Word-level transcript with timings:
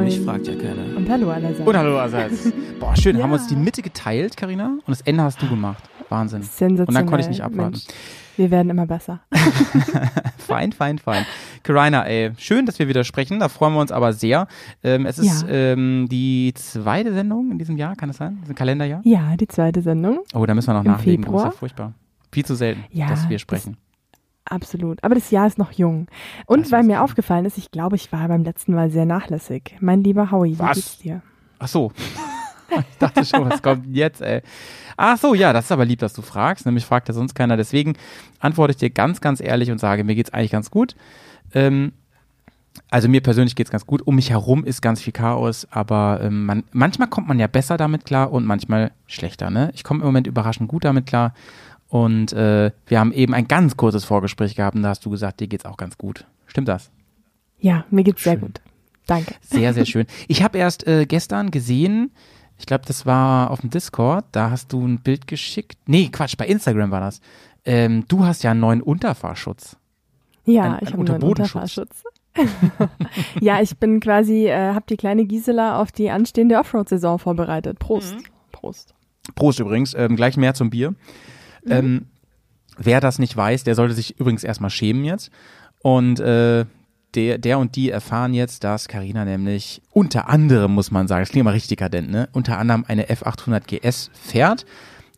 Moin. 0.00 0.04
mich 0.06 0.20
fragt 0.20 0.46
ja 0.46 0.54
keiner. 0.54 0.96
Und 0.96 1.08
hallo 1.08 1.30
allerseits. 1.30 1.66
Und 1.68 1.76
hallo 1.76 1.98
allerseits. 1.98 2.52
Boah, 2.78 2.96
schön. 2.96 3.16
Ja. 3.16 3.22
Haben 3.22 3.30
wir 3.30 3.34
uns 3.38 3.46
die 3.48 3.56
Mitte 3.56 3.82
geteilt, 3.82 4.36
Karina? 4.36 4.66
Und 4.68 4.88
das 4.88 5.00
Ende 5.02 5.22
hast 5.22 5.40
du 5.42 5.48
gemacht. 5.48 5.82
Wahnsinn. 6.08 6.42
Sensationell. 6.42 6.86
Und 6.88 6.94
dann 6.94 7.06
konnte 7.06 7.22
ich 7.22 7.28
nicht 7.28 7.42
abwarten. 7.42 7.72
Mensch, 7.72 7.84
wir 8.36 8.50
werden 8.50 8.70
immer 8.70 8.86
besser. 8.86 9.20
Fein, 10.38 10.72
fein, 10.72 10.98
fein. 10.98 11.24
Karina, 11.62 12.04
ey, 12.06 12.32
schön, 12.36 12.66
dass 12.66 12.78
wir 12.80 12.88
wieder 12.88 13.04
sprechen. 13.04 13.38
Da 13.38 13.48
freuen 13.48 13.74
wir 13.74 13.80
uns 13.80 13.92
aber 13.92 14.12
sehr. 14.12 14.48
Ähm, 14.82 15.06
es 15.06 15.18
ist 15.20 15.42
Ja. 15.42 15.48
ähm, 15.48 16.08
die 16.10 16.52
zweite 16.56 17.12
Sendung 17.12 17.52
in 17.52 17.58
diesem 17.58 17.76
Jahr, 17.76 17.94
kann 17.94 18.10
es 18.10 18.16
sein? 18.16 18.38
Diesem 18.42 18.56
Kalenderjahr? 18.56 19.00
Ja, 19.04 19.36
die 19.36 19.46
zweite 19.46 19.80
Sendung. 19.82 20.20
Oh, 20.34 20.44
da 20.46 20.54
müssen 20.54 20.68
wir 20.68 20.74
noch 20.74 20.84
Im 20.84 20.90
nachlegen. 20.90 21.22
Du, 21.24 21.28
ist 21.28 21.34
ja 21.34 21.38
Februar. 21.42 21.52
furchtbar. 21.52 21.92
Viel 22.32 22.44
zu 22.44 22.56
selten, 22.56 22.82
Ja, 22.90 23.06
dass 23.08 23.28
wir 23.28 23.36
das- 23.36 23.42
sprechen. 23.42 23.76
Absolut. 24.44 25.02
Aber 25.04 25.14
das 25.14 25.30
Jahr 25.30 25.46
ist 25.46 25.58
noch 25.58 25.72
jung. 25.72 26.06
Und 26.46 26.64
Das 26.64 26.72
weil 26.72 26.82
mir 26.82 27.02
aufgefallen 27.02 27.44
ist, 27.44 27.58
ich 27.58 27.70
glaube, 27.70 27.96
ich 27.96 28.10
war 28.12 28.26
beim 28.28 28.42
letzten 28.42 28.74
Mal 28.74 28.90
sehr 28.90 29.04
nachlässig. 29.04 29.76
Mein 29.80 30.02
lieber 30.02 30.30
Howie, 30.30 30.54
wie 30.54 30.58
Was? 30.58 30.76
geht's 30.76 30.98
dir? 30.98 31.22
Ach 31.58 31.68
so. 31.68 31.92
ich 32.70 32.98
dachte 32.98 33.24
schon, 33.24 33.48
was 33.48 33.62
kommt 33.62 33.86
jetzt, 33.94 34.22
ey? 34.22 34.42
Ach 34.96 35.16
so, 35.18 35.34
ja, 35.34 35.52
das 35.52 35.66
ist 35.66 35.72
aber 35.72 35.84
lieb, 35.84 36.00
dass 36.00 36.14
du 36.14 36.22
fragst. 36.22 36.66
Nämlich 36.66 36.84
fragt 36.84 37.08
ja 37.08 37.14
sonst 37.14 37.34
keiner. 37.34 37.56
Deswegen 37.56 37.94
antworte 38.38 38.72
ich 38.72 38.76
dir 38.78 38.90
ganz, 38.90 39.20
ganz 39.20 39.40
ehrlich 39.40 39.70
und 39.70 39.78
sage, 39.78 40.04
mir 40.04 40.14
geht's 40.14 40.32
eigentlich 40.32 40.50
ganz 40.50 40.70
gut. 40.70 40.96
Ähm, 41.54 41.92
also 42.90 43.08
mir 43.08 43.20
persönlich 43.20 43.56
geht's 43.56 43.70
ganz 43.70 43.86
gut. 43.86 44.02
Um 44.06 44.16
mich 44.16 44.30
herum 44.30 44.64
ist 44.64 44.80
ganz 44.80 45.00
viel 45.00 45.12
Chaos, 45.12 45.66
aber 45.70 46.20
ähm, 46.22 46.46
man, 46.46 46.64
manchmal 46.72 47.08
kommt 47.08 47.28
man 47.28 47.38
ja 47.38 47.46
besser 47.46 47.76
damit 47.76 48.04
klar 48.04 48.32
und 48.32 48.46
manchmal 48.46 48.92
schlechter. 49.06 49.50
Ne? 49.50 49.70
Ich 49.74 49.84
komme 49.84 50.00
im 50.00 50.06
Moment 50.06 50.26
überraschend 50.26 50.68
gut 50.68 50.84
damit 50.84 51.06
klar. 51.06 51.34
Und 51.90 52.32
äh, 52.32 52.70
wir 52.86 53.00
haben 53.00 53.12
eben 53.12 53.34
ein 53.34 53.46
ganz 53.48 53.76
kurzes 53.76 54.04
Vorgespräch 54.04 54.54
gehabt 54.54 54.76
und 54.76 54.82
da 54.82 54.90
hast 54.90 55.04
du 55.04 55.10
gesagt, 55.10 55.40
dir 55.40 55.48
geht's 55.48 55.64
auch 55.66 55.76
ganz 55.76 55.98
gut. 55.98 56.24
Stimmt 56.46 56.68
das? 56.68 56.90
Ja, 57.58 57.84
mir 57.90 58.04
geht's 58.04 58.22
sehr 58.22 58.34
Schön. 58.34 58.40
gut. 58.42 58.60
Danke. 59.06 59.34
Sehr, 59.42 59.74
sehr 59.74 59.84
schön. 59.86 60.06
Ich 60.28 60.42
habe 60.42 60.56
erst 60.58 60.86
äh, 60.86 61.04
gestern 61.04 61.50
gesehen, 61.50 62.12
ich 62.58 62.66
glaube, 62.66 62.84
das 62.86 63.06
war 63.06 63.50
auf 63.50 63.60
dem 63.62 63.70
Discord, 63.70 64.24
da 64.32 64.50
hast 64.50 64.72
du 64.72 64.86
ein 64.86 65.00
Bild 65.00 65.26
geschickt. 65.26 65.78
Nee, 65.86 66.08
Quatsch, 66.12 66.36
bei 66.36 66.46
Instagram 66.46 66.90
war 66.92 67.00
das. 67.00 67.20
Ähm, 67.64 68.04
du 68.08 68.24
hast 68.24 68.42
ja 68.44 68.52
einen 68.52 68.60
neuen 68.60 68.82
Unterfahrschutz. 68.82 69.76
Ja, 70.44 70.62
Ein- 70.62 70.78
ich 70.82 70.86
habe 70.92 70.92
einen 70.92 71.00
Unterbodenschutz. 71.00 71.76
Unterfahrschutz. 71.78 72.04
ja, 73.40 73.60
ich 73.60 73.76
bin 73.78 73.98
quasi, 74.00 74.46
äh, 74.46 74.72
habe 74.74 74.84
die 74.88 74.96
kleine 74.96 75.24
Gisela 75.24 75.80
auf 75.80 75.90
die 75.90 76.10
anstehende 76.10 76.56
Offroad-Saison 76.58 77.18
vorbereitet. 77.18 77.78
Prost. 77.80 78.14
Mhm. 78.14 78.22
Prost. 78.52 78.94
Prost 79.34 79.58
übrigens, 79.60 79.94
ähm, 79.94 80.14
gleich 80.16 80.36
mehr 80.36 80.54
zum 80.54 80.70
Bier. 80.70 80.94
Ähm, 81.68 82.06
wer 82.78 83.00
das 83.00 83.18
nicht 83.18 83.36
weiß, 83.36 83.64
der 83.64 83.74
sollte 83.74 83.94
sich 83.94 84.18
übrigens 84.18 84.44
erstmal 84.44 84.70
schämen 84.70 85.04
jetzt. 85.04 85.30
Und 85.82 86.20
äh, 86.20 86.64
der, 87.14 87.38
der 87.38 87.58
und 87.58 87.76
die 87.76 87.90
erfahren 87.90 88.34
jetzt, 88.34 88.64
dass 88.64 88.88
Karina 88.88 89.24
nämlich 89.24 89.82
unter 89.90 90.28
anderem, 90.28 90.72
muss 90.72 90.90
man 90.90 91.08
sagen, 91.08 91.22
das 91.22 91.30
klingt 91.30 91.42
immer 91.42 91.54
richtig 91.54 91.78
dekadent, 91.78 92.10
ne? 92.10 92.28
Unter 92.32 92.58
anderem 92.58 92.84
eine 92.86 93.06
F800 93.06 93.62
GS 93.66 94.10
fährt. 94.14 94.64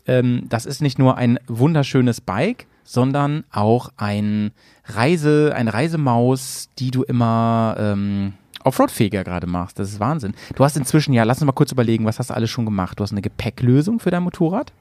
Ähm, 0.07 0.47
das 0.48 0.67
ist 0.67 0.81
nicht 0.81 0.98
nur 0.98 1.17
ein 1.17 1.39
wunderschönes 1.47 2.20
Bike, 2.20 2.67
sondern 2.85 3.45
auch 3.51 3.91
ein 3.97 4.52
Reise, 4.85 5.52
eine 5.55 5.73
Reisemaus, 5.73 6.70
die 6.79 6.91
du 6.91 7.02
immer 7.02 7.77
ähm, 7.79 8.33
Offroad-fähiger 8.64 9.25
gerade 9.25 9.47
machst. 9.47 9.79
Das 9.79 9.91
ist 9.91 10.01
Wahnsinn. 10.01 10.35
Du 10.57 10.64
hast 10.64 10.77
inzwischen, 10.77 11.13
ja, 11.13 11.25
lass 11.25 11.39
uns 11.39 11.47
mal 11.47 11.52
kurz 11.52 11.73
überlegen, 11.73 12.05
was 12.05 12.19
hast 12.19 12.31
du 12.31 12.35
alles 12.35 12.51
schon 12.51 12.64
gemacht? 12.64 12.98
Du 12.98 13.02
hast 13.02 13.13
eine 13.13 13.23
Gepäcklösung 13.23 14.01
für 14.01 14.11
dein 14.11 14.23
Motorrad. 14.23 14.73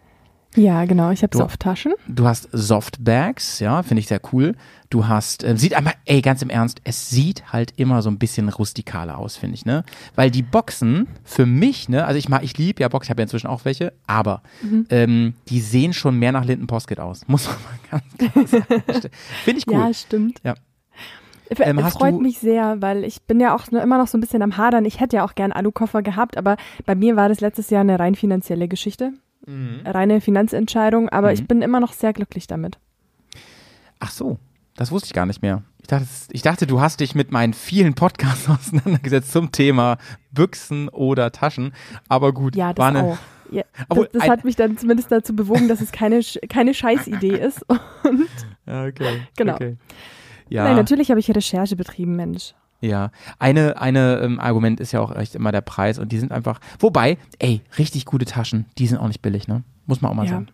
Ja, 0.55 0.83
genau. 0.85 1.11
Ich 1.11 1.23
habe 1.23 1.35
Softtaschen. 1.37 1.93
Du 2.07 2.27
hast 2.27 2.49
Softbags, 2.51 3.59
ja, 3.59 3.83
finde 3.83 3.99
ich 4.01 4.07
sehr 4.07 4.19
cool. 4.33 4.55
Du 4.89 5.07
hast, 5.07 5.45
äh, 5.45 5.55
sieht 5.55 5.73
einmal, 5.73 5.93
ey, 6.05 6.21
ganz 6.21 6.41
im 6.41 6.49
Ernst, 6.49 6.81
es 6.83 7.09
sieht 7.09 7.53
halt 7.53 7.71
immer 7.77 8.01
so 8.01 8.09
ein 8.09 8.19
bisschen 8.19 8.49
rustikaler 8.49 9.17
aus, 9.17 9.37
finde 9.37 9.55
ich, 9.55 9.63
ne? 9.65 9.85
Weil 10.15 10.29
die 10.29 10.41
Boxen 10.41 11.07
für 11.23 11.45
mich, 11.45 11.87
ne, 11.87 12.03
also 12.05 12.17
ich 12.17 12.27
mag, 12.27 12.43
ich 12.43 12.57
liebe 12.57 12.81
ja 12.81 12.89
Boxen, 12.89 13.05
ich 13.07 13.09
habe 13.11 13.21
ja 13.21 13.23
inzwischen 13.23 13.47
auch 13.47 13.63
welche, 13.63 13.93
aber 14.07 14.41
ähm, 14.89 15.33
die 15.47 15.61
sehen 15.61 15.93
schon 15.93 16.17
mehr 16.19 16.33
nach 16.33 16.43
Linden 16.43 16.67
Posket 16.67 16.99
aus, 16.99 17.21
muss 17.27 17.47
man 17.47 17.55
mal 17.91 18.01
ganz 18.01 18.33
klar 18.33 18.47
sagen. 18.47 19.09
Finde 19.45 19.59
ich 19.59 19.67
cool. 19.67 19.73
Ja, 19.75 19.93
stimmt. 19.93 20.41
Ja. 20.43 20.55
F- 21.49 21.59
Ähm, 21.61 21.79
freut 21.79 22.19
mich 22.21 22.39
sehr, 22.39 22.81
weil 22.81 23.03
ich 23.05 23.21
bin 23.23 23.39
ja 23.39 23.55
auch 23.55 23.67
immer 23.69 23.97
noch 23.97 24.07
so 24.07 24.17
ein 24.17 24.21
bisschen 24.21 24.41
am 24.41 24.57
Hadern. 24.57 24.83
Ich 24.85 24.99
hätte 24.99 25.15
ja 25.17 25.23
auch 25.25 25.35
gern 25.35 25.51
Alukoffer 25.53 26.01
gehabt, 26.01 26.35
aber 26.37 26.57
bei 26.85 26.95
mir 26.95 27.15
war 27.15 27.29
das 27.29 27.39
letztes 27.39 27.69
Jahr 27.69 27.81
eine 27.81 27.99
rein 27.99 28.15
finanzielle 28.15 28.67
Geschichte. 28.67 29.13
Reine 29.47 30.21
Finanzentscheidung, 30.21 31.09
aber 31.09 31.27
Mhm. 31.29 31.33
ich 31.33 31.47
bin 31.47 31.61
immer 31.61 31.79
noch 31.79 31.93
sehr 31.93 32.13
glücklich 32.13 32.47
damit. 32.47 32.77
Ach 33.99 34.11
so, 34.11 34.37
das 34.75 34.91
wusste 34.91 35.07
ich 35.07 35.13
gar 35.13 35.25
nicht 35.25 35.41
mehr. 35.41 35.63
Ich 35.81 35.87
dachte, 35.87 36.07
ich 36.31 36.41
dachte, 36.41 36.67
du 36.67 36.79
hast 36.79 36.99
dich 36.99 37.15
mit 37.15 37.31
meinen 37.31 37.53
vielen 37.53 37.93
Podcasts 37.95 38.47
auseinandergesetzt 38.49 39.31
zum 39.31 39.51
Thema 39.51 39.97
Büchsen 40.31 40.89
oder 40.89 41.31
Taschen, 41.31 41.73
aber 42.07 42.33
gut, 42.33 42.55
Ja, 42.55 42.67
war 42.67 42.73
das 42.75 42.85
eine, 42.85 43.03
auch. 43.03 43.17
Ja, 43.51 43.63
das 43.89 44.07
das 44.13 44.27
hat 44.29 44.45
mich 44.45 44.55
dann 44.55 44.77
zumindest 44.77 45.11
dazu 45.11 45.35
bewogen, 45.35 45.67
dass 45.67 45.81
es 45.81 45.91
keine, 45.91 46.21
keine 46.47 46.73
Scheißidee 46.73 47.35
ist. 47.37 47.65
Und 48.03 48.27
Ja, 48.65 48.85
okay. 48.85 49.21
Genau. 49.35 49.55
Okay. 49.55 49.77
Ja, 50.49 50.65
Nein, 50.65 50.75
natürlich 50.75 51.09
habe 51.09 51.19
ich 51.19 51.29
Recherche 51.33 51.75
betrieben, 51.75 52.15
Mensch. 52.15 52.53
Ja. 52.81 53.11
Eine, 53.39 53.79
eine 53.81 54.19
ähm, 54.19 54.39
Argument 54.39 54.79
ist 54.79 54.91
ja 54.91 54.99
auch 54.99 55.15
echt 55.15 55.35
immer 55.35 55.51
der 55.51 55.61
Preis 55.61 55.97
und 55.99 56.11
die 56.11 56.19
sind 56.19 56.31
einfach. 56.31 56.59
Wobei, 56.79 57.17
ey, 57.39 57.61
richtig 57.77 58.05
gute 58.05 58.25
Taschen, 58.25 58.65
die 58.77 58.87
sind 58.87 58.97
auch 58.97 59.07
nicht 59.07 59.21
billig, 59.21 59.47
ne? 59.47 59.63
Muss 59.85 60.01
man 60.01 60.11
auch 60.11 60.15
mal 60.15 60.25
Ja. 60.25 60.31
sagen. 60.33 60.47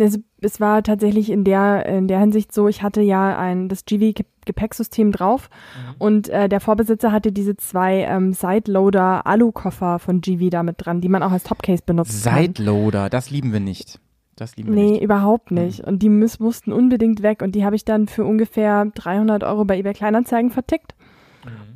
Es, 0.00 0.16
es 0.40 0.60
war 0.60 0.84
tatsächlich 0.84 1.28
in 1.28 1.42
der, 1.42 1.84
in 1.86 2.06
der 2.06 2.20
Hinsicht 2.20 2.52
so, 2.54 2.68
ich 2.68 2.84
hatte 2.84 3.00
ja 3.02 3.36
ein, 3.36 3.68
das 3.68 3.84
GV-Gepäcksystem 3.84 5.10
drauf 5.10 5.50
Mhm. 5.74 5.94
und 5.98 6.28
äh, 6.28 6.48
der 6.48 6.60
Vorbesitzer 6.60 7.10
hatte 7.10 7.32
diese 7.32 7.56
zwei 7.56 8.02
ähm, 8.02 8.32
Sideloader-Alu-Koffer 8.32 9.98
von 9.98 10.20
GV 10.20 10.50
da 10.50 10.62
mit 10.62 10.76
dran, 10.78 11.00
die 11.00 11.08
man 11.08 11.22
auch 11.22 11.32
als 11.32 11.44
Topcase 11.44 11.82
benutzen 11.84 12.22
kann. 12.22 12.42
Sideloader, 12.44 13.08
das 13.10 13.30
lieben 13.30 13.52
wir 13.52 13.60
nicht. 13.60 13.98
Das 14.36 14.54
lieben 14.56 14.68
wir 14.68 14.76
Nee, 14.84 14.90
nicht. 14.92 15.02
überhaupt 15.02 15.50
nicht. 15.50 15.80
Und 15.80 16.00
die 16.00 16.08
mussten 16.10 16.72
unbedingt 16.72 17.22
weg. 17.24 17.42
Und 17.42 17.56
die 17.56 17.64
habe 17.64 17.74
ich 17.74 17.84
dann 17.84 18.06
für 18.06 18.24
ungefähr 18.24 18.84
300 18.94 19.42
Euro 19.42 19.64
bei 19.64 19.76
eBay 19.78 19.94
Kleinanzeigen 19.94 20.52
vertickt. 20.52 20.94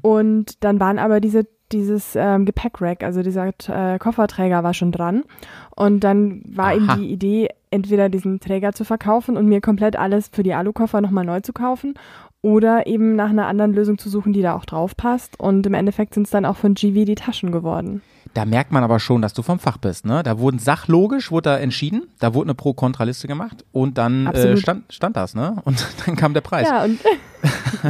Und 0.03 0.63
dann 0.65 0.81
waren 0.81 0.99
aber 0.99 1.21
diese, 1.21 1.47
dieses 1.71 2.15
ähm, 2.17 2.45
Gepäckrack, 2.45 3.03
also 3.03 3.23
dieser 3.23 3.49
äh, 3.69 3.99
Kofferträger 3.99 4.63
war 4.63 4.75
schon 4.75 4.93
dran. 4.93 5.23
Und 5.75 6.01
dann 6.01 6.43
war 6.45 6.75
eben 6.75 6.91
Aha. 6.91 6.97
die 6.97 7.11
Idee, 7.11 7.49
entweder 7.71 8.09
diesen 8.09 8.41
Träger 8.41 8.73
zu 8.73 8.85
verkaufen 8.85 9.37
und 9.37 9.47
mir 9.47 9.61
komplett 9.61 9.97
alles 9.97 10.29
für 10.29 10.43
die 10.43 10.55
Alukoffer 10.55 11.01
nochmal 11.01 11.25
neu 11.25 11.41
zu 11.41 11.53
kaufen 11.53 11.95
oder 12.43 12.87
eben 12.87 13.17
nach 13.17 13.31
einer 13.31 13.47
anderen 13.47 13.73
Lösung 13.73 13.99
zu 13.99 14.11
suchen, 14.11 14.33
die 14.33 14.43
da 14.43 14.55
auch 14.55 14.65
drauf 14.65 14.97
passt. 14.97 15.39
Und 15.39 15.65
im 15.65 15.75
Endeffekt 15.75 16.15
sind 16.15 16.25
es 16.25 16.31
dann 16.31 16.45
auch 16.45 16.57
von 16.57 16.75
GV 16.75 17.05
die 17.07 17.15
Taschen 17.15 17.53
geworden. 17.53 18.03
Da 18.35 18.45
merkt 18.47 18.73
man 18.73 18.83
aber 18.83 18.99
schon, 18.99 19.21
dass 19.21 19.35
du 19.35 19.43
vom 19.43 19.59
Fach 19.59 19.77
bist, 19.77 20.07
ne? 20.07 20.23
Da 20.23 20.39
wurden 20.39 20.59
sachlogisch, 20.59 21.31
wurde 21.31 21.51
da 21.51 21.59
entschieden, 21.59 22.05
da 22.19 22.33
wurde 22.33 22.47
eine 22.47 22.55
Pro-Kontra-Liste 22.55 23.29
gemacht 23.29 23.65
und 23.73 23.99
dann 23.99 24.27
äh, 24.29 24.57
stand, 24.57 24.91
stand 24.93 25.17
das, 25.19 25.35
ne? 25.35 25.57
Und 25.65 25.87
dann 26.07 26.17
kam 26.17 26.33
der 26.33 26.41
Preis. 26.41 26.67
Ja, 26.69 26.85
und 26.85 26.99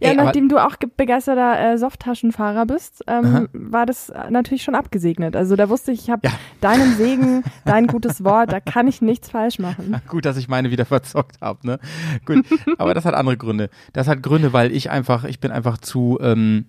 ja, 0.00 0.10
Ey, 0.10 0.14
nachdem 0.16 0.48
du 0.48 0.56
auch 0.64 0.78
ge- 0.78 0.88
begeisterter 0.96 1.72
äh, 1.72 1.76
Softtaschenfahrer 1.76 2.66
bist, 2.66 3.02
ähm, 3.08 3.48
war 3.52 3.84
das 3.84 4.10
äh, 4.10 4.30
natürlich 4.30 4.62
schon 4.62 4.74
abgesegnet. 4.76 5.34
Also 5.36 5.56
da 5.56 5.68
wusste 5.68 5.90
ich, 5.92 6.02
ich 6.04 6.10
habe 6.10 6.26
Ja. 6.26 6.32
deinen 6.60 6.96
Segen, 6.96 7.42
dein 7.64 7.86
gutes 7.88 8.22
Wort, 8.24 8.52
da 8.52 8.60
kann 8.60 8.86
ich 8.86 9.02
nichts 9.02 9.30
falsch 9.30 9.58
machen. 9.58 10.00
Gut, 10.08 10.24
dass 10.24 10.36
ich 10.36 10.48
meine 10.48 10.70
wieder 10.70 10.84
verzockt 10.86 11.40
habe, 11.40 11.66
ne? 11.66 11.78
Gut, 12.24 12.46
aber 12.78 12.94
das 12.94 13.04
hat 13.04 13.14
andere 13.14 13.36
Gründe. 13.36 13.70
Das 13.92 14.06
hat 14.08 14.22
Gründe, 14.22 14.52
weil 14.52 14.70
ich 14.72 14.88
einfach, 14.90 15.24
ich 15.24 15.40
bin 15.40 15.50
einfach 15.50 15.78
zu, 15.78 16.18
ähm, 16.22 16.66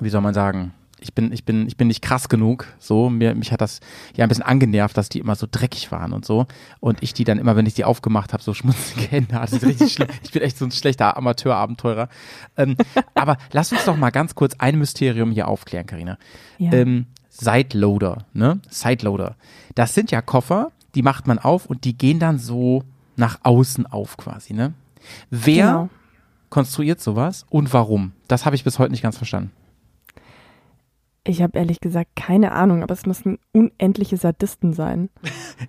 wie 0.00 0.08
soll 0.08 0.20
man 0.20 0.34
sagen, 0.34 0.72
ich 0.98 1.12
bin, 1.14 1.30
ich 1.32 1.44
bin, 1.44 1.66
ich 1.66 1.76
bin 1.76 1.88
nicht 1.88 2.00
krass 2.02 2.28
genug. 2.28 2.66
So, 2.78 3.10
mir, 3.10 3.34
mich 3.34 3.52
hat 3.52 3.60
das 3.60 3.80
ja 4.16 4.24
ein 4.24 4.28
bisschen 4.28 4.44
angenervt, 4.44 4.96
dass 4.96 5.08
die 5.08 5.18
immer 5.18 5.34
so 5.34 5.46
dreckig 5.50 5.92
waren 5.92 6.12
und 6.12 6.24
so. 6.24 6.46
Und 6.80 7.02
ich 7.02 7.12
die 7.12 7.24
dann 7.24 7.38
immer, 7.38 7.54
wenn 7.54 7.66
ich 7.66 7.74
die 7.74 7.84
aufgemacht 7.84 8.32
habe, 8.32 8.42
so 8.42 8.54
schmutzige 8.54 9.02
Hände 9.10 9.38
hatte. 9.38 9.56
Ich 9.70 9.98
bin 10.32 10.42
echt 10.42 10.56
so 10.58 10.64
ein 10.64 10.72
schlechter 10.72 11.16
Amateur-Abenteurer. 11.16 12.08
Ähm, 12.56 12.76
aber 13.14 13.36
lass 13.52 13.72
uns 13.72 13.84
doch 13.84 13.96
mal 13.96 14.10
ganz 14.10 14.34
kurz 14.34 14.54
ein 14.58 14.78
Mysterium 14.78 15.30
hier 15.32 15.48
aufklären, 15.48 15.86
Karina. 15.86 16.18
Ja. 16.58 16.72
Ähm, 16.72 17.06
Sideloader, 17.28 18.24
ne? 18.32 18.60
Sideloader. 18.70 19.36
Das 19.74 19.94
sind 19.94 20.10
ja 20.10 20.22
Koffer, 20.22 20.72
die 20.94 21.02
macht 21.02 21.26
man 21.26 21.38
auf 21.38 21.66
und 21.66 21.84
die 21.84 21.96
gehen 21.96 22.18
dann 22.18 22.38
so 22.38 22.82
nach 23.16 23.40
außen 23.42 23.86
auf 23.86 24.16
quasi, 24.16 24.54
ne? 24.54 24.72
Wer 25.30 25.66
Genau. 25.66 25.88
konstruiert 26.48 27.00
sowas 27.00 27.44
und 27.50 27.72
warum? 27.74 28.12
Das 28.28 28.46
habe 28.46 28.56
ich 28.56 28.64
bis 28.64 28.78
heute 28.78 28.92
nicht 28.92 29.02
ganz 29.02 29.18
verstanden. 29.18 29.50
Ich 31.26 31.42
habe 31.42 31.58
ehrlich 31.58 31.80
gesagt 31.80 32.10
keine 32.14 32.52
Ahnung, 32.52 32.82
aber 32.82 32.92
es 32.94 33.04
müssen 33.06 33.38
unendliche 33.52 34.16
Sadisten 34.16 34.72
sein. 34.72 35.10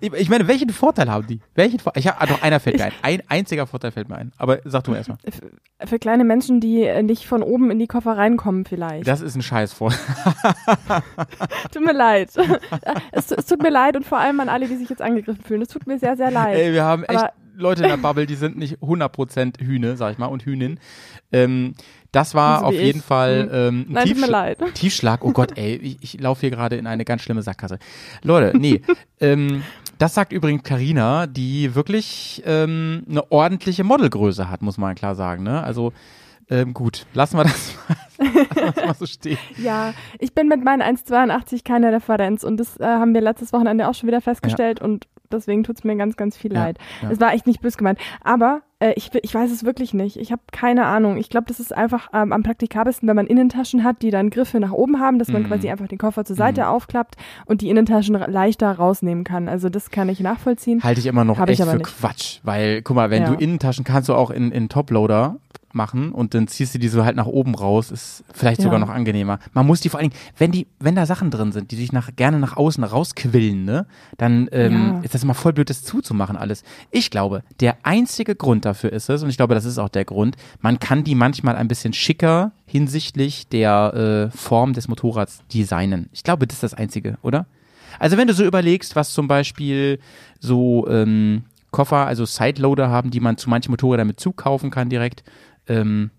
Ich, 0.01 0.29
meine, 0.29 0.47
welchen 0.47 0.69
Vorteil 0.69 1.09
haben 1.09 1.25
die? 1.27 1.39
Welchen 1.55 1.79
Vor 1.79 1.93
ich 1.95 2.07
habe 2.07 2.27
doch 2.27 2.41
einer 2.43 2.59
fällt 2.59 2.77
mir 2.77 2.85
ein. 2.85 2.91
Ein 3.01 3.21
einziger 3.27 3.65
Vorteil 3.67 3.91
fällt 3.91 4.07
mir 4.09 4.15
ein. 4.17 4.31
Aber 4.37 4.59
sag 4.65 4.83
du 4.83 4.93
erstmal. 4.93 5.17
F- 5.23 5.41
Für 5.89 5.97
kleine 5.99 6.23
Menschen, 6.23 6.59
die 6.59 6.83
äh, 6.83 7.01
nicht 7.01 7.25
von 7.25 7.41
oben 7.43 7.71
in 7.71 7.79
die 7.79 7.87
Koffer 7.87 8.17
reinkommen 8.17 8.65
vielleicht. 8.65 9.07
Das 9.07 9.21
ist 9.21 9.35
ein 9.35 9.41
Scheiß 9.41 9.73
vor. 9.73 9.91
Tut 11.71 11.83
mir 11.85 11.93
leid. 11.93 12.29
es, 13.11 13.31
es 13.31 13.45
tut 13.45 13.61
mir 13.61 13.69
leid 13.71 13.95
und 13.95 14.05
vor 14.05 14.17
allem 14.19 14.39
an 14.39 14.49
alle, 14.49 14.67
die 14.67 14.75
sich 14.75 14.89
jetzt 14.89 15.01
angegriffen 15.01 15.43
fühlen. 15.43 15.61
Es 15.61 15.69
tut 15.69 15.87
mir 15.87 15.99
sehr, 15.99 16.15
sehr 16.17 16.31
leid. 16.31 16.55
Ey, 16.57 16.73
wir 16.73 16.83
haben 16.83 17.03
echt 17.03 17.17
Aber- 17.19 17.33
Leute 17.59 17.81
in 17.81 17.89
der 17.89 17.97
Bubble, 17.97 18.27
die 18.27 18.35
sind 18.35 18.55
nicht 18.55 18.77
100% 18.83 19.59
Hühne, 19.59 19.97
sag 19.97 20.11
ich 20.11 20.17
mal, 20.19 20.27
und 20.27 20.43
Hühnin. 20.45 20.79
Ähm, 21.31 21.73
Das 22.11 22.33
war 22.35 22.59
So 22.61 22.65
auf 22.67 22.73
jeden 22.73 22.99
ich. 22.99 23.05
Fall 23.05 23.43
Hm. 23.43 23.49
ähm, 23.53 23.85
ein 23.89 23.93
Nein, 23.93 24.07
tut 24.15 24.27
leid. 24.27 24.57
Tiefschlag. 24.73 25.23
Oh 25.23 25.31
Gott, 25.31 25.57
ey, 25.57 25.75
ich, 25.75 25.97
ich 26.01 26.19
laufe 26.21 26.41
hier 26.41 26.49
gerade 26.51 26.75
in 26.77 26.87
eine 26.87 27.05
ganz 27.05 27.21
schlimme 27.21 27.41
Sackgasse. 27.41 27.79
Leute, 28.23 28.57
nee. 28.57 28.81
ähm, 29.19 29.63
das 29.97 30.13
sagt 30.13 30.31
übrigens 30.31 30.63
Karina, 30.63 31.25
die 31.27 31.73
wirklich 31.75 32.41
ähm, 32.45 33.03
eine 33.09 33.31
ordentliche 33.31 33.83
Modelgröße 33.83 34.49
hat, 34.49 34.61
muss 34.61 34.77
man 34.77 34.95
klar 34.95 35.15
sagen. 35.15 35.43
Ne? 35.43 35.63
Also 35.63 35.91
ähm, 36.49 36.73
gut, 36.73 37.05
lassen 37.13 37.37
wir 37.37 37.43
das 37.43 37.73
mal, 38.19 38.33
lassen 38.55 38.75
wir 38.77 38.85
mal 38.85 38.93
so 38.95 39.05
stehen. 39.05 39.37
Ja, 39.57 39.93
ich 40.19 40.33
bin 40.33 40.47
mit 40.47 40.63
meinen 40.63 40.81
1,82 40.81 41.63
keine 41.65 41.91
Referenz 41.91 42.43
und 42.43 42.57
das 42.57 42.77
äh, 42.79 42.85
haben 42.85 43.13
wir 43.13 43.21
letztes 43.21 43.51
Wochenende 43.53 43.87
auch 43.89 43.95
schon 43.95 44.07
wieder 44.07 44.21
festgestellt 44.21 44.79
und 44.81 45.07
deswegen 45.31 45.63
tut's 45.63 45.83
mir 45.83 45.95
ganz, 45.97 46.15
ganz 46.15 46.37
viel 46.37 46.53
Ja, 46.53 46.63
leid. 46.65 46.77
ja. 47.01 47.11
Es 47.11 47.19
war 47.19 47.33
echt 47.33 47.47
nicht 47.47 47.61
böse 47.61 47.77
gemeint. 47.77 47.99
Aber 48.23 48.61
äh, 48.79 48.93
ich, 48.95 49.09
ich 49.21 49.33
weiß 49.33 49.51
es 49.51 49.63
wirklich 49.63 49.93
nicht. 49.93 50.17
Ich 50.17 50.31
habe 50.31 50.41
keine 50.51 50.85
Ahnung. 50.85 51.17
Ich 51.17 51.29
glaube, 51.29 51.45
das 51.47 51.59
ist 51.59 51.75
einfach 51.75 52.09
ähm, 52.13 52.31
am 52.31 52.43
praktikabelsten, 52.43 53.07
wenn 53.09 53.15
man 53.15 53.27
Innentaschen 53.27 53.83
hat, 53.83 54.01
die 54.01 54.11
dann 54.11 54.29
Griffe 54.29 54.59
nach 54.59 54.71
oben 54.71 54.99
haben, 54.99 55.17
dass 55.19 55.29
man 55.29 55.43
Mhm. 55.43 55.47
quasi 55.47 55.69
einfach 55.69 55.87
den 55.87 55.97
Koffer 55.97 56.25
zur 56.25 56.35
Seite 56.35 56.67
aufklappt 56.67 57.15
und 57.45 57.61
die 57.61 57.69
Innentaschen 57.69 58.15
leichter 58.15 58.71
rausnehmen 58.71 59.23
kann. 59.23 59.49
Also 59.49 59.69
das 59.69 59.89
kann 59.91 60.09
ich 60.09 60.19
nachvollziehen. 60.19 60.83
Halte 60.83 60.99
ich 60.99 61.07
immer 61.07 61.23
noch 61.23 61.39
Hab 61.39 61.49
echt 61.49 61.63
für 61.63 61.73
nicht. 61.73 61.85
Quatsch. 61.85 62.39
Weil, 62.43 62.81
guck 62.81 62.95
mal, 62.95 63.09
wenn 63.09 63.23
Ja. 63.23 63.29
du 63.29 63.35
Innentaschen 63.35 63.83
kannst 63.83 64.09
du 64.09 64.13
auch 64.13 64.29
in, 64.31 64.51
in 64.51 64.69
Toploader 64.69 65.37
machen 65.77 66.11
und 66.11 66.33
dann 66.33 66.49
ziehst 66.49 66.75
du 66.75 66.79
die 66.79 66.89
so 66.89 67.05
halt 67.05 67.15
nach 67.15 67.27
oben 67.27 67.55
raus, 67.55 67.89
ist 67.91 68.25
vielleicht 68.33 68.61
sogar 68.61 68.77
Ja. 68.79 68.85
noch 68.85 68.93
angenehmer. 68.93 69.39
Man 69.53 69.65
muss 69.65 69.79
die 69.79 69.87
vor 69.87 70.01
allen 70.01 70.09
Dingen, 70.09 70.21
wenn 70.37 70.51
die, 70.51 70.67
wenn 70.79 70.95
da 70.95 71.05
Sachen 71.05 71.31
drin 71.31 71.53
sind, 71.53 71.71
die 71.71 71.77
sich 71.77 71.93
nach, 71.93 72.09
gerne 72.17 72.39
nach 72.39 72.57
außen 72.57 72.83
rausquillen, 72.83 73.63
ne, 73.63 73.85
dann 74.17 74.49
ähm, 74.51 74.95
Ja. 74.95 74.99
ist 75.03 75.13
das 75.13 75.23
immer 75.23 75.33
voll 75.35 75.53
blöd, 75.53 75.69
das 75.69 75.83
zuzumachen 75.83 76.35
alles. 76.35 76.63
Ich 76.91 77.09
glaube, 77.11 77.43
der 77.61 77.77
einzige 77.83 78.35
Grund 78.35 78.65
dafür 78.65 78.91
ist 78.91 79.09
es, 79.09 79.23
und 79.23 79.29
ich 79.29 79.37
glaube, 79.37 79.55
das 79.55 79.63
ist 79.63 79.77
auch 79.77 79.89
der 79.89 80.03
Grund, 80.03 80.35
man 80.59 80.79
kann 80.79 81.05
die 81.05 81.15
manchmal 81.15 81.55
ein 81.55 81.69
bisschen 81.69 81.93
schicker 81.93 82.51
hinsichtlich 82.65 83.47
der 83.47 84.29
äh, 84.33 84.37
Form 84.37 84.73
des 84.73 84.87
Motorrads 84.89 85.41
designen. 85.53 86.09
Ich 86.11 86.23
glaube, 86.23 86.47
das 86.47 86.55
ist 86.57 86.63
das 86.63 86.73
Einzige, 86.73 87.17
oder? 87.21 87.45
Also 87.99 88.17
wenn 88.17 88.27
du 88.27 88.33
so 88.33 88.43
überlegst, 88.43 88.95
was 88.95 89.13
zum 89.13 89.27
Beispiel 89.27 89.99
so 90.39 90.87
ähm, 90.89 91.43
Koffer, 91.71 92.05
also 92.07 92.25
Sideloader 92.25 92.89
haben, 92.89 93.11
die 93.11 93.19
man 93.19 93.37
zu 93.37 93.49
manchen 93.49 93.71
Motorrädern 93.71 94.07
mit 94.07 94.19
zukaufen 94.19 94.71
kann 94.71 94.89
direkt. 94.89 95.23
Ähm, 95.67 96.11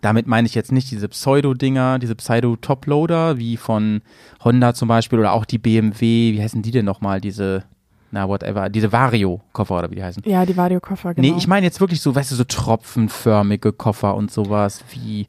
damit 0.00 0.26
meine 0.26 0.46
ich 0.46 0.54
jetzt 0.54 0.72
nicht 0.72 0.90
diese 0.90 1.08
Pseudo-Dinger, 1.08 1.98
diese 1.98 2.14
Pseudo-Toploader, 2.14 3.38
wie 3.38 3.56
von 3.56 4.02
Honda 4.44 4.74
zum 4.74 4.88
Beispiel 4.88 5.18
oder 5.18 5.32
auch 5.32 5.44
die 5.44 5.58
BMW, 5.58 6.32
wie 6.32 6.42
heißen 6.42 6.62
die 6.62 6.70
denn 6.70 6.84
nochmal, 6.84 7.20
diese, 7.20 7.64
na 8.10 8.28
whatever, 8.28 8.68
diese 8.68 8.92
Vario-Koffer 8.92 9.78
oder 9.78 9.90
wie 9.90 9.96
die 9.96 10.04
heißen. 10.04 10.22
Ja, 10.26 10.44
die 10.44 10.56
Vario-Koffer, 10.56 11.14
genau. 11.14 11.28
Nee, 11.28 11.38
ich 11.38 11.46
meine 11.46 11.66
jetzt 11.66 11.80
wirklich 11.80 12.00
so, 12.00 12.14
weißt 12.14 12.30
du, 12.30 12.34
so 12.34 12.44
tropfenförmige 12.44 13.72
Koffer 13.72 14.14
und 14.14 14.30
sowas, 14.30 14.84
wie, 14.90 15.26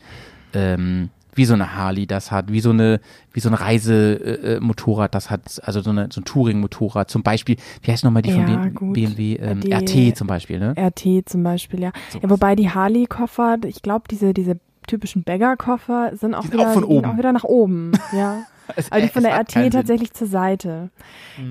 ähm, 0.53 1.09
wie 1.37 1.45
so 1.45 1.53
eine 1.53 1.75
Harley 1.75 2.07
das 2.07 2.31
hat, 2.31 2.51
wie 2.51 2.59
so 2.59 2.71
eine, 2.71 2.99
wie 3.31 3.39
so 3.39 3.49
ein 3.49 3.53
Reisemotorrad 3.53 5.09
äh, 5.09 5.11
äh, 5.11 5.11
das 5.11 5.29
hat, 5.29 5.61
also 5.63 5.81
so, 5.81 5.91
eine, 5.91 6.09
so 6.11 6.21
ein 6.21 6.25
Touring-Motorrad. 6.25 7.09
Zum 7.09 7.23
Beispiel, 7.23 7.57
wie 7.81 7.91
heißt 7.91 8.03
nochmal 8.03 8.23
die 8.23 8.31
von 8.31 8.47
Ja, 8.47 8.65
B 8.65 8.69
gut. 8.71 8.93
BMW? 8.93 9.35
Ähm, 9.35 9.61
RT 9.71 10.17
zum 10.17 10.27
Beispiel, 10.27 10.59
ne? 10.59 10.73
RT 10.77 11.29
zum 11.29 11.43
Beispiel, 11.43 11.81
ja. 11.81 11.91
Sowas. 12.09 12.23
ja 12.23 12.29
wobei 12.29 12.55
die 12.55 12.69
Harley-Koffer, 12.69 13.57
ich 13.65 13.81
glaube, 13.81 14.05
diese, 14.09 14.33
diese 14.33 14.59
typischen 14.87 15.23
Bagger-Koffer 15.23 16.11
sind 16.15 16.33
auch 16.33 16.41
sind 16.43 16.53
wieder, 16.53 16.69
auch 16.69 16.73
von 16.73 16.83
oben. 16.83 17.05
auch 17.05 17.17
wieder 17.17 17.31
nach 17.33 17.43
oben, 17.43 17.91
ja. 18.13 18.39
Es- 18.75 18.91
Aber 18.91 18.99
die 18.99 19.07
von 19.07 19.23
es 19.23 19.29
der 19.29 19.39
RT. 19.39 19.55
Mhm. 19.55 19.69
tatsächlich 19.71 20.11
zur 20.13 20.27
Seite. 20.27 20.89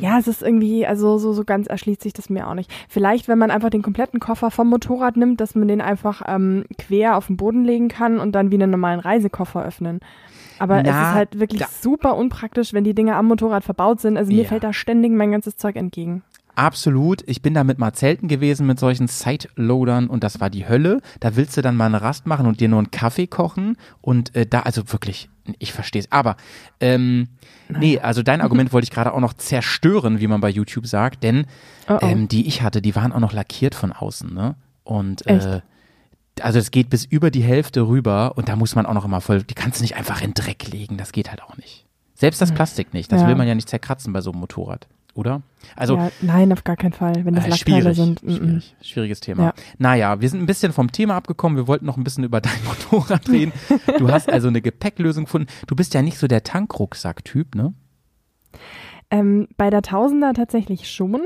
Ja, 0.01 0.19
es 0.19 0.29
ist 0.29 0.43
irgendwie, 0.43 0.87
also 0.87 1.17
so, 1.17 1.33
so 1.33 1.45
ganz 1.45 1.67
erschließt 1.67 2.03
sich 2.03 2.13
das 2.13 2.29
mir 2.29 2.47
auch 2.47 2.53
nicht. 2.53 2.71
Vielleicht, 2.91 3.27
wenn 3.27 3.39
man 3.39 3.51
einfach 3.51 3.71
den 3.71 3.81
kompletten 3.81 4.21
Koffer 4.21 4.51
vom 4.51 4.69
Motorrad 4.69 5.17
nimmt, 5.17 5.41
dass 5.41 5.55
man 5.55 5.67
den 5.67 5.81
einfach 5.81 6.21
ähm, 6.27 6.65
quer 6.77 7.17
auf 7.17 7.29
den 7.29 7.39
Boden 7.39 7.65
legen 7.65 7.89
kann 7.89 8.19
und 8.19 8.33
dann 8.33 8.51
wie 8.51 8.57
einen 8.57 8.71
normalen 8.71 9.01
Reisekoffer 9.01 9.65
öffnen. 9.65 10.01
Aber 10.59 10.79
es 10.79 10.83
Na, 10.87 11.09
ist 11.11 11.15
halt 11.15 11.41
wirklich 11.41 11.63
da- 11.63 11.69
super 11.81 12.17
unpraktisch, 12.17 12.75
wenn 12.75 12.85
die 12.85 12.95
Dinge 12.95 13.15
am 13.17 13.27
Motorrad 13.29 13.65
verbaut 13.65 14.01
sind. 14.01 14.19
Also 14.19 14.31
mir 14.31 14.43
Ja. 14.43 14.49
fällt 14.49 14.65
da 14.65 14.75
ständig 14.75 15.13
mein 15.13 15.31
ganzes 15.33 15.57
Zeug 15.57 15.77
entgegen. 15.77 16.23
Absolut. 16.57 17.23
Ich 17.29 17.43
bin 17.43 17.55
damit 17.55 17.79
mal 17.79 17.93
zelten 17.93 18.29
gewesen 18.29 18.67
mit 18.67 18.81
solchen 18.81 19.07
Sideloadern 19.09 20.09
und 20.09 20.25
das 20.25 20.41
war 20.41 20.51
die 20.51 20.69
Hölle. 20.69 21.01
Da 21.21 21.37
willst 21.37 21.57
du 21.57 21.63
dann 21.63 21.77
mal 21.77 21.87
eine 21.87 22.03
Rast 22.03 22.27
machen 22.27 22.47
und 22.47 22.61
dir 22.61 22.69
nur 22.69 22.79
einen 22.81 22.91
Kaffee 22.91 23.27
kochen 23.27 23.77
und 24.01 24.35
äh, 24.35 24.47
da, 24.47 24.61
also 24.61 24.91
wirklich, 24.93 25.29
ich 25.59 25.73
verstehe 25.73 26.01
es. 26.01 26.11
Aber, 26.11 26.37
ähm, 26.81 27.29
nee, 27.69 27.99
also 28.01 28.23
dein 28.23 28.41
Argument 28.41 28.73
wollte 28.73 28.85
ich 28.87 28.91
gerade 28.91 29.13
auch 29.13 29.21
noch 29.21 29.35
zerstören, 29.35 30.19
wie 30.19 30.27
man 30.27 30.41
bei 30.41 30.49
YouTube 30.51 30.87
sagt, 30.87 31.23
denn 31.23 31.47
Oh, 31.89 31.99
oh. 32.01 32.07
ähm, 32.07 32.27
die 32.27 32.49
ich 32.49 32.63
hatte, 32.63 32.83
die 32.83 32.97
waren 32.97 33.13
auch 33.13 33.21
noch 33.21 33.33
lackiert 33.33 33.75
von 33.77 33.93
außen, 33.93 34.33
ne? 34.35 34.57
Und 34.83 35.27
Echt? 35.27 35.47
äh, 35.47 35.61
also 36.41 36.59
es 36.59 36.71
geht 36.71 36.91
bis 36.91 37.05
über 37.05 37.31
die 37.31 37.43
Hälfte 37.43 37.87
rüber 37.87 38.33
und 38.37 38.49
da 38.49 38.57
muss 38.57 38.75
man 38.75 38.87
auch 38.87 38.95
noch 38.95 39.05
immer 39.05 39.21
voll, 39.21 39.43
die 39.43 39.55
kannst 39.55 39.79
du 39.81 39.83
nicht 39.83 39.97
einfach 39.97 40.21
in 40.23 40.35
Dreck 40.35 40.69
legen, 40.69 40.97
das 40.97 41.13
geht 41.13 41.31
halt 41.31 41.43
auch 41.43 41.57
nicht. 41.59 41.85
Selbst 42.15 42.41
das 42.41 42.53
Plastik 42.53 42.95
nicht, 42.95 43.13
das 43.13 43.21
Ja. 43.23 43.29
will 43.29 43.35
man 43.37 43.47
ja 43.47 43.55
nicht 43.55 43.69
zerkratzen 43.69 44.13
bei 44.13 44.21
so 44.23 44.33
einem 44.33 44.41
Motorrad, 44.41 44.87
oder? 45.17 45.43
Also 45.75 45.97
ja, 45.97 46.11
nein, 46.21 46.53
auf 46.53 46.65
gar 46.65 46.77
keinen 46.77 46.93
Fall. 46.93 47.25
Wenn 47.25 47.35
das 47.35 47.47
äh, 47.47 47.51
Lackteile 47.51 47.95
sind. 47.95 48.23
mm, 48.23 48.29
mm. 48.29 48.37
schwierig, 48.37 48.77
schwieriges 48.83 49.21
Thema. 49.21 49.43
Ja. 49.45 49.55
Naja, 49.79 50.21
wir 50.21 50.29
sind 50.29 50.41
ein 50.41 50.47
bisschen 50.47 50.73
vom 50.73 50.93
Thema 50.93 51.17
abgekommen. 51.17 51.57
Wir 51.57 51.67
wollten 51.67 51.87
noch 51.87 51.97
ein 51.97 52.05
bisschen 52.05 52.25
über 52.25 52.41
dein 52.41 52.53
Motorrad 52.65 53.29
reden. 53.29 53.53
Du 53.99 54.11
hast 54.11 54.31
also 54.31 54.49
eine 54.49 54.61
Gepäcklösung 54.61 55.25
gefunden. 55.25 55.49
Du 55.67 55.75
bist 55.75 55.95
ja 55.95 56.03
nicht 56.03 56.19
so 56.19 56.27
der 56.27 56.45
Tankrucksack-Typ, 56.45 57.55
ne? 57.55 57.75
Ähm, 59.11 59.49
bei 59.57 59.71
der 59.71 59.83
Tausender 59.83 60.33
tatsächlich 60.35 60.91
schon, 60.91 61.21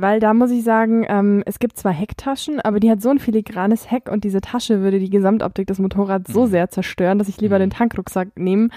weil 0.00 0.20
da 0.20 0.34
muss 0.34 0.50
ich 0.50 0.62
sagen, 0.64 1.04
ähm, 1.08 1.42
es 1.46 1.58
gibt 1.58 1.76
zwar 1.78 1.92
Hecktaschen, 1.92 2.60
aber 2.60 2.80
die 2.80 2.90
hat 2.90 3.00
so 3.02 3.10
ein 3.10 3.18
filigranes 3.18 3.90
Heck 3.90 4.10
und 4.10 4.24
diese 4.24 4.40
Tasche 4.40 4.80
würde 4.80 4.98
die 4.98 5.10
Gesamtoptik 5.10 5.66
des 5.66 5.78
Motorrads 5.78 6.32
so 6.32 6.46
Mhm. 6.46 6.50
sehr 6.50 6.70
zerstören, 6.70 7.18
dass 7.18 7.28
ich 7.28 7.40
lieber 7.40 7.56
Mhm. 7.56 7.60
den 7.60 7.70
Tankrucksack 7.70 8.28
nehme 8.36 8.68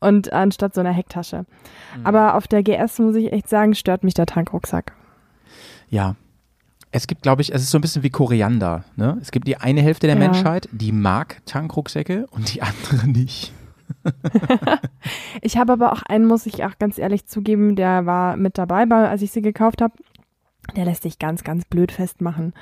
und 0.00 0.32
anstatt 0.32 0.74
so 0.74 0.80
einer 0.80 0.92
Hecktasche. 0.92 1.46
Mhm. 1.98 2.06
Aber 2.06 2.34
auf 2.34 2.46
der 2.48 2.62
GS 2.62 2.98
muss 2.98 3.16
ich 3.16 3.32
echt 3.32 3.48
sagen, 3.48 3.74
stört 3.74 4.04
mich 4.04 4.14
der 4.14 4.26
Tankrucksack. 4.26 4.92
Ja. 5.88 6.16
Es 6.94 7.06
gibt, 7.06 7.22
glaube 7.22 7.40
ich, 7.40 7.54
es 7.54 7.62
ist 7.62 7.70
so 7.70 7.78
ein 7.78 7.80
bisschen 7.80 8.02
wie 8.02 8.10
Koriander. 8.10 8.84
Ne? 8.96 9.16
Es 9.22 9.30
gibt 9.30 9.46
die 9.48 9.56
eine 9.56 9.80
Hälfte 9.80 10.06
der 10.06 10.16
Ja. 10.16 10.20
Menschheit, 10.22 10.68
die 10.72 10.92
mag 10.92 11.40
Tankrucksäcke 11.46 12.26
und 12.30 12.52
die 12.54 12.60
andere 12.62 13.08
nicht. 13.08 13.52
Ich 15.40 15.56
habe 15.56 15.72
aber 15.72 15.92
auch 15.92 16.02
einen, 16.02 16.26
muss 16.26 16.46
ich 16.46 16.64
auch 16.64 16.78
ganz 16.78 16.98
ehrlich 16.98 17.26
zugeben, 17.26 17.76
der 17.76 18.06
war 18.06 18.36
mit 18.36 18.58
dabei, 18.58 18.86
bei, 18.86 19.08
als 19.08 19.22
ich 19.22 19.32
sie 19.32 19.42
gekauft 19.42 19.82
habe. 19.82 19.94
Der 20.76 20.84
lässt 20.84 21.02
sich 21.02 21.18
ganz, 21.18 21.44
ganz 21.44 21.64
blöd 21.64 21.92
festmachen. 21.92 22.54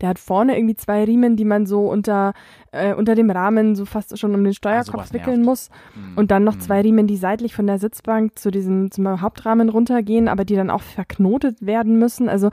Der 0.00 0.08
hat 0.08 0.18
vorne 0.18 0.56
irgendwie 0.56 0.74
zwei 0.74 1.04
Riemen, 1.04 1.36
die 1.36 1.44
man 1.44 1.64
so 1.66 1.88
unter, 1.88 2.32
äh, 2.72 2.92
unter 2.94 3.14
dem 3.14 3.30
Rahmen 3.30 3.76
so 3.76 3.84
fast 3.84 4.18
schon 4.18 4.34
um 4.34 4.42
den 4.42 4.54
Steuerkopf 4.54 4.88
Ah, 4.88 4.92
sowas 4.96 5.12
wickeln 5.12 5.42
nervt. 5.42 5.46
muss. 5.46 5.70
Mhm. 5.94 6.18
Und 6.18 6.30
dann 6.32 6.42
noch 6.44 6.58
zwei 6.58 6.80
Riemen, 6.80 7.06
die 7.06 7.16
seitlich 7.16 7.54
von 7.54 7.66
der 7.68 7.78
Sitzbank 7.78 8.36
zu 8.38 8.50
diesem 8.50 8.90
zum 8.90 9.20
Hauptrahmen 9.20 9.68
runtergehen, 9.68 10.26
aber 10.28 10.44
die 10.44 10.56
dann 10.56 10.70
auch 10.70 10.82
verknotet 10.82 11.64
werden 11.64 11.98
müssen. 12.00 12.28
Also 12.28 12.50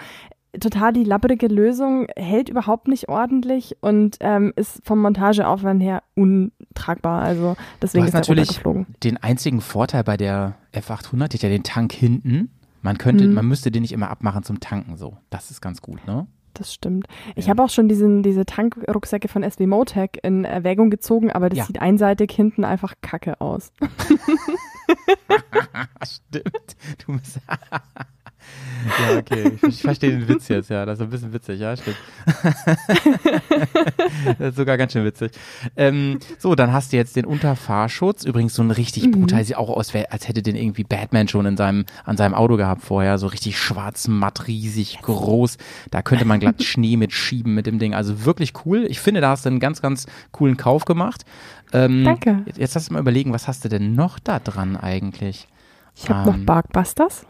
total 0.60 0.94
die 0.94 1.04
labbrige 1.04 1.48
Lösung, 1.48 2.08
hält 2.16 2.50
überhaupt 2.50 2.88
nicht 2.88 3.08
ordentlich 3.10 3.78
und 3.82 4.18
ähm, 4.20 4.52
ist 4.56 4.82
vom 4.84 5.00
Montageaufwand 5.02 5.82
her 5.82 6.04
untragbar. 6.16 7.22
Also 7.22 7.56
deswegen 7.82 8.04
Du 8.04 8.10
ist 8.10 8.16
hast 8.16 8.30
er 8.30 8.36
natürlich 8.36 8.62
den 9.04 9.18
einzigen 9.18 9.62
Vorteil 9.62 10.04
bei 10.04 10.18
der 10.18 10.56
F800, 10.74 11.30
die 11.30 11.38
hat 11.38 11.44
ja 11.44 11.50
den 11.50 11.64
Tank 11.64 11.94
hinten. 11.94 12.52
Man 12.82 12.98
könnte, 12.98 13.28
Mhm. 13.28 13.34
man 13.34 13.48
müsste 13.48 13.72
den 13.72 13.82
nicht 13.82 13.92
immer 13.92 14.10
abmachen 14.10 14.44
zum 14.44 14.60
Tanken 14.60 14.98
so. 14.98 15.18
Das 15.30 15.52
ist 15.52 15.62
ganz 15.62 15.82
gut, 15.82 16.06
ne? 16.08 16.28
Das 16.54 16.74
stimmt. 16.74 17.08
Ich 17.36 17.46
Ja. 17.46 17.52
habe 17.52 17.64
auch 17.64 17.70
schon 17.70 17.88
diesen, 17.88 18.24
diese 18.24 18.46
Tankrucksäcke 18.46 19.28
von 19.28 19.44
SW 19.44 19.68
Motec 19.68 20.20
in 20.24 20.46
Erwägung 20.46 20.90
gezogen, 20.90 21.32
aber 21.32 21.50
das 21.50 21.60
Ja. 21.60 21.66
sieht 21.66 21.82
einseitig 21.82 22.32
hinten 22.32 22.66
einfach 22.66 22.96
kacke 23.02 23.40
aus. 23.40 23.72
Stimmt. 26.04 26.76
Du 27.06 27.18
bist. 27.18 27.40
ja, 27.50 29.18
okay. 29.18 29.52
Ich, 29.58 29.64
ich 29.64 29.82
verstehe 29.84 30.12
den 30.12 30.28
Witz 30.28 30.48
jetzt, 30.48 30.70
ja. 30.70 30.86
Das 30.86 30.98
ist 31.00 31.04
ein 31.04 31.10
bisschen 31.12 31.34
witzig, 31.34 31.60
ja, 31.60 31.76
stimmt. 31.78 31.98
das 34.40 34.50
ist 34.50 34.56
sogar 34.58 34.78
ganz 34.78 34.94
schön 34.94 35.06
witzig. 35.06 35.32
Ähm, 35.76 36.20
so, 36.38 36.56
dann 36.56 36.74
hast 36.74 36.92
du 36.94 36.98
jetzt 36.98 37.16
den 37.16 37.26
Unterfahrschutz. 37.26 38.24
Übrigens 38.24 38.54
so 38.56 38.64
ein 38.64 38.72
richtig 38.72 39.06
Mhm. 39.08 39.12
brutal, 39.12 39.44
sieht 39.44 39.58
auch 39.58 39.70
aus, 39.70 39.94
als 40.10 40.28
hätte 40.28 40.42
den 40.42 40.56
irgendwie 40.56 40.84
Batman 40.84 41.28
schon 41.28 41.46
in 41.46 41.58
seinem, 41.58 41.86
an 42.06 42.18
seinem 42.18 42.34
Auto 42.34 42.58
gehabt 42.58 42.82
vorher. 42.82 43.18
So 43.18 43.28
richtig 43.28 43.58
schwarz, 43.60 44.08
matt, 44.08 44.48
riesig, 44.48 45.00
groß. 45.02 45.58
Da 45.92 46.02
könnte 46.02 46.26
man 46.26 46.40
glatt 46.40 46.64
Schnee 46.64 46.98
mitschieben 46.98 47.54
mit 47.56 47.66
dem 47.66 47.80
Ding. 47.80 47.94
Also 47.94 48.26
wirklich 48.26 48.54
cool. 48.66 48.86
Ich 48.90 49.00
finde, 49.00 49.22
da 49.22 49.30
hast 49.32 49.46
du 49.46 49.50
einen 49.50 49.60
ganz, 49.60 49.82
ganz 49.82 50.06
coolen 50.32 50.58
Kauf 50.58 50.86
gemacht. 50.86 51.24
Ähm, 51.72 52.04
Danke. 52.04 52.42
Jetzt, 52.46 52.58
jetzt 52.58 52.76
hast 52.76 52.90
du 52.90 52.94
mal 52.94 53.00
überlegen, 53.00 53.32
was 53.34 53.48
hast 53.48 53.64
du 53.64 53.70
denn 53.70 53.96
noch 53.96 54.20
da 54.20 54.40
dran 54.40 54.76
eigentlich? 54.76 55.48
Ich 55.96 56.10
habe 56.10 56.30
Ähm, 56.30 56.40
noch 56.40 56.46
Barkbusters. 56.46 57.26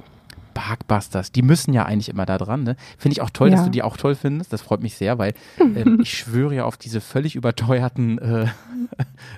Barkbusters, 0.53 1.31
die 1.31 1.41
müssen 1.41 1.73
ja 1.73 1.85
eigentlich 1.85 2.09
immer 2.09 2.25
da 2.25 2.37
dran. 2.37 2.63
Ne? 2.63 2.75
Finde 2.97 3.13
ich 3.13 3.21
auch 3.21 3.29
toll, 3.29 3.49
dass 3.49 3.59
Ja. 3.61 3.65
du 3.65 3.71
die 3.71 3.83
auch 3.83 3.97
toll 3.97 4.15
findest. 4.15 4.51
Das 4.53 4.61
freut 4.61 4.81
mich 4.81 4.95
sehr, 4.95 5.17
weil 5.17 5.33
ähm, 5.59 5.99
ich 6.03 6.17
schwöre 6.17 6.53
ja 6.55 6.65
auf 6.65 6.77
diese 6.77 7.01
völlig 7.01 7.35
überteuerten 7.35 8.17
äh, 8.19 8.47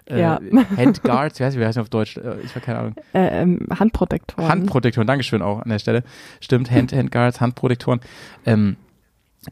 äh, 0.05 0.19
Ja. 0.21 0.39
Handguards, 0.77 1.39
wie 1.39 1.43
heißt, 1.43 1.57
wie 1.57 1.65
heißt 1.65 1.77
die 1.77 1.81
auf 1.81 1.89
Deutsch? 1.89 2.17
Äh, 2.17 2.39
ich 2.43 2.51
habe 2.55 2.65
keine 2.65 2.79
Ahnung. 2.79 2.95
Äh, 3.13 3.41
ähm, 3.41 3.59
Handprotektoren. 3.77 4.47
Handprotektoren, 4.49 5.07
Dankeschön 5.07 5.41
auch 5.41 5.59
an 5.61 5.69
der 5.69 5.79
Stelle. 5.79 6.03
Stimmt, 6.39 6.71
Hand, 6.71 6.93
Handguards, 6.93 7.41
Handprotektoren. 7.41 8.01
Ähm, 8.45 8.77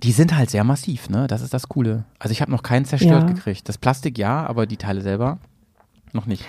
die 0.04 0.12
sind 0.12 0.36
halt 0.36 0.50
sehr 0.52 0.64
massiv, 0.64 1.10
ne? 1.10 1.26
Das 1.28 1.42
ist 1.42 1.54
das 1.54 1.68
Coole. 1.68 2.06
Also 2.20 2.32
ich 2.32 2.42
habe 2.42 2.52
noch 2.52 2.62
keinen 2.64 2.86
zerstört 2.86 3.24
Ja. 3.24 3.28
gekriegt. 3.34 3.68
Das 3.68 3.78
Plastik 3.80 4.18
ja, 4.18 4.46
aber 4.46 4.68
die 4.68 4.78
Teile 4.78 5.02
selber. 5.02 5.40
Noch 6.14 6.26
nicht. 6.28 6.46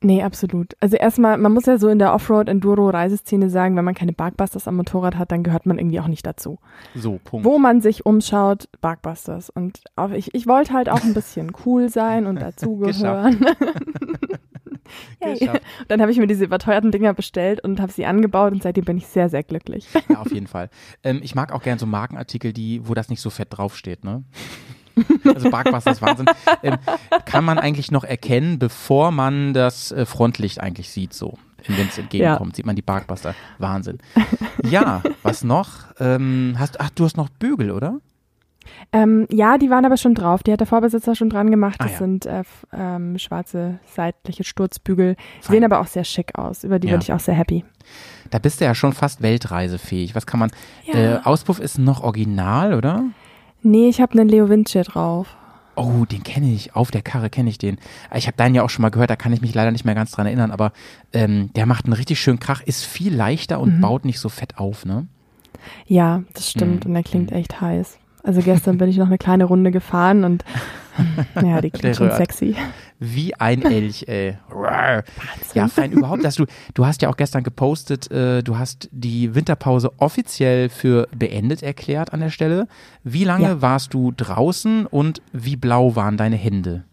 Nee, 0.00 0.22
absolut. 0.22 0.74
Also 0.78 0.96
erstmal, 0.96 1.38
man 1.38 1.52
muss 1.52 1.66
ja 1.66 1.76
so 1.76 1.88
in 1.88 1.98
der 1.98 2.14
Offroad-Enduro-Reiseszene 2.14 3.50
sagen, 3.50 3.74
wenn 3.76 3.84
man 3.84 3.94
keine 3.94 4.12
Barkbusters 4.12 4.68
am 4.68 4.76
Motorrad 4.76 5.16
hat, 5.16 5.32
dann 5.32 5.42
gehört 5.42 5.66
man 5.66 5.78
irgendwie 5.78 5.98
auch 5.98 6.06
nicht 6.06 6.24
dazu. 6.24 6.60
So, 6.94 7.18
Punkt. 7.24 7.44
Wo 7.44 7.58
man 7.58 7.80
sich 7.80 8.06
umschaut, 8.06 8.68
Barkbusters. 8.80 9.50
Und 9.50 9.80
auch 9.96 10.10
ich, 10.10 10.34
ich 10.34 10.46
wollte 10.46 10.72
halt 10.72 10.88
auch 10.88 11.02
ein 11.02 11.14
bisschen 11.14 11.50
cool 11.66 11.88
sein 11.88 12.26
und 12.26 12.40
dazugehören. 12.40 13.44
Geschafft. 15.20 15.62
Dann 15.88 16.00
habe 16.00 16.10
ich 16.10 16.18
mir 16.18 16.26
diese 16.26 16.44
überteuerten 16.44 16.90
Dinger 16.90 17.14
bestellt 17.14 17.62
und 17.62 17.80
habe 17.80 17.92
sie 17.92 18.06
angebaut 18.06 18.52
und 18.52 18.62
seitdem 18.62 18.84
bin 18.84 18.96
ich 18.96 19.06
sehr, 19.06 19.28
sehr 19.28 19.42
glücklich. 19.42 19.86
Ja, 20.08 20.20
auf 20.20 20.32
jeden 20.32 20.46
Fall. 20.46 20.70
Ähm, 21.02 21.20
ich 21.22 21.34
mag 21.34 21.52
auch 21.52 21.62
gern 21.62 21.78
so 21.78 21.86
Markenartikel, 21.86 22.52
die, 22.52 22.86
wo 22.86 22.94
das 22.94 23.08
nicht 23.08 23.20
so 23.20 23.30
fett 23.30 23.48
draufsteht, 23.50 24.04
ne? 24.04 24.24
Also 25.34 25.50
Barkbusters 25.50 26.00
Wahnsinn. 26.02 26.26
Ähm, 26.62 26.76
kann 27.24 27.44
man 27.44 27.58
eigentlich 27.58 27.90
noch 27.90 28.04
erkennen, 28.04 28.58
bevor 28.58 29.10
man 29.10 29.54
das 29.54 29.92
äh, 29.92 30.06
Frontlicht 30.06 30.60
eigentlich 30.60 30.90
sieht, 30.90 31.12
so. 31.14 31.38
Wenn 31.66 31.88
es 31.88 31.98
entgegenkommt, 31.98 32.56
sieht 32.56 32.64
man 32.66 32.76
die 32.76 32.82
Barkbuster. 32.82 33.34
Wahnsinn. 33.58 33.98
Ja, 34.64 35.02
was 35.22 35.44
noch? 35.44 35.70
Ähm, 35.98 36.54
hast, 36.58 36.80
ach, 36.80 36.90
du 36.90 37.04
hast 37.04 37.16
noch 37.16 37.28
Bügel, 37.28 37.70
oder? 37.72 37.98
Ähm, 38.92 39.26
ja, 39.30 39.58
die 39.58 39.68
waren 39.70 39.84
aber 39.84 39.96
schon 39.96 40.14
drauf. 40.14 40.42
Die 40.42 40.52
hat 40.52 40.60
der 40.60 40.66
Vorbesitzer 40.66 41.14
schon 41.14 41.30
dran 41.30 41.50
gemacht. 41.50 41.76
Ah, 41.80 41.84
Das 41.84 41.92
ja. 41.92 41.98
sind 41.98 42.26
äh, 42.26 42.42
ähm, 42.72 43.18
schwarze 43.18 43.80
seitliche 43.94 44.44
Sturzbügel. 44.44 45.16
Fein. 45.40 45.52
Sehen 45.54 45.64
aber 45.64 45.80
auch 45.80 45.86
sehr 45.88 46.04
schick 46.04 46.38
aus. 46.38 46.64
Über 46.64 46.78
die 46.78 46.86
Ja. 46.88 46.92
bin 46.94 47.00
ich 47.02 47.12
auch 47.12 47.20
sehr 47.20 47.34
happy. 47.34 47.64
Da 48.30 48.38
bist 48.38 48.60
du 48.60 48.64
ja 48.66 48.74
schon 48.74 48.92
fast 48.92 49.20
weltreisefähig. 49.22 50.14
Was 50.14 50.26
kann 50.26 50.40
man. 50.40 50.50
Ja. 50.84 50.94
Äh, 50.94 51.20
Auspuff 51.24 51.58
ist 51.60 51.78
noch 51.78 52.02
original, 52.02 52.74
oder? 52.74 53.04
Nee, 53.62 53.88
ich 53.88 54.00
habe 54.00 54.18
einen 54.18 54.28
Leo 54.28 54.48
Vinci 54.48 54.80
drauf. 54.82 55.28
Oh, 55.76 56.04
den 56.04 56.22
kenne 56.24 56.50
ich. 56.52 56.74
Auf 56.74 56.90
der 56.90 57.02
Karre 57.02 57.30
kenne 57.30 57.50
ich 57.50 57.58
den. 57.58 57.78
Ich 58.14 58.26
habe 58.26 58.36
deinen 58.36 58.54
ja 58.54 58.62
auch 58.64 58.70
schon 58.70 58.82
mal 58.82 58.90
gehört, 58.90 59.10
da 59.10 59.16
kann 59.16 59.32
ich 59.32 59.40
mich 59.40 59.54
leider 59.54 59.70
nicht 59.70 59.84
mehr 59.84 59.94
ganz 59.94 60.10
dran 60.10 60.26
erinnern, 60.26 60.50
aber 60.50 60.72
ähm, 61.12 61.50
der 61.54 61.66
macht 61.66 61.84
einen 61.84 61.92
richtig 61.92 62.20
schönen 62.20 62.40
Krach, 62.40 62.62
ist 62.62 62.84
viel 62.84 63.14
leichter 63.14 63.60
und 63.60 63.76
Mhm. 63.76 63.80
baut 63.80 64.04
nicht 64.04 64.18
so 64.18 64.28
fett 64.28 64.58
auf, 64.58 64.84
ne? 64.84 65.06
Ja, 65.86 66.22
das 66.34 66.50
stimmt. 66.50 66.84
Mhm. 66.84 66.88
Und 66.90 66.94
der 66.94 67.02
klingt 67.04 67.32
echt 67.32 67.60
heiß. 67.60 67.98
Also 68.24 68.42
gestern 68.42 68.78
bin 68.78 68.88
ich 68.88 68.96
noch 68.96 69.06
eine 69.06 69.18
kleine 69.18 69.44
Runde 69.44 69.70
gefahren 69.70 70.24
und 70.24 70.44
ja, 71.42 71.60
die 71.60 71.70
klingt 71.70 71.96
schon 71.96 72.10
sexy. 72.10 72.56
Wie 72.98 73.34
ein 73.34 73.62
Elch, 73.62 74.06
ey. 74.08 74.36
Ja, 75.54 75.68
fein 75.68 75.92
überhaupt, 75.92 76.24
dass 76.24 76.34
du, 76.34 76.46
du 76.74 76.86
hast 76.86 77.02
ja 77.02 77.08
auch 77.08 77.16
gestern 77.16 77.44
gepostet, 77.44 78.10
äh, 78.10 78.42
du 78.42 78.58
hast 78.58 78.88
die 78.92 79.34
Winterpause 79.34 79.92
offiziell 79.98 80.68
für 80.68 81.08
beendet 81.16 81.62
erklärt 81.62 82.12
an 82.12 82.20
der 82.20 82.30
Stelle. 82.30 82.66
Wie 83.04 83.24
lange 83.24 83.44
Ja. 83.48 83.62
warst 83.62 83.94
du 83.94 84.12
draußen 84.16 84.86
und 84.86 85.22
wie 85.32 85.56
blau 85.56 85.94
waren 85.96 86.16
deine 86.16 86.36
Hände? 86.36 86.84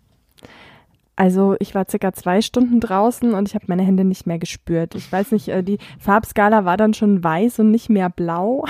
Also 1.17 1.55
ich 1.59 1.73
war 1.73 1.85
circa 1.89 2.11
zwei 2.11 2.41
Stunden 2.41 2.81
draußen 2.81 3.33
und 3.33 3.47
ich 3.47 3.55
habe 3.55 3.65
meine 3.69 3.83
Hände 3.83 4.03
nicht 4.03 4.27
mehr 4.27 4.37
gespürt. 4.37 4.95
Ich 4.95 5.09
weiß 5.09 5.31
nicht, 5.31 5.47
äh, 5.47 5.63
die 5.63 5.77
Farbskala 5.97 6.65
war 6.65 6.75
dann 6.75 6.93
schon 6.93 7.23
weiß 7.23 7.59
und 7.59 7.71
nicht 7.71 7.89
mehr 7.89 8.09
blau. 8.09 8.65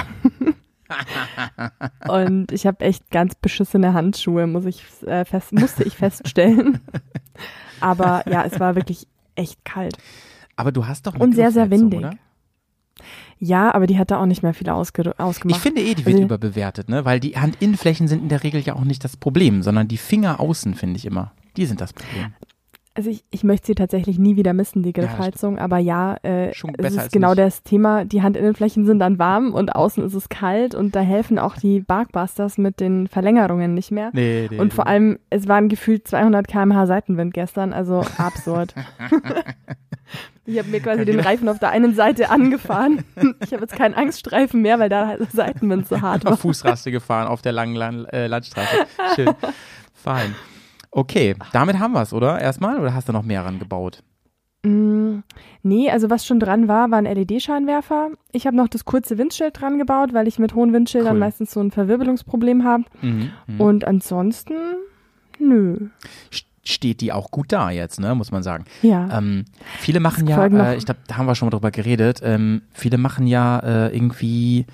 Und 2.08 2.52
ich 2.52 2.66
habe 2.68 2.84
echt 2.86 3.10
ganz 3.12 3.36
beschissene 3.36 3.94
Handschuhe, 3.94 4.48
muss 4.48 4.66
ich 4.66 4.84
äh, 5.06 5.26
fest, 5.26 5.52
musste 5.54 5.84
ich 5.84 5.96
feststellen. 5.96 6.80
Aber 7.82 8.24
ja, 8.30 8.44
es 8.44 8.60
war 8.60 8.76
wirklich 8.76 9.08
echt 9.36 9.64
kalt. 9.66 9.98
Aber 10.56 10.72
du 10.72 10.88
hast 10.88 11.08
doch 11.08 11.16
eine 11.16 11.24
Und 11.24 11.36
sehr, 11.36 11.52
sehr 11.52 11.70
windig. 11.70 12.00
Oder? 12.00 12.14
Ja, 13.40 13.76
aber 13.76 13.86
die 13.88 14.00
hat 14.00 14.12
da 14.12 14.22
auch 14.22 14.26
nicht 14.26 14.44
mehr 14.44 14.54
viel 14.54 14.70
ausge 14.70 15.14
ausgemacht. 15.20 15.58
Ich 15.58 15.62
finde 15.62 15.82
eh, 15.82 15.94
die 15.94 16.06
wird 16.06 16.16
Also- 16.16 16.24
überbewertet, 16.26 16.88
ne? 16.88 17.04
Weil 17.04 17.20
die 17.20 17.38
Handinnenflächen 17.38 18.08
sind 18.08 18.24
in 18.24 18.30
der 18.30 18.44
Regel 18.44 18.62
ja 18.62 18.76
auch 18.76 18.86
nicht 18.86 19.04
das 19.04 19.18
Problem, 19.18 19.62
sondern 19.64 19.88
die 19.90 19.98
Finger 19.98 20.40
außen, 20.40 20.74
finde 20.76 20.98
ich 20.98 21.06
immer. 21.06 21.34
Die 21.58 21.66
sind 21.66 21.82
das 21.82 21.92
Problem. 21.94 22.34
Also 22.98 23.10
ich, 23.10 23.26
ich 23.30 23.44
möchte 23.44 23.68
sie 23.68 23.76
tatsächlich 23.76 24.18
nie 24.18 24.38
wieder 24.38 24.54
missen, 24.54 24.82
die 24.82 24.94
Griffheizung, 24.94 25.60
aber 25.60 25.80
ja, 25.80 26.16
äh, 26.24 26.54
Schon 26.54 26.74
es 26.78 26.96
ist 26.96 27.12
genau 27.12 27.32
nicht. 27.32 27.40
das 27.40 27.62
Thema, 27.64 28.06
die 28.06 28.22
Handinnenflächen 28.22 28.86
sind 28.86 29.00
dann 29.00 29.20
warm 29.20 29.54
und 29.54 29.76
außen 29.76 30.02
ist 30.02 30.14
es 30.14 30.30
kalt 30.30 30.76
und 30.76 30.96
da 30.96 31.02
helfen 31.02 31.38
auch 31.38 31.58
die 31.58 31.82
Barkbusters 31.82 32.58
mit 32.58 32.80
den 32.80 33.08
Verlängerungen 33.08 33.74
nicht 33.74 33.92
mehr. 33.92 34.12
Nee, 34.14 34.48
nee. 34.50 34.58
Und 34.58 34.74
vor 34.74 34.88
allem, 34.88 35.20
es 35.30 35.50
waren 35.50 35.68
gefühlt 35.68 36.08
200 36.08 36.48
km/h 36.48 36.86
Seitenwind 36.86 37.34
gestern, 37.34 37.74
also 37.74 38.00
absurd. 38.18 38.74
ich 40.46 40.58
habe 40.58 40.70
mir 40.70 40.80
quasi 40.80 41.04
den 41.04 41.20
Reifen 41.20 41.50
auf 41.50 41.60
der 41.60 41.72
einen 41.72 41.96
Seite 41.96 42.30
angefahren. 42.30 43.04
Ich 43.44 43.52
habe 43.52 43.64
jetzt 43.64 43.76
keinen 43.76 43.94
Angststreifen 43.94 44.62
mehr, 44.62 44.80
weil 44.80 44.90
da 44.90 45.18
Seitenwind 45.34 45.88
so 45.88 46.02
hart 46.02 46.24
war. 46.24 46.38
Fußraste 46.38 46.92
gefahren 46.92 47.28
auf 47.28 47.42
der 47.42 47.52
langen 47.52 47.76
Lan 47.76 48.06
äh, 48.06 48.28
Landstraße. 48.28 48.86
Schön. 49.16 49.30
Fein. 49.94 50.34
Okay, 50.98 51.36
damit 51.52 51.78
haben 51.78 51.92
wir 51.94 52.02
es, 52.04 52.14
oder? 52.14 52.40
Erstmal? 52.40 52.80
Oder 52.80 52.94
hast 52.94 53.10
du 53.10 53.14
noch 53.14 53.24
mehr 53.24 53.44
rangebaut? 53.44 54.02
Mm, 54.64 55.20
nee, 55.62 55.92
also 55.92 56.10
was 56.10 56.26
schon 56.26 56.40
dran 56.40 56.70
war, 56.70 56.90
war 56.90 57.00
ein 57.00 57.06
LED-Scheinwerfer. 57.06 58.12
Ich 58.32 58.48
habe 58.48 58.56
noch 58.56 58.70
das 58.70 58.86
kurze 58.86 59.18
Windschild 59.18 59.60
dran 59.60 59.78
gebaut, 59.78 60.14
weil 60.14 60.28
ich 60.28 60.40
mit 60.40 60.56
hohen 60.56 60.72
Windschildern 60.72 61.14
Cool. 61.16 61.20
meistens 61.20 61.52
so 61.52 61.60
ein 61.60 61.72
Verwirbelungsproblem 61.72 62.64
habe. 62.64 62.86
Mhm. 63.02 63.30
mhm. 63.48 63.62
Und 63.62 63.86
ansonsten, 63.86 64.54
nö. 65.38 65.90
St- 66.32 66.46
Steht 66.68 67.02
die 67.02 67.12
auch 67.12 67.30
gut 67.30 67.52
da 67.52 67.70
jetzt, 67.70 68.00
ne? 68.00 68.16
Muss 68.16 68.32
man 68.32 68.42
sagen. 68.42 68.66
Ja. 68.82 69.16
Ähm, 69.20 69.46
viele 69.78 70.00
machen 70.00 70.26
ja, 70.28 70.36
folgen 70.36 70.58
noch- 70.58 70.66
äh, 70.66 70.78
ich 70.78 70.86
glaube, 70.86 71.02
da 71.08 71.18
haben 71.18 71.28
wir 71.28 71.36
schon 71.36 71.46
mal 71.48 71.52
drüber 71.52 71.70
geredet, 71.70 72.22
ähm, 72.24 72.64
viele 72.72 72.98
machen 72.98 73.28
ja 73.28 73.60
äh, 73.60 73.96
irgendwie, 73.96 74.66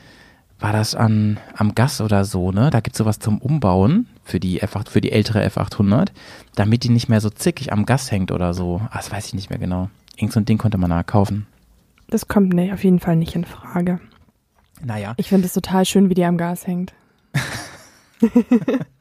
war 0.59 0.71
das 0.71 0.95
an, 0.95 1.37
am 1.53 1.75
Gas 1.75 1.99
oder 1.99 2.23
so, 2.23 2.51
ne? 2.53 2.69
Da 2.69 2.79
gibt's 2.79 2.97
sowas 2.99 3.19
zum 3.19 3.39
Umbauen 3.39 4.07
für 4.23 4.39
die 4.39 4.61
F8, 4.61 4.89
für 4.89 5.01
die 5.01 5.11
ältere 5.11 5.45
F800, 5.45 6.09
damit 6.55 6.83
die 6.83 6.89
nicht 6.89 7.09
mehr 7.09 7.21
so 7.21 7.29
zickig 7.29 7.71
am 7.73 7.85
Gas 7.85 8.11
hängt 8.11 8.31
oder 8.31 8.53
so. 8.53 8.81
Ah, 8.89 8.97
das 8.97 9.11
weiß 9.11 9.27
ich 9.27 9.33
nicht 9.33 9.49
mehr 9.49 9.59
genau. 9.59 9.89
Irgend 10.15 10.33
so 10.33 10.39
ein 10.39 10.45
Ding 10.45 10.57
konnte 10.57 10.77
man 10.77 10.89
da 10.89 11.03
kaufen. 11.03 11.47
Das 12.09 12.27
kommt 12.27 12.53
nee, 12.53 12.71
auf 12.71 12.83
jeden 12.83 12.99
Fall 12.99 13.15
nicht 13.15 13.35
in 13.35 13.45
Frage. 13.45 13.99
Naja. 14.83 15.13
Ich 15.17 15.29
finde 15.29 15.47
es 15.47 15.53
total 15.53 15.85
schön, 15.85 16.09
wie 16.09 16.13
die 16.13 16.25
am 16.25 16.37
Gas 16.37 16.67
hängt. 16.67 16.93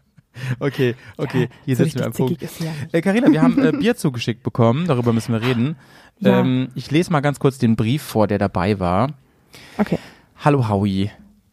Okay, 0.59 0.95
okay, 1.17 1.49
hier 1.65 1.77
so 1.77 1.85
sitzen 1.85 1.99
wir 1.99 2.07
am 2.07 2.13
richtig 2.13 2.39
Punkt. 2.39 2.55
sie 2.55 2.65
ja. 2.65 2.73
Äh, 2.93 3.01
Carina, 3.01 3.31
wir 3.31 3.43
haben 3.43 3.63
äh, 3.65 3.73
Bier 3.73 3.97
zugeschickt 3.97 4.43
bekommen, 4.43 4.87
darüber 4.87 5.13
müssen 5.13 5.33
wir 5.33 5.43
reden. 5.43 5.77
Ja. 6.19 6.41
Ähm, 6.41 6.69
ich 6.75 6.91
lese 6.91 7.13
mal 7.13 7.21
ganz 7.21 7.39
kurz 7.39 7.59
den 7.59 7.77
Brief 7.77 8.03
vor, 8.03 8.27
der 8.27 8.39
dabei 8.39 8.79
war. 8.79 9.13
Okay. 9.79 9.99
Hallo 10.39 10.69
Howie. 10.69 11.11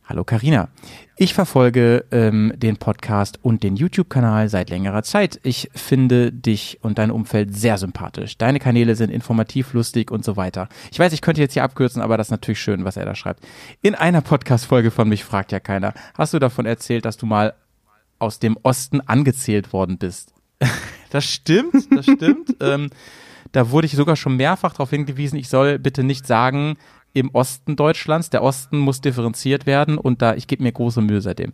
Hallo 0.10 0.24
Karina. 0.24 0.70
Ich 1.18 1.34
verfolge 1.34 2.06
ähm, 2.12 2.54
den 2.56 2.78
Podcast 2.78 3.40
und 3.44 3.62
den 3.62 3.76
YouTube-Kanal 3.76 4.48
seit 4.48 4.70
längerer 4.70 5.04
Zeit. 5.04 5.38
Ich 5.44 5.70
finde 5.76 6.32
dich 6.32 6.80
und 6.82 6.98
dein 6.98 7.12
Umfeld 7.12 7.54
sehr 7.54 7.78
sympathisch. 7.78 8.38
Deine 8.38 8.60
Kanäle 8.60 8.96
sind 8.96 9.10
informativ, 9.10 9.74
lustig 9.74 10.10
und 10.10 10.24
so 10.24 10.38
weiter. 10.38 10.70
Ich 10.94 11.00
weiß, 11.00 11.12
ich 11.12 11.20
könnte 11.20 11.42
jetzt 11.42 11.56
hier 11.56 11.66
abkürzen, 11.66 12.02
aber 12.02 12.16
das 12.16 12.28
ist 12.28 12.32
natürlich 12.32 12.62
schön, 12.62 12.86
was 12.86 12.96
er 12.96 13.04
da 13.04 13.16
schreibt. 13.16 13.46
In 13.82 13.96
einer 13.96 14.22
Podcast-Folge 14.22 14.92
von 14.92 15.10
mich 15.10 15.26
fragt 15.26 15.52
ja 15.52 15.60
keiner. 15.60 15.94
Hast 16.18 16.34
du 16.34 16.40
davon 16.40 16.66
erzählt, 16.66 17.04
dass 17.04 17.18
du 17.18 17.26
mal 17.26 17.54
aus 18.18 18.40
dem 18.40 18.58
Osten 18.64 19.02
angezählt 19.02 19.74
worden 19.74 19.98
bist? 19.98 20.34
das 21.10 21.26
stimmt, 21.26 21.92
das 21.92 22.06
stimmt. 22.06 22.56
ähm, 22.62 22.92
da 23.52 23.72
wurde 23.72 23.88
ich 23.88 23.94
sogar 23.94 24.16
schon 24.16 24.38
mehrfach 24.38 24.74
darauf 24.74 24.90
hingewiesen, 24.90 25.38
ich 25.38 25.50
soll 25.50 25.80
bitte 25.80 26.04
nicht 26.04 26.28
sagen, 26.28 26.78
im 27.14 27.30
Osten 27.32 27.76
Deutschlands. 27.76 28.30
Der 28.30 28.44
Osten 28.44 28.78
muss 28.78 29.02
differenziert 29.02 29.66
werden 29.66 29.98
und 29.98 30.22
da, 30.22 30.36
ich 30.36 30.48
gebe 30.48 30.64
mir 30.64 30.72
große 30.72 31.02
Mühe 31.02 31.22
seitdem. 31.22 31.54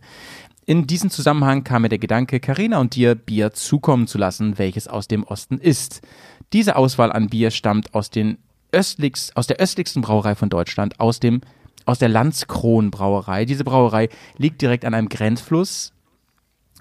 In 0.66 0.86
diesem 0.86 1.10
Zusammenhang 1.10 1.62
kam 1.62 1.82
mir 1.82 1.90
der 1.90 1.98
Gedanke, 1.98 2.40
Carina 2.40 2.78
und 2.78 2.94
dir 2.94 3.14
Bier 3.14 3.52
zukommen 3.52 4.06
zu 4.06 4.16
lassen, 4.16 4.56
welches 4.58 4.88
aus 4.88 5.08
dem 5.08 5.24
Osten 5.24 5.58
ist. 5.58 6.00
Diese 6.52 6.76
Auswahl 6.76 7.12
an 7.12 7.28
Bier 7.28 7.50
stammt 7.50 7.94
aus, 7.94 8.08
den 8.10 8.38
östlichst, 8.72 9.36
aus 9.36 9.46
der 9.46 9.60
östlichsten 9.60 10.02
Brauerei 10.02 10.34
von 10.34 10.48
Deutschland, 10.48 11.00
aus, 11.00 11.20
dem, 11.20 11.42
aus 11.84 11.98
der 11.98 12.08
Landskron 12.08 12.90
Brauerei. 12.90 13.44
Diese 13.44 13.64
Brauerei 13.64 14.08
liegt 14.38 14.62
direkt 14.62 14.84
an 14.84 14.94
einem 14.94 15.08
Grenzfluss, 15.08 15.92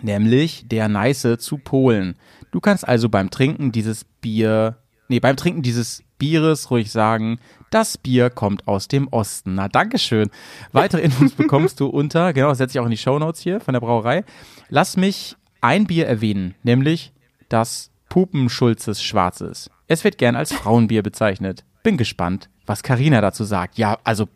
nämlich 0.01 0.65
der 0.67 0.87
Neiße 0.87 1.37
zu 1.37 1.57
Polen. 1.57 2.15
Du 2.51 2.61
kannst 2.61 2.87
also 2.87 3.09
beim 3.09 3.29
Trinken 3.29 3.71
dieses 3.71 4.05
Bier, 4.05 4.77
nee, 5.09 5.19
beim 5.19 5.35
Trinken 5.35 5.61
dieses 5.61 6.03
Bieres 6.23 6.71
ruhig 6.71 6.89
sagen, 6.89 7.37
das 7.69 7.97
Bier 7.97 8.29
kommt 8.29 8.65
aus 8.65 8.87
dem 8.87 9.09
Osten. 9.09 9.55
Na, 9.55 9.67
Dankeschön. 9.67 10.29
Weitere 10.71 11.01
Infos 11.01 11.31
bekommst 11.37 11.81
du 11.81 11.87
unter, 11.87 12.31
genau, 12.31 12.47
das 12.47 12.59
setze 12.59 12.77
ich 12.77 12.79
auch 12.79 12.85
in 12.85 12.91
die 12.91 12.97
Shownotes 12.97 13.41
hier 13.41 13.59
von 13.59 13.73
der 13.73 13.81
Brauerei. 13.81 14.23
Lass 14.69 14.95
mich 14.95 15.35
ein 15.59 15.85
Bier 15.85 16.07
erwähnen, 16.07 16.55
nämlich 16.63 17.11
das 17.49 17.91
Pupenschulzes 18.07 19.03
Schwarzes. 19.03 19.69
Es 19.89 20.05
wird 20.05 20.17
gern 20.17 20.37
als 20.37 20.53
Frauenbier 20.53 21.03
bezeichnet. 21.03 21.65
Bin 21.83 21.97
gespannt, 21.97 22.47
was 22.65 22.83
Karina 22.83 23.19
dazu 23.19 23.43
sagt. 23.43 23.77
Ja, 23.77 23.97
also 24.05 24.29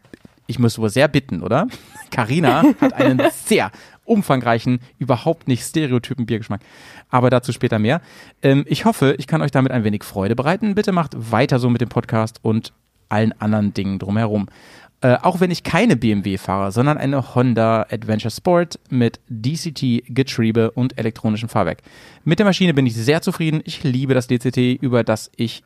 ich 0.47 0.59
muss 0.59 0.79
wohl 0.79 0.89
sehr 0.89 1.07
bitten, 1.07 1.41
oder? 1.43 1.67
Karina 2.11 2.63
hat 2.81 2.93
einen 2.93 3.21
sehr 3.31 3.71
umfangreichen, 4.05 4.79
überhaupt 4.97 5.47
nicht 5.47 5.63
stereotypen 5.63 6.25
Biergeschmack. 6.25 6.61
Aber 7.09 7.29
dazu 7.29 7.51
später 7.51 7.77
mehr. 7.77 8.01
Ähm, 8.41 8.63
ich 8.67 8.85
hoffe, 8.85 9.15
ich 9.17 9.27
kann 9.27 9.41
euch 9.41 9.51
damit 9.51 9.71
ein 9.71 9.83
wenig 9.83 10.03
Freude 10.03 10.35
bereiten. 10.35 10.75
Bitte 10.75 10.91
macht 10.91 11.31
weiter 11.31 11.59
so 11.59 11.69
mit 11.69 11.81
dem 11.81 11.89
Podcast 11.89 12.39
und 12.41 12.73
allen 13.09 13.33
anderen 13.39 13.73
Dingen 13.73 13.99
drumherum. 13.99 14.47
Äh, 15.01 15.17
auch 15.21 15.39
wenn 15.39 15.51
ich 15.51 15.63
keine 15.63 15.95
BMW 15.95 16.37
fahre, 16.37 16.71
sondern 16.71 16.97
eine 16.97 17.35
Honda 17.35 17.85
Adventure 17.91 18.31
Sport 18.31 18.79
mit 18.89 19.19
DCT-Getriebe 19.29 20.71
und 20.71 20.97
elektronischem 20.97 21.49
Fahrwerk. 21.49 21.83
Mit 22.23 22.39
der 22.39 22.47
Maschine 22.47 22.73
bin 22.73 22.87
ich 22.87 22.95
sehr 22.95 23.21
zufrieden. 23.21 23.61
Ich 23.65 23.83
liebe 23.83 24.15
das 24.15 24.25
DCT, 24.27 24.81
über 24.81 25.03
das 25.03 25.29
ich 25.35 25.63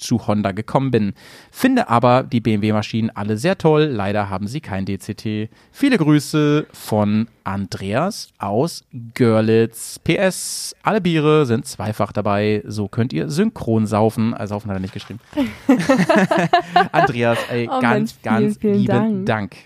zu 0.00 0.26
Honda 0.26 0.52
gekommen 0.52 0.90
bin. 0.90 1.12
Finde 1.50 1.88
aber 1.88 2.22
die 2.22 2.40
BMW-Maschinen 2.40 3.10
alle 3.10 3.36
sehr 3.36 3.56
toll. 3.58 3.84
Leider 3.84 4.28
haben 4.30 4.46
sie 4.46 4.60
kein 4.60 4.84
DCT. 4.86 5.48
Viele 5.72 5.98
Grüße 5.98 6.66
von 6.72 7.28
Andreas 7.44 8.30
aus 8.38 8.84
Görlitz. 9.14 9.98
PS, 10.00 10.74
alle 10.82 11.00
Biere 11.00 11.46
sind 11.46 11.66
zweifach 11.66 12.12
dabei. 12.12 12.62
So 12.66 12.88
könnt 12.88 13.12
ihr 13.12 13.28
synchron 13.28 13.86
saufen. 13.86 14.34
Also 14.34 14.54
saufen 14.54 14.70
hat 14.70 14.76
er 14.78 14.80
nicht 14.80 14.94
geschrieben. 14.94 15.20
Andreas, 16.92 17.38
ey, 17.50 17.68
Oh 17.70 17.80
ganz, 17.80 18.14
Mensch, 18.14 18.22
ganz 18.22 18.58
vielen, 18.58 18.60
vielen 18.60 18.74
lieben 18.74 18.86
Dank. 19.24 19.26
Dank. 19.26 19.56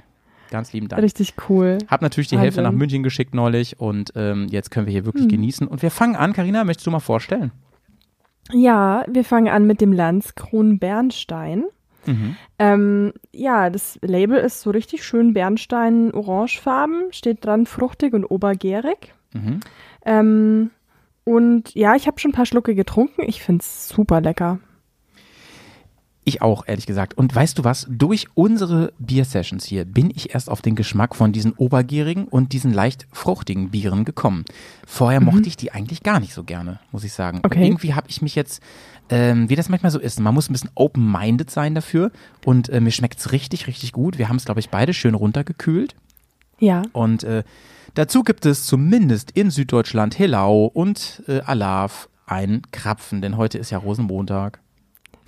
Ganz 0.51 0.73
lieben 0.73 0.89
Dank. 0.89 1.03
Richtig 1.03 1.35
cool. 1.49 1.79
Hab 1.89 2.03
natürlich 2.03 2.29
die 2.29 2.39
Hälfte 2.39 2.61
nach 2.61 2.69
Wahnsinn. 2.69 2.79
München 2.79 3.03
geschickt 3.03 3.35
neulich 3.35 3.81
und 3.81 4.13
ähm, 4.15 4.47
jetzt 4.51 4.71
können 4.71 4.87
wir 4.87 4.93
hier 4.93 5.05
wirklich 5.05 5.25
Hm. 5.25 5.31
genießen. 5.31 5.67
Und 5.67 5.83
wir 5.83 5.91
fangen 5.91 6.17
an. 6.17 6.33
Karina, 6.33 6.63
möchtest 6.65 6.87
du 6.87 6.91
mal 6.91 7.01
vorstellen? 7.01 7.51
Ja, 8.53 9.05
wir 9.09 9.25
fangen 9.25 9.49
an 9.49 9.67
mit 9.67 9.81
dem 9.81 9.93
Landskron 9.93 10.79
Bernstein. 10.79 11.65
Mhm. 12.07 12.37
Ähm, 12.59 13.13
ja, 13.33 13.71
das 13.71 13.99
Label 14.03 14.39
ist 14.39 14.61
so 14.61 14.71
richtig 14.71 15.05
schön 15.05 15.33
Bernstein-orangefarben, 15.33 17.13
steht 17.13 17.45
dran 17.45 17.67
fruchtig 17.67 18.13
und 18.13 18.25
obergärig. 18.25 19.15
Mhm. 19.33 19.61
Ähm, 20.05 20.71
und 21.25 21.75
ja, 21.75 21.95
ich 21.95 22.07
habe 22.07 22.21
schon 22.21 22.31
ein 22.31 22.35
paar 22.35 22.47
Schlucke 22.47 22.75
getrunken. 22.75 23.23
Ich 23.27 23.43
find's 23.43 23.89
super 23.89 24.21
lecker. 24.21 24.59
Ich 26.27 26.41
auch, 26.41 26.65
ehrlich 26.67 26.87
gesagt. 26.87 27.15
Und 27.19 27.35
weißt 27.35 27.59
du 27.59 27.65
was? 27.65 27.87
Durch 27.91 28.29
unsere 28.35 28.95
Bier-Sessions 28.99 29.65
hier 29.67 29.85
bin 29.85 30.11
ich 30.11 30.33
erst 30.35 30.49
auf 30.49 30.63
den 30.63 30.75
Geschmack 30.75 31.15
von 31.15 31.33
diesen 31.33 31.53
obergärigen 31.53 32.25
und 32.25 32.53
diesen 32.55 32.73
leicht 32.73 33.07
fruchtigen 33.13 33.71
Bieren 33.71 34.07
gekommen. 34.07 34.47
Vorher 34.87 35.21
mochte 35.21 35.49
ich 35.49 35.59
die 35.59 35.73
eigentlich 35.73 36.03
gar 36.03 36.21
nicht 36.21 36.33
so 36.33 36.43
gerne, 36.43 36.81
muss 36.93 37.05
ich 37.05 37.13
sagen. 37.13 37.39
Und 37.39 37.47
Okay. 37.47 37.67
irgendwie 37.67 37.93
habe 37.93 38.09
ich 38.09 38.23
mich 38.23 38.35
jetzt, 38.35 38.63
ähm, 39.11 39.51
wie 39.51 39.55
das 39.57 39.69
manchmal 39.69 39.93
so 39.93 39.99
ist, 39.99 40.19
man 40.19 40.33
muss 40.33 40.49
ein 40.49 40.55
bisschen 40.55 40.71
open-minded 40.75 41.51
sein 41.51 41.75
dafür. 41.75 42.11
Und 42.47 42.71
äh, 42.71 42.81
mir 42.81 42.91
schmeckt's 42.91 43.31
richtig, 43.33 43.67
richtig 43.67 43.93
gut. 43.93 44.17
Wir 44.17 44.31
haben 44.31 44.37
es, 44.37 44.47
glaube 44.47 44.61
ich, 44.61 44.71
beide 44.71 44.95
schön 44.95 45.15
runtergekühlt. 45.15 45.95
Ja. 46.59 46.83
Und 46.93 47.25
äh, 47.25 47.43
dazu 47.93 48.23
gibt 48.23 48.47
es 48.47 48.65
zumindest 48.65 49.31
in 49.33 49.51
Süddeutschland 49.51 50.15
Hillau 50.15 50.65
und 50.65 51.23
äh, 51.29 51.41
Alav 51.41 52.09
einen 52.27 52.63
Krapfen, 52.73 53.21
denn 53.21 53.37
heute 53.37 53.59
ist 53.59 53.71
ja 53.71 53.77
Rosenmontag. 53.77 54.61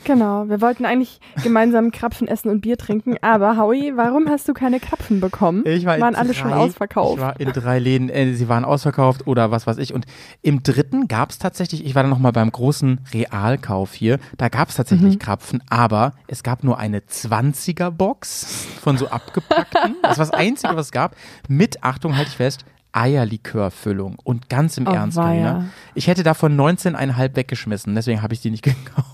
Genau, 0.05 0.49
wir 0.49 0.61
wollten 0.61 0.85
eigentlich 0.85 1.21
gemeinsam 1.43 1.91
Krapfen 1.91 2.29
essen 2.29 2.49
und 2.50 2.61
Bier 2.61 2.76
trinken, 2.79 3.17
aber 3.23 3.57
Howie, 3.57 3.93
warum 3.97 4.29
hast 4.29 4.47
du 4.49 4.55
keine 4.55 4.79
Krapfen 4.79 5.21
bekommen? 5.21 5.65
Ich 5.67 5.85
war 5.85 5.99
Waren 5.99 6.15
alle 6.15 6.29
drei, 6.29 6.35
schon 6.35 6.53
ausverkauft. 6.53 7.15
Ich 7.17 7.21
war 7.21 7.41
in 7.41 7.53
drei 7.53 7.79
Läden, 7.79 8.09
äh, 8.09 8.33
sie 8.35 8.49
waren 8.49 8.65
ausverkauft 8.65 9.26
oder 9.26 9.50
was 9.50 9.67
weiß 9.67 9.79
ich. 9.79 9.93
Und 9.95 10.07
im 10.43 10.62
dritten 10.62 11.09
gab 11.09 11.31
es 11.31 11.38
tatsächlich, 11.38 11.85
ich 11.85 11.95
war 11.95 12.03
dann 12.03 12.11
nochmal 12.11 12.33
beim 12.33 12.53
großen 12.53 13.00
Realkauf 13.12 13.95
hier, 13.95 14.19
da 14.37 14.49
gab 14.49 14.69
es 14.69 14.76
tatsächlich 14.76 15.15
Mhm. 15.15 15.19
Krapfen, 15.19 15.62
aber 15.71 16.12
es 16.29 16.43
gab 16.43 16.62
nur 16.62 16.79
eine 16.79 17.00
20er-Box 17.00 18.67
von 18.82 18.99
so 18.99 19.09
abgepackten. 19.09 19.97
das 20.02 20.19
war 20.19 20.26
das 20.26 20.30
Einzige, 20.35 20.76
was 20.76 20.87
es 20.87 20.93
gab. 20.93 21.17
Mit, 21.49 21.82
Achtung, 21.82 22.17
halte 22.17 22.30
ich 22.30 22.37
fest, 22.37 22.65
Eierlikörfüllung. 22.93 24.17
Und 24.23 24.49
ganz 24.49 24.76
im 24.78 24.87
Oh, 24.87 24.93
Ernst. 24.93 25.17
Carina. 25.19 25.67
Ich 25.95 26.06
hätte 26.06 26.23
davon 26.23 26.56
19,5 26.56 27.35
weggeschmissen, 27.37 27.95
deswegen 27.95 28.23
habe 28.23 28.35
ich 28.35 28.41
die 28.41 28.50
nicht 28.50 28.63
gekauft. 28.65 29.09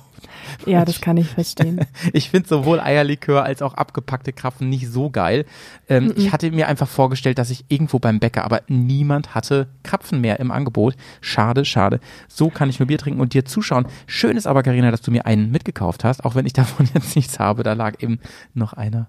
Ja, 0.66 0.84
das 0.84 1.00
kann 1.00 1.16
ich 1.16 1.28
verstehen. 1.28 1.80
Ich 2.12 2.30
finde 2.30 2.48
sowohl 2.48 2.80
Eierlikör 2.80 3.44
als 3.44 3.62
auch 3.62 3.74
abgepackte 3.74 4.32
Krapfen 4.32 4.68
nicht 4.68 4.88
so 4.88 5.10
geil. 5.10 5.44
Ähm, 5.88 6.12
Ich 6.16 6.32
hatte 6.32 6.50
mir 6.50 6.68
einfach 6.68 6.88
vorgestellt, 6.88 7.38
dass 7.38 7.50
ich 7.50 7.64
irgendwo 7.68 7.98
beim 7.98 8.18
Bäcker, 8.20 8.44
aber 8.44 8.62
niemand 8.68 9.34
hatte 9.34 9.68
Krapfen 9.82 10.20
mehr 10.20 10.40
im 10.40 10.50
Angebot. 10.50 10.94
Schade, 11.20 11.64
schade. 11.64 12.00
So 12.28 12.50
kann 12.50 12.68
ich 12.68 12.78
nur 12.78 12.86
Bier 12.88 12.98
trinken 12.98 13.20
und 13.20 13.34
dir 13.34 13.44
zuschauen. 13.44 13.86
Schön 14.06 14.36
ist 14.36 14.46
aber, 14.46 14.62
Karina, 14.62 14.90
dass 14.90 15.02
du 15.02 15.10
mir 15.10 15.26
einen 15.26 15.50
mitgekauft 15.50 16.04
hast, 16.04 16.24
auch 16.24 16.34
wenn 16.34 16.46
ich 16.46 16.52
davon 16.62 16.88
jetzt 16.94 17.16
nichts 17.16 17.38
habe. 17.38 17.62
Da 17.62 17.72
lag 17.72 18.02
eben 18.02 18.18
noch 18.54 18.72
einer. 18.72 19.08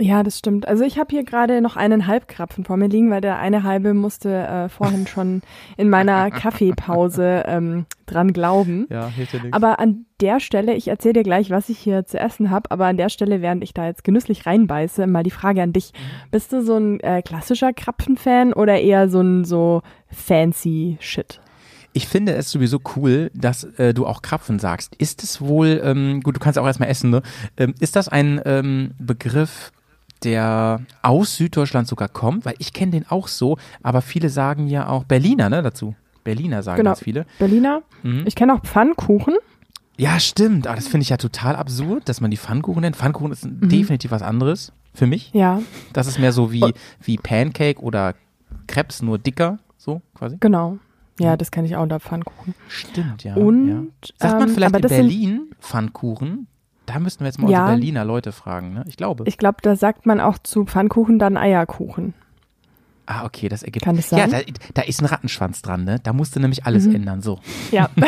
Ja, 0.00 0.22
das 0.22 0.38
stimmt. 0.38 0.66
Also 0.66 0.82
ich 0.82 0.98
habe 0.98 1.10
hier 1.10 1.24
gerade 1.24 1.60
noch 1.60 1.76
einen 1.76 2.06
Halbkrapfen 2.06 2.64
vor 2.64 2.78
mir 2.78 2.88
liegen, 2.88 3.10
weil 3.10 3.20
der 3.20 3.38
eine 3.38 3.64
halbe 3.64 3.92
musste 3.92 4.30
äh, 4.30 4.68
vorhin 4.70 5.06
schon 5.06 5.42
in 5.76 5.90
meiner 5.90 6.30
Kaffeepause 6.30 7.44
ähm, 7.46 7.84
dran 8.06 8.32
glauben. 8.32 8.86
Ja, 8.88 9.08
hilft 9.08 9.34
dir 9.34 9.40
nichts. 9.40 9.52
Aber 9.52 9.78
an 9.78 10.06
der 10.22 10.40
Stelle, 10.40 10.74
ich 10.74 10.88
erzähle 10.88 11.14
dir 11.14 11.22
gleich, 11.22 11.50
was 11.50 11.68
ich 11.68 11.78
hier 11.78 12.06
zu 12.06 12.18
essen 12.18 12.48
habe, 12.50 12.70
aber 12.70 12.86
an 12.86 12.96
der 12.96 13.10
Stelle, 13.10 13.42
während 13.42 13.62
ich 13.62 13.74
da 13.74 13.86
jetzt 13.86 14.02
genüsslich 14.02 14.46
reinbeiße, 14.46 15.06
mal 15.06 15.22
die 15.22 15.30
Frage 15.30 15.62
an 15.62 15.74
dich. 15.74 15.92
Bist 16.30 16.52
du 16.52 16.62
so 16.62 16.78
ein 16.78 17.00
äh, 17.00 17.20
klassischer 17.20 17.74
Krapfen-Fan 17.74 18.54
oder 18.54 18.80
eher 18.80 19.10
so 19.10 19.20
ein 19.20 19.44
so 19.44 19.82
fancy 20.08 20.96
Shit? 21.00 21.40
Ich 21.92 22.06
finde 22.06 22.32
es 22.34 22.50
sowieso 22.50 22.80
cool, 22.96 23.30
dass 23.34 23.64
äh, 23.64 23.92
du 23.92 24.06
auch 24.06 24.22
Krapfen 24.22 24.60
sagst. 24.60 24.94
Ist 24.96 25.22
es 25.24 25.40
wohl, 25.40 25.80
ähm, 25.84 26.20
gut, 26.22 26.36
du 26.36 26.40
kannst 26.40 26.58
auch 26.58 26.66
erstmal 26.66 26.88
essen, 26.88 27.10
ne? 27.10 27.22
Ähm, 27.56 27.74
ist 27.80 27.96
das 27.96 28.08
ein 28.08 28.40
ähm, 28.44 28.92
Begriff, 28.98 29.72
der 30.24 30.80
aus 31.02 31.36
Süddeutschland 31.36 31.88
sogar 31.88 32.08
kommt? 32.08 32.44
Weil 32.44 32.54
ich 32.58 32.72
kenne 32.72 32.92
den 32.92 33.06
auch 33.08 33.28
so, 33.28 33.56
aber 33.82 34.02
viele 34.02 34.28
sagen 34.28 34.66
ja 34.68 34.88
auch 34.88 35.04
Berliner, 35.04 35.48
ne, 35.50 35.62
dazu. 35.62 35.94
Berliner 36.24 36.62
sagen 36.62 36.78
Genau. 36.78 36.90
ganz 36.90 37.00
viele. 37.00 37.26
Berliner? 37.38 37.82
Mhm. 38.02 38.24
Ich 38.26 38.34
kenne 38.34 38.54
auch 38.54 38.60
Pfannkuchen. 38.62 39.34
Ja, 39.96 40.18
stimmt. 40.20 40.66
Aber 40.66 40.76
das 40.76 40.86
finde 40.88 41.02
ich 41.02 41.08
ja 41.10 41.16
total 41.16 41.56
absurd, 41.56 42.08
dass 42.08 42.20
man 42.20 42.30
die 42.30 42.36
Pfannkuchen 42.36 42.80
nennt. 42.82 42.96
Pfannkuchen 42.96 43.32
ist 43.32 43.46
definitiv 43.46 44.10
was 44.10 44.22
anderes 44.22 44.72
für 44.94 45.06
mich. 45.06 45.30
Ja, 45.34 45.60
Das 45.92 46.06
ist 46.06 46.18
mehr 46.18 46.32
so 46.32 46.52
wie, 46.52 46.72
wie 47.02 47.16
Pancake 47.16 47.80
oder 47.80 48.14
Krebs, 48.66 49.02
nur 49.02 49.18
dicker, 49.18 49.58
so 49.76 50.00
quasi. 50.14 50.36
genau. 50.40 50.78
Ja, 51.18 51.36
das 51.36 51.50
kenne 51.50 51.66
ich 51.66 51.76
auch 51.76 51.82
unter 51.82 52.00
Pfannkuchen. 52.00 52.54
Stimmt, 52.68 53.24
ja. 53.24 53.34
Und, 53.34 53.68
ja. 53.68 53.82
Sagt 54.18 54.38
man 54.40 54.48
ähm, 54.48 54.54
vielleicht 54.54 54.74
in 54.74 54.80
Berlin 54.80 55.50
Pfannkuchen? 55.60 56.46
Da 56.92 56.98
müssten 56.98 57.20
wir 57.20 57.26
jetzt 57.26 57.38
mal 57.38 57.50
Ja. 57.50 57.60
unsere 57.60 57.76
Berliner 57.76 58.04
Leute 58.04 58.32
fragen, 58.32 58.74
ne? 58.74 58.84
Ich 58.88 58.96
glaube. 58.96 59.24
Ich 59.26 59.38
glaube, 59.38 59.58
da 59.62 59.76
sagt 59.76 60.06
man 60.06 60.20
auch 60.20 60.38
zu 60.38 60.64
Pfannkuchen 60.64 61.18
dann 61.18 61.36
Eierkuchen. 61.36 62.14
ah, 63.06 63.24
okay, 63.24 63.48
das 63.48 63.62
ergibt. 63.64 63.84
Kann 63.84 63.96
das 63.96 64.10
Ja, 64.10 64.28
sein? 64.28 64.44
da, 64.46 64.52
da 64.74 64.82
ist 64.82 65.00
ein 65.02 65.06
Rattenschwanz 65.06 65.62
dran, 65.62 65.82
ne? 65.84 65.98
Da 66.02 66.12
musst 66.12 66.34
du 66.36 66.40
nämlich 66.40 66.64
alles 66.66 66.86
Mhm. 66.86 66.94
ändern, 66.96 67.22
so. 67.22 67.38
Ja. 67.70 67.88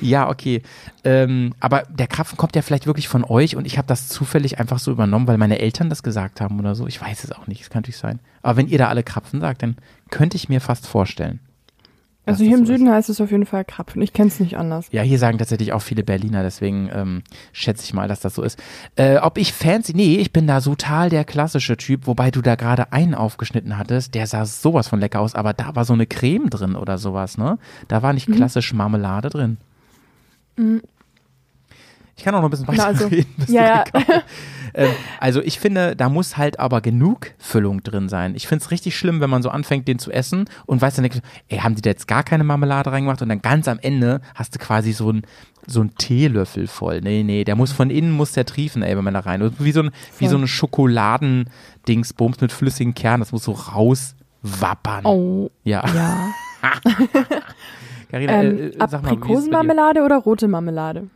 Ja, 0.00 0.28
okay. 0.30 0.62
Ähm, 1.04 1.54
aber 1.58 1.82
der 1.90 2.06
Krapfen 2.06 2.38
kommt 2.38 2.54
ja 2.54 2.62
vielleicht 2.62 2.86
wirklich 2.86 3.08
von 3.08 3.24
euch 3.24 3.56
und 3.56 3.66
ich 3.66 3.78
habe 3.78 3.88
das 3.88 4.08
zufällig 4.08 4.58
einfach 4.60 4.78
so 4.78 4.92
übernommen, 4.92 5.26
weil 5.26 5.38
meine 5.38 5.58
Eltern 5.58 5.90
das 5.90 6.02
gesagt 6.04 6.40
haben 6.40 6.58
oder 6.60 6.74
so. 6.76 6.86
Ich 6.86 7.00
weiß 7.00 7.24
es 7.24 7.32
auch 7.32 7.46
nicht, 7.48 7.60
es 7.62 7.68
kann 7.70 7.80
natürlich 7.80 7.96
sein. 7.98 8.20
Aber 8.42 8.56
wenn 8.56 8.68
ihr 8.68 8.78
da 8.78 8.88
alle 8.88 9.02
Krapfen 9.02 9.40
sagt, 9.40 9.62
dann 9.62 9.76
könnte 10.10 10.36
ich 10.36 10.48
mir 10.48 10.60
fast 10.60 10.86
vorstellen. 10.86 11.40
Also 12.26 12.44
hier 12.44 12.56
im 12.58 12.66
so 12.66 12.72
ist. 12.72 12.78
Süden 12.78 12.90
heißt 12.92 13.08
es 13.08 13.20
auf 13.20 13.30
jeden 13.30 13.46
Fall 13.46 13.64
Krapfen. 13.64 14.02
Ich 14.02 14.12
kenne 14.12 14.28
es 14.28 14.38
nicht 14.38 14.56
anders. 14.56 14.86
Ja, 14.92 15.02
hier 15.02 15.18
sagen 15.18 15.38
tatsächlich 15.38 15.72
auch 15.72 15.82
viele 15.82 16.04
Berliner, 16.04 16.42
deswegen 16.42 16.88
ähm, 16.92 17.22
schätze 17.52 17.84
ich 17.84 17.94
mal, 17.94 18.08
dass 18.08 18.20
das 18.20 18.34
so 18.34 18.42
ist. 18.42 18.58
Äh, 18.96 19.16
ob 19.18 19.38
ich 19.38 19.52
fancy, 19.52 19.94
nee, 19.94 20.16
ich 20.16 20.32
bin 20.32 20.46
da 20.46 20.60
total 20.60 21.08
der 21.08 21.24
klassische 21.24 21.76
Typ, 21.76 22.06
wobei 22.06 22.30
du 22.30 22.40
da 22.42 22.54
gerade 22.54 22.92
einen 22.92 23.14
aufgeschnitten 23.14 23.78
hattest, 23.78 24.14
der 24.14 24.26
sah 24.26 24.44
sowas 24.46 24.86
von 24.88 25.00
lecker 25.00 25.20
aus, 25.20 25.34
aber 25.34 25.54
da 25.54 25.74
war 25.74 25.84
so 25.84 25.94
eine 25.94 26.06
Creme 26.06 26.50
drin 26.50 26.76
oder 26.76 26.98
sowas, 26.98 27.36
ne? 27.38 27.58
Da 27.88 28.02
war 28.02 28.12
nicht 28.12 28.28
Mhm. 28.28 28.34
klassisch 28.36 28.72
Marmelade 28.74 29.30
drin. 29.30 29.56
Ich 32.20 32.24
kann 32.24 32.34
auch 32.34 32.40
noch 32.42 32.48
ein 32.48 32.50
bisschen 32.50 32.68
weiter 32.68 32.84
also, 32.84 33.06
reden. 33.06 33.34
ja, 33.48 33.64
ja. 33.64 33.84
ähm, 34.74 34.90
also 35.20 35.40
ich 35.40 35.58
finde, 35.58 35.96
da 35.96 36.10
muss 36.10 36.36
halt 36.36 36.60
aber 36.60 36.82
genug 36.82 37.28
Füllung 37.38 37.82
drin 37.82 38.10
sein. 38.10 38.34
Ich 38.34 38.46
finde 38.46 38.62
es 38.62 38.70
richtig 38.70 38.98
schlimm, 38.98 39.22
wenn 39.22 39.30
man 39.30 39.42
so 39.42 39.48
anfängt, 39.48 39.88
den 39.88 39.98
zu 39.98 40.10
essen 40.10 40.44
und 40.66 40.82
weiß 40.82 40.96
dann, 40.96 41.04
nicht, 41.04 41.22
ey, 41.48 41.60
haben 41.60 41.76
die 41.76 41.80
da 41.80 41.88
jetzt 41.88 42.06
gar 42.06 42.22
keine 42.22 42.44
Marmelade 42.44 42.92
reingemacht 42.92 43.22
und 43.22 43.30
dann 43.30 43.40
ganz 43.40 43.68
am 43.68 43.78
Ende 43.78 44.20
hast 44.34 44.54
du 44.54 44.58
quasi 44.58 44.92
so 44.92 45.10
ein 45.10 45.22
so 45.66 45.80
ein 45.80 45.94
Teelöffel 45.94 46.66
voll. 46.66 47.00
Nee, 47.00 47.22
nee, 47.22 47.42
der 47.44 47.56
muss 47.56 47.72
von 47.72 47.88
innen 47.88 48.12
muss 48.12 48.32
der 48.32 48.44
triefen, 48.44 48.82
ey, 48.82 48.94
wenn 48.98 49.04
man 49.04 49.14
da 49.14 49.20
rein. 49.20 49.50
Wie 49.58 49.72
so 49.72 49.84
ein, 49.84 49.90
wie 50.18 50.28
so 50.28 50.36
ein 50.36 50.46
Schokoladendingsbums 50.46 52.38
mit 52.42 52.52
flüssigen 52.52 52.92
Kernen, 52.92 53.20
das 53.20 53.32
muss 53.32 53.44
so 53.44 53.52
rauswappern. 53.52 55.06
Oh, 55.06 55.50
Ja. 55.64 55.82
ja. 55.94 56.34
Carina, 58.10 58.42
Ähm, 58.42 58.58
äh, 58.58 58.72
sag 58.88 59.02
mal? 59.02 59.12
Aprikosenmarmelade 59.12 60.02
oder 60.02 60.18
rote 60.18 60.48
Marmelade? 60.48 61.08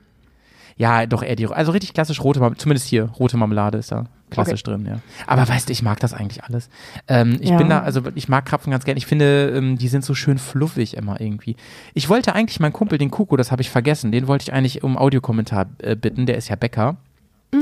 Ja, 0.77 1.07
doch 1.07 1.23
eher 1.23 1.37
die, 1.37 1.47
also 1.47 1.73
richtig 1.73 1.95
klassisch 1.95 2.23
rote 2.23 2.41
Marmelade, 2.41 2.61
zumindest 2.61 2.87
hier, 2.89 3.05
rote 3.05 3.37
Marmelade 3.37 3.79
ist 3.79 3.93
da 3.93 4.07
klassisch 4.31 4.63
drin, 4.65 4.85
ja. 4.87 4.99
Aber 5.29 5.49
weißt 5.49 5.69
du, 5.69 5.73
ich 5.73 5.83
mag 5.83 6.01
das 6.01 6.13
eigentlich 6.13 6.43
alles. 6.43 6.69
Ähm, 7.07 7.39
ich 7.41 7.51
Ja. 7.51 7.59
bin 7.59 7.69
da, 7.69 7.81
also 7.83 8.01
ich 8.17 8.29
mag 8.29 8.45
Krapfen 8.47 8.73
ganz 8.73 8.85
gern. 8.85 8.97
Ich 8.97 9.07
finde, 9.07 9.51
ähm, 9.57 9.79
die 9.79 9.87
sind 9.87 10.05
so 10.05 10.15
schön 10.15 10.39
fluffig 10.39 10.97
immer 10.97 11.21
irgendwie. 11.21 11.55
Ich 11.93 12.09
wollte 12.09 12.35
eigentlich 12.35 12.59
meinen 12.59 12.73
Kumpel, 12.73 12.99
den 12.99 13.13
Kuko, 13.13 13.37
das 13.37 13.53
habe 13.53 13.63
ich 13.63 13.71
vergessen, 13.71 14.11
den 14.11 14.27
wollte 14.27 14.43
ich 14.43 14.53
eigentlich 14.53 14.83
um 14.83 14.99
Audiokommentar 14.99 15.67
äh, 15.79 15.95
bitten, 15.95 16.27
der 16.27 16.37
ist 16.37 16.49
ja 16.49 16.57
Bäcker. 16.57 16.97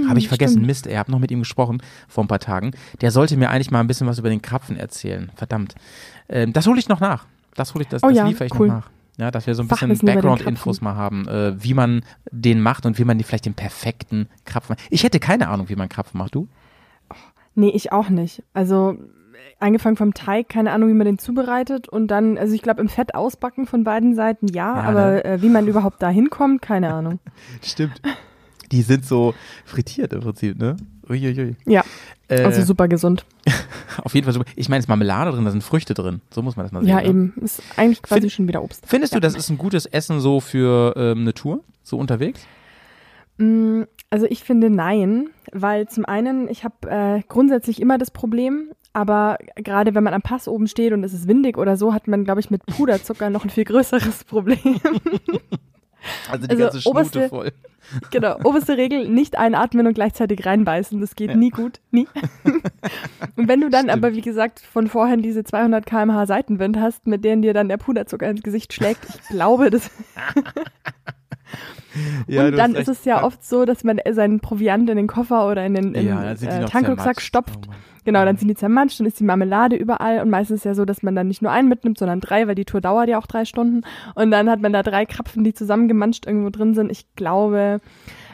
Habe 0.09 0.19
ich 0.19 0.29
vergessen, 0.29 0.53
stimmt. 0.55 0.67
Mist, 0.69 0.87
ich 0.87 0.97
habe 0.97 1.11
noch 1.11 1.19
mit 1.19 1.31
ihm 1.31 1.41
gesprochen 1.41 1.83
vor 2.09 2.25
ein 2.25 2.29
paar 2.29 2.39
Tagen. 2.39 2.71
Der 3.03 3.11
sollte 3.11 3.37
mir 3.37 3.51
eigentlich 3.51 3.71
mal 3.71 3.81
ein 3.81 3.87
bisschen 3.87 4.07
was 4.07 4.19
über 4.19 4.31
den 4.31 4.41
Krapfen 4.41 4.79
erzählen. 4.79 5.31
Verdammt. 5.37 5.75
Ähm, 6.31 6.55
das 6.55 6.67
hole 6.67 6.79
ich 6.79 6.89
noch 6.89 7.01
nach. 7.01 7.27
Das 7.57 7.75
hole 7.75 7.83
ich, 7.83 7.89
das, 7.89 8.03
Oh 8.03 8.09
das 8.09 8.17
ja, 8.17 8.27
liefere 8.27 8.47
ich 8.47 8.55
cool. 8.59 8.69
noch 8.69 8.75
nach. 8.77 8.91
Ja, 9.19 9.31
dass 9.31 9.47
wir 9.47 9.55
so 9.55 9.63
ein 9.63 9.69
bisschen 9.69 9.99
Background-Infos 9.99 10.81
mal 10.81 10.95
haben, 10.95 11.29
äh, 11.29 11.63
wie 11.63 11.75
man 11.75 12.03
den 12.31 12.61
macht 12.61 12.87
und 12.87 12.99
wie 12.99 13.05
man 13.05 13.19
die 13.19 13.25
vielleicht 13.25 13.47
den 13.47 13.55
perfekten 13.55 14.29
Krapfen 14.45 14.75
macht. 14.75 14.87
Ich 14.91 15.05
hätte 15.05 15.21
keine 15.21 15.49
Ahnung, 15.49 15.69
wie 15.69 15.77
man 15.77 15.89
Krapfen 15.89 16.19
macht, 16.19 16.35
du? 16.35 16.49
Nee, 17.55 17.69
ich 17.69 17.93
auch 17.93 18.09
nicht. 18.09 18.43
Also 18.55 18.97
angefangen 19.59 19.97
vom 19.97 20.15
Teig, 20.15 20.49
keine 20.49 20.73
Ahnung, 20.73 20.89
wie 20.89 20.95
man 20.95 21.05
den 21.05 21.19
zubereitet 21.19 21.89
und 21.89 22.09
dann, 22.09 22.39
also 22.39 22.55
ich 22.55 22.63
glaube 22.63 22.81
im 22.81 22.89
Fett 22.89 23.15
ausbacken 23.15 23.67
von 23.67 23.85
beiden 23.85 24.15
Seiten 24.15 24.49
ja, 24.49 24.75
Ja, 24.77 24.83
aber 24.83 25.11
ne? 25.13 25.25
äh, 25.25 25.43
wie 25.43 25.49
man 25.49 25.67
überhaupt 25.67 26.03
da 26.03 26.09
hinkommt, 26.09 26.63
keine 26.63 26.93
Ahnung. 26.93 27.19
Stimmt. 27.63 28.01
Die 28.73 28.83
sind 28.83 29.05
so 29.05 29.35
frittiert 29.65 30.13
im 30.13 30.21
Prinzip, 30.21 30.59
ne? 30.59 30.77
Uiuiui. 31.09 31.57
Ja, 31.67 31.83
Äh, 32.29 32.43
also 32.45 32.63
super 32.63 32.89
gesund. 32.89 33.27
auf 34.03 34.15
jeden 34.15 34.25
Fall 34.25 34.33
super. 34.33 34.47
Ich 34.57 34.69
meine, 34.69 34.79
es 34.79 34.85
ist 34.85 34.89
Marmelade 34.89 35.33
drin, 35.33 35.45
da 35.45 35.51
sind 35.51 35.63
Früchte 35.63 35.93
drin. 35.95 36.21
So 36.31 36.41
muss 36.43 36.57
man 36.57 36.65
das 36.65 36.73
mal 36.73 36.81
sehen. 36.81 36.89
Ja, 36.89 36.97
ne? 37.01 37.07
eben. 37.09 37.35
Ist 37.43 37.63
eigentlich 37.77 38.01
quasi 38.03 38.23
Find- 38.23 38.33
schon 38.33 38.49
wieder 38.49 38.63
Obst. 38.63 38.85
Findest 38.87 39.13
ja. 39.13 39.21
du, 39.21 39.21
das 39.27 39.35
ist 39.35 39.51
ein 39.51 39.59
gutes 39.59 39.87
Essen 39.87 40.21
so 40.21 40.41
für 40.41 40.95
ähm, 40.97 41.21
eine 41.23 41.35
Tour? 41.35 41.61
So 41.83 41.99
unterwegs? 41.99 42.41
Mm, 43.39 43.83
Also 44.11 44.27
ich 44.29 44.45
finde 44.45 44.71
nein, 44.71 45.29
weil 45.53 45.89
zum 45.89 46.05
einen, 46.05 46.49
ich 46.49 46.65
habe 46.65 46.89
äh, 46.89 47.23
grundsätzlich 47.29 47.81
immer 47.81 47.99
das 47.99 48.11
Problem, 48.11 48.71
aber 48.95 49.39
gerade 49.57 49.95
wenn 49.95 50.05
man 50.05 50.15
am 50.15 50.23
Pass 50.23 50.49
oben 50.49 50.67
steht 50.69 50.93
und 50.93 51.03
es 51.05 51.13
ist 51.13 51.27
windig 51.29 51.59
oder 51.59 51.77
so, 51.77 51.93
hat 51.93 52.09
man, 52.09 52.25
glaube 52.25 52.41
ich, 52.41 52.51
mit 52.51 52.65
Puderzucker 52.67 53.31
noch 53.31 53.45
ein 53.45 53.51
viel 53.51 53.65
größeres 53.65 54.25
Problem. 54.27 54.59
Also 56.31 56.47
die 56.47 56.57
ganze 56.57 56.81
Schnute 56.81 57.29
voll. 57.29 57.53
genau, 58.11 58.39
oberste 58.45 58.77
Regel, 58.77 59.09
nicht 59.09 59.37
einatmen 59.37 59.87
und 59.87 59.95
gleichzeitig 59.95 60.47
reinbeißen, 60.47 61.01
das 61.01 61.15
geht 61.17 61.31
Ja. 61.31 61.37
nie 61.37 61.51
gut, 61.51 61.81
nie. 61.91 62.07
und 63.37 63.49
wenn 63.49 63.61
du 63.61 63.69
dann 63.71 63.89
Stimmt. 63.89 64.05
aber, 64.05 64.15
wie 64.15 64.21
gesagt, 64.21 64.61
von 64.61 64.87
vorhin 64.89 65.23
diese 65.23 65.45
200 65.45 65.85
km/h 65.85 66.27
Seitenwind 66.27 66.79
hast, 66.79 67.07
mit 67.07 67.25
denen 67.25 67.43
dir 67.43 67.55
dann 67.55 67.69
der 67.69 67.77
Puderzucker 67.79 68.29
ins 68.31 68.43
Gesicht 68.43 68.73
schlägt, 68.73 69.05
ich 69.07 69.29
glaube, 69.29 69.71
das 69.71 69.91
Ja, 72.27 72.47
und 72.47 72.57
dann 72.57 72.75
ist 72.75 72.89
es 72.89 73.05
ja 73.05 73.23
oft 73.23 73.45
so, 73.45 73.65
dass 73.65 73.85
man 73.85 74.01
seinen 74.11 74.41
Proviant 74.41 74.89
in 74.91 74.97
den 74.97 75.07
Koffer 75.07 75.49
oder 75.49 75.65
in 75.65 75.75
den, 75.75 75.95
in 75.95 76.07
ja, 76.07 76.33
äh, 76.33 76.65
Tankrucksack 76.65 77.21
stopft. 77.21 77.69
Oh. 77.69 77.75
Genau, 78.05 78.25
dann 78.25 78.37
sind 78.37 78.49
die 78.49 78.55
zermatscht, 78.55 78.99
dann 78.99 79.07
ist 79.07 79.21
die 79.21 79.25
Marmelade 79.25 79.77
überall 79.77 80.21
und 80.21 80.31
meistens 80.31 80.59
ist 80.59 80.65
ja 80.65 80.75
so, 80.75 80.85
dass 80.85 81.05
man 81.05 81.15
dann 81.15 81.29
nicht 81.29 81.41
nur 81.41 81.53
einen 81.53 81.69
mitnimmt, 81.69 81.99
sondern 81.99 82.21
drei, 82.21 82.49
weil 82.49 82.57
die 82.57 82.65
Tour 82.65 82.81
dauert 82.81 83.09
ja 83.09 83.19
auch 83.19 83.29
drei 83.29 83.45
Stunden 83.45 83.83
und 84.17 84.33
dann 84.33 84.51
hat 84.51 84.61
man 84.61 84.73
da 84.73 84.83
drei 84.83 85.07
Krapfen, 85.07 85.45
die 85.45 85.55
zusammengemanscht 85.55 86.27
irgendwo 86.27 86.51
drin 86.51 86.75
sind. 86.75 86.91
Ich 86.91 87.07
glaube, 87.15 87.81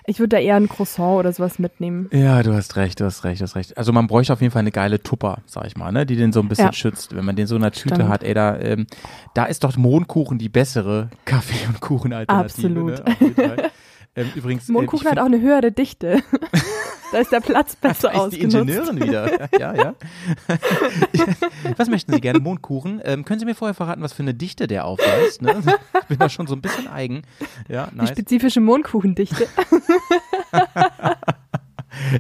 ich 0.09 0.19
würde 0.19 0.37
da 0.37 0.39
eher 0.39 0.57
ein 0.57 0.69
Croissant 0.69 1.19
oder 1.19 1.33
sowas 1.33 1.59
mitnehmen. 1.59 2.09
Ja, 2.13 2.43
du 2.43 2.55
hast 2.55 2.77
recht, 2.77 2.99
du 3.01 3.05
hast 3.05 3.25
recht, 3.25 3.41
du 3.41 3.45
hast 3.45 3.57
recht. 3.57 3.77
Also 3.77 3.93
man 3.93 4.07
bräuchte 4.07 4.33
auf 4.33 4.41
jeden 4.41 4.51
Fall 4.53 4.61
eine 4.61 4.71
geile 4.73 5.03
Tupper, 5.03 5.39
sag 5.47 5.67
ich 5.67 5.77
mal, 5.77 5.93
ne, 5.93 6.07
die 6.07 6.17
den 6.17 6.33
so 6.33 6.41
ein 6.41 6.49
bisschen 6.49 6.67
Ja. 6.67 6.73
schützt. 6.73 7.15
Wenn 7.15 7.25
man 7.25 7.37
den 7.37 7.47
so 7.47 7.57
in 7.57 7.63
der 7.63 7.73
Tüte 7.73 7.97
Stimmt. 7.97 8.09
hat, 8.09 8.25
ey, 8.25 8.33
da, 8.35 8.59
ähm, 8.59 8.87
da 9.35 9.45
ist 9.45 9.65
doch 9.65 9.77
Mondkuchen 9.77 10.39
die 10.39 10.49
bessere 10.49 11.11
Kaffee- 11.25 11.67
und 11.69 11.81
Kuchenalternative. 11.81 12.45
Absolut. 12.67 13.07
Ne? 13.07 13.35
Fall. 13.35 13.71
ähm, 14.17 14.27
übrigens, 14.35 14.69
Mondkuchen 14.69 15.07
äh, 15.07 15.11
hat 15.11 15.19
auch 15.19 15.27
eine 15.27 15.41
höhere 15.41 15.73
Dichte. 15.73 16.21
da 17.13 17.19
ist 17.19 17.33
der 17.33 17.41
Platz 17.41 17.77
besser 17.77 18.13
ist 18.27 18.37
die. 18.37 18.43
Ingenieurin 18.43 19.01
wieder. 19.03 19.49
Ja, 19.59 19.75
ja. 19.75 19.95
was 21.77 21.89
möchten 21.89 22.13
Sie 22.13 22.21
gerne? 22.21 22.39
Mondkuchen? 22.41 23.01
Ähm, 23.05 23.25
können 23.25 23.41
Sie 23.41 23.47
mir 23.47 23.55
vorher 23.55 23.75
verraten, 23.75 24.03
was 24.03 24.13
für 24.13 24.23
eine 24.23 24.35
Dichte 24.35 24.67
der 24.67 24.85
aufweist? 24.85 25.43
Ne? 25.43 25.63
Ich 26.03 26.07
bin 26.07 26.19
da 26.19 26.29
schon 26.29 26.47
so 26.47 26.55
ein 26.55 26.61
bisschen 26.61 26.89
eigen. 26.89 27.23
Ja, 27.69 27.89
Die 27.93 27.97
nice. 27.97 28.11
spezifische 28.11 28.61
Mondkuchendichte. 28.61 29.47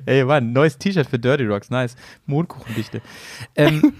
Ey, 0.06 0.24
Mann, 0.24 0.52
neues 0.52 0.78
T-Shirt 0.78 1.08
für 1.08 1.18
Dirty 1.18 1.46
Rocks, 1.46 1.70
nice. 1.70 1.94
Mondkuchendichte. 2.26 3.00
Ähm, 3.54 3.92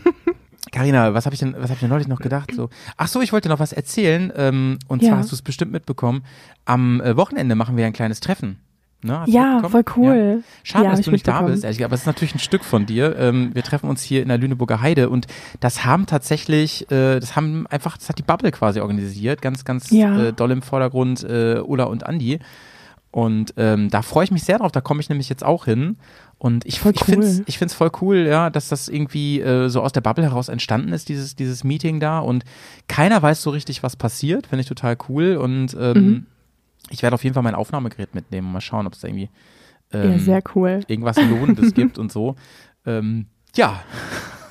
Carina, 0.73 1.15
was 1.15 1.27
habe 1.27 1.35
ich 1.35 1.41
denn, 1.41 1.53
was 1.55 1.65
habe 1.65 1.75
ich 1.75 1.81
denn 1.81 1.89
neulich 1.91 2.09
noch 2.09 2.21
gedacht? 2.21 2.53
So, 2.55 2.69
ach 2.97 3.09
so, 3.09 3.21
ich 3.21 3.33
wollte 3.33 3.49
noch 3.49 3.61
was 3.61 3.73
erzählen. 3.73 4.33
Ähm, 4.35 4.79
und 4.89 5.03
Ja. 5.03 5.11
zwar 5.11 5.19
hast 5.19 5.31
du 5.31 5.37
es 5.37 5.43
bestimmt 5.43 5.73
mitbekommen. 5.73 6.25
Am 6.65 7.01
äh, 7.01 7.17
Wochenende 7.17 7.55
machen 7.55 7.77
wir 7.77 7.87
ein 7.87 7.93
kleines 7.93 8.21
Treffen. 8.21 8.59
Ne, 9.01 9.23
ja, 9.27 9.63
voll 9.69 9.85
cool. 9.97 10.43
Ja. 10.43 10.45
Schade, 10.65 10.85
Ja, 10.87 10.91
dass 10.91 11.03
du 11.03 11.13
nicht 11.13 11.29
da 11.29 11.43
bist, 11.43 11.63
ehrlich, 11.63 11.79
gesagt, 11.79 11.89
aber 11.89 11.95
es 11.95 12.01
ist 12.01 12.07
natürlich 12.07 12.35
ein 12.35 12.41
Stück 12.41 12.65
von 12.65 12.85
dir. 12.85 13.17
Ähm, 13.17 13.51
wir 13.55 13.63
treffen 13.63 13.89
uns 13.89 14.03
hier 14.03 14.23
in 14.23 14.29
der 14.29 14.39
Lüneburger 14.39 14.81
Heide 14.81 15.09
und 15.09 15.29
das 15.61 15.85
haben 15.85 16.07
tatsächlich, 16.07 16.91
äh, 16.91 17.21
das 17.21 17.37
haben 17.37 17.69
einfach, 17.69 17.97
das 17.97 18.09
hat 18.09 18.19
die 18.19 18.25
Bubble 18.25 18.51
quasi 18.51 18.81
organisiert, 18.81 19.41
ganz, 19.41 19.65
ganz 19.65 19.91
Ja. 19.91 20.27
äh, 20.29 20.33
doll 20.33 20.51
im 20.51 20.63
Vordergrund 20.63 21.23
äh, 21.23 21.61
Ulla 21.65 21.85
und 21.85 22.05
Andi. 22.07 22.41
Und 23.11 23.55
ähm, 23.57 23.89
da 23.89 24.03
freue 24.03 24.25
ich 24.25 24.31
mich 24.33 24.43
sehr 24.43 24.59
drauf, 24.59 24.73
da 24.73 24.81
komme 24.81 25.01
ich 25.01 25.09
nämlich 25.09 25.29
jetzt 25.29 25.45
auch 25.45 25.65
hin. 25.65 25.97
Und 26.37 26.67
ich, 26.67 26.81
Voll 26.81 26.93
ich 26.95 27.05
finde 27.05 27.27
es 27.27 27.39
cool. 27.39 27.45
find's 27.53 27.75
voll 27.75 27.91
cool, 28.03 28.27
ja, 28.29 28.51
dass 28.51 28.69
das 28.69 28.89
irgendwie 28.89 29.41
äh, 29.41 29.69
so 29.69 29.81
aus 29.81 29.93
der 29.93 30.01
Bubble 30.03 30.25
heraus 30.25 30.49
entstanden 30.49 30.93
ist, 30.93 31.09
dieses, 31.09 31.35
dieses 31.37 31.63
Meeting 31.65 32.01
da. 32.01 32.19
Und 32.19 32.45
keiner 32.89 33.23
weiß 33.23 33.43
so 33.43 33.51
richtig, 33.51 33.83
was 33.83 33.97
passiert. 33.97 34.49
Finde 34.49 34.63
ich 34.63 34.69
total 34.69 34.97
cool. 35.09 35.37
Und 35.37 35.75
ähm, 35.81 35.95
Mhm. 36.05 36.27
Ich 36.91 37.03
werde 37.03 37.15
auf 37.15 37.25
jeden 37.25 37.35
Fall 37.35 37.43
mein 37.43 37.55
Aufnahmegerät 37.55 38.15
mitnehmen 38.15 38.47
und 38.49 38.53
mal 38.55 38.61
schauen, 38.61 38.87
ob 38.87 38.95
es 38.95 39.01
da 39.01 39.09
irgendwie 39.09 39.29
ähm, 39.93 40.11
ja, 40.13 40.19
sehr 40.19 40.43
cool. 40.55 40.81
irgendwas 40.87 41.17
Lohnendes 41.17 41.75
gibt 41.75 41.99
und 41.99 42.13
so. 42.13 42.37
Ähm, 42.87 43.27
ja, 43.57 43.81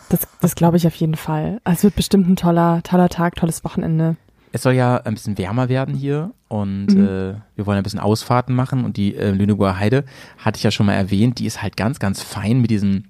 Das, 0.10 0.28
das 0.41 0.54
glaube 0.56 0.78
ich 0.78 0.86
auf 0.86 0.93
jeden 0.95 1.15
Fall. 1.15 1.60
Also 1.63 1.78
Es 1.78 1.84
wird 1.86 1.95
bestimmt 1.95 2.28
ein 2.30 2.36
toller, 2.36 2.84
toller 2.84 3.10
Tag, 3.10 3.36
tolles 3.36 3.63
Wochenende. 3.63 4.15
es 4.52 4.62
soll 4.62 4.73
ja 4.73 4.97
ein 4.97 5.13
bisschen 5.15 5.38
wärmer 5.38 5.69
werden 5.69 5.95
hier 5.95 6.32
und 6.50 6.88
Mhm. 6.93 7.04
äh, 7.04 7.34
wir 7.56 7.65
wollen 7.65 7.78
ein 7.78 7.84
bisschen 7.84 8.00
Ausfahrten 8.00 8.54
machen 8.56 8.84
und 8.86 8.95
die 8.97 9.15
äh, 9.15 9.32
Lüneburger 9.32 9.80
Heide, 9.80 10.04
hatte 10.38 10.58
ich 10.58 10.63
ja 10.63 10.71
schon 10.71 10.86
mal 10.86 10.93
erwähnt, 10.93 11.39
die 11.39 11.45
ist 11.45 11.62
halt 11.63 11.78
ganz, 11.78 11.97
ganz 12.00 12.21
fein 12.21 12.62
mit 12.62 12.69
diesen 12.69 13.10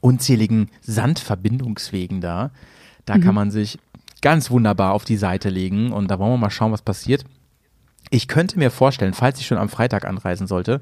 unzähligen 0.00 0.70
Sandverbindungswegen 0.80 2.20
da. 2.20 2.50
Da 3.04 3.16
Mhm. 3.16 3.20
kann 3.22 3.34
man 3.34 3.50
sich 3.50 3.78
ganz 4.22 4.50
wunderbar 4.50 4.92
auf 4.92 5.04
die 5.04 5.16
Seite 5.16 5.50
legen 5.50 5.92
und 5.92 6.10
da 6.10 6.18
wollen 6.18 6.32
wir 6.32 6.38
mal 6.38 6.50
schauen, 6.50 6.72
was 6.72 6.82
passiert. 6.82 7.24
Ich 8.10 8.28
könnte 8.28 8.58
mir 8.58 8.70
vorstellen, 8.70 9.14
falls 9.14 9.40
ich 9.40 9.46
schon 9.46 9.58
am 9.58 9.68
Freitag 9.68 10.04
anreisen 10.04 10.46
sollte, 10.46 10.80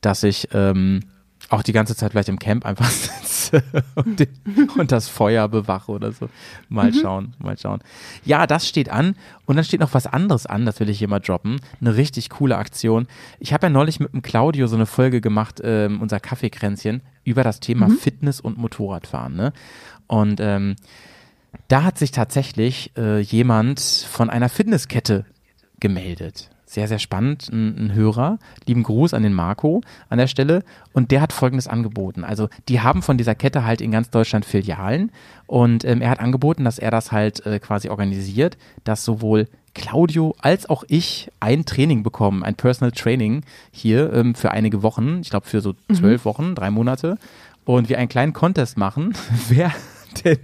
dass 0.00 0.22
ich 0.22 0.48
ähm, 0.52 1.00
auch 1.48 1.62
die 1.62 1.72
ganze 1.72 1.94
Zeit 1.94 2.12
vielleicht 2.12 2.28
im 2.28 2.38
Camp 2.38 2.66
einfach 2.66 2.90
sitze 2.90 3.62
und, 3.94 4.20
den, 4.20 4.28
und 4.76 4.92
das 4.92 5.08
Feuer 5.08 5.48
bewache 5.48 5.92
oder 5.92 6.12
so. 6.12 6.28
Mal 6.68 6.92
schauen, 6.92 7.34
mal 7.38 7.56
schauen. 7.56 7.80
Ja, 8.24 8.46
das 8.46 8.68
steht 8.68 8.88
an 8.88 9.14
und 9.44 9.56
dann 9.56 9.64
steht 9.64 9.80
noch 9.80 9.94
was 9.94 10.06
anderes 10.06 10.46
an, 10.46 10.66
das 10.66 10.80
will 10.80 10.88
ich 10.88 10.98
hier 10.98 11.08
mal 11.08 11.20
droppen. 11.20 11.60
Eine 11.80 11.96
richtig 11.96 12.30
coole 12.30 12.56
Aktion. 12.56 13.06
Ich 13.38 13.52
habe 13.52 13.66
ja 13.66 13.70
neulich 13.70 14.00
mit 14.00 14.12
dem 14.12 14.22
Claudio 14.22 14.66
so 14.66 14.76
eine 14.76 14.86
Folge 14.86 15.20
gemacht, 15.20 15.60
ähm, 15.62 16.00
unser 16.00 16.20
Kaffeekränzchen, 16.20 17.02
über 17.24 17.44
das 17.44 17.60
Thema 17.60 17.88
Fitness 17.90 18.40
und 18.40 18.58
Motorradfahren. 18.58 19.34
Ne? 19.34 19.52
Und 20.06 20.40
ähm, 20.40 20.76
da 21.68 21.84
hat 21.84 21.98
sich 21.98 22.10
tatsächlich 22.10 22.92
äh, 22.96 23.20
jemand 23.20 23.80
von 23.80 24.30
einer 24.30 24.48
Fitnesskette 24.48 25.24
gemeldet. 25.80 26.50
Sehr, 26.68 26.88
sehr 26.88 26.98
spannend, 26.98 27.48
ein, 27.52 27.86
ein 27.86 27.94
Hörer. 27.94 28.38
Lieben 28.66 28.82
Gruß 28.82 29.14
an 29.14 29.22
den 29.22 29.32
Marco 29.32 29.82
an 30.08 30.18
der 30.18 30.26
Stelle. 30.26 30.64
Und 30.92 31.12
der 31.12 31.20
hat 31.20 31.32
Folgendes 31.32 31.68
angeboten. 31.68 32.24
Also 32.24 32.48
die 32.68 32.80
haben 32.80 33.02
von 33.02 33.16
dieser 33.16 33.36
Kette 33.36 33.64
halt 33.64 33.80
in 33.80 33.92
ganz 33.92 34.10
Deutschland 34.10 34.44
Filialen. 34.44 35.12
Und 35.46 35.84
ähm, 35.84 36.02
er 36.02 36.10
hat 36.10 36.20
angeboten, 36.20 36.64
dass 36.64 36.78
er 36.80 36.90
das 36.90 37.12
halt 37.12 37.46
äh, 37.46 37.60
quasi 37.60 37.88
organisiert, 37.88 38.58
dass 38.82 39.04
sowohl 39.04 39.46
Claudio 39.74 40.34
als 40.40 40.68
auch 40.68 40.84
ich 40.88 41.30
ein 41.38 41.66
Training 41.66 42.02
bekommen, 42.02 42.42
ein 42.42 42.54
Personal 42.56 42.92
Training 42.92 43.42
hier 43.70 44.12
ähm, 44.12 44.34
für 44.34 44.50
einige 44.50 44.82
Wochen. 44.82 45.20
Ich 45.20 45.30
glaube 45.30 45.46
für 45.46 45.60
so 45.60 45.74
zwölf 45.92 46.24
Wochen, 46.24 46.54
drei 46.54 46.70
Monate. 46.70 47.16
Und 47.64 47.88
wir 47.88 47.98
einen 47.98 48.08
kleinen 48.08 48.32
Contest 48.32 48.76
machen, 48.76 49.14
wer 49.48 49.72
denn 50.24 50.38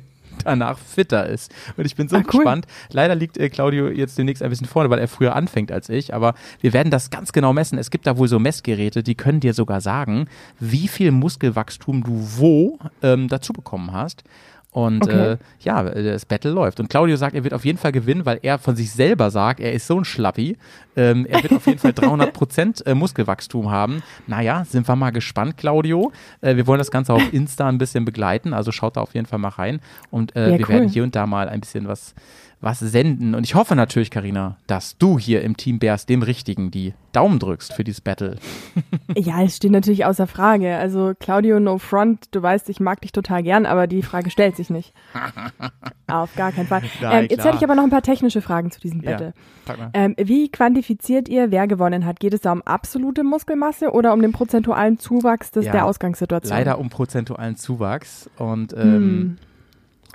danach 0.45 0.79
fitter 0.79 1.27
ist. 1.27 1.53
Und 1.77 1.85
ich 1.87 1.97
bin 1.97 2.09
so 2.09 2.17
Ah, 2.17 2.21
cool. 2.33 2.41
gespannt. 2.41 2.67
Leider 2.91 3.15
liegt 3.15 3.39
äh, 3.39 3.49
Claudio 3.49 3.89
jetzt 3.89 4.19
demnächst 4.19 4.43
ein 4.43 4.51
bisschen 4.51 4.67
vorne, 4.67 4.91
weil 4.91 4.99
er 4.99 5.09
früher 5.09 5.35
anfängt 5.37 5.73
als 5.73 5.89
ich. 5.89 6.15
Aber 6.15 6.35
wir 6.61 6.73
werden 6.73 6.91
das 6.91 7.11
ganz 7.11 7.33
genau 7.33 7.53
messen. 7.53 7.79
Es 7.79 7.91
gibt 7.91 8.07
da 8.07 8.17
wohl 8.17 8.29
so 8.29 8.39
Messgeräte, 8.39 9.03
die 9.03 9.15
können 9.15 9.41
dir 9.41 9.55
sogar 9.55 9.81
sagen, 9.81 10.27
wie 10.61 10.89
viel 10.89 11.11
Muskelwachstum 11.11 12.03
du 12.05 12.13
wo 12.37 12.79
ähm, 13.03 13.29
dazu 13.29 13.53
bekommen 13.53 13.93
hast. 13.93 14.25
Und 14.73 15.03
Okay. 15.05 15.33
äh, 15.33 15.37
ja, 15.61 15.83
das 15.83 16.25
Battle 16.25 16.51
läuft. 16.51 16.81
Und 16.81 16.89
Claudio 16.89 17.17
sagt, 17.17 17.35
er 17.35 17.45
wird 17.45 17.53
auf 17.53 17.65
jeden 17.67 17.77
Fall 17.79 17.93
gewinnen, 17.93 18.25
weil 18.25 18.39
er 18.43 18.59
von 18.59 18.75
sich 18.75 18.91
selber 18.91 19.31
sagt, 19.31 19.61
er 19.61 19.73
ist 19.75 19.87
so 19.87 19.99
ein 19.99 20.05
Schlappi. 20.07 20.57
Ähm, 20.97 21.27
er 21.27 21.43
wird 21.43 21.53
auf 21.53 21.67
jeden 21.67 21.79
Fall 21.79 21.93
300 21.95 22.33
Prozent 22.33 22.87
äh, 22.87 22.95
Muskelwachstum 22.95 23.71
haben. 23.71 24.03
Naja, 24.27 24.65
sind 24.65 24.89
wir 24.89 24.97
mal 24.97 25.11
gespannt, 25.11 25.59
Claudio. 25.59 26.11
Äh, 26.41 26.57
wir 26.57 26.67
wollen 26.67 26.79
das 26.79 26.91
Ganze 26.91 27.13
auf 27.13 27.33
Insta 27.35 27.69
ein 27.69 27.77
bisschen 27.77 28.07
begleiten, 28.07 28.55
also 28.55 28.73
schaut 28.73 28.97
da 28.97 29.03
auf 29.03 29.15
jeden 29.15 29.27
Fall 29.27 29.39
mal 29.39 29.49
rein. 29.51 29.81
Und 30.11 30.35
äh, 30.37 30.53
Ja, 30.53 30.59
wir 30.59 30.65
cool. 30.67 30.75
werden 30.75 30.89
hier 30.89 31.03
und 31.03 31.15
da 31.15 31.27
mal 31.27 31.51
ein 31.51 31.61
bisschen 31.61 31.87
was, 31.87 32.15
was 32.63 32.79
senden. 32.79 33.35
Und 33.35 33.45
ich 33.45 33.55
hoffe 33.55 33.75
natürlich, 33.75 34.11
Karina, 34.11 34.57
dass 34.67 34.97
du 34.97 35.19
hier 35.19 35.43
im 35.43 35.57
Team 35.57 35.79
Bears 35.81 36.07
dem 36.07 36.23
Richtigen 36.23 36.71
die 36.71 36.95
Daumen 37.13 37.39
drückst 37.39 37.75
für 37.75 37.85
dieses 37.85 38.01
Battle. 38.01 38.37
Ja, 39.15 39.43
es 39.43 39.57
steht 39.57 39.73
natürlich 39.73 40.07
außer 40.07 40.27
Frage. 40.27 40.77
Also 40.79 41.13
Claudio, 41.19 41.61
no 41.61 41.77
front, 41.77 42.29
du 42.31 42.41
weißt, 42.43 42.71
ich 42.71 42.81
mag 42.81 43.03
dich 43.03 43.13
total 43.13 43.43
gern, 43.43 43.67
aber 43.67 43.87
die 43.87 44.03
Frage 44.03 44.31
stellt 44.31 44.57
sich 44.57 44.71
nicht. 44.71 44.95
Auf 46.07 46.35
gar 46.35 46.51
keinen 46.53 46.67
Fall. 46.67 46.83
Nein, 47.03 47.25
ähm, 47.25 47.29
jetzt 47.31 47.45
hätte 47.45 47.57
ich 47.59 47.65
aber 47.65 47.75
noch 47.75 47.83
ein 47.85 47.91
paar 47.91 48.03
technische 48.03 48.41
Fragen 48.41 48.71
zu 48.71 48.81
diesem 48.81 49.03
Ja. 49.03 49.11
Battle. 49.13 49.35
Mal. 49.67 49.91
Ähm, 49.93 50.15
wie 50.19 50.51
quantifiziert 50.51 51.29
ihr, 51.29 51.51
wer 51.51 51.67
gewonnen 51.67 52.07
hat? 52.07 52.21
Geht 52.21 52.33
es 52.35 52.41
da 52.41 52.53
um 52.53 52.63
absolute 52.63 53.23
Muskelmasse 53.23 53.91
oder 53.93 54.13
um 54.15 54.23
den 54.23 54.33
prozentualen 54.33 54.99
Zuwachs 54.99 55.51
des, 55.51 55.67
Ja, 55.67 55.73
der 55.73 55.85
Ausgangssituation? 55.87 56.57
Leider 56.57 56.79
um 56.79 56.89
prozentualen 56.89 57.57
Zuwachs. 57.57 58.31
Und 58.39 58.73
ähm, 58.73 58.83
Hm. 58.83 59.37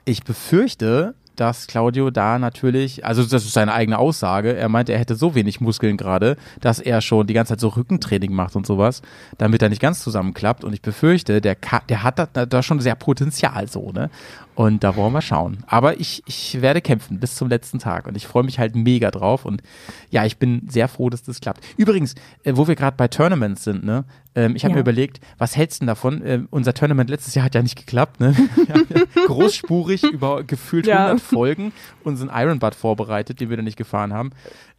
ich 0.06 0.24
befürchte, 0.24 1.14
dass 1.38 1.68
Claudio 1.68 2.10
da 2.12 2.40
natürlich, 2.40 3.06
also 3.06 3.24
das 3.24 3.46
ist 3.46 3.54
seine 3.54 3.74
eigene 3.74 3.98
Aussage, 3.98 4.56
er 4.56 4.70
meinte, 4.70 4.92
er 4.92 5.00
hätte 5.00 5.16
so 5.16 5.36
wenig 5.36 5.62
Muskeln 5.62 5.96
gerade, 5.96 6.36
dass 6.60 6.80
er 6.80 7.02
schon 7.02 7.28
die 7.28 7.34
ganze 7.34 7.54
Zeit 7.54 7.60
so 7.60 7.70
Rückentraining 7.70 8.34
macht 8.34 8.56
und 8.56 8.66
sowas, 8.66 9.02
damit 9.38 9.62
er 9.62 9.70
nicht 9.70 9.82
ganz 9.82 10.02
zusammenklappt. 10.02 10.64
Und 10.64 10.74
ich 10.74 10.82
befürchte, 10.82 11.40
der, 11.40 11.56
der 11.88 12.04
hat 12.04 12.20
da, 12.20 12.46
da 12.46 12.64
schon 12.64 12.80
sehr 12.80 12.96
Potenzial 12.96 13.68
so, 13.70 13.92
ne? 13.92 14.10
Und 14.58 14.84
da 14.84 14.96
wollen 14.96 15.14
wir 15.14 15.22
schauen. 15.22 15.60
Aber 15.68 16.00
ich, 16.00 16.24
ich 16.26 16.64
werde 16.64 16.82
kämpfen 16.82 17.20
bis 17.20 17.36
zum 17.36 17.48
letzten 17.48 17.78
Tag 17.78 18.08
und 18.08 18.18
ich 18.18 18.26
freue 18.26 18.44
mich 18.44 18.58
halt 18.58 18.76
mega 18.76 19.12
drauf. 19.12 19.46
Und 19.46 19.62
ja, 20.10 20.26
ich 20.26 20.40
bin 20.40 20.64
sehr 20.68 20.88
froh, 20.88 21.12
dass 21.12 21.22
das 21.22 21.42
klappt. 21.42 21.64
Übrigens, 21.78 22.16
äh, 22.44 22.54
wo 22.56 22.68
wir 22.68 22.76
gerade 22.76 22.98
bei 22.98 23.08
Tournaments 23.08 23.64
sind, 23.64 23.86
ne? 23.86 24.06
Ähm, 24.38 24.56
ich 24.56 24.64
habe 24.64 24.74
ja. 24.74 24.76
mir 24.76 24.82
überlegt, 24.82 25.20
was 25.40 25.58
hältst 25.58 25.78
du 25.78 25.80
denn 25.82 25.88
davon? 25.88 26.22
Äh, 26.22 26.42
unser 26.52 26.76
Tournament 26.76 27.10
letztes 27.10 27.34
Jahr 27.34 27.44
hat 27.44 27.56
ja 27.56 27.64
nicht 27.64 27.76
geklappt, 27.76 28.20
ne? 28.20 28.38
Wir 28.56 28.76
haben 28.76 28.88
ja 28.94 29.26
großspurig 29.26 30.04
über 30.04 30.44
gefühlt 30.44 30.86
ja. 30.86 31.08
100 31.08 31.20
Folgen 31.20 31.74
unseren 32.04 32.30
Ironbutt 32.30 32.76
vorbereitet, 32.76 33.42
den 33.42 33.50
wir 33.50 33.58
da 33.58 33.64
nicht 33.64 33.78
gefahren 33.78 34.14
haben. 34.14 34.30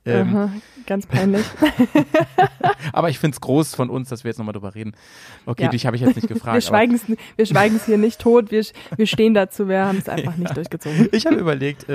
Ähm, 0.05 0.29
Aha, 0.29 0.53
ganz 0.87 1.07
peinlich. 1.07 1.44
aber 2.92 3.11
ich 3.11 3.18
finde 3.18 3.35
es 3.35 3.40
groß 3.40 3.75
von 3.75 3.90
uns, 3.90 4.09
dass 4.11 4.23
wir 4.23 4.29
jetzt 4.29 4.38
nochmal 4.38 4.53
drüber 4.53 4.77
reden. 4.77 4.92
Okay, 5.44 5.64
ja. 5.64 5.68
dich 5.71 5.87
habe 5.87 5.97
ich 5.97 6.03
jetzt 6.03 6.14
nicht 6.14 6.29
gefragt. 6.29 6.55
wir 6.55 7.47
schweigen 7.47 7.77
es 7.77 7.85
hier 7.85 7.99
nicht 7.99 8.21
tot, 8.21 8.53
wir, 8.53 8.64
wir 8.97 9.07
stehen 9.09 9.35
dazu, 9.35 9.68
wir 9.68 9.85
haben 9.85 9.99
es 9.99 10.09
einfach 10.09 10.37
nicht 10.37 10.57
durchgezogen. 10.57 11.09
Ich 11.11 11.27
habe 11.27 11.37
überlegt, 11.37 11.87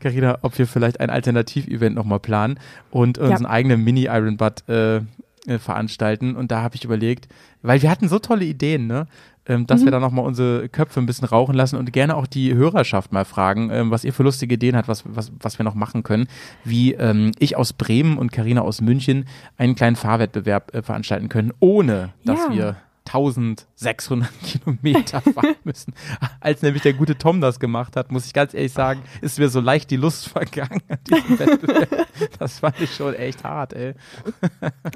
Karina, 0.00 0.34
äh, 0.34 0.38
ob 0.42 0.56
wir 0.56 0.68
vielleicht 0.68 1.00
ein 1.00 1.10
Alternativ-Event 1.10 1.96
nochmal 1.96 2.20
planen 2.20 2.60
und 2.92 3.18
unseren 3.18 3.42
ja. 3.42 3.50
eigenen 3.50 3.82
Mini-Iron 3.82 4.38
äh, 4.68 5.00
äh, 5.46 5.58
veranstalten. 5.58 6.36
Und 6.36 6.50
da 6.50 6.62
habe 6.62 6.76
ich 6.76 6.84
überlegt, 6.84 7.28
weil 7.62 7.82
wir 7.82 7.90
hatten 7.90 8.08
so 8.08 8.18
tolle 8.18 8.44
Ideen, 8.44 8.86
ne? 8.86 9.06
ähm, 9.46 9.66
dass 9.66 9.80
mhm. 9.80 9.86
wir 9.86 9.92
da 9.92 10.00
nochmal 10.00 10.24
unsere 10.24 10.68
Köpfe 10.68 11.00
ein 11.00 11.06
bisschen 11.06 11.26
rauchen 11.26 11.54
lassen 11.54 11.76
und 11.76 11.92
gerne 11.92 12.16
auch 12.16 12.26
die 12.26 12.54
Hörerschaft 12.54 13.12
mal 13.12 13.24
fragen, 13.24 13.70
ähm, 13.70 13.90
was 13.90 14.04
ihr 14.04 14.12
für 14.12 14.22
lustige 14.22 14.54
Ideen 14.54 14.76
habt, 14.76 14.88
was, 14.88 15.04
was, 15.06 15.32
was 15.40 15.58
wir 15.58 15.64
noch 15.64 15.74
machen 15.74 16.02
können. 16.02 16.28
Wie 16.64 16.92
ähm, 16.94 17.32
ich 17.38 17.56
aus 17.56 17.72
Bremen 17.72 18.18
und 18.18 18.30
Karina 18.30 18.60
aus 18.60 18.80
München 18.80 19.26
einen 19.56 19.74
kleinen 19.74 19.96
Fahrwettbewerb 19.96 20.74
äh, 20.74 20.82
veranstalten 20.82 21.28
können, 21.28 21.52
ohne 21.58 22.10
dass 22.24 22.38
ja. 22.48 22.54
wir 22.54 22.76
1600 23.12 24.30
Kilometer 24.42 25.20
fahren 25.34 25.56
müssen. 25.64 25.94
Als 26.40 26.62
nämlich 26.62 26.82
der 26.82 26.94
gute 26.94 27.18
Tom 27.18 27.40
das 27.40 27.60
gemacht 27.60 27.96
hat, 27.96 28.10
muss 28.10 28.26
ich 28.26 28.32
ganz 28.32 28.54
ehrlich 28.54 28.72
sagen, 28.72 29.02
ist 29.20 29.38
mir 29.38 29.48
so 29.48 29.60
leicht 29.60 29.90
die 29.90 29.96
Lust 29.96 30.28
vergangen 30.28 30.80
an 30.88 30.98
diesem 31.06 31.38
Wettbewerb. 31.38 32.06
Das 32.38 32.60
fand 32.60 32.80
ich 32.80 32.94
schon 32.94 33.14
echt 33.14 33.44
hart, 33.44 33.74
ey. 33.74 33.94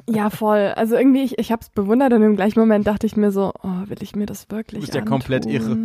Ja, 0.09 0.31
voll. 0.31 0.73
Also 0.77 0.97
irgendwie, 0.97 1.23
ich, 1.23 1.39
ich 1.39 1.53
habe 1.53 1.63
es 1.63 1.69
bewundert 1.69 2.13
und 2.13 2.23
im 2.23 2.37
gleichen 2.37 2.59
Moment 2.59 2.87
dachte 2.87 3.07
ich 3.07 3.17
mir 3.17 3.31
so, 3.31 3.53
oh, 3.63 3.69
will 3.87 3.99
ich 4.01 4.17
mir 4.17 4.27
das 4.27 4.51
wirklich 4.51 4.81
Du 4.81 4.87
bist 4.87 4.95
ja 4.95 5.03
komplett 5.03 5.47
irre. 5.47 5.77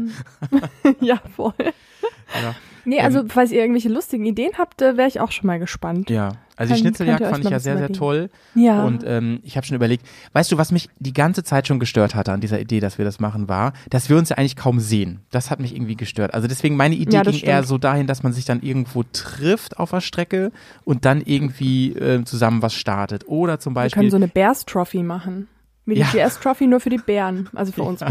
ja, 1.01 1.21
voll. 1.35 1.53
Ja. 1.59 2.55
Nee, 2.85 2.99
also 2.99 3.19
ähm, 3.19 3.29
falls 3.29 3.51
ihr 3.51 3.59
irgendwelche 3.59 3.89
lustigen 3.89 4.25
Ideen 4.25 4.53
habt, 4.57 4.81
äh, 4.81 4.97
wäre 4.97 5.07
ich 5.07 5.19
auch 5.19 5.31
schon 5.31 5.47
mal 5.47 5.59
gespannt. 5.59 6.09
Ja, 6.09 6.31
also 6.61 6.73
die 6.73 6.79
Schnitzeljagd 6.79 7.25
fand 7.25 7.43
ich 7.43 7.51
ja 7.51 7.59
sehr, 7.59 7.77
sehr 7.77 7.91
toll. 7.91 8.29
Ja. 8.55 8.83
Und 8.83 9.03
ähm, 9.05 9.39
ich 9.43 9.57
habe 9.57 9.65
schon 9.65 9.75
überlegt, 9.75 10.05
weißt 10.33 10.51
du, 10.51 10.57
was 10.57 10.71
mich 10.71 10.89
die 10.99 11.13
ganze 11.13 11.43
Zeit 11.43 11.67
schon 11.67 11.79
gestört 11.79 12.15
hatte 12.15 12.31
an 12.31 12.41
dieser 12.41 12.59
Idee, 12.59 12.79
dass 12.79 12.97
wir 12.97 13.05
das 13.05 13.19
machen, 13.19 13.49
war, 13.49 13.73
dass 13.89 14.09
wir 14.09 14.17
uns 14.17 14.29
ja 14.29 14.37
eigentlich 14.37 14.55
kaum 14.55 14.79
sehen. 14.79 15.19
Das 15.31 15.49
hat 15.49 15.59
mich 15.59 15.75
irgendwie 15.75 15.95
gestört. 15.95 16.33
Also 16.33 16.47
deswegen 16.47 16.75
meine 16.75 16.95
Idee 16.95 17.17
ja, 17.17 17.23
ging 17.23 17.33
stimmt. 17.33 17.49
eher 17.49 17.63
so 17.63 17.77
dahin, 17.77 18.07
dass 18.07 18.23
man 18.23 18.33
sich 18.33 18.45
dann 18.45 18.61
irgendwo 18.61 19.03
trifft 19.03 19.77
auf 19.79 19.91
der 19.91 20.01
Strecke 20.01 20.51
und 20.83 21.05
dann 21.05 21.21
irgendwie 21.21 21.93
äh, 21.93 22.23
zusammen 22.23 22.61
was 22.61 22.73
startet. 22.73 23.27
Oder 23.27 23.59
zum 23.59 23.73
Beispiel. 23.73 23.97
Wir 23.97 24.01
können 24.03 24.11
so 24.11 24.17
eine 24.17 24.27
Bears 24.27 24.65
Trophy 24.65 25.03
machen. 25.03 25.47
Wie 25.85 25.95
die 25.95 26.01
ja. 26.01 26.27
GS 26.27 26.39
Trophy 26.39 26.67
nur 26.67 26.79
für 26.79 26.91
die 26.91 26.99
Bären, 26.99 27.49
also 27.55 27.71
für 27.71 27.81
uns. 27.81 28.01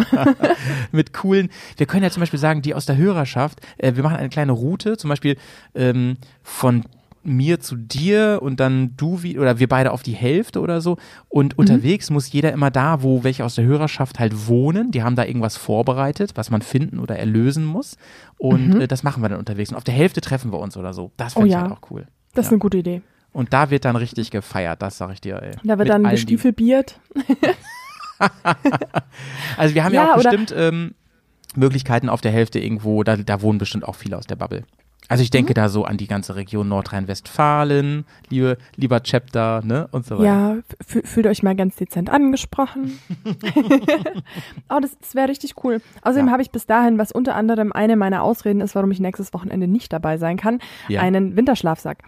Mit 0.92 1.12
coolen, 1.12 1.50
wir 1.76 1.86
können 1.86 2.02
ja 2.02 2.10
zum 2.10 2.20
Beispiel 2.20 2.38
sagen, 2.38 2.62
die 2.62 2.74
aus 2.74 2.84
der 2.84 2.96
Hörerschaft, 2.96 3.60
äh, 3.78 3.94
wir 3.94 4.02
machen 4.02 4.16
eine 4.16 4.28
kleine 4.28 4.52
Route, 4.52 4.96
zum 4.96 5.08
Beispiel 5.08 5.36
ähm, 5.74 6.16
von 6.42 6.84
mir 7.22 7.60
zu 7.60 7.76
dir 7.76 8.38
und 8.42 8.60
dann 8.60 8.96
du 8.96 9.22
wie 9.22 9.38
oder 9.38 9.58
wir 9.58 9.68
beide 9.68 9.92
auf 9.92 10.02
die 10.02 10.14
Hälfte 10.14 10.60
oder 10.60 10.80
so 10.80 10.96
und 11.28 11.52
mhm. 11.52 11.60
unterwegs 11.60 12.10
muss 12.10 12.32
jeder 12.32 12.52
immer 12.52 12.70
da, 12.70 13.02
wo 13.02 13.24
welche 13.24 13.44
aus 13.44 13.54
der 13.56 13.64
Hörerschaft 13.64 14.18
halt 14.18 14.48
wohnen, 14.48 14.90
die 14.90 15.02
haben 15.02 15.16
da 15.16 15.24
irgendwas 15.24 15.56
vorbereitet, 15.56 16.32
was 16.36 16.50
man 16.50 16.62
finden 16.62 16.98
oder 16.98 17.18
erlösen 17.18 17.64
muss 17.64 17.96
und 18.38 18.74
mhm. 18.74 18.80
äh, 18.82 18.88
das 18.88 19.02
machen 19.02 19.22
wir 19.22 19.28
dann 19.28 19.38
unterwegs 19.38 19.70
und 19.70 19.76
auf 19.76 19.84
der 19.84 19.94
Hälfte 19.94 20.20
treffen 20.20 20.52
wir 20.52 20.58
uns 20.58 20.76
oder 20.76 20.94
so. 20.94 21.12
Das 21.16 21.34
finde 21.34 21.44
oh, 21.44 21.48
ich 21.48 21.52
ja. 21.52 21.62
halt 21.62 21.72
auch 21.72 21.90
cool. 21.90 22.06
Das 22.34 22.46
ist 22.46 22.52
eine 22.52 22.58
gute 22.58 22.78
Idee. 22.78 23.02
Und 23.32 23.52
da 23.52 23.70
wird 23.70 23.84
dann 23.84 23.96
richtig 23.96 24.30
gefeiert, 24.30 24.82
das 24.82 24.98
sag 24.98 25.12
ich 25.12 25.20
dir, 25.20 25.40
ey. 25.42 25.52
Da 25.62 25.78
wird 25.78 25.88
dann 25.88 26.04
gestiefelbiert. 26.04 26.98
also 29.56 29.74
wir 29.74 29.84
haben 29.84 29.94
ja, 29.94 30.04
ja 30.04 30.12
auch 30.12 30.22
bestimmt 30.22 30.52
ähm, 30.56 30.94
Möglichkeiten 31.54 32.08
auf 32.08 32.20
der 32.20 32.32
Hälfte 32.32 32.58
irgendwo, 32.58 33.02
da, 33.02 33.16
da 33.16 33.42
wohnen 33.42 33.58
bestimmt 33.58 33.84
auch 33.84 33.94
viele 33.94 34.16
aus 34.18 34.26
der 34.26 34.36
Bubble. 34.36 34.64
Also 35.10 35.24
ich 35.24 35.30
denke 35.30 35.50
mhm. 35.50 35.54
da 35.54 35.68
so 35.68 35.84
an 35.84 35.96
die 35.96 36.06
ganze 36.06 36.36
Region 36.36 36.68
Nordrhein-Westfalen, 36.68 38.04
liebe, 38.28 38.58
lieber 38.76 39.02
Chapter, 39.02 39.60
ne, 39.64 39.88
und 39.90 40.06
so 40.06 40.18
weiter. 40.18 40.24
Ja, 40.24 40.56
fühlt 40.86 41.26
euch 41.26 41.42
mal 41.42 41.56
ganz 41.56 41.74
dezent 41.74 42.08
angesprochen. 42.08 42.96
oh, 44.70 44.78
das, 44.80 44.96
das 45.00 45.16
wäre 45.16 45.28
richtig 45.28 45.64
cool. 45.64 45.82
Außerdem 46.02 46.26
ja. 46.26 46.32
habe 46.32 46.42
ich 46.42 46.52
bis 46.52 46.66
dahin, 46.66 46.96
was 46.96 47.10
unter 47.10 47.34
anderem 47.34 47.72
eine 47.72 47.96
meiner 47.96 48.22
Ausreden 48.22 48.60
ist, 48.60 48.76
warum 48.76 48.92
ich 48.92 49.00
nächstes 49.00 49.34
Wochenende 49.34 49.66
nicht 49.66 49.92
dabei 49.92 50.16
sein 50.16 50.36
kann, 50.36 50.60
ja. 50.86 51.00
einen 51.00 51.34
Winterschlafsack. 51.34 52.04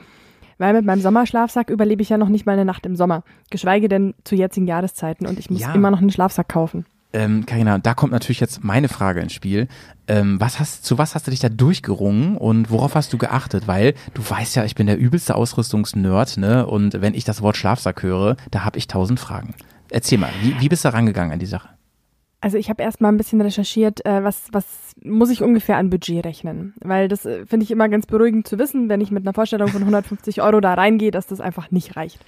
Weil 0.59 0.73
mit 0.73 0.85
meinem 0.85 1.01
Sommerschlafsack 1.01 1.71
überlebe 1.71 2.03
ich 2.03 2.09
ja 2.09 2.19
noch 2.19 2.29
nicht 2.29 2.47
mal 2.47 2.53
eine 2.53 2.65
Nacht 2.65 2.87
im 2.87 2.95
Sommer. 2.95 3.25
Geschweige 3.51 3.89
denn 3.89 4.15
zu 4.23 4.37
jetzigen 4.37 4.69
Jahreszeiten 4.69 5.27
und 5.27 5.41
ich 5.41 5.51
muss 5.51 5.63
ja. 5.63 5.75
immer 5.75 5.91
noch 5.91 5.99
einen 5.99 6.11
Schlafsack 6.11 6.49
kaufen. 6.49 6.87
Ähm, 7.13 7.45
Carina, 7.47 7.79
da 7.79 7.95
kommt 7.95 8.13
natürlich 8.13 8.41
jetzt 8.41 8.65
meine 8.65 8.89
Frage 8.89 9.21
ins 9.21 9.33
Spiel. 9.33 9.69
Ähm, 10.09 10.41
was 10.41 10.59
hast, 10.59 10.85
zu 10.85 10.99
was 10.99 11.15
hast 11.15 11.27
du 11.27 11.31
dich 11.31 11.41
da 11.41 11.49
durchgerungen 11.49 12.37
und 12.37 12.71
worauf 12.71 12.95
hast 12.95 13.13
du 13.13 13.19
geachtet? 13.19 13.67
Weil 13.67 13.95
du 14.15 14.23
weißt 14.27 14.57
ja, 14.57 14.65
ich 14.65 14.75
bin 14.75 14.87
der 14.87 14.99
übelste 14.99 15.35
Ausrüstungsnerd, 15.35 16.39
ne? 16.39 16.67
Und 16.67 17.01
wenn 17.01 17.15
ich 17.15 17.25
das 17.25 17.43
Wort 17.43 17.57
Schlafsack 17.57 18.03
höre, 18.03 18.37
da 18.51 18.65
habe 18.65 18.79
ich 18.79 18.89
tausend 18.89 19.21
Fragen. 19.21 19.55
Erzähl 19.91 20.19
mal, 20.19 20.31
wie, 20.43 20.59
wie 20.59 20.69
bist 20.69 20.85
du 20.85 20.93
rangegangen 20.93 21.33
an 21.33 21.39
die 21.39 21.47
Sache? 21.47 21.69
Also 22.43 22.59
ich 22.59 22.69
habe 22.69 22.83
erst 22.83 23.01
mal 23.01 23.09
ein 23.09 23.17
bisschen 23.17 23.41
recherchiert, 23.41 24.05
äh, 24.05 24.25
was, 24.25 24.49
was 24.51 24.65
muss 25.01 25.31
ich 25.31 25.45
ungefähr 25.45 25.77
an 25.77 25.91
Budget 25.91 26.27
rechnen. 26.27 26.75
Weil 26.81 27.07
das 27.07 27.25
äh, 27.25 27.47
finde 27.47 27.63
ich 27.63 27.71
immer 27.71 27.89
ganz 27.89 28.07
beruhigend 28.07 28.49
zu 28.49 28.59
wissen, 28.59 28.89
wenn 28.89 29.01
ich 29.01 29.13
mit 29.13 29.23
einer 29.25 29.33
Vorstellung 29.33 29.69
von 29.69 29.83
150 29.83 30.43
Euro 30.43 30.61
da 30.61 30.75
reingehe, 30.75 31.13
dass 31.13 31.29
das 31.29 31.41
einfach 31.41 31.71
nicht 31.71 31.97
reicht. 31.97 32.19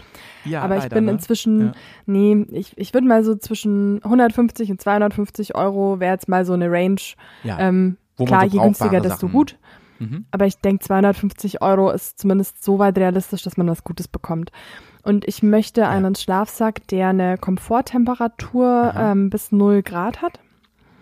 Ja, 0.44 0.62
Aber 0.62 0.76
ich 0.76 0.84
leider, 0.84 0.94
bin 0.94 1.06
ne? 1.06 1.10
inzwischen, 1.10 1.60
ja. 1.60 1.72
nee, 2.06 2.46
ich, 2.52 2.78
ich 2.78 2.94
würde 2.94 3.08
mal 3.08 3.24
so 3.24 3.34
zwischen 3.34 4.04
150 4.04 4.70
und 4.70 4.80
250 4.80 5.56
Euro 5.56 5.98
wäre 5.98 6.12
jetzt 6.12 6.28
mal 6.28 6.44
so 6.44 6.52
eine 6.52 6.70
Range. 6.70 7.00
Ja. 7.42 7.58
Ähm, 7.58 7.96
klar, 8.16 8.48
so 8.48 8.56
je 8.56 8.62
günstiger, 8.62 9.00
desto 9.00 9.26
Sachen. 9.26 9.32
gut. 9.32 9.58
Mhm. 9.98 10.26
Aber 10.30 10.46
ich 10.46 10.58
denke, 10.58 10.84
250 10.84 11.60
Euro 11.60 11.90
ist 11.90 12.20
zumindest 12.20 12.62
so 12.62 12.78
weit 12.78 12.96
realistisch, 12.98 13.42
dass 13.42 13.56
man 13.56 13.68
was 13.68 13.82
Gutes 13.82 14.06
bekommt. 14.06 14.52
Und 15.04 15.26
ich 15.28 15.42
möchte 15.42 15.82
ja. 15.82 15.90
einen 15.90 16.14
Schlafsack, 16.14 16.86
der 16.88 17.08
eine 17.08 17.38
Komforttemperatur 17.38 18.94
ähm, 18.96 19.30
bis 19.30 19.52
0 19.52 19.82
Grad 19.82 20.22
hat. 20.22 20.40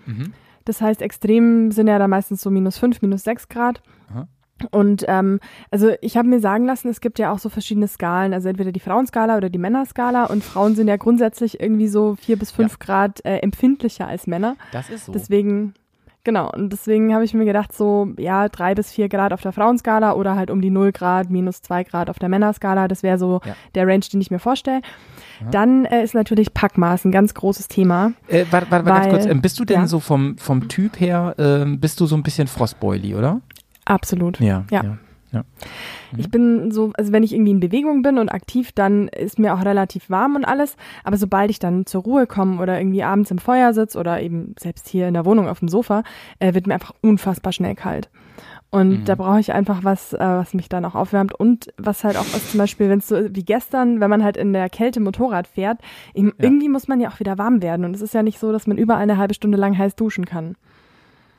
Mhm. 0.07 0.33
Das 0.65 0.81
heißt, 0.81 1.03
extrem 1.03 1.73
sind 1.73 1.89
ja 1.89 1.99
da 1.99 2.09
meistens 2.09 2.43
so 2.43 2.51
minus 2.51 2.79
5, 2.79 3.03
minus 3.03 3.25
6 3.25 3.49
Grad. 3.49 3.83
Aha. 4.11 4.27
Und 4.71 5.05
ähm, 5.09 5.41
also 5.71 5.93
ich 6.01 6.17
habe 6.17 6.29
mir 6.29 6.41
sagen 6.41 6.67
lassen, 6.67 6.89
es 6.89 7.01
gibt 7.01 7.19
ja 7.19 7.33
auch 7.33 7.39
so 7.39 7.49
verschiedene 7.49 7.89
Skalen, 7.89 8.33
also 8.33 8.49
entweder 8.49 8.71
die 8.71 8.81
Frauenskala 8.81 9.37
oder 9.37 9.51
die 9.51 9.59
Männerskala 9.59 10.27
und 10.27 10.45
Frauen 10.45 10.77
sind 10.77 10.87
ja 10.87 10.97
grundsätzlich 10.97 11.61
irgendwie 11.61 11.89
so 11.89 12.17
4 12.17 12.39
bis 12.39 12.53
5 12.53 12.73
ja. 12.73 12.77
Grad 12.79 13.25
äh, 13.25 13.39
empfindlicher 13.39 14.07
als 14.07 14.27
Männer. 14.27 14.57
Das 14.71 14.89
ist 14.89 15.07
so. 15.07 15.13
Deswegen 15.13 15.75
Genau, 16.25 16.51
und 16.53 16.73
deswegen 16.73 17.13
habe 17.15 17.25
ich 17.25 17.35
mir 17.35 17.45
gedacht, 17.45 17.73
so, 17.73 18.11
ja, 18.17 18.49
drei 18.49 18.77
bis 18.77 18.93
vier 18.93 19.09
Grad 19.09 19.33
auf 19.33 19.43
der 19.43 19.51
Frauenskala 19.51 20.13
oder 20.13 20.37
halt 20.37 20.53
um 20.53 20.61
die 20.61 20.71
null 20.71 20.93
Grad, 20.93 21.31
minus 21.31 21.63
zwei 21.63 21.83
Grad 21.83 22.09
auf 22.09 22.21
der 22.21 22.29
Männerskala. 22.29 22.87
Das 22.87 23.03
wäre 23.03 23.19
so 23.19 23.41
ja. 23.45 23.57
der 23.75 23.89
Range, 23.89 24.05
den 24.13 24.21
ich 24.21 24.31
mir 24.31 24.39
vorstelle. 24.39 24.83
Dann 25.51 25.85
äh, 25.85 26.05
ist 26.05 26.15
natürlich 26.15 26.55
Packmaß 26.55 27.05
ein 27.05 27.11
ganz 27.11 27.35
großes 27.35 27.67
Thema. 27.67 28.13
Äh, 28.29 28.45
warte, 28.53 28.71
warte, 28.71 28.87
warte 28.87 29.01
ganz 29.01 29.09
kurz. 29.09 29.27
Ähm, 29.27 29.43
bist 29.43 29.59
du 29.59 29.65
denn 29.65 29.81
ja. 29.81 29.87
so 29.89 29.99
vom, 29.99 30.39
vom 30.39 30.69
Typ 30.69 31.01
her, 31.01 31.35
äh, 31.39 31.77
bist 31.77 32.01
du 32.01 32.07
so 32.07 32.15
ein 32.15 32.23
bisschen 32.23 32.47
Frostboily, 32.47 33.17
oder? 33.17 33.41
Absolut. 33.85 34.39
Ja. 34.39 34.65
ja. 34.71 34.85
ja. 34.85 34.99
Ja. 35.33 35.41
Mhm. 36.13 36.19
Ich 36.19 36.31
bin 36.31 36.71
so, 36.71 36.93
also 36.95 37.13
wenn 37.13 37.23
ich 37.23 37.33
irgendwie 37.33 37.53
in 37.53 37.61
Bewegung 37.61 38.03
bin 38.03 38.19
und 38.19 38.29
aktiv, 38.29 38.73
dann 38.73 39.09
ist 39.09 39.39
mir 39.39 39.55
auch 39.55 39.65
relativ 39.65 40.11
warm 40.11 40.37
und 40.37 40.45
alles. 40.45 40.77
Aber 41.05 41.17
sobald 41.17 41.51
ich 41.51 41.59
dann 41.59 41.87
zur 41.87 42.03
Ruhe 42.03 42.27
komme 42.27 42.61
oder 42.61 42.79
irgendwie 42.79 43.03
abends 43.03 43.31
im 43.31 43.39
Feuer 43.39 43.73
sitze 43.73 43.99
oder 43.99 44.21
eben 44.21 44.55
selbst 44.59 44.89
hier 44.89 45.09
in 45.09 45.15
der 45.15 45.25
Wohnung 45.25 45.49
auf 45.49 45.59
dem 45.59 45.69
Sofa, 45.69 46.05
äh, 46.39 46.55
wird 46.55 46.67
mir 46.67 46.75
einfach 46.75 46.95
unfassbar 47.01 47.53
schnell 47.53 47.75
kalt. 47.75 48.11
Und 48.71 49.01
mhm. 49.01 49.05
da 49.05 49.17
brauche 49.17 49.39
ich 49.39 49.53
einfach 49.53 49.85
was, 49.85 50.15
äh, 50.15 50.19
was 50.19 50.55
mich 50.55 50.71
dann 50.71 50.87
auch 50.87 50.95
aufwärmt. 50.95 51.35
Und 51.35 51.75
was 51.77 52.05
halt 52.05 52.17
auch 52.17 52.25
ist, 52.25 52.53
zum 52.53 52.59
Beispiel, 52.59 52.89
wenn 52.89 53.01
es 53.01 53.09
so 53.09 53.17
wie 53.35 53.45
gestern, 53.45 54.01
wenn 54.01 54.09
man 54.09 54.25
halt 54.25 54.39
in 54.39 54.55
der 54.55 54.71
Kälte 54.71 54.99
Motorrad 54.99 55.47
fährt, 55.47 55.79
ja. 56.15 56.31
irgendwie 56.39 56.71
muss 56.71 56.89
man 56.89 56.99
ja 56.99 57.11
auch 57.11 57.21
wieder 57.21 57.37
warm 57.37 57.61
werden. 57.61 57.85
Und 57.85 57.95
es 57.95 58.01
ist 58.01 58.15
ja 58.15 58.23
nicht 58.23 58.39
so, 58.39 58.51
dass 58.51 58.67
man 58.67 58.79
überall 58.79 59.03
eine 59.03 59.19
halbe 59.19 59.35
Stunde 59.35 59.59
lang 59.59 59.77
heiß 59.77 59.95
duschen 59.95 60.25
kann. 60.25 60.57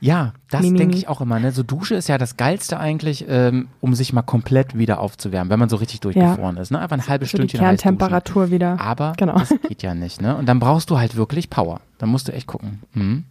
Ja, 0.03 0.33
das 0.49 0.61
denke 0.61 0.97
ich 0.97 1.07
auch 1.07 1.21
immer. 1.21 1.39
Ne? 1.39 1.53
So 1.53 1.63
Dusche 1.63 1.95
ist 1.95 2.09
ja 2.09 2.17
das 2.17 2.35
Geilste 2.35 2.77
eigentlich, 2.77 3.23
ähm, 3.29 3.69
um 3.79 3.95
sich 3.95 4.11
mal 4.11 4.21
komplett 4.21 4.77
wieder 4.77 4.99
aufzuwärmen, 4.99 5.49
wenn 5.49 5.59
man 5.59 5.69
so 5.69 5.77
richtig 5.77 6.01
durchgefroren 6.01 6.57
ja. 6.57 6.61
ist. 6.61 6.71
Ne? 6.71 6.79
Einfach 6.79 6.97
ein 6.97 7.07
halbes 7.07 7.29
Stündchen 7.29 7.61
die 7.61 7.65
Kerntemperatur 7.65 8.51
wieder. 8.51 8.81
Aber 8.81 9.13
genau. 9.15 9.39
das 9.39 9.53
geht 9.69 9.81
ja 9.81 9.95
nicht. 9.95 10.21
Ne? 10.21 10.35
Und 10.35 10.47
dann 10.47 10.59
brauchst 10.59 10.89
du 10.89 10.97
halt 10.99 11.15
wirklich 11.15 11.49
Power. 11.49 11.79
Dann 11.99 12.09
musst 12.09 12.27
du 12.27 12.33
echt 12.33 12.47
gucken. 12.47 12.81
Hm? 12.91 13.23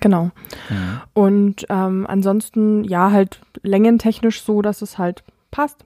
Genau. 0.00 0.32
Mhm. 0.68 1.00
Und 1.12 1.66
ähm, 1.68 2.04
ansonsten, 2.08 2.82
ja, 2.82 3.12
halt 3.12 3.40
längentechnisch 3.62 4.42
so, 4.42 4.60
dass 4.60 4.82
es 4.82 4.98
halt 4.98 5.22
passt. 5.52 5.84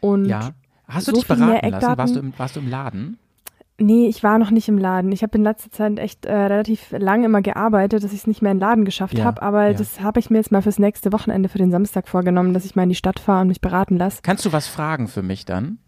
Und 0.00 0.26
Ja. 0.26 0.50
Hast 0.86 1.06
du 1.06 1.12
so 1.12 1.16
dich 1.18 1.28
beraten 1.28 1.70
lassen? 1.70 1.96
Warst 1.96 2.16
du, 2.16 2.20
im, 2.20 2.34
warst 2.36 2.56
du 2.56 2.60
im 2.60 2.68
Laden? 2.68 3.18
Nee, 3.80 4.06
ich 4.08 4.22
war 4.22 4.38
noch 4.38 4.50
nicht 4.50 4.68
im 4.68 4.78
Laden. 4.78 5.10
Ich 5.12 5.22
habe 5.22 5.36
in 5.38 5.44
letzter 5.44 5.70
Zeit 5.70 5.98
echt 5.98 6.26
äh, 6.26 6.34
relativ 6.34 6.92
lang 6.96 7.24
immer 7.24 7.42
gearbeitet, 7.42 8.04
dass 8.04 8.12
ich 8.12 8.20
es 8.20 8.26
nicht 8.26 8.42
mehr 8.42 8.52
in 8.52 8.58
den 8.58 8.62
Laden 8.62 8.84
geschafft 8.84 9.18
Ja, 9.18 9.24
habe. 9.24 9.42
Aber 9.42 9.68
ja. 9.68 9.72
das 9.72 10.00
habe 10.00 10.20
ich 10.20 10.30
mir 10.30 10.38
jetzt 10.38 10.52
mal 10.52 10.62
fürs 10.62 10.78
nächste 10.78 11.12
Wochenende, 11.12 11.48
für 11.48 11.58
den 11.58 11.70
Samstag 11.70 12.08
vorgenommen, 12.08 12.54
dass 12.54 12.64
ich 12.64 12.76
mal 12.76 12.84
in 12.84 12.90
die 12.90 12.94
Stadt 12.94 13.18
fahre 13.18 13.42
und 13.42 13.48
mich 13.48 13.60
beraten 13.60 13.96
lasse. 13.96 14.20
Kannst 14.22 14.44
du 14.44 14.52
was 14.52 14.68
fragen 14.68 15.08
für 15.08 15.22
mich 15.22 15.44
dann? 15.44 15.78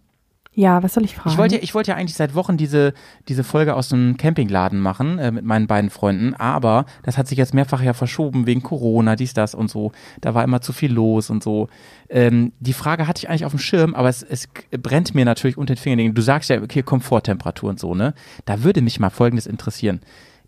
Ja, 0.55 0.83
was 0.83 0.93
soll 0.93 1.05
ich 1.05 1.15
fragen? 1.17 1.31
Ich 1.31 1.39
wollte, 1.39 1.55
ja- 1.57 1.63
ich 1.63 1.75
wollte 1.75 1.93
ja 1.93 1.97
eigentlich 1.97 2.15
seit 2.17 2.35
Wochen 2.35 2.59
diese, 2.59 2.93
diese 3.29 3.43
Folge 3.43 3.75
aus 3.75 3.89
dem 3.89 4.19
Campingladen 4.19 4.81
machen 4.81 5.19
äh, 5.19 5.31
mit 5.31 5.45
meinen 5.47 5.67
beiden 5.67 5.89
Freunden, 5.89 6.35
aber 6.35 6.85
das 7.05 7.17
hat 7.17 7.27
sich 7.27 7.39
jetzt 7.39 7.55
mehrfach 7.55 7.81
ja 7.83 7.95
verschoben 7.95 8.45
wegen 8.47 8.63
Corona, 8.63 9.17
dies, 9.17 9.33
das 9.33 9.55
und 9.55 9.71
so. 9.71 9.93
Da 10.21 10.35
war 10.35 10.45
immer 10.45 10.61
zu 10.61 10.75
viel 10.75 10.93
los 10.93 11.31
und 11.31 11.43
so. 11.43 11.69
Ähm, 12.11 12.53
die 12.61 12.75
Frage 12.75 13.07
hatte 13.07 13.19
ich 13.21 13.31
eigentlich 13.31 13.47
auf 13.47 13.53
dem 13.53 13.59
Schirm, 13.61 13.95
aber 13.95 14.11
es, 14.11 14.23
es 14.23 14.47
brennt 14.83 15.15
mir 15.15 15.25
natürlich 15.25 15.57
unter 15.57 15.75
den 15.75 15.81
Fingern. 15.81 16.13
Du 16.15 16.21
sagst 16.23 16.51
ja, 16.51 16.61
okay, 16.61 16.83
Komforttemperatur 16.83 17.71
und 17.71 17.81
so, 17.81 17.95
ne? 17.95 18.13
Da 18.45 18.63
würde 18.63 18.83
mich 18.83 19.01
mal 19.01 19.09
Folgendes 19.11 19.47
interessieren. 19.47 20.01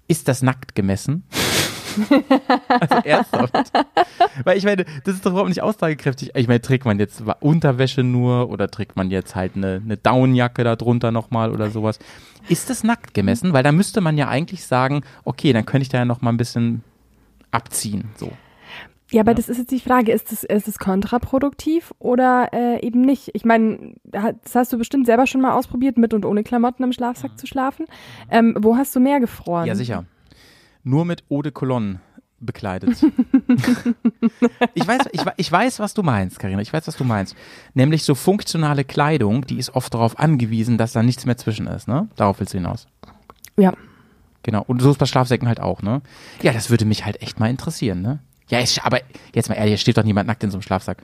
Ist 0.06 0.28
das 0.28 0.42
nackt 0.42 0.74
gemessen? 0.74 1.24
Also 2.68 2.94
ernsthaft. 3.04 3.72
Weil 4.44 4.58
ich 4.58 4.64
meine, 4.64 4.84
das 5.04 5.14
ist 5.14 5.24
doch 5.26 5.30
überhaupt 5.32 5.48
nicht 5.48 5.62
aussagekräftig. 5.62 6.32
Ich 6.34 6.48
meine, 6.48 6.60
trägt 6.60 6.84
man 6.84 6.98
jetzt 6.98 7.22
Unterwäsche 7.40 8.02
nur 8.02 8.50
oder 8.50 8.68
trägt 8.70 8.96
man 8.96 9.10
jetzt 9.10 9.34
halt 9.34 9.56
eine, 9.56 9.80
eine 9.84 9.96
Downjacke 9.96 10.64
da 10.64 10.76
drunter 10.76 11.10
nochmal 11.10 11.50
oder 11.52 11.70
sowas? 11.70 11.98
Ist 12.48 12.70
das 12.70 12.84
nackt 12.84 13.14
gemessen? 13.14 13.52
Weil 13.52 13.62
da 13.62 13.72
müsste 13.72 14.00
man 14.00 14.18
ja 14.18 14.28
eigentlich 14.28 14.66
sagen, 14.66 15.02
okay, 15.24 15.52
dann 15.52 15.64
könnte 15.66 15.82
ich 15.82 15.88
da 15.88 15.98
ja 15.98 16.04
nochmal 16.04 16.32
ein 16.32 16.36
bisschen 16.38 16.82
abziehen. 17.50 18.10
So. 18.16 18.30
Ja, 19.10 19.20
aber 19.20 19.30
Ja. 19.32 19.34
das 19.36 19.48
ist 19.48 19.58
jetzt 19.58 19.70
die 19.70 19.80
Frage, 19.80 20.12
ist 20.12 20.32
es 20.32 20.42
ist 20.44 20.66
es 20.66 20.78
kontraproduktiv 20.78 21.92
oder 21.98 22.48
äh, 22.52 22.84
eben 22.84 23.02
nicht? 23.02 23.30
Ich 23.34 23.44
meine, 23.44 23.94
das 24.02 24.54
hast 24.54 24.72
du 24.72 24.78
bestimmt 24.78 25.06
selber 25.06 25.26
schon 25.26 25.40
mal 25.40 25.52
ausprobiert, 25.52 25.98
mit 25.98 26.14
und 26.14 26.24
ohne 26.24 26.42
Klamotten 26.42 26.82
im 26.82 26.92
Schlafsack 26.92 27.38
zu 27.38 27.46
schlafen. 27.46 27.86
Ähm, 28.30 28.56
wo 28.58 28.76
hast 28.76 28.94
du 28.96 29.00
mehr 29.00 29.20
gefroren? 29.20 29.66
Ja, 29.66 29.74
sicher. 29.74 30.04
Nur 30.84 31.04
mit 31.06 31.24
Eau 31.30 31.42
de 31.42 31.50
Cologne 31.50 32.00
bekleidet. 32.40 33.02
ich, 34.74 34.86
weiß, 34.86 35.02
ich, 35.12 35.22
ich 35.36 35.50
weiß, 35.50 35.80
was 35.80 35.94
du 35.94 36.02
meinst, 36.02 36.38
Karina. 36.38 36.60
Ich 36.60 36.72
weiß, 36.72 36.86
was 36.86 36.96
du 36.96 37.04
meinst. 37.04 37.34
Nämlich 37.72 38.04
so 38.04 38.14
funktionale 38.14 38.84
Kleidung, 38.84 39.46
die 39.46 39.58
ist 39.58 39.74
oft 39.74 39.94
darauf 39.94 40.18
angewiesen, 40.18 40.76
dass 40.76 40.92
da 40.92 41.02
nichts 41.02 41.24
mehr 41.24 41.38
zwischen 41.38 41.66
ist. 41.66 41.88
Ne? 41.88 42.08
Darauf 42.16 42.38
willst 42.38 42.52
du 42.52 42.58
hinaus. 42.58 42.86
Ja. 43.56 43.72
Genau. 44.42 44.62
Und 44.66 44.82
so 44.82 44.90
ist 44.90 44.98
bei 44.98 45.06
Schlafsäcken 45.06 45.48
halt 45.48 45.60
auch, 45.60 45.80
ne? 45.80 46.02
Ja, 46.42 46.52
das 46.52 46.68
würde 46.68 46.84
mich 46.84 47.06
halt 47.06 47.22
echt 47.22 47.40
mal 47.40 47.48
interessieren, 47.48 48.02
ne? 48.02 48.18
Ja, 48.48 48.60
ich, 48.60 48.82
aber 48.82 49.00
jetzt 49.34 49.48
mal 49.48 49.54
ehrlich, 49.54 49.70
hier 49.70 49.78
steht 49.78 49.96
doch 49.96 50.04
niemand 50.04 50.26
nackt 50.26 50.44
in 50.44 50.50
so 50.50 50.58
einem 50.58 50.62
Schlafsack. 50.62 51.02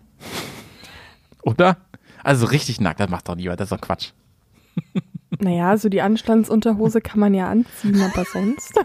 Oder? 1.43 1.79
Also 2.23 2.45
so 2.45 2.51
richtig 2.51 2.83
nackt, 2.83 3.01
das 3.01 3.09
macht 3.09 3.29
doch 3.29 3.35
niemand, 3.35 3.59
das 3.61 3.71
ist 3.71 3.73
doch 3.73 3.81
Quatsch. 3.81 4.11
Naja, 5.39 5.77
so 5.77 5.89
die 5.89 6.03
Anstandsunterhose 6.03 7.01
kann 7.01 7.21
man 7.21 7.35
ja 7.35 7.49
anziehen, 7.49 8.01
aber 8.03 8.25
sonst 8.25 8.75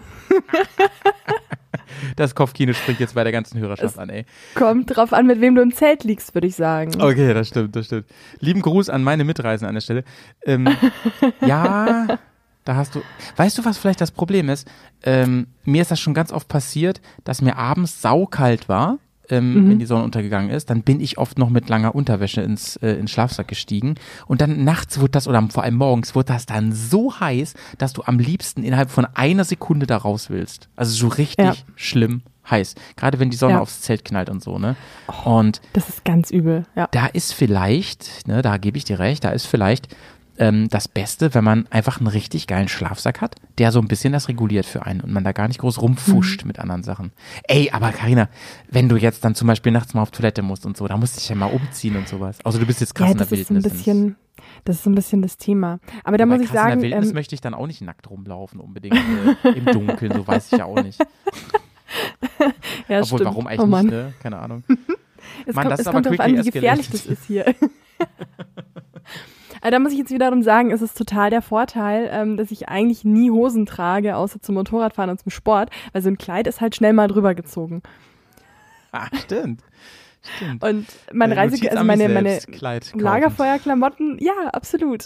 Das 2.16 2.34
Kopfkino 2.34 2.72
springt 2.72 3.00
jetzt 3.00 3.14
bei 3.14 3.22
der 3.24 3.32
ganzen 3.32 3.58
Hörerschaft 3.58 3.94
Es- 3.94 3.98
an, 3.98 4.10
ey. 4.10 4.24
kommt 4.54 4.94
drauf 4.96 5.12
an, 5.12 5.26
mit 5.26 5.40
wem 5.40 5.54
du 5.54 5.62
im 5.62 5.72
Zelt 5.74 6.04
liegst, 6.04 6.34
würde 6.34 6.46
ich 6.46 6.54
sagen. 6.56 7.00
Okay, 7.00 7.32
das 7.34 7.48
stimmt, 7.48 7.74
das 7.74 7.86
stimmt. 7.86 8.06
Lieben 8.40 8.60
Gruß 8.62 8.90
an 8.90 9.02
meine 9.02 9.24
Mitreisen 9.24 9.66
an 9.66 9.74
der 9.74 9.80
Stelle. 9.80 10.04
Ähm, 10.44 10.68
ja, 11.40 12.18
da 12.64 12.74
hast 12.76 12.94
du. 12.94 13.02
Weißt 13.36 13.56
du, 13.58 13.64
was 13.64 13.78
vielleicht 13.78 14.00
das 14.00 14.10
Problem 14.10 14.48
ist? 14.48 14.68
Ähm, 15.04 15.46
mir 15.64 15.82
ist 15.82 15.90
das 15.90 16.00
schon 16.00 16.14
ganz 16.14 16.32
oft 16.32 16.48
passiert, 16.48 17.00
dass 17.24 17.40
mir 17.42 17.56
abends 17.56 18.02
saukalt 18.02 18.68
war, 18.68 18.98
ähm, 19.30 19.54
Mhm. 19.54 19.70
wenn 19.70 19.78
die 19.78 19.86
Sonne 19.86 20.04
untergegangen 20.04 20.50
ist. 20.50 20.70
Dann 20.70 20.82
bin 20.82 21.00
ich 21.00 21.18
oft 21.18 21.38
noch 21.38 21.50
mit 21.50 21.68
langer 21.68 21.94
Unterwäsche 21.94 22.40
ins, 22.42 22.76
äh, 22.76 22.92
ins 22.92 23.10
Schlafsack 23.10 23.48
gestiegen. 23.48 23.94
Und 24.26 24.40
dann 24.40 24.64
nachts 24.64 24.98
wurde 25.00 25.10
das, 25.12 25.26
oder 25.28 25.42
vor 25.50 25.62
allem 25.64 25.74
morgens, 25.76 26.14
wurde 26.14 26.32
das 26.32 26.46
dann 26.46 26.72
so 26.72 27.18
heiß, 27.20 27.54
dass 27.78 27.92
du 27.92 28.02
am 28.04 28.18
liebsten 28.18 28.62
innerhalb 28.62 28.90
von 28.90 29.06
einer 29.14 29.44
Sekunde 29.44 29.86
da 29.86 29.96
raus 29.96 30.30
willst. 30.30 30.68
Also 30.76 30.92
so 30.94 31.08
richtig 31.08 31.44
Ja. 31.44 31.54
schlimm 31.74 32.22
heiß. 32.48 32.76
Gerade 32.96 33.18
wenn 33.18 33.30
die 33.30 33.36
Sonne 33.36 33.54
Ja. 33.54 33.60
aufs 33.60 33.80
Zelt 33.80 34.04
knallt 34.04 34.30
und 34.30 34.40
so, 34.42 34.58
ne? 34.58 34.76
Und 35.24 35.60
Das 35.72 35.88
ist 35.88 36.04
ganz 36.04 36.30
übel, 36.30 36.64
ja. 36.76 36.86
da 36.92 37.06
ist 37.06 37.32
vielleicht, 37.34 38.28
ne, 38.28 38.40
da 38.42 38.56
gebe 38.56 38.78
ich 38.78 38.84
dir 38.84 39.00
recht, 39.00 39.24
da 39.24 39.30
ist 39.30 39.46
vielleicht 39.46 39.88
ähm, 40.38 40.68
das 40.68 40.88
Beste, 40.88 41.34
wenn 41.34 41.44
man 41.44 41.66
einfach 41.70 41.98
einen 41.98 42.06
richtig 42.08 42.46
geilen 42.46 42.68
Schlafsack 42.68 43.20
hat, 43.20 43.36
der 43.58 43.72
so 43.72 43.80
ein 43.80 43.88
bisschen 43.88 44.12
das 44.12 44.28
reguliert 44.28 44.66
für 44.66 44.84
einen 44.86 45.00
und 45.00 45.12
man 45.12 45.24
da 45.24 45.32
gar 45.32 45.48
nicht 45.48 45.58
groß 45.60 45.80
rumfuscht 45.82 46.42
Mhm. 46.42 46.48
mit 46.48 46.58
anderen 46.58 46.82
Sachen. 46.82 47.12
Ey, 47.44 47.70
aber 47.72 47.92
Karina, 47.92 48.28
wenn 48.70 48.88
du 48.88 48.96
jetzt 48.96 49.24
dann 49.24 49.34
zum 49.34 49.48
Beispiel 49.48 49.72
nachts 49.72 49.94
mal 49.94 50.02
auf 50.02 50.10
Toilette 50.10 50.42
musst 50.42 50.66
und 50.66 50.76
so, 50.76 50.86
da 50.88 50.96
musst 50.96 51.16
du 51.16 51.20
dich 51.20 51.28
ja 51.28 51.36
mal 51.36 51.46
umziehen 51.46 51.96
und 51.96 52.08
sowas. 52.08 52.38
Also 52.44 52.58
du 52.58 52.66
bist 52.66 52.80
jetzt 52.80 52.94
krass 52.94 53.06
Ja, 53.08 53.12
in 53.12 53.18
der 53.18 53.26
das 53.26 53.38
ist 53.38 53.48
so 53.48 53.54
ein 53.54 53.56
Wildnis. 53.56 53.72
bisschen, 53.72 54.16
das 54.64 54.76
ist 54.76 54.84
so 54.84 54.90
ein 54.90 54.94
bisschen 54.94 55.22
das 55.22 55.36
Thema. 55.38 55.78
Aber 56.04 56.18
da 56.18 56.26
muss 56.26 56.40
ich 56.40 56.48
krass 56.48 56.56
in 56.56 56.62
sagen, 56.62 56.80
der 56.80 56.90
Wildnis 56.90 57.08
ähm, 57.08 57.14
möchte 57.14 57.34
ich 57.34 57.40
dann 57.40 57.54
auch 57.54 57.66
nicht 57.66 57.80
nackt 57.82 58.08
rumlaufen 58.10 58.60
unbedingt 58.60 58.96
äh, 59.44 59.48
im 59.50 59.64
Dunkeln, 59.66 60.12
so 60.12 60.26
weiß 60.26 60.52
ich 60.52 60.58
ja 60.58 60.64
auch 60.66 60.82
nicht. 60.82 60.98
ja, 62.88 63.00
Obwohl, 63.00 63.04
stimmt. 63.04 63.24
warum 63.24 63.46
eigentlich 63.46 63.60
oh 63.60 63.66
nicht, 63.66 63.90
ne? 63.90 64.12
Keine 64.22 64.38
Ahnung. 64.38 64.64
Es 65.44 65.54
Mann, 65.56 65.64
kommt, 65.64 65.72
das 65.72 65.80
es 65.80 65.86
ist 65.86 65.86
aber 65.88 65.94
kommt 66.02 66.06
darauf 66.06 66.20
an, 66.20 66.44
wie 66.44 66.50
gefährlich 66.50 66.88
das 66.88 67.04
ist 67.06 67.24
hier. 67.26 67.44
Aber 69.60 69.70
da 69.70 69.78
muss 69.78 69.92
ich 69.92 69.98
jetzt 69.98 70.10
wiederum 70.10 70.42
sagen, 70.42 70.70
es 70.70 70.82
ist 70.82 70.96
total 70.96 71.30
der 71.30 71.42
Vorteil, 71.42 72.08
ähm, 72.12 72.36
dass 72.36 72.50
ich 72.50 72.68
eigentlich 72.68 73.04
nie 73.04 73.30
Hosen 73.30 73.66
trage, 73.66 74.16
außer 74.16 74.40
zum 74.40 74.54
Motorradfahren 74.56 75.10
und 75.10 75.20
zum 75.20 75.30
Sport, 75.30 75.70
weil 75.92 76.02
so 76.02 76.08
ein 76.08 76.18
Kleid 76.18 76.46
ist 76.46 76.60
halt 76.60 76.76
schnell 76.76 76.92
mal 76.92 77.08
drüber 77.08 77.34
gezogen. 77.34 77.82
Ah, 78.92 79.08
stimmt. 79.16 79.62
Stimmt. 80.36 80.64
Und 80.64 80.86
meine 81.12 81.34
Äh, 81.34 81.38
Reise, 81.38 81.56
Notiz 81.56 81.70
also 81.70 81.84
meine, 81.84 82.08
meine. 82.08 82.40
Lagerfeuerklamotten, 82.94 84.18
ja, 84.20 84.48
absolut. 84.52 85.04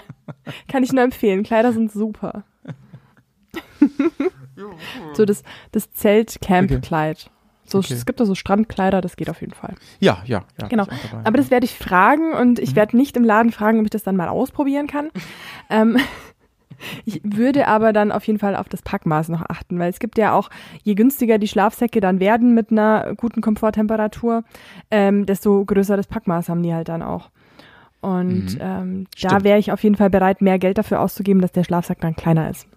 Kann 0.68 0.82
ich 0.82 0.92
nur 0.92 1.04
empfehlen. 1.04 1.42
Kleider 1.42 1.72
sind 1.72 1.92
super. 1.92 2.44
so 5.14 5.24
das, 5.24 5.42
das 5.72 5.90
Zelt-Camp-Kleid. 5.92 7.30
So, 7.68 7.78
Okay. 7.78 7.94
Es 7.94 8.06
gibt 8.06 8.20
da 8.20 8.24
so 8.24 8.34
Strandkleider, 8.34 9.00
das 9.00 9.16
geht 9.16 9.28
auf 9.30 9.40
jeden 9.40 9.54
Fall. 9.54 9.74
Ja, 10.00 10.18
ja, 10.26 10.44
ja. 10.60 10.68
Genau. 10.68 10.84
dabei. 10.84 11.24
Aber 11.26 11.36
das 11.36 11.50
werde 11.50 11.64
ich 11.64 11.74
fragen 11.76 12.32
und 12.32 12.58
ich 12.58 12.72
Mhm. 12.72 12.76
werde 12.76 12.96
nicht 12.96 13.16
im 13.16 13.24
Laden 13.24 13.52
fragen, 13.52 13.78
ob 13.80 13.84
ich 13.84 13.90
das 13.90 14.02
dann 14.02 14.16
mal 14.16 14.28
ausprobieren 14.28 14.86
kann. 14.86 15.10
ähm, 15.70 15.96
ich 17.04 17.20
würde 17.24 17.66
aber 17.68 17.92
dann 17.92 18.12
auf 18.12 18.26
jeden 18.26 18.38
Fall 18.38 18.54
auf 18.56 18.68
das 18.68 18.82
Packmaß 18.82 19.28
noch 19.30 19.42
achten, 19.48 19.78
weil 19.78 19.90
es 19.90 19.98
gibt 19.98 20.18
ja 20.18 20.32
auch, 20.34 20.50
je 20.82 20.94
günstiger 20.94 21.38
die 21.38 21.48
Schlafsäcke 21.48 22.00
dann 22.00 22.20
werden 22.20 22.54
mit 22.54 22.70
einer 22.70 23.14
guten 23.16 23.40
Komforttemperatur, 23.40 24.44
ähm, 24.90 25.26
desto 25.26 25.64
größer 25.64 25.96
das 25.96 26.06
Packmaß 26.06 26.48
haben 26.48 26.62
die 26.62 26.72
halt 26.74 26.88
dann 26.88 27.02
auch. 27.02 27.30
Und 28.02 28.54
Mhm. 28.54 28.60
ähm, 28.60 29.06
da 29.22 29.42
wäre 29.42 29.58
ich 29.58 29.72
auf 29.72 29.82
jeden 29.82 29.96
Fall 29.96 30.10
bereit, 30.10 30.40
mehr 30.42 30.58
Geld 30.58 30.78
dafür 30.78 31.00
auszugeben, 31.00 31.40
dass 31.40 31.50
der 31.52 31.64
Schlafsack 31.64 32.00
dann 32.00 32.14
kleiner 32.14 32.48
ist. 32.50 32.68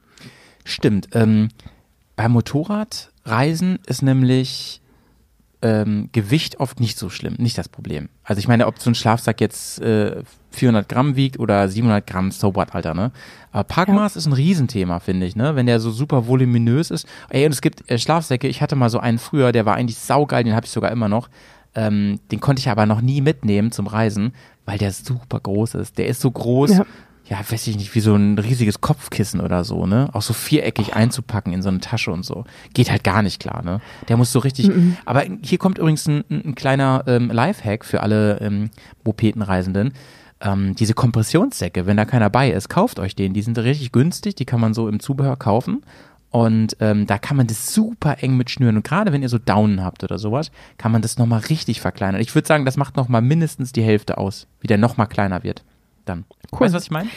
Stimmt. 0.66 1.10
Ähm, 1.14 1.50
beim 2.16 2.32
Motorradreisen 3.26 3.80
ist 3.86 4.02
nämlich 4.02 4.82
ähm, 5.62 6.10
Gewicht 6.14 6.60
oft 6.60 6.80
nicht 6.80 6.98
so 6.98 7.10
schlimm, 7.10 7.36
nicht 7.38 7.58
das 7.58 7.68
Problem. 7.68 8.10
Also 8.24 8.40
ich 8.40 8.48
meine, 8.48 8.66
ob 8.66 8.80
so 8.80 8.90
ein 8.90 8.96
Schlafsack 8.96 9.42
jetzt 9.42 9.82
äh, 9.82 10.24
400 10.52 10.88
Gramm 10.88 11.16
wiegt 11.16 11.38
oder 11.38 11.68
700 11.68 12.08
Gramm, 12.08 12.32
so 12.32 12.56
what, 12.56 12.74
Alter, 12.74 12.94
ne? 12.94 13.12
Aber 13.52 13.66
Packmaß 13.66 14.16
ist 14.16 14.26
ein 14.26 14.34
Riesenthema, 14.34 15.00
finde 15.00 15.26
ich, 15.26 15.36
ne? 15.36 15.56
Wenn 15.56 15.66
der 15.66 15.80
so 15.82 15.92
super 15.92 16.28
voluminös 16.28 16.92
ist. 16.92 17.08
Ey, 17.30 17.46
und 17.46 17.52
es 17.52 17.62
gibt 17.62 17.90
äh, 17.92 17.98
Schlafsäcke, 17.98 18.48
ich 18.48 18.62
hatte 18.62 18.76
mal 18.78 18.90
so 18.90 19.00
einen 19.00 19.20
früher, 19.20 19.52
der 19.52 19.66
war 19.66 19.76
eigentlich 19.76 19.98
saugeil, 19.98 20.44
den 20.46 20.56
habe 20.56 20.66
ich 20.66 20.72
sogar 20.72 20.92
immer 20.92 21.10
noch. 21.10 21.30
Ähm, 21.76 22.20
den 22.32 22.40
konnte 22.40 22.62
ich 22.62 22.70
aber 22.70 22.86
noch 22.86 23.02
nie 23.02 23.22
mitnehmen 23.22 23.72
zum 23.72 23.88
Reisen, 23.88 24.34
weil 24.66 24.78
der 24.78 24.92
super 24.92 25.40
groß 25.40 25.76
ist. 25.76 25.98
Der 25.98 26.08
ist 26.08 26.22
so 26.22 26.32
groß, 26.32 26.78
Ja. 26.78 26.86
Ja, 27.30 27.40
weiß 27.48 27.68
ich 27.68 27.78
nicht, 27.78 27.94
wie 27.94 28.00
so 28.00 28.16
ein 28.16 28.38
riesiges 28.38 28.82
Kopfkissen 28.82 29.40
oder 29.40 29.64
so, 29.64 29.86
ne? 29.86 30.10
Auch 30.14 30.24
so 30.24 30.34
viereckig 30.34 30.96
einzupacken 30.96 31.54
in 31.54 31.62
so 31.62 31.70
eine 31.70 31.80
Tasche 31.80 32.12
und 32.12 32.26
so. 32.26 32.44
Geht 32.74 32.90
halt 32.90 33.04
gar 33.04 33.22
nicht 33.22 33.40
klar, 33.40 33.64
ne? 33.64 33.82
Der 34.08 34.18
muss 34.18 34.32
so 34.32 34.40
richtig. 34.40 34.70
Aber 35.06 35.24
hier 35.42 35.58
kommt 35.60 35.78
übrigens 35.78 36.08
ein, 36.08 36.24
ein 36.30 36.50
ein 36.50 36.56
kleiner 36.56 37.04
ähm, 37.08 37.30
Lifehack 37.32 37.86
für 37.86 38.02
alle 38.02 38.40
ähm, 38.42 38.70
Mopetenreisenden. 39.04 39.94
Ähm, 40.42 40.76
diese 40.76 40.94
Kompressionssäcke, 40.94 41.86
wenn 41.86 41.98
da 41.98 42.06
keiner 42.06 42.30
bei 42.30 42.50
ist, 42.50 42.70
kauft 42.70 43.00
euch 43.00 43.16
den. 43.16 43.34
Die 43.34 43.42
sind 43.42 43.58
richtig 43.58 43.92
günstig, 43.92 44.36
die 44.36 44.46
kann 44.46 44.60
man 44.60 44.74
so 44.74 44.88
im 44.88 45.00
Zubehör 45.00 45.38
kaufen. 45.38 45.84
Und 46.32 46.78
ähm, 46.80 47.08
da 47.08 47.18
kann 47.18 47.38
man 47.38 47.48
das 47.48 47.74
super 47.74 48.18
eng 48.22 48.38
mit 48.38 48.52
schnüren. 48.52 48.78
Und 48.78 48.84
gerade 48.84 49.12
wenn 49.12 49.24
ihr 49.24 49.30
so 49.30 49.40
Daunen 49.40 49.84
habt 49.84 50.04
oder 50.04 50.20
sowas, 50.20 50.52
kann 50.78 50.92
man 50.92 51.02
das 51.02 51.18
nochmal 51.18 51.40
richtig 51.42 51.82
verkleinern. 51.82 52.22
Ich 52.22 52.34
würde 52.36 52.48
sagen, 52.48 52.66
das 52.66 52.78
macht 52.78 52.98
nochmal 52.98 53.22
mindestens 53.22 53.72
die 53.72 53.82
Hälfte 53.82 54.18
aus, 54.18 54.48
wie 54.62 54.68
der 54.68 54.78
nochmal 54.78 55.08
kleiner 55.08 55.44
wird. 55.44 55.64
Dann. 56.06 56.26
Cool. 56.52 56.62
Weißt 56.62 56.74
du, 56.74 56.78
was 56.78 56.84
ich 56.84 56.92
meine? 56.92 57.10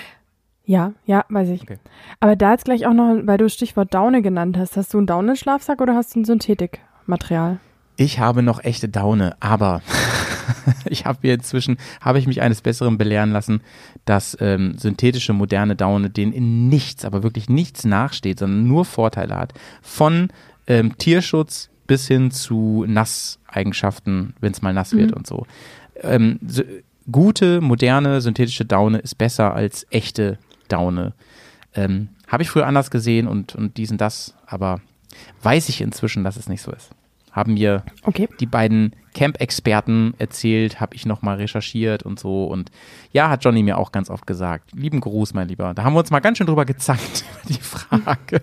Ja, 0.64 0.92
ja, 1.06 1.24
weiß 1.28 1.48
ich. 1.48 1.62
Okay. 1.62 1.78
Aber 2.20 2.36
da 2.36 2.52
jetzt 2.52 2.64
gleich 2.64 2.86
auch 2.86 2.92
noch, 2.92 3.20
weil 3.24 3.38
du 3.38 3.44
das 3.44 3.54
Stichwort 3.54 3.92
Daune 3.92 4.22
genannt 4.22 4.56
hast, 4.56 4.76
hast 4.76 4.94
du 4.94 4.98
einen 4.98 5.06
Daunenschlafsack 5.08 5.80
oder 5.80 5.94
hast 5.96 6.14
du 6.14 6.20
ein 6.20 6.24
Synthetikmaterial? 6.24 7.58
Ich 7.96 8.20
habe 8.20 8.42
noch 8.42 8.62
echte 8.62 8.88
Daune, 8.88 9.36
aber 9.40 9.82
ich 10.86 11.04
habe 11.04 11.18
mir 11.22 11.34
inzwischen, 11.34 11.76
habe 12.00 12.18
ich 12.18 12.26
mich 12.26 12.40
eines 12.40 12.62
Besseren 12.62 12.96
belehren 12.96 13.32
lassen, 13.32 13.60
dass 14.04 14.36
ähm, 14.40 14.78
synthetische 14.78 15.32
moderne 15.32 15.76
Daune 15.76 16.10
denen 16.10 16.32
in 16.32 16.68
nichts, 16.68 17.04
aber 17.04 17.22
wirklich 17.22 17.48
nichts 17.48 17.84
nachsteht, 17.84 18.38
sondern 18.38 18.66
nur 18.66 18.84
Vorteile 18.84 19.36
hat. 19.36 19.52
Von 19.82 20.28
ähm, 20.68 20.96
Tierschutz 20.96 21.70
bis 21.86 22.06
hin 22.06 22.30
zu 22.30 22.84
Nasseigenschaften, 22.86 24.34
wenn 24.40 24.52
es 24.52 24.62
mal 24.62 24.72
nass 24.72 24.92
wird 24.92 25.10
Mhm. 25.10 25.16
und 25.16 25.26
so. 25.26 25.46
Ähm, 26.00 26.38
so. 26.46 26.62
Gute, 27.10 27.60
moderne, 27.60 28.20
synthetische 28.20 28.64
Daune 28.64 28.98
ist 28.98 29.16
besser 29.16 29.54
als 29.54 29.86
echte 29.90 30.38
Daune. 30.68 31.14
Ähm, 31.74 32.08
Habe 32.28 32.42
ich 32.42 32.50
früher 32.50 32.66
anders 32.66 32.90
gesehen 32.90 33.26
und, 33.26 33.54
und 33.54 33.76
dies 33.76 33.90
und 33.90 34.00
das, 34.00 34.34
aber 34.46 34.80
weiß 35.42 35.68
ich 35.68 35.80
inzwischen, 35.80 36.24
dass 36.24 36.36
es 36.36 36.48
nicht 36.48 36.62
so 36.62 36.70
ist. 36.72 36.90
Haben 37.32 37.54
mir 37.54 37.82
Okay. 38.02 38.28
die 38.40 38.46
beiden 38.46 38.94
Camp-Experten 39.14 40.12
erzählt, 40.18 40.80
habe 40.80 40.94
ich 40.94 41.06
nochmal 41.06 41.36
recherchiert 41.38 42.02
und 42.02 42.20
so. 42.20 42.44
Und 42.44 42.70
ja, 43.12 43.30
hat 43.30 43.42
Johnny 43.44 43.62
mir 43.62 43.78
auch 43.78 43.90
ganz 43.90 44.10
oft 44.10 44.26
gesagt. 44.26 44.72
Lieben 44.74 45.00
Gruß, 45.00 45.32
mein 45.32 45.48
Lieber. 45.48 45.72
Da 45.72 45.82
haben 45.82 45.94
wir 45.94 46.00
uns 46.00 46.10
mal 46.10 46.20
ganz 46.20 46.36
schön 46.38 46.46
drüber 46.46 46.66
gezankt, 46.66 47.24
die 47.48 47.54
Frage. 47.54 48.42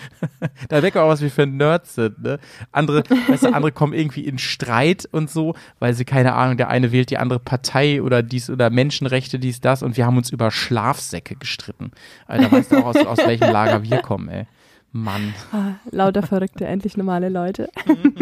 da 0.68 0.80
merkt 0.80 0.94
man 0.94 1.04
auch, 1.04 1.08
was 1.08 1.20
wir 1.20 1.30
für 1.30 1.46
Nerds 1.46 1.94
sind. 1.94 2.22
Ne? 2.22 2.38
Andere, 2.72 3.04
weißt 3.28 3.44
du, 3.44 3.54
andere 3.54 3.72
kommen 3.72 3.92
irgendwie 3.92 4.24
in 4.24 4.38
Streit 4.38 5.08
und 5.10 5.30
so, 5.30 5.54
weil 5.78 5.94
sie, 5.94 6.04
keine 6.04 6.34
Ahnung, 6.34 6.56
der 6.56 6.68
eine 6.68 6.92
wählt 6.92 7.10
die 7.10 7.18
andere 7.18 7.38
Partei 7.38 8.02
oder 8.02 8.22
dies 8.22 8.50
oder 8.50 8.70
Menschenrechte, 8.70 9.38
dies, 9.38 9.60
das. 9.60 9.82
Und 9.82 9.96
wir 9.96 10.06
haben 10.06 10.16
uns 10.16 10.30
über 10.30 10.50
Schlafsäcke 10.50 11.36
gestritten. 11.36 11.92
Alter, 12.26 12.50
weißt 12.52 12.72
du 12.72 12.78
auch, 12.78 12.86
aus, 12.86 12.96
aus 12.96 13.18
welchem 13.18 13.50
Lager 13.52 13.82
wir 13.82 13.98
kommen, 13.98 14.28
ey. 14.28 14.46
Mann. 14.92 15.34
Ah, 15.52 15.74
lauter 15.90 16.22
Verrückte, 16.22 16.66
endlich 16.66 16.96
normale 16.96 17.28
Leute. 17.28 17.68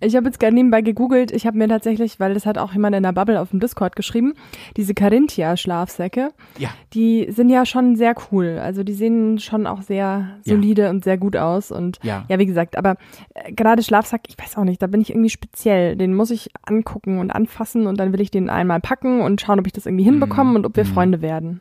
Ich 0.00 0.14
habe 0.14 0.26
jetzt 0.26 0.38
gerade 0.38 0.54
nebenbei 0.54 0.80
gegoogelt. 0.80 1.32
Ich 1.32 1.46
habe 1.46 1.58
mir 1.58 1.66
tatsächlich, 1.68 2.20
weil 2.20 2.32
das 2.34 2.46
hat 2.46 2.56
auch 2.56 2.72
jemand 2.72 2.94
in 2.94 3.02
der 3.02 3.12
Bubble 3.12 3.40
auf 3.40 3.50
dem 3.50 3.58
Discord 3.60 3.96
geschrieben, 3.96 4.34
diese 4.76 4.94
Carinthia-Schlafsäcke, 4.94 6.30
Ja. 6.58 6.68
die 6.94 7.26
sind 7.30 7.48
ja 7.50 7.66
schon 7.66 7.96
sehr 7.96 8.14
cool. 8.30 8.58
Also 8.62 8.84
die 8.84 8.92
sehen 8.92 9.38
schon 9.38 9.66
auch 9.66 9.82
sehr 9.82 9.98
Ja. 10.44 10.54
solide 10.54 10.90
und 10.90 11.04
sehr 11.04 11.18
gut 11.18 11.36
aus. 11.36 11.72
Und 11.72 11.98
Ja. 12.02 12.24
ja, 12.28 12.38
wie 12.38 12.46
gesagt, 12.46 12.76
aber 12.78 12.96
äh, 13.34 13.52
gerade 13.52 13.82
Schlafsack, 13.82 14.22
ich 14.28 14.38
weiß 14.38 14.56
auch 14.56 14.64
nicht, 14.64 14.80
da 14.82 14.86
bin 14.86 15.00
ich 15.00 15.10
irgendwie 15.10 15.30
speziell. 15.30 15.96
Den 15.96 16.14
muss 16.14 16.30
ich 16.30 16.50
angucken 16.64 17.18
und 17.18 17.30
anfassen 17.30 17.86
und 17.86 17.98
dann 17.98 18.12
will 18.12 18.20
ich 18.20 18.30
den 18.30 18.50
einmal 18.50 18.80
packen 18.80 19.20
und 19.20 19.40
schauen, 19.40 19.58
ob 19.58 19.66
ich 19.66 19.72
das 19.72 19.86
irgendwie 19.86 20.04
hinbekomme 20.04 20.54
und 20.56 20.64
ob 20.66 20.76
wir 20.76 20.84
Mhm. 20.84 20.88
Freunde 20.88 21.22
werden. 21.22 21.60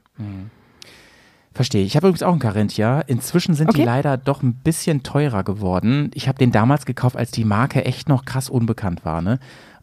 Verstehe. 1.58 1.84
Ich 1.84 1.95
habe 1.97 2.08
übrigens 2.08 2.24
auch 2.24 2.32
einen 2.32 2.39
Carinthia. 2.39 3.01
Inzwischen 3.01 3.53
sind 3.55 3.74
die 3.74 3.82
Okay. 3.82 3.86
leider 3.86 4.16
doch 4.16 4.41
ein 4.43 4.53
bisschen 4.53 5.03
teurer 5.03 5.43
geworden. 5.43 6.12
Ich 6.14 6.28
habe 6.30 6.38
den 6.38 6.51
damals 6.51 6.86
gekauft, 6.86 7.18
als 7.18 7.32
die 7.32 7.43
Marke 7.43 7.84
echt 7.84 8.08
noch 8.08 8.24
krass 8.26 8.49
unbekannt 8.49 9.03
war. 9.03 9.22
Ne? 9.22 9.39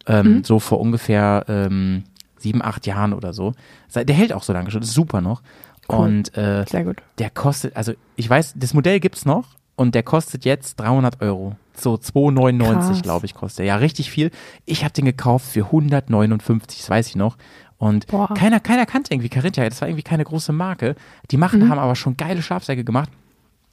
Ähm, 0.06 0.36
Mhm. 0.38 0.44
So 0.44 0.58
vor 0.60 0.80
ungefähr 0.80 1.44
ähm, 1.48 2.04
sieben, 2.38 2.62
acht 2.62 2.86
Jahren 2.86 3.12
oder 3.12 3.32
so. 3.32 3.52
Der 3.94 4.14
hält 4.14 4.32
auch 4.32 4.42
so 4.44 4.52
lange 4.52 4.70
schon. 4.70 4.80
Das 4.80 4.88
ist 4.90 4.94
super 4.94 5.20
noch. 5.20 5.42
Cool. 5.88 5.98
Und 5.98 6.36
äh, 6.38 6.64
Sehr 6.68 6.84
gut. 6.84 7.02
der 7.18 7.28
kostet, 7.28 7.76
also 7.76 7.92
ich 8.16 8.30
weiß, 8.30 8.54
das 8.56 8.72
Modell 8.72 9.00
gibt's 9.00 9.26
noch 9.26 9.44
und 9.76 9.94
der 9.94 10.02
kostet 10.02 10.44
jetzt 10.46 10.76
300 10.80 11.20
Euro. 11.20 11.56
So 11.76 11.94
2,99 11.94 12.62
Krass. 12.68 13.02
glaube 13.02 13.26
ich 13.26 13.34
kostet. 13.34 13.60
er. 13.64 13.66
Ja, 13.66 13.76
richtig 13.76 14.08
viel. 14.10 14.30
Ich 14.64 14.84
habe 14.84 14.92
den 14.94 15.04
gekauft 15.06 15.46
für 15.46 15.64
159, 15.64 16.78
das 16.78 16.88
weiß 16.88 17.08
ich 17.08 17.16
noch. 17.16 17.36
Und 17.84 18.06
Boah. 18.06 18.32
keiner, 18.34 18.60
keiner 18.60 18.86
kannte 18.86 19.12
irgendwie 19.12 19.28
Carinthia. 19.28 19.68
Das 19.68 19.80
war 19.82 19.88
irgendwie 19.88 20.02
keine 20.02 20.24
große 20.24 20.52
Marke. 20.52 20.94
Die 21.30 21.36
machen, 21.36 21.60
Mhm. 21.60 21.68
haben 21.70 21.78
aber 21.78 21.96
schon 21.96 22.16
geile 22.16 22.40
Schlafsäcke 22.40 22.82
gemacht. 22.84 23.10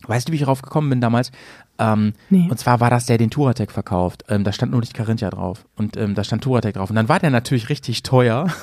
Weißt 0.08 0.28
du, 0.28 0.32
wie 0.32 0.36
ich 0.36 0.42
darauf 0.42 0.62
gekommen 0.62 0.90
bin 0.90 1.00
damals? 1.00 1.32
Ähm, 1.80 2.14
Nee. 2.30 2.48
Und 2.50 2.58
zwar 2.60 2.80
war 2.82 2.90
das 2.90 3.06
der, 3.06 3.18
den 3.18 3.30
Turatec 3.30 3.72
verkauft. 3.72 4.26
Ähm, 4.28 4.44
da 4.44 4.52
stand 4.52 4.72
nur 4.72 4.82
nicht 4.82 4.94
Carinthia 4.94 5.30
drauf. 5.30 5.64
Und 5.78 5.96
ähm, 5.96 6.14
da 6.16 6.24
stand 6.24 6.44
Turatec 6.44 6.74
drauf. 6.74 6.90
Und 6.90 6.96
dann 6.98 7.08
war 7.08 7.20
der 7.20 7.30
natürlich 7.30 7.70
richtig 7.70 8.04
teuer. 8.04 8.48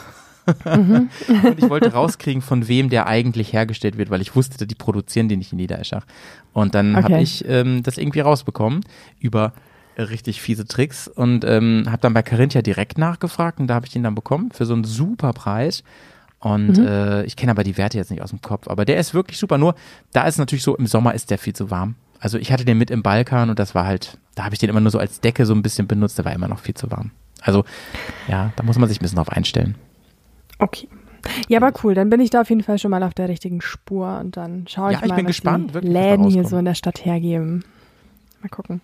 Mhm. 0.64 1.10
und 1.44 1.58
ich 1.58 1.68
wollte 1.68 1.92
rauskriegen, 1.92 2.40
von 2.40 2.68
wem 2.68 2.88
der 2.88 3.06
eigentlich 3.06 3.52
hergestellt 3.52 3.98
wird, 3.98 4.08
weil 4.08 4.22
ich 4.22 4.34
wusste, 4.34 4.66
die 4.66 4.74
produzieren 4.74 5.28
den 5.28 5.40
nicht 5.40 5.52
in 5.52 5.58
Niedereschach. 5.58 6.06
Und 6.54 6.74
dann 6.74 6.96
habe 6.96 7.12
Okay. 7.12 7.22
ich 7.22 7.44
ähm, 7.46 7.82
das 7.82 7.98
irgendwie 7.98 8.20
rausbekommen 8.20 8.80
über 9.20 9.52
richtig 9.98 10.40
fiese 10.40 10.66
Tricks 10.66 11.08
und 11.08 11.44
ähm, 11.44 11.84
habe 11.86 11.98
dann 11.98 12.14
bei 12.14 12.22
Carinthia 12.22 12.62
direkt 12.62 12.98
nachgefragt 12.98 13.58
und 13.60 13.66
da 13.66 13.74
habe 13.74 13.86
ich 13.86 13.92
den 13.92 14.02
dann 14.04 14.14
bekommen 14.14 14.50
für 14.52 14.64
so 14.66 14.74
einen 14.74 14.84
super 14.84 15.32
Preis. 15.32 15.82
Und 16.40 16.78
Mhm. 16.78 16.86
äh, 16.86 17.24
ich 17.24 17.34
kenne 17.34 17.50
aber 17.50 17.64
die 17.64 17.76
Werte 17.76 17.98
jetzt 17.98 18.10
nicht 18.12 18.22
aus 18.22 18.30
dem 18.30 18.40
Kopf, 18.40 18.68
aber 18.68 18.84
der 18.84 18.98
ist 18.98 19.12
wirklich 19.12 19.38
super. 19.38 19.58
Nur 19.58 19.74
da 20.12 20.22
ist 20.22 20.38
natürlich 20.38 20.62
so, 20.62 20.76
im 20.76 20.86
Sommer 20.86 21.14
ist 21.14 21.30
der 21.30 21.38
viel 21.38 21.52
zu 21.54 21.70
warm. 21.72 21.96
Also 22.20 22.38
ich 22.38 22.52
hatte 22.52 22.64
den 22.64 22.78
mit 22.78 22.90
im 22.92 23.02
Balkan 23.02 23.50
und 23.50 23.58
das 23.58 23.74
war 23.74 23.86
halt, 23.86 24.18
da 24.36 24.44
habe 24.44 24.54
ich 24.54 24.60
den 24.60 24.70
immer 24.70 24.80
nur 24.80 24.90
so 24.92 24.98
als 25.00 25.20
Decke 25.20 25.46
so 25.46 25.52
ein 25.54 25.62
bisschen 25.62 25.88
benutzt, 25.88 26.16
der 26.18 26.24
war 26.24 26.32
immer 26.32 26.46
noch 26.48 26.60
viel 26.60 26.74
zu 26.74 26.90
warm. 26.92 27.10
Also 27.42 27.64
ja, 28.28 28.52
da 28.56 28.62
muss 28.62 28.78
man 28.78 28.88
sich 28.88 29.00
ein 29.00 29.02
bisschen 29.02 29.16
drauf 29.16 29.30
einstellen. 29.30 29.74
Okay. 30.60 30.88
Ja, 31.48 31.60
aber 31.60 31.72
cool. 31.82 31.94
Dann 31.94 32.08
bin 32.10 32.20
ich 32.20 32.30
da 32.30 32.40
auf 32.42 32.48
jeden 32.50 32.62
Fall 32.62 32.78
schon 32.78 32.92
mal 32.92 33.02
auf 33.02 33.14
der 33.14 33.28
richtigen 33.28 33.60
Spur 33.60 34.18
und 34.20 34.36
dann 34.36 34.66
schaue 34.68 34.92
ich 34.92 34.98
Ja, 34.98 35.04
ich 35.04 35.10
mal, 35.10 35.16
bin 35.16 35.24
was 35.26 35.30
gespannt, 35.30 35.72
die 35.74 35.86
Läden 35.88 36.24
hier 36.28 36.44
so 36.44 36.56
in 36.56 36.64
der 36.64 36.74
Stadt 36.74 37.04
hergeben. 37.04 37.64
Mal 38.42 38.48
gucken. 38.48 38.80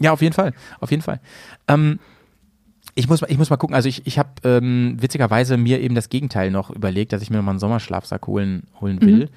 Ja, 0.00 0.12
auf 0.12 0.22
jeden 0.22 0.34
Fall. 0.34 0.52
Auf 0.80 0.90
jeden 0.90 1.02
Fall. 1.02 1.20
Ähm, 1.66 1.98
ich 2.94 3.08
muss, 3.08 3.20
mal- 3.20 3.30
ich 3.30 3.38
muss 3.38 3.50
mal 3.50 3.56
gucken, 3.56 3.74
also 3.76 3.88
ich, 3.88 4.06
ich 4.06 4.18
habe 4.18 4.30
ähm, 4.44 4.96
witzigerweise 5.00 5.56
mir 5.56 5.80
eben 5.80 5.94
das 5.94 6.08
Gegenteil 6.08 6.50
noch 6.50 6.70
überlegt, 6.70 7.12
dass 7.12 7.22
ich 7.22 7.30
mir 7.30 7.40
mal 7.42 7.50
einen 7.52 7.60
Sommerschlafsack 7.60 8.26
holen, 8.26 8.64
holen 8.80 9.00
will. 9.00 9.28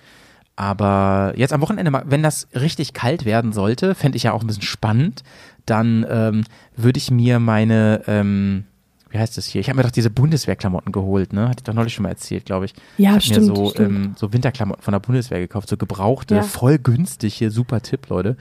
Aber 0.56 1.34
jetzt 1.38 1.54
am 1.54 1.62
Wochenende, 1.62 1.92
mal, 1.92 2.04
wenn 2.06 2.24
das 2.24 2.48
richtig 2.54 2.94
kalt 2.94 3.26
werden 3.26 3.54
sollte, 3.54 3.96
fände 3.96 4.16
ich 4.16 4.24
ja 4.24 4.34
auch 4.34 4.42
ein 4.42 4.48
bisschen 4.48 4.62
spannend, 4.64 5.24
dann 5.66 6.06
ähm, 6.10 6.44
würde 6.76 6.98
ich 6.98 7.10
mir 7.10 7.40
meine, 7.40 8.02
ähm, 8.08 8.66
wie 9.10 9.18
heißt 9.18 9.38
das 9.38 9.46
hier? 9.48 9.62
Ich 9.62 9.70
habe 9.70 9.78
mir 9.78 9.84
doch 9.84 9.92
diese 9.92 10.10
Bundeswehrklamotten 10.10 10.92
geholt, 10.92 11.34
ne? 11.34 11.44
Hatte 11.50 11.60
ich 11.60 11.64
doch 11.64 11.74
neulich 11.74 11.94
schon 11.94 12.04
mal 12.04 12.10
erzählt, 12.10 12.46
glaube 12.46 12.66
ich. 12.66 12.74
Ja, 12.98 13.18
ich 13.18 13.26
stimmt, 13.26 13.48
mir 13.48 13.56
so, 13.56 13.70
stimmt. 13.70 14.06
Ähm, 14.06 14.14
so 14.18 14.34
Winterklamotten 14.34 14.84
von 14.84 14.92
der 14.92 15.00
Bundeswehr 15.00 15.40
gekauft, 15.40 15.70
so 15.70 15.78
gebrauchte, 15.78 16.36
Ja. 16.36 16.42
voll 16.44 16.78
günstig 16.78 17.34
hier, 17.36 17.52
super 17.52 17.82
Tipp, 17.82 18.08
Leute. 18.10 18.38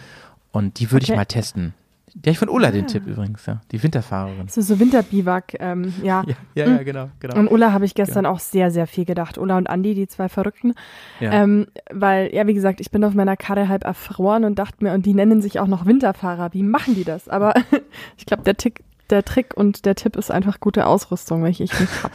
Und 0.53 0.79
die 0.81 0.91
würde 0.91 1.05
ich 1.05 1.11
Okay. 1.11 1.17
mal 1.19 1.25
testen. 1.27 1.75
Der 2.15 2.33
ich 2.33 2.39
von 2.39 2.49
Ulla 2.49 2.71
den 2.71 2.85
Ah. 2.85 2.89
Tipp 2.89 3.07
übrigens, 3.07 3.47
ja. 3.47 3.61
Die 3.73 3.83
Winterfahrerin. 3.83 4.49
So, 4.49 4.61
so 4.61 4.79
Winterbiwak, 4.81 5.55
ähm, 5.61 5.93
ja. 6.03 6.23
Ja, 6.55 6.67
ja, 6.67 6.71
ja, 6.73 6.83
genau, 6.83 7.09
genau. 7.21 7.37
An 7.37 7.49
Ulla 7.49 7.73
habe 7.73 7.85
ich 7.85 7.95
gestern 7.95 8.27
auch 8.27 8.39
sehr, 8.41 8.71
sehr 8.71 8.87
viel 8.87 9.05
gedacht. 9.05 9.39
Ulla 9.39 9.57
und 9.57 9.69
Andi, 9.69 9.95
die 9.95 10.09
zwei 10.09 10.29
Verrückten. 10.29 10.75
Ja. 11.21 11.33
Ähm, 11.33 11.67
weil, 11.91 12.35
ja, 12.35 12.47
wie 12.47 12.55
gesagt, 12.55 12.81
ich 12.81 12.91
bin 12.91 13.05
auf 13.05 13.15
meiner 13.15 13.37
Karre 13.37 13.69
halb 13.69 13.85
erfroren 13.85 14.45
und 14.45 14.59
dachte 14.59 14.83
mir, 14.85 14.93
und 14.93 15.07
die 15.07 15.15
nennen 15.15 15.41
sich 15.43 15.61
auch 15.61 15.67
noch 15.67 15.87
Winterfahrer. 15.87 16.53
Wie 16.53 16.63
machen 16.63 16.95
die 16.95 17.05
das? 17.05 17.29
Aber 17.29 17.55
ich 18.17 18.27
glaube, 18.27 18.43
der, 18.43 18.57
Tick- 18.57 18.83
der 19.11 19.25
Trick 19.25 19.57
und 19.57 19.85
der 19.87 19.95
Tipp 19.95 20.17
ist 20.17 20.31
einfach 20.31 20.61
gute 20.61 20.87
Ausrüstung, 20.87 21.43
welche 21.43 21.65
ich 21.65 21.79
nicht 21.81 22.03
habe. 22.03 22.15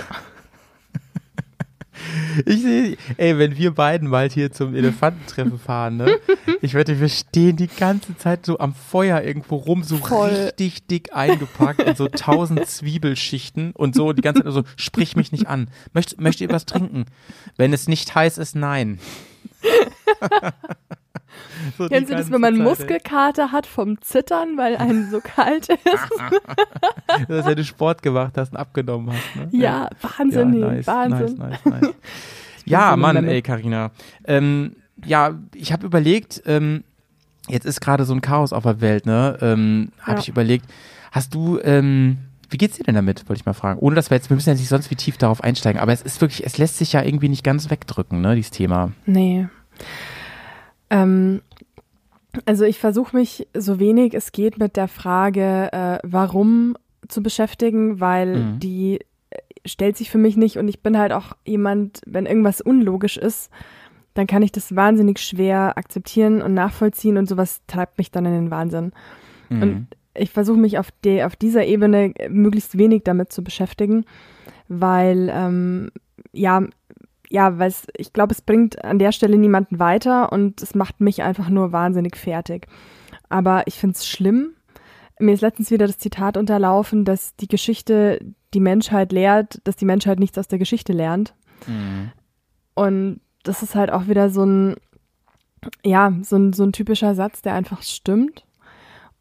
Ich 2.45 2.61
sehe, 2.61 2.97
ey, 3.17 3.37
wenn 3.37 3.57
wir 3.57 3.73
beiden 3.73 4.11
bald 4.11 4.33
hier 4.33 4.51
zum 4.51 4.75
Elefantentreffen 4.75 5.59
fahren, 5.59 5.97
ne? 5.97 6.19
Ich 6.61 6.73
wette, 6.73 6.99
wir 6.99 7.09
stehen 7.09 7.55
die 7.55 7.67
ganze 7.67 8.17
Zeit 8.17 8.45
so 8.45 8.59
am 8.59 8.73
Feuer 8.73 9.21
irgendwo 9.21 9.55
rum, 9.55 9.83
so 9.83 9.97
Voll. 9.97 10.29
richtig 10.29 10.87
dick 10.87 11.13
eingepackt 11.15 11.81
in 11.81 11.95
so 11.95 12.07
tausend 12.07 12.65
Zwiebelschichten 12.67 13.71
und 13.71 13.95
so 13.95 14.13
die 14.13 14.21
ganze 14.21 14.43
Zeit 14.43 14.53
so, 14.53 14.63
sprich 14.75 15.15
mich 15.15 15.31
nicht 15.31 15.47
an. 15.47 15.69
Möcht, 15.93 16.19
möchte 16.19 16.43
ihr 16.43 16.49
was 16.49 16.65
trinken? 16.65 17.05
Wenn 17.57 17.73
es 17.73 17.87
nicht 17.87 18.13
heiß 18.15 18.37
ist, 18.37 18.55
nein. 18.55 18.99
So 21.77 21.88
Kennst 21.88 22.11
du 22.11 22.15
das, 22.15 22.31
wenn 22.31 22.41
man. 22.41 22.57
Muskelkater 22.57 23.51
hat 23.51 23.65
vom 23.67 24.01
Zittern, 24.01 24.57
weil 24.57 24.75
einem 24.77 25.09
so 25.09 25.21
kalt 25.21 25.69
ist? 25.69 27.29
Dass 27.29 27.45
du 27.45 27.63
Sport 27.63 28.01
gemacht 28.01 28.33
hast 28.38 28.51
und 28.51 28.57
abgenommen 28.57 29.11
hast, 29.13 29.36
ne? 29.36 29.47
Ja, 29.51 29.89
Wahnsinn, 30.01 30.53
Ja, 30.53 30.67
nice, 30.67 30.88
Wahnsinn. 30.88 31.38
Nice, 31.38 31.59
nice, 31.65 31.93
ja, 32.65 32.95
Mann, 32.95 33.23
ey, 33.25 33.41
Carina. 33.41 33.91
Ähm, 34.25 34.75
ja, 35.05 35.36
ich 35.53 35.71
habe 35.71 35.86
überlegt, 35.86 36.41
ähm, 36.45 36.83
jetzt 37.47 37.65
ist 37.65 37.79
gerade 37.81 38.05
so 38.05 38.13
ein 38.13 38.21
Chaos 38.21 38.53
auf 38.53 38.63
der 38.63 38.81
Welt, 38.81 39.05
ne? 39.05 39.38
Ähm, 39.41 39.91
habe 40.01 40.13
Ja. 40.17 40.19
ich 40.21 40.29
überlegt, 40.29 40.65
hast 41.11 41.33
du, 41.33 41.59
ähm, 41.63 42.17
wie 42.49 42.57
geht's 42.57 42.77
dir 42.77 42.83
denn 42.83 42.95
damit, 42.95 43.27
wollte 43.29 43.39
ich 43.39 43.45
mal 43.45 43.53
fragen. 43.53 43.79
Ohne 43.79 43.95
dass 43.95 44.09
wir 44.09 44.17
jetzt, 44.17 44.29
wir 44.29 44.36
müssen 44.36 44.49
ja 44.49 44.55
nicht 44.55 44.67
sonst 44.67 44.89
wie 44.91 44.95
tief 44.95 45.17
darauf 45.17 45.43
einsteigen, 45.43 45.81
aber 45.81 45.93
es 45.93 46.01
ist 46.01 46.21
wirklich, 46.21 46.45
es 46.45 46.57
lässt 46.57 46.77
sich 46.77 46.93
ja 46.93 47.01
irgendwie 47.03 47.29
nicht 47.29 47.43
ganz 47.43 47.69
wegdrücken, 47.69 48.21
ne, 48.21 48.36
dieses 48.36 48.51
Thema. 48.51 48.91
Nee. 49.05 49.47
Ähm, 50.89 51.41
also 52.45 52.65
ich 52.65 52.79
versuche 52.79 53.15
mich 53.15 53.47
so 53.53 53.79
wenig 53.79 54.13
es 54.13 54.31
geht 54.31 54.57
mit 54.59 54.75
der 54.75 54.88
Frage, 54.88 55.71
äh, 55.71 55.99
warum 56.03 56.75
zu 57.07 57.23
beschäftigen, 57.23 57.99
weil 57.99 58.36
Mhm. 58.36 58.59
die 58.59 58.99
äh, 59.29 59.38
stellt 59.65 59.97
sich 59.97 60.09
für 60.09 60.17
mich 60.17 60.36
nicht 60.38 60.57
und 60.57 60.67
ich 60.67 60.81
bin 60.81 60.97
halt 60.97 61.11
auch 61.11 61.33
jemand, 61.45 62.01
wenn 62.05 62.25
irgendwas 62.25 62.61
unlogisch 62.61 63.17
ist, 63.17 63.49
dann 64.13 64.27
kann 64.27 64.41
ich 64.41 64.51
das 64.51 64.75
wahnsinnig 64.75 65.19
schwer 65.19 65.77
akzeptieren 65.77 66.41
und 66.41 66.53
nachvollziehen 66.53 67.17
und 67.17 67.27
sowas 67.27 67.61
treibt 67.67 67.97
mich 67.97 68.11
dann 68.11 68.25
in 68.25 68.33
den 68.33 68.51
Wahnsinn. 68.51 68.91
Mhm. 69.49 69.61
Und 69.61 69.88
ich 70.17 70.31
versuche 70.31 70.57
mich 70.57 70.77
auf, 70.79 70.89
de, 71.03 71.23
auf 71.23 71.36
dieser 71.36 71.65
Ebene 71.65 72.13
möglichst 72.29 72.77
wenig 72.77 73.03
damit 73.03 73.33
zu 73.33 73.43
beschäftigen, 73.43 74.05
weil 74.69 75.29
ähm, 75.33 75.91
ja, 76.31 76.63
ja, 77.30 77.57
weil 77.59 77.73
ich 77.95 78.13
glaube, 78.13 78.34
es 78.34 78.41
bringt 78.41 78.84
an 78.84 78.99
der 78.99 79.11
Stelle 79.11 79.38
niemanden 79.38 79.80
weiter 79.80 80.32
und 80.32 80.61
es 80.61 80.76
macht 80.76 81.01
mich 81.01 81.23
einfach 81.23 81.49
nur 81.49 81.71
wahnsinnig 81.71 82.15
fertig. 82.15 82.67
Aber 83.30 83.63
ich 83.67 83.76
finde 83.76 83.95
es 83.95 84.07
schlimm. 84.07 84.51
Mir 85.19 85.34
ist 85.34 85.41
letztens 85.41 85.71
wieder 85.71 85.88
das 85.88 85.97
Zitat 85.97 86.38
unterlaufen, 86.38 87.05
dass 87.05 87.36
die 87.38 87.47
Geschichte 87.47 88.19
die 88.53 88.59
Menschheit 88.59 89.11
lehrt, 89.11 89.59
dass 89.63 89.76
die 89.76 89.86
Menschheit 89.86 90.19
nichts 90.19 90.38
aus 90.38 90.47
der 90.47 90.59
Geschichte 90.59 90.93
lernt. 90.93 91.34
Mhm. 91.67 92.11
Und 92.73 93.21
das 93.43 93.63
ist 93.63 93.76
halt 93.76 93.91
auch 93.91 94.07
wieder 94.07 94.30
so 94.30 94.43
ein, 94.43 94.76
ja, 95.84 96.13
so 96.21 96.36
ein, 96.36 96.53
so 96.53 96.63
ein 96.63 96.73
typischer 96.73 97.15
Satz, 97.15 97.41
der 97.41 97.53
einfach 97.53 97.82
stimmt. 97.82 98.45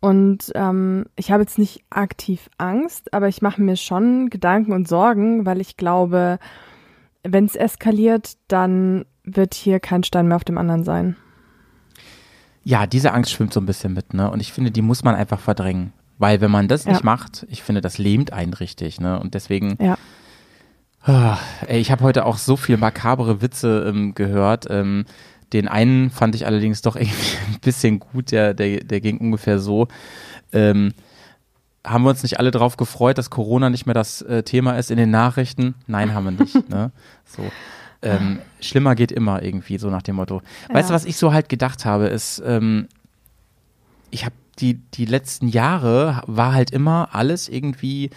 Und 0.01 0.53
ähm, 0.55 1.07
ich 1.17 1.33
habe 1.33 1.45
jetzt 1.45 1.59
nicht 1.59 1.83
aktiv 1.89 2.51
Angst, 2.59 3.15
aber 3.15 3.29
ich 3.29 3.41
mache 3.41 3.63
mir 3.63 3.77
schon 3.77 4.29
Gedanken 4.29 4.73
und 4.73 4.87
Sorgen, 4.87 5.47
weil 5.47 5.61
ich 5.61 5.77
glaube, 5.77 6.39
wenn 7.25 7.47
es 7.47 7.57
eskaliert, 7.57 8.35
dann 8.49 9.07
wird 9.25 9.55
hier 9.55 9.81
kein 9.81 10.05
Stein 10.05 10.29
mehr 10.29 10.37
auf 10.37 10.45
dem 10.45 10.59
anderen 10.59 10.85
sein. 10.85 11.17
Ja, 12.63 12.87
diese 12.87 13.13
Angst 13.13 13.33
schwimmt 13.33 13.53
so 13.53 13.61
ein 13.61 13.67
bisschen 13.67 13.93
mit, 13.93 14.15
ne? 14.15 14.31
Und 14.31 14.41
ich 14.41 14.53
finde, 14.53 14.71
die 14.71 14.83
muss 14.83 15.05
man 15.05 15.15
einfach 15.15 15.41
verdrängen. 15.41 15.93
Weil 16.19 16.41
wenn 16.41 16.51
man 16.51 16.69
das 16.69 16.85
ja. 16.85 16.93
nicht 16.93 17.05
macht, 17.05 17.47
ich 17.51 17.63
finde, 17.63 17.81
das 17.81 17.99
lähmt 17.99 18.33
einen 18.33 18.55
richtig, 18.55 19.01
ne? 19.01 19.19
Und 19.19 19.35
deswegen. 19.35 19.77
Ja. 19.81 19.99
Oh, 21.07 21.37
ey, 21.67 21.81
ich 21.81 21.91
habe 21.91 22.03
heute 22.03 22.25
auch 22.25 22.39
so 22.39 22.57
viel 22.57 22.79
makabere 22.79 23.43
Witze 23.43 23.85
ähm, 23.87 24.15
gehört. 24.15 24.67
Ähm, 24.71 25.05
den 25.53 25.69
einen 25.69 26.11
fand 26.11 26.35
ich 26.35 26.47
allerdings 26.47 26.81
doch 26.81 26.97
irgendwie 26.97 27.37
ein 27.53 27.61
bisschen 27.61 28.01
gut, 28.01 28.33
der, 28.33 28.55
der, 28.55 28.85
der 28.85 29.01
ging 29.01 29.19
ungefähr 29.19 29.59
so. 29.59 29.89
Ähm, 30.53 30.95
haben 31.85 32.05
wir 32.05 32.11
uns 32.11 32.23
nicht 32.23 32.39
alle 32.39 32.51
darauf 32.51 32.77
gefreut, 32.77 33.19
dass 33.19 33.31
Corona 33.31 33.71
nicht 33.71 33.87
mehr 33.87 33.95
das 33.95 34.23
äh, 34.23 34.43
Thema 34.43 34.79
ist 34.79 34.91
in 34.91 34.97
den 34.97 35.11
Nachrichten? 35.11 35.75
Nein, 35.87 36.15
haben 36.15 36.25
wir 36.25 36.45
nicht. 36.45 36.69
ne? 36.69 36.91
So 37.27 37.43
ähm, 38.05 38.39
schlimmer 38.61 38.95
geht 38.95 39.13
immer 39.13 39.43
irgendwie, 39.43 39.79
so 39.79 39.91
nach 39.91 40.03
dem 40.03 40.17
Motto. 40.17 40.43
Ja. 40.69 40.75
Weißt 40.75 40.91
du, 40.91 40.95
was 40.95 41.05
ich 41.05 41.17
so 41.17 41.33
halt 41.33 41.49
gedacht 41.49 41.85
habe, 41.85 42.07
ist, 42.07 42.43
ähm, 42.45 42.89
ich 44.11 44.25
habe 44.25 44.35
die, 44.59 44.75
die 44.75 45.07
letzten 45.07 45.49
Jahre 45.49 46.23
war 46.27 46.53
halt 46.53 46.71
immer 46.71 47.09
alles 47.13 47.49
irgendwie, 47.49 48.11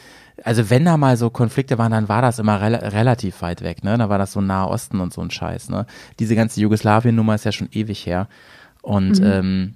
also 0.44 0.70
wenn 0.70 0.86
da 0.86 0.98
mal 0.98 1.18
so 1.18 1.30
Konflikte 1.30 1.78
waren, 1.78 1.92
dann 1.92 2.10
war 2.10 2.22
das 2.22 2.38
immer 2.38 2.62
rel 2.62 2.76
relativ 2.76 3.42
weit 3.42 3.64
weg, 3.64 3.84
ne? 3.84 3.98
Da 3.98 4.08
war 4.08 4.20
das 4.20 4.34
so 4.34 4.42
Nahe 4.42 4.68
Osten 4.68 5.00
und 5.00 5.14
so 5.14 5.22
ein 5.22 5.32
Scheiß, 5.32 5.70
ne? 5.70 5.88
Diese 6.20 6.36
ganze 6.36 6.62
Jugoslawien-Nummer 6.62 7.34
ist 7.34 7.46
ja 7.46 7.52
schon 7.52 7.70
ewig 7.72 8.06
her. 8.06 8.28
Und 8.84 9.20
mhm. 9.20 9.26
ähm, 9.26 9.74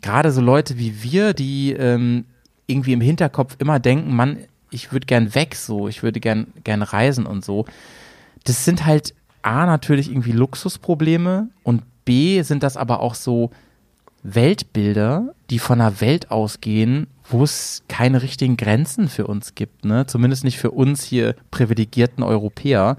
gerade 0.00 0.32
so 0.32 0.40
Leute 0.40 0.78
wie 0.78 1.04
wir, 1.04 1.34
die 1.34 1.72
ähm, 1.72 2.24
irgendwie 2.72 2.92
im 2.92 3.00
Hinterkopf 3.00 3.56
immer 3.58 3.78
denken, 3.78 4.14
Mann, 4.14 4.38
ich 4.70 4.92
würde 4.92 5.06
gern 5.06 5.34
weg, 5.34 5.54
so, 5.54 5.86
ich 5.86 6.02
würde 6.02 6.18
gern, 6.18 6.48
gern 6.64 6.82
reisen 6.82 7.26
und 7.26 7.44
so. 7.44 7.66
Das 8.44 8.64
sind 8.64 8.86
halt 8.86 9.14
A, 9.42 9.66
natürlich 9.66 10.10
irgendwie 10.10 10.32
Luxusprobleme 10.32 11.48
und 11.62 11.82
B, 12.04 12.42
sind 12.42 12.62
das 12.62 12.76
aber 12.76 13.00
auch 13.00 13.14
so 13.14 13.50
Weltbilder, 14.22 15.34
die 15.50 15.58
von 15.58 15.80
einer 15.80 16.00
Welt 16.00 16.30
ausgehen, 16.30 17.06
wo 17.28 17.42
es 17.42 17.82
keine 17.88 18.22
richtigen 18.22 18.56
Grenzen 18.56 19.08
für 19.08 19.26
uns 19.26 19.54
gibt, 19.54 19.84
ne? 19.84 20.06
Zumindest 20.06 20.44
nicht 20.44 20.58
für 20.58 20.70
uns 20.70 21.02
hier 21.02 21.34
privilegierten 21.50 22.22
Europäer. 22.22 22.96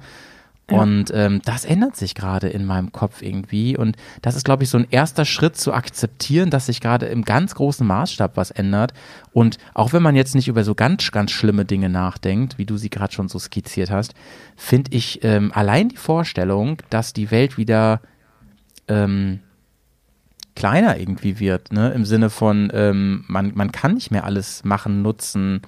Und 0.71 1.11
ähm, 1.13 1.41
das 1.43 1.65
ändert 1.65 1.97
sich 1.97 2.15
gerade 2.15 2.47
in 2.47 2.65
meinem 2.65 2.93
Kopf 2.93 3.21
irgendwie. 3.21 3.77
Und 3.77 3.97
das 4.21 4.35
ist, 4.35 4.45
glaube 4.45 4.63
ich, 4.63 4.69
so 4.69 4.77
ein 4.77 4.87
erster 4.89 5.25
Schritt 5.25 5.57
zu 5.57 5.73
akzeptieren, 5.73 6.49
dass 6.49 6.67
sich 6.67 6.79
gerade 6.79 7.07
im 7.07 7.23
ganz 7.25 7.55
großen 7.55 7.85
Maßstab 7.85 8.37
was 8.37 8.49
ändert. 8.49 8.93
Und 9.33 9.57
auch 9.73 9.91
wenn 9.91 10.01
man 10.01 10.15
jetzt 10.15 10.35
nicht 10.35 10.47
über 10.47 10.63
so 10.63 10.73
ganz, 10.73 11.11
ganz 11.11 11.31
schlimme 11.31 11.65
Dinge 11.65 11.89
nachdenkt, 11.89 12.57
wie 12.57 12.65
du 12.65 12.77
sie 12.77 12.89
gerade 12.89 13.13
schon 13.13 13.27
so 13.27 13.39
skizziert 13.39 13.91
hast, 13.91 14.13
finde 14.55 14.91
ich 14.95 15.21
ähm, 15.23 15.51
allein 15.53 15.89
die 15.89 15.97
Vorstellung, 15.97 16.77
dass 16.89 17.11
die 17.11 17.29
Welt 17.29 17.57
wieder 17.57 17.99
ähm, 18.87 19.41
kleiner 20.55 20.97
irgendwie 20.97 21.39
wird, 21.39 21.73
ne? 21.73 21.91
Im 21.91 22.05
Sinne 22.05 22.29
von, 22.29 22.71
ähm, 22.73 23.25
man, 23.27 23.51
man 23.55 23.71
kann 23.73 23.95
nicht 23.95 24.11
mehr 24.11 24.23
alles 24.23 24.63
machen, 24.63 25.01
nutzen, 25.01 25.61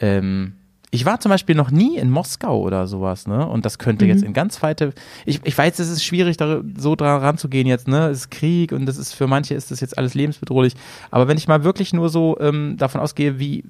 ähm, 0.00 0.57
ich 0.90 1.04
war 1.04 1.20
zum 1.20 1.30
Beispiel 1.30 1.54
noch 1.54 1.70
nie 1.70 1.98
in 1.98 2.10
Moskau 2.10 2.60
oder 2.62 2.86
sowas, 2.86 3.26
ne? 3.26 3.46
Und 3.46 3.66
das 3.66 3.78
könnte 3.78 4.06
mhm. 4.06 4.10
jetzt 4.10 4.22
in 4.22 4.32
ganz 4.32 4.62
weite. 4.62 4.94
Ich, 5.26 5.40
ich 5.44 5.56
weiß, 5.56 5.78
es 5.78 5.90
ist 5.90 6.02
schwierig, 6.02 6.38
da 6.38 6.62
so 6.78 6.96
dran 6.96 7.20
ranzugehen 7.20 7.66
jetzt, 7.66 7.88
ne? 7.88 8.08
Es 8.08 8.20
ist 8.20 8.30
Krieg 8.30 8.72
und 8.72 8.86
das 8.86 8.96
ist 8.96 9.12
für 9.12 9.26
manche 9.26 9.54
ist 9.54 9.70
das 9.70 9.80
jetzt 9.80 9.98
alles 9.98 10.14
lebensbedrohlich. 10.14 10.74
Aber 11.10 11.28
wenn 11.28 11.36
ich 11.36 11.46
mal 11.46 11.62
wirklich 11.62 11.92
nur 11.92 12.08
so 12.08 12.38
ähm, 12.40 12.76
davon 12.78 13.02
ausgehe, 13.02 13.38
wie, 13.38 13.64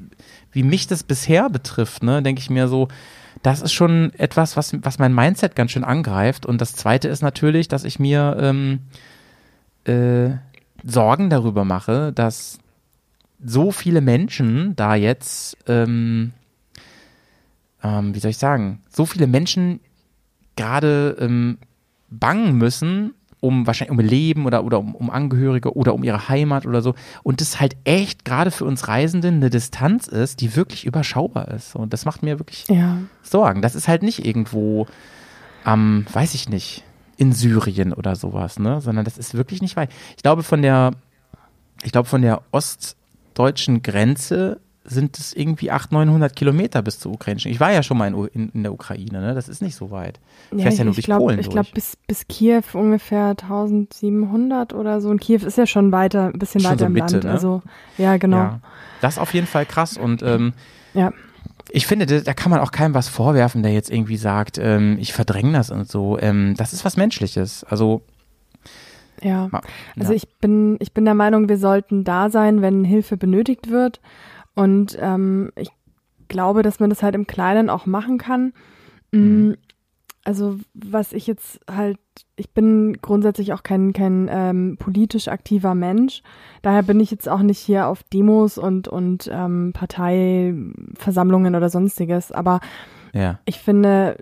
wie 0.53 0.63
mich 0.63 0.87
das 0.87 1.03
bisher 1.03 1.51
betrifft, 1.51 2.05
ne, 2.05 2.23
denke 2.23 2.41
ich 2.41 2.51
mir 2.51 2.69
so, 2.69 2.87
das 3.43 3.63
ist 3.63 3.73
schon 3.73 4.13
etwas, 4.15 4.57
was, 4.57 4.73
was 4.83 4.99
mein 4.99 5.15
Mindset 5.15 5.57
ganz 5.57 5.73
schön 5.73 5.85
angreift. 5.85 6.47
Und 6.47 6.61
das 6.61 6.75
zweite 6.75 7.09
ist 7.09 7.23
natürlich, 7.23 7.69
dass 7.69 7.85
ich 7.85 7.99
mir 7.99 8.37
ähm, 8.41 8.81
äh, 9.85 10.37
Sorgen 10.85 11.31
darüber 11.31 11.65
mache, 11.65 12.13
dass 12.13 12.59
so 13.45 13.71
viele 13.73 14.01
Menschen 14.01 14.75
da 14.77 14.95
jetzt 14.95 15.57
ähm, 15.67 16.33
ähm, 17.83 18.15
wie 18.15 18.19
soll 18.19 18.31
ich 18.31 18.39
sagen, 18.39 18.83
so 18.89 19.07
viele 19.07 19.27
Menschen 19.27 19.81
gerade 20.57 21.17
ähm, 21.21 21.59
bangen 22.11 22.57
müssen, 22.57 23.15
um 23.41 23.67
wahrscheinlich 23.67 23.93
um 23.93 24.01
ihr 24.01 24.11
Leben 24.11 24.47
oder, 24.47 24.65
oder 24.65 24.79
um, 24.81 24.95
um 24.95 25.11
Angehörige 25.11 25.77
oder 25.77 25.95
um 25.95 26.03
ihre 26.03 26.29
Heimat 26.29 26.67
oder 26.67 26.83
so. 26.83 26.95
Und 27.23 27.41
das 27.41 27.61
halt 27.61 27.77
echt 27.85 28.25
gerade 28.25 28.51
für 28.51 28.65
uns 28.65 28.89
Reisenden 28.89 29.37
eine 29.37 29.51
Distanz 29.51 30.09
ist, 30.09 30.41
die 30.41 30.57
wirklich 30.57 30.85
überschaubar 30.85 31.49
ist. 31.49 31.77
Und 31.77 31.93
das 31.93 32.05
macht 32.05 32.23
mir 32.23 32.41
wirklich 32.41 32.67
ja. 32.69 32.99
Sorgen. 33.23 33.63
Das 33.63 33.75
ist 33.75 33.87
halt 33.87 34.03
nicht 34.03 34.27
irgendwo 34.27 34.87
am, 35.65 36.07
weiß 36.13 36.35
ich 36.35 36.49
nicht, 36.49 36.85
in 37.17 37.33
Syrien 37.33 37.93
oder 37.93 38.17
sowas, 38.17 38.59
ne? 38.59 38.81
Sondern 38.81 39.05
das 39.05 39.19
ist 39.19 39.35
wirklich 39.35 39.61
nicht 39.61 39.77
weit. 39.77 39.91
Ich 40.17 40.23
glaube, 40.23 40.43
von 40.43 40.63
der, 40.63 40.93
ich 41.83 41.93
glaube, 41.93 42.09
von 42.09 42.23
der 42.23 42.43
ostdeutschen 42.53 43.83
Grenze 43.83 44.61
sind 44.91 45.19
es 45.19 45.35
irgendwie 45.35 45.71
800, 45.71 46.07
900 46.07 46.35
Kilometer 46.35 46.83
bis 46.83 46.99
zur 46.99 47.13
ukrainischen. 47.13 47.51
Ich 47.51 47.61
war 47.61 47.73
ja 47.73 47.83
schon 47.83 47.99
mal 47.99 48.09
in, 48.09 48.25
in, 48.33 48.49
in 48.51 48.63
der 48.63 48.73
Ukraine, 48.73 49.21
ne? 49.21 49.35
das 49.35 49.49
ist 49.49 49.63
nicht 49.63 49.77
so 49.77 49.91
weit. 49.91 50.19
Ich 50.51 50.65
ja, 50.65 50.71
ja 50.71 50.85
nur 50.85 50.95
durch 50.95 51.05
glaub, 51.05 51.21
Polen 51.21 51.39
Ich 51.39 51.51
glaube, 51.51 51.69
bis, 51.75 51.97
bis 52.07 52.27
Kiew 52.27 52.63
ungefähr 52.73 53.31
1700 53.31 54.73
oder 54.73 55.01
so. 55.01 55.11
Und 55.11 55.21
Kiew 55.21 55.47
ist 55.47 55.59
ja 55.59 55.67
schon 55.67 55.93
weiter, 55.93 56.27
ein 56.27 56.39
bisschen 56.39 56.61
schon 56.61 56.71
weiter 56.71 56.81
so 56.81 56.87
im 56.87 56.93
Mitte, 56.93 57.15
Land. 57.15 57.25
Ne? 57.25 57.31
Also, 57.31 57.63
ja, 57.99 58.17
genau. 58.17 58.37
Ja, 58.37 58.61
das 59.01 59.15
ist 59.15 59.19
auf 59.21 59.35
jeden 59.35 59.47
Fall 59.47 59.67
krass. 59.67 59.97
Und 59.97 60.23
ähm, 60.23 60.55
ja. 60.95 61.13
ich 61.71 61.87
finde, 61.87 62.07
da, 62.07 62.35
kann 62.35 62.51
man 62.51 62.61
auch 62.61 62.73
keinem 62.73 62.95
was 62.95 63.09
vorwerfen, 63.09 63.63
der 63.63 63.73
jetzt 63.73 63.91
irgendwie 63.91 64.17
sagt, 64.17 64.59
ähm, 64.59 64.97
ich 65.01 65.13
verdränge 65.13 65.53
das 65.53 65.71
und 65.71 65.89
so. 65.89 66.19
Ähm, 66.19 66.55
das 66.57 66.73
ist 66.73 66.85
was 66.85 66.97
Menschliches. 66.97 67.65
Also 67.65 68.03
ja, 69.23 69.51
also 69.99 70.13
ich 70.13 70.29
bin, 70.41 70.77
ich 70.81 70.93
bin 70.93 71.05
der 71.05 71.15
Meinung, 71.15 71.49
wir 71.49 71.59
sollten 71.59 72.05
da 72.05 72.31
sein, 72.31 72.63
wenn 72.63 72.85
Hilfe 72.85 73.17
benötigt 73.17 73.69
wird. 73.69 74.01
Und 74.59 74.99
ähm, 75.01 75.53
ich 75.55 75.71
glaube, 76.27 76.63
dass 76.63 76.81
man 76.81 76.91
das 76.91 77.05
halt 77.05 77.15
im 77.15 77.29
Kleinen 77.29 77.71
auch 77.71 77.87
machen 77.87 78.19
kann. 78.19 78.53
Mm, 79.13 79.19
mhm. 79.19 79.57
Also 80.25 80.59
was 80.75 81.13
ich 81.13 81.29
jetzt 81.29 81.61
halt, 81.71 82.01
ich 82.35 82.51
bin 82.51 82.95
grundsätzlich 83.01 83.53
auch 83.53 83.63
kein, 83.63 83.93
kein 83.93 84.29
ähm, 84.29 84.77
politisch 84.77 85.29
aktiver 85.29 85.77
Mensch. 85.77 86.23
Daher 86.63 86.83
bin 86.83 86.99
ich 86.99 87.13
jetzt 87.13 87.29
auch 87.29 87.43
nicht 87.43 87.61
hier 87.61 87.87
auf 87.87 88.03
Demos 88.03 88.59
und, 88.59 88.89
und 88.89 89.31
ähm, 89.33 89.73
Parteiversammlungen 89.75 91.55
oder 91.55 91.71
sonstiges. 91.71 92.33
Aber 92.33 92.59
ja. 93.13 93.39
ich 93.45 93.61
finde, 93.61 94.17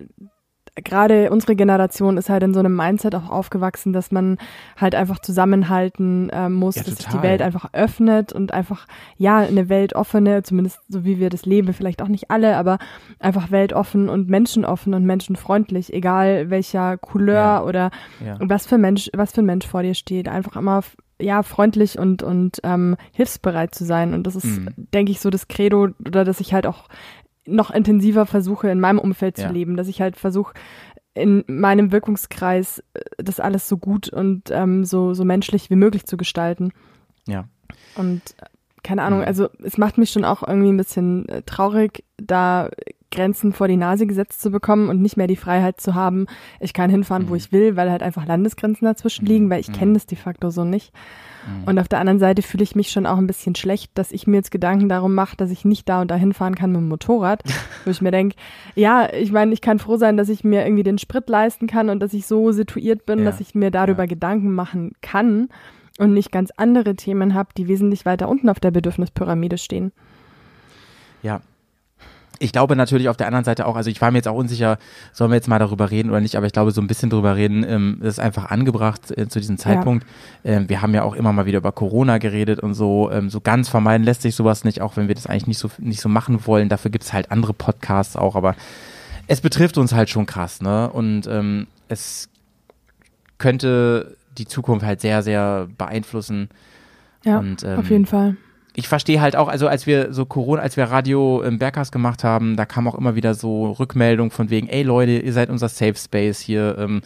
gerade 0.84 1.30
unsere 1.30 1.56
Generation 1.56 2.16
ist 2.18 2.28
halt 2.28 2.42
in 2.42 2.54
so 2.54 2.60
einem 2.60 2.76
Mindset 2.76 3.14
auch 3.14 3.30
aufgewachsen, 3.30 3.92
dass 3.92 4.12
man 4.12 4.38
halt 4.76 4.94
einfach 4.94 5.18
zusammenhalten 5.18 6.30
äh, 6.30 6.48
muss, 6.48 6.76
ja, 6.76 6.82
dass 6.82 6.96
sich 6.96 7.06
die 7.06 7.22
Welt 7.22 7.42
einfach 7.42 7.70
öffnet 7.72 8.32
und 8.32 8.52
einfach, 8.52 8.86
ja, 9.16 9.38
eine 9.38 9.68
weltoffene, 9.68 10.42
zumindest 10.42 10.80
so 10.88 11.04
wie 11.04 11.18
wir 11.18 11.30
das 11.30 11.46
leben, 11.46 11.72
vielleicht 11.72 12.02
auch 12.02 12.08
nicht 12.08 12.30
alle, 12.30 12.56
aber 12.56 12.78
einfach 13.18 13.50
weltoffen 13.50 14.08
und 14.08 14.28
menschenoffen 14.28 14.94
und 14.94 15.04
menschenfreundlich, 15.04 15.92
egal 15.92 16.50
welcher 16.50 16.98
Couleur 16.98 17.34
ja. 17.34 17.64
oder 17.64 17.90
ja. 18.24 18.36
was 18.40 18.66
für 18.66 18.78
Mensch, 18.78 19.10
was 19.14 19.32
für 19.32 19.42
ein 19.42 19.46
Mensch 19.46 19.66
vor 19.66 19.82
dir 19.82 19.94
steht, 19.94 20.28
einfach 20.28 20.56
immer 20.56 20.82
ja, 21.18 21.42
freundlich 21.42 21.98
und, 21.98 22.22
und 22.22 22.60
ähm, 22.62 22.96
hilfsbereit 23.12 23.74
zu 23.74 23.86
sein. 23.86 24.12
Und 24.12 24.26
das 24.26 24.36
ist, 24.36 24.44
mhm. 24.44 24.68
denke 24.92 25.12
ich, 25.12 25.20
so 25.20 25.30
das 25.30 25.48
Credo, 25.48 25.88
oder 26.06 26.24
dass 26.24 26.40
ich 26.40 26.52
halt 26.52 26.66
auch 26.66 26.88
noch 27.46 27.70
intensiver 27.70 28.26
versuche, 28.26 28.68
in 28.70 28.80
meinem 28.80 28.98
Umfeld 28.98 29.36
zu 29.36 29.44
ja. 29.44 29.50
leben, 29.50 29.76
dass 29.76 29.88
ich 29.88 30.00
halt 30.00 30.16
versuche, 30.16 30.54
in 31.14 31.44
meinem 31.46 31.92
Wirkungskreis 31.92 32.82
äh, 32.94 33.00
das 33.18 33.40
alles 33.40 33.68
so 33.68 33.78
gut 33.78 34.08
und 34.08 34.50
ähm, 34.50 34.84
so, 34.84 35.14
so 35.14 35.24
menschlich 35.24 35.70
wie 35.70 35.76
möglich 35.76 36.04
zu 36.06 36.16
gestalten. 36.16 36.72
Ja. 37.26 37.48
Und 37.96 38.22
äh, 38.38 38.46
keine 38.82 39.02
Ahnung, 39.02 39.20
mhm. 39.20 39.26
also 39.26 39.48
es 39.64 39.78
macht 39.78 39.98
mich 39.98 40.10
schon 40.10 40.24
auch 40.24 40.46
irgendwie 40.46 40.68
ein 40.68 40.76
bisschen 40.76 41.28
äh, 41.28 41.42
traurig, 41.42 42.04
da 42.18 42.68
Grenzen 43.10 43.52
vor 43.52 43.68
die 43.68 43.76
Nase 43.76 44.06
gesetzt 44.06 44.42
zu 44.42 44.50
bekommen 44.50 44.88
und 44.88 45.00
nicht 45.00 45.16
mehr 45.16 45.26
die 45.26 45.36
Freiheit 45.36 45.80
zu 45.80 45.94
haben, 45.94 46.26
ich 46.60 46.74
kann 46.74 46.90
hinfahren, 46.90 47.24
mhm. 47.24 47.30
wo 47.30 47.34
ich 47.34 47.52
will, 47.52 47.76
weil 47.76 47.90
halt 47.90 48.02
einfach 48.02 48.26
Landesgrenzen 48.26 48.84
dazwischen 48.84 49.24
mhm. 49.24 49.30
liegen, 49.30 49.50
weil 49.50 49.60
ich 49.60 49.68
mhm. 49.68 49.72
kenne 49.72 49.92
das 49.94 50.06
de 50.06 50.18
facto 50.18 50.50
so 50.50 50.64
nicht. 50.64 50.92
Mhm. 51.46 51.64
Und 51.64 51.78
auf 51.78 51.88
der 51.88 52.00
anderen 52.00 52.18
Seite 52.18 52.42
fühle 52.42 52.64
ich 52.64 52.74
mich 52.74 52.90
schon 52.90 53.06
auch 53.06 53.18
ein 53.18 53.26
bisschen 53.26 53.54
schlecht, 53.54 53.92
dass 53.94 54.12
ich 54.12 54.26
mir 54.26 54.36
jetzt 54.36 54.50
Gedanken 54.50 54.88
darum 54.88 55.14
mache, 55.14 55.36
dass 55.36 55.50
ich 55.50 55.64
nicht 55.64 55.88
da 55.88 56.00
und 56.00 56.10
da 56.10 56.16
hinfahren 56.16 56.54
kann 56.54 56.72
mit 56.72 56.80
dem 56.80 56.88
Motorrad. 56.88 57.42
wo 57.84 57.90
ich 57.90 58.02
mir 58.02 58.10
denke, 58.10 58.36
ja, 58.74 59.12
ich 59.12 59.32
meine, 59.32 59.52
ich 59.52 59.60
kann 59.60 59.78
froh 59.78 59.96
sein, 59.96 60.16
dass 60.16 60.28
ich 60.28 60.44
mir 60.44 60.64
irgendwie 60.64 60.82
den 60.82 60.98
Sprit 60.98 61.28
leisten 61.28 61.66
kann 61.66 61.88
und 61.88 62.00
dass 62.00 62.12
ich 62.12 62.26
so 62.26 62.52
situiert 62.52 63.06
bin, 63.06 63.20
ja. 63.20 63.24
dass 63.24 63.40
ich 63.40 63.54
mir 63.54 63.70
darüber 63.70 64.02
ja. 64.04 64.06
Gedanken 64.08 64.52
machen 64.52 64.92
kann 65.00 65.48
und 65.98 66.12
nicht 66.12 66.32
ganz 66.32 66.50
andere 66.56 66.94
Themen 66.94 67.34
habe, 67.34 67.50
die 67.56 67.68
wesentlich 67.68 68.04
weiter 68.04 68.28
unten 68.28 68.48
auf 68.48 68.60
der 68.60 68.70
Bedürfnispyramide 68.70 69.58
stehen. 69.58 69.92
Ja, 71.22 71.40
ich 72.38 72.52
glaube 72.52 72.76
natürlich 72.76 73.08
auf 73.08 73.16
der 73.16 73.26
anderen 73.26 73.44
Seite 73.44 73.66
auch, 73.66 73.76
also 73.76 73.90
ich 73.90 74.00
war 74.00 74.10
mir 74.10 74.18
jetzt 74.18 74.28
auch 74.28 74.36
unsicher, 74.36 74.78
sollen 75.12 75.30
wir 75.30 75.36
jetzt 75.36 75.48
mal 75.48 75.58
darüber 75.58 75.90
reden 75.90 76.10
oder 76.10 76.20
nicht, 76.20 76.36
aber 76.36 76.46
ich 76.46 76.52
glaube, 76.52 76.70
so 76.70 76.80
ein 76.80 76.86
bisschen 76.86 77.10
darüber 77.10 77.36
reden 77.36 77.64
ähm, 77.64 77.98
ist 78.02 78.20
einfach 78.20 78.46
angebracht 78.46 79.16
äh, 79.16 79.28
zu 79.28 79.38
diesem 79.38 79.58
Zeitpunkt. 79.58 80.06
Ja. 80.44 80.52
Ähm, 80.52 80.68
wir 80.68 80.82
haben 80.82 80.94
ja 80.94 81.02
auch 81.02 81.14
immer 81.14 81.32
mal 81.32 81.46
wieder 81.46 81.58
über 81.58 81.72
Corona 81.72 82.18
geredet 82.18 82.60
und 82.60 82.74
so. 82.74 83.10
Ähm, 83.10 83.30
so 83.30 83.40
ganz 83.40 83.68
vermeiden 83.68 84.04
lässt 84.04 84.22
sich 84.22 84.34
sowas 84.34 84.64
nicht, 84.64 84.80
auch 84.80 84.96
wenn 84.96 85.08
wir 85.08 85.14
das 85.14 85.26
eigentlich 85.26 85.46
nicht 85.46 85.58
so, 85.58 85.70
nicht 85.78 86.00
so 86.00 86.08
machen 86.08 86.46
wollen. 86.46 86.68
Dafür 86.68 86.90
gibt's 86.90 87.12
halt 87.12 87.30
andere 87.30 87.54
Podcasts 87.54 88.16
auch, 88.16 88.36
aber 88.36 88.54
es 89.26 89.40
betrifft 89.40 89.78
uns 89.78 89.92
halt 89.92 90.08
schon 90.10 90.26
krass, 90.26 90.62
ne? 90.62 90.90
Und 90.90 91.26
ähm, 91.26 91.66
es 91.88 92.28
könnte 93.38 94.16
die 94.38 94.46
Zukunft 94.46 94.84
halt 94.84 95.00
sehr, 95.00 95.22
sehr 95.22 95.68
beeinflussen. 95.76 96.48
Ja, 97.24 97.38
und, 97.38 97.64
ähm, 97.64 97.78
auf 97.78 97.90
jeden 97.90 98.06
Fall 98.06 98.36
ich 98.78 98.88
verstehe 98.88 99.22
halt 99.22 99.36
auch, 99.36 99.48
also 99.48 99.68
als 99.68 99.86
wir 99.86 100.12
so 100.12 100.26
Corona, 100.26 100.60
als 100.60 100.76
wir 100.76 100.84
Radio 100.84 101.40
im 101.40 101.58
Berghaus 101.58 101.90
gemacht 101.90 102.22
haben, 102.24 102.56
da 102.56 102.66
kam 102.66 102.86
auch 102.86 102.94
immer 102.94 103.14
wieder 103.14 103.34
so 103.34 103.72
Rückmeldung 103.72 104.30
von 104.30 104.50
wegen, 104.50 104.68
ey 104.68 104.82
Leute, 104.82 105.12
ihr 105.12 105.32
seid 105.32 105.48
unser 105.48 105.70
Safe 105.70 105.94
Space 105.94 106.40
hier, 106.40 106.76
ähm, 106.78 107.00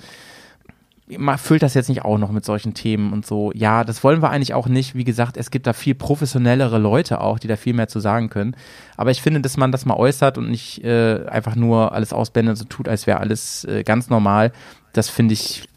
füllt 1.36 1.62
das 1.62 1.74
jetzt 1.74 1.88
nicht 1.88 2.04
auch 2.04 2.18
noch 2.18 2.32
mit 2.32 2.44
solchen 2.44 2.74
Themen 2.74 3.12
und 3.12 3.24
so. 3.24 3.52
Ja, 3.54 3.84
das 3.84 4.02
wollen 4.02 4.20
wir 4.20 4.30
eigentlich 4.30 4.52
auch 4.52 4.66
nicht. 4.66 4.96
Wie 4.96 5.04
gesagt, 5.04 5.36
es 5.36 5.52
gibt 5.52 5.68
da 5.68 5.72
viel 5.72 5.94
professionellere 5.94 6.78
Leute 6.78 7.20
auch, 7.20 7.38
die 7.38 7.46
da 7.48 7.54
viel 7.54 7.74
mehr 7.74 7.88
zu 7.88 8.00
sagen 8.00 8.30
können. 8.30 8.56
Aber 8.96 9.12
ich 9.12 9.22
finde, 9.22 9.40
dass 9.40 9.56
man 9.56 9.70
das 9.70 9.86
mal 9.86 9.96
äußert 9.96 10.38
und 10.38 10.50
nicht 10.50 10.82
äh, 10.84 11.24
einfach 11.26 11.54
nur 11.54 11.92
alles 11.92 12.12
ausblendet, 12.12 12.58
so 12.58 12.64
tut, 12.64 12.88
als 12.88 13.06
wäre 13.06 13.20
alles 13.20 13.64
äh, 13.64 13.84
ganz 13.84 14.10
normal. 14.10 14.52
Das 14.92 15.08
finde 15.08 15.34
ich, 15.34 15.68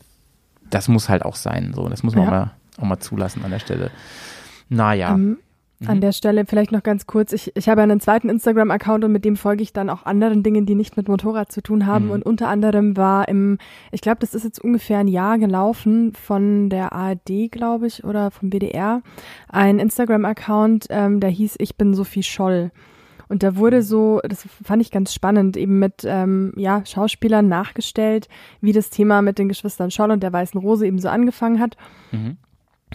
das 0.71 0.87
muss 0.87 1.07
halt 1.07 1.23
auch 1.23 1.35
sein. 1.35 1.73
So, 1.75 1.87
das 1.87 2.01
muss 2.01 2.15
man 2.15 2.23
ja. 2.23 2.29
auch, 2.29 2.33
mal, 2.33 2.51
auch 2.79 2.85
mal 2.85 2.99
zulassen 2.99 3.45
an 3.45 3.51
der 3.51 3.59
Stelle. 3.59 3.91
Naja. 4.69 5.13
Um, 5.13 5.37
an 5.85 5.97
mhm. 5.97 6.01
der 6.01 6.11
Stelle 6.11 6.45
vielleicht 6.45 6.71
noch 6.71 6.83
ganz 6.83 7.05
kurz. 7.05 7.33
Ich, 7.33 7.51
ich 7.55 7.69
habe 7.69 7.81
einen 7.81 7.99
zweiten 7.99 8.29
Instagram-Account 8.29 9.03
und 9.03 9.11
mit 9.11 9.25
dem 9.25 9.35
folge 9.35 9.63
ich 9.63 9.73
dann 9.73 9.89
auch 9.89 10.05
anderen 10.05 10.43
Dingen, 10.43 10.65
die 10.65 10.75
nicht 10.75 10.97
mit 10.97 11.07
Motorrad 11.07 11.51
zu 11.51 11.61
tun 11.61 11.85
haben. 11.85 12.05
Mhm. 12.05 12.11
Und 12.11 12.25
unter 12.25 12.47
anderem 12.47 12.95
war 12.97 13.27
im, 13.27 13.57
ich 13.91 14.01
glaube, 14.01 14.19
das 14.19 14.33
ist 14.33 14.43
jetzt 14.43 14.63
ungefähr 14.63 14.99
ein 14.99 15.07
Jahr 15.07 15.37
gelaufen 15.37 16.13
von 16.13 16.69
der 16.69 16.93
ARD, 16.93 17.51
glaube 17.51 17.87
ich, 17.87 18.03
oder 18.03 18.31
vom 18.31 18.49
BDR, 18.49 19.01
ein 19.49 19.79
Instagram-Account, 19.79 20.87
ähm, 20.89 21.19
der 21.19 21.29
hieß 21.29 21.55
Ich 21.59 21.75
bin 21.75 21.93
Sophie 21.93 22.23
Scholl. 22.23 22.71
Und 23.29 23.41
da 23.41 23.55
wurde 23.55 23.81
so, 23.81 24.19
das 24.23 24.47
fand 24.63 24.81
ich 24.81 24.91
ganz 24.91 25.13
spannend, 25.13 25.57
eben 25.57 25.79
mit 25.79 26.03
ähm, 26.05 26.53
ja, 26.55 26.85
Schauspielern 26.85 27.47
nachgestellt, 27.47 28.27
wie 28.61 28.73
das 28.73 28.89
Thema 28.89 29.21
mit 29.21 29.39
den 29.39 29.47
Geschwistern 29.47 29.91
Scholl 29.91 30.11
und 30.11 30.21
der 30.21 30.31
Weißen 30.31 30.59
Rose 30.59 30.85
eben 30.85 30.99
so 30.99 31.09
angefangen 31.09 31.59
hat. 31.59 31.75
Mhm. 32.11 32.37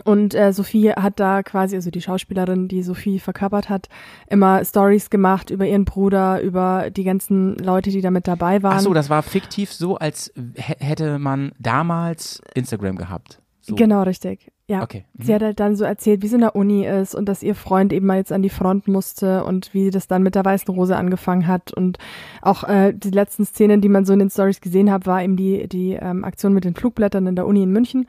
Und 0.04 0.34
äh, 0.34 0.52
Sophie 0.52 0.92
hat 0.92 1.20
da 1.20 1.42
quasi, 1.42 1.76
also 1.76 1.90
die 1.90 2.00
Schauspielerin, 2.00 2.68
die 2.68 2.82
Sophie 2.82 3.18
verkörpert 3.18 3.68
hat, 3.68 3.88
immer 4.28 4.64
Stories 4.64 5.10
gemacht 5.10 5.50
über 5.50 5.66
ihren 5.66 5.84
Bruder, 5.84 6.40
über 6.40 6.90
die 6.90 7.04
ganzen 7.04 7.56
Leute, 7.56 7.90
die 7.90 8.00
da 8.00 8.10
mit 8.10 8.28
dabei 8.28 8.62
waren. 8.62 8.78
Ach 8.78 8.80
so, 8.80 8.94
das 8.94 9.10
war 9.10 9.22
fiktiv 9.22 9.72
so, 9.72 9.96
als 9.96 10.32
hätte 10.56 11.18
man 11.18 11.52
damals 11.58 12.40
Instagram 12.54 12.96
gehabt. 12.96 13.40
So. 13.68 13.74
Genau, 13.74 14.02
richtig. 14.02 14.50
Ja. 14.66 14.82
Okay. 14.82 15.04
Mhm. 15.14 15.22
Sie 15.22 15.34
hat 15.34 15.42
halt 15.42 15.60
dann 15.60 15.76
so 15.76 15.84
erzählt, 15.84 16.22
wie 16.22 16.28
sie 16.28 16.36
in 16.36 16.40
der 16.40 16.56
Uni 16.56 16.86
ist 16.86 17.14
und 17.14 17.26
dass 17.26 17.42
ihr 17.42 17.54
Freund 17.54 17.92
eben 17.92 18.06
mal 18.06 18.16
jetzt 18.16 18.32
an 18.32 18.42
die 18.42 18.50
Front 18.50 18.88
musste 18.88 19.44
und 19.44 19.72
wie 19.74 19.90
das 19.90 20.08
dann 20.08 20.22
mit 20.22 20.34
der 20.34 20.44
Weißen 20.44 20.72
Rose 20.74 20.96
angefangen 20.96 21.46
hat. 21.46 21.72
Und 21.72 21.98
auch 22.40 22.64
äh, 22.64 22.92
die 22.94 23.10
letzten 23.10 23.44
Szenen, 23.44 23.80
die 23.80 23.88
man 23.88 24.04
so 24.04 24.12
in 24.12 24.18
den 24.18 24.30
Stories 24.30 24.60
gesehen 24.60 24.90
hat, 24.90 25.06
war 25.06 25.22
eben 25.22 25.36
die, 25.36 25.68
die 25.68 25.92
ähm, 25.92 26.24
Aktion 26.24 26.54
mit 26.54 26.64
den 26.64 26.74
Flugblättern 26.74 27.26
in 27.26 27.36
der 27.36 27.46
Uni 27.46 27.62
in 27.62 27.70
München. 27.70 28.06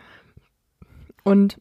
Und 1.24 1.60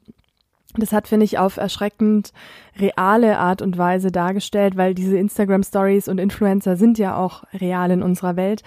das 0.75 0.93
hat, 0.93 1.09
finde 1.09 1.25
ich, 1.25 1.39
auf 1.39 1.57
erschreckend 1.57 2.33
reale 2.79 3.39
Art 3.39 3.62
und 3.62 3.79
Weise 3.79 4.12
dargestellt, 4.12 4.77
weil 4.77 4.95
diese 4.95 5.16
Instagram 5.16 5.62
Stories 5.62 6.09
und 6.09 6.19
Influencer 6.19 6.77
sind 6.77 6.99
ja 6.99 7.16
auch 7.16 7.45
real 7.55 7.91
in 7.91 8.03
unserer 8.03 8.37
Welt 8.37 8.62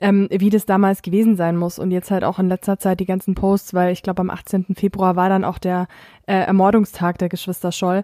ähm, 0.00 0.28
wie 0.30 0.50
das 0.50 0.64
damals 0.64 1.02
gewesen 1.02 1.36
sein 1.36 1.56
muss. 1.56 1.78
Und 1.78 1.90
jetzt 1.90 2.10
halt 2.10 2.24
auch 2.24 2.38
in 2.38 2.48
letzter 2.48 2.78
Zeit 2.78 3.00
die 3.00 3.06
ganzen 3.06 3.34
Posts, 3.34 3.74
weil 3.74 3.92
ich 3.92 4.02
glaube, 4.02 4.20
am 4.20 4.30
18. 4.30 4.74
Februar 4.74 5.14
war 5.14 5.28
dann 5.28 5.44
auch 5.44 5.58
der 5.58 5.88
äh, 6.26 6.34
Ermordungstag 6.34 7.18
der 7.18 7.28
Geschwister 7.28 7.70
Scholl. 7.70 8.02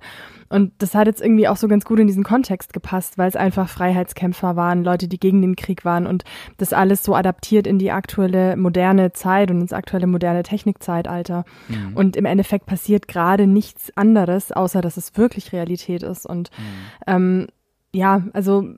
Und 0.48 0.72
das 0.78 0.94
hat 0.94 1.06
jetzt 1.06 1.22
irgendwie 1.22 1.48
auch 1.48 1.56
so 1.56 1.68
ganz 1.68 1.84
gut 1.84 1.98
in 1.98 2.06
diesen 2.06 2.22
Kontext 2.22 2.72
gepasst, 2.72 3.16
weil 3.18 3.28
es 3.28 3.36
einfach 3.36 3.68
Freiheitskämpfer 3.68 4.56
waren, 4.56 4.84
Leute, 4.84 5.08
die 5.08 5.18
gegen 5.18 5.40
den 5.40 5.56
Krieg 5.56 5.84
waren 5.84 6.06
und 6.06 6.24
das 6.58 6.72
alles 6.72 7.02
so 7.02 7.14
adaptiert 7.14 7.66
in 7.66 7.78
die 7.78 7.90
aktuelle 7.90 8.56
moderne 8.56 9.12
Zeit 9.12 9.50
und 9.50 9.60
ins 9.60 9.72
aktuelle 9.72 10.06
moderne 10.06 10.42
Technikzeitalter. 10.42 11.44
Mhm. 11.68 11.96
Und 11.96 12.16
im 12.16 12.26
Endeffekt 12.26 12.66
passiert 12.66 13.08
gerade 13.08 13.46
nichts 13.46 13.96
anderes, 13.96 14.52
außer 14.52 14.82
dass 14.82 14.98
es 14.98 15.16
wirklich 15.16 15.52
Realität 15.52 16.02
ist. 16.02 16.26
Und 16.26 16.50
mhm. 16.58 16.64
ähm, 17.06 17.46
ja, 17.92 18.22
also 18.34 18.68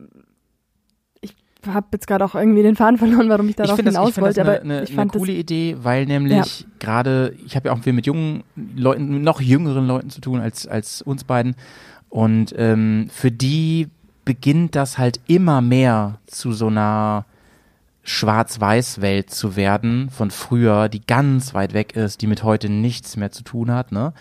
habe 1.67 1.87
jetzt 1.93 2.07
gerade 2.07 2.23
auch 2.23 2.35
irgendwie 2.35 2.63
den 2.63 2.75
Faden 2.75 2.97
verloren, 2.97 3.29
warum 3.29 3.49
ich 3.49 3.55
darauf 3.55 3.77
ich 3.77 3.85
hinaus 3.85 4.13
das, 4.13 4.21
wollte. 4.21 4.41
aber 4.41 4.61
eine, 4.61 4.83
ich 4.83 4.93
fand 4.93 5.11
eine 5.11 5.19
coole 5.19 5.33
das, 5.33 5.41
Idee, 5.41 5.77
weil 5.81 6.05
nämlich 6.05 6.61
ja. 6.61 6.65
gerade, 6.79 7.35
ich 7.45 7.55
habe 7.55 7.69
ja 7.69 7.75
auch 7.75 7.79
viel 7.79 7.93
mit 7.93 8.05
jungen 8.05 8.43
Leuten, 8.75 9.21
noch 9.21 9.41
jüngeren 9.41 9.85
Leuten 9.85 10.09
zu 10.09 10.21
tun 10.21 10.39
als, 10.39 10.67
als 10.67 11.01
uns 11.01 11.23
beiden. 11.23 11.55
Und 12.09 12.53
ähm, 12.57 13.07
für 13.11 13.31
die 13.31 13.89
beginnt 14.25 14.75
das 14.75 14.97
halt 14.97 15.19
immer 15.27 15.61
mehr 15.61 16.19
zu 16.27 16.53
so 16.53 16.67
einer 16.67 17.25
Schwarz-Weiß-Welt 18.03 19.29
zu 19.29 19.55
werden 19.55 20.09
von 20.09 20.31
früher, 20.31 20.89
die 20.89 21.01
ganz 21.05 21.53
weit 21.53 21.73
weg 21.73 21.95
ist, 21.95 22.21
die 22.21 22.27
mit 22.27 22.43
heute 22.43 22.69
nichts 22.69 23.17
mehr 23.17 23.31
zu 23.31 23.43
tun 23.43 23.71
hat, 23.71 23.91
ne? 23.91 24.13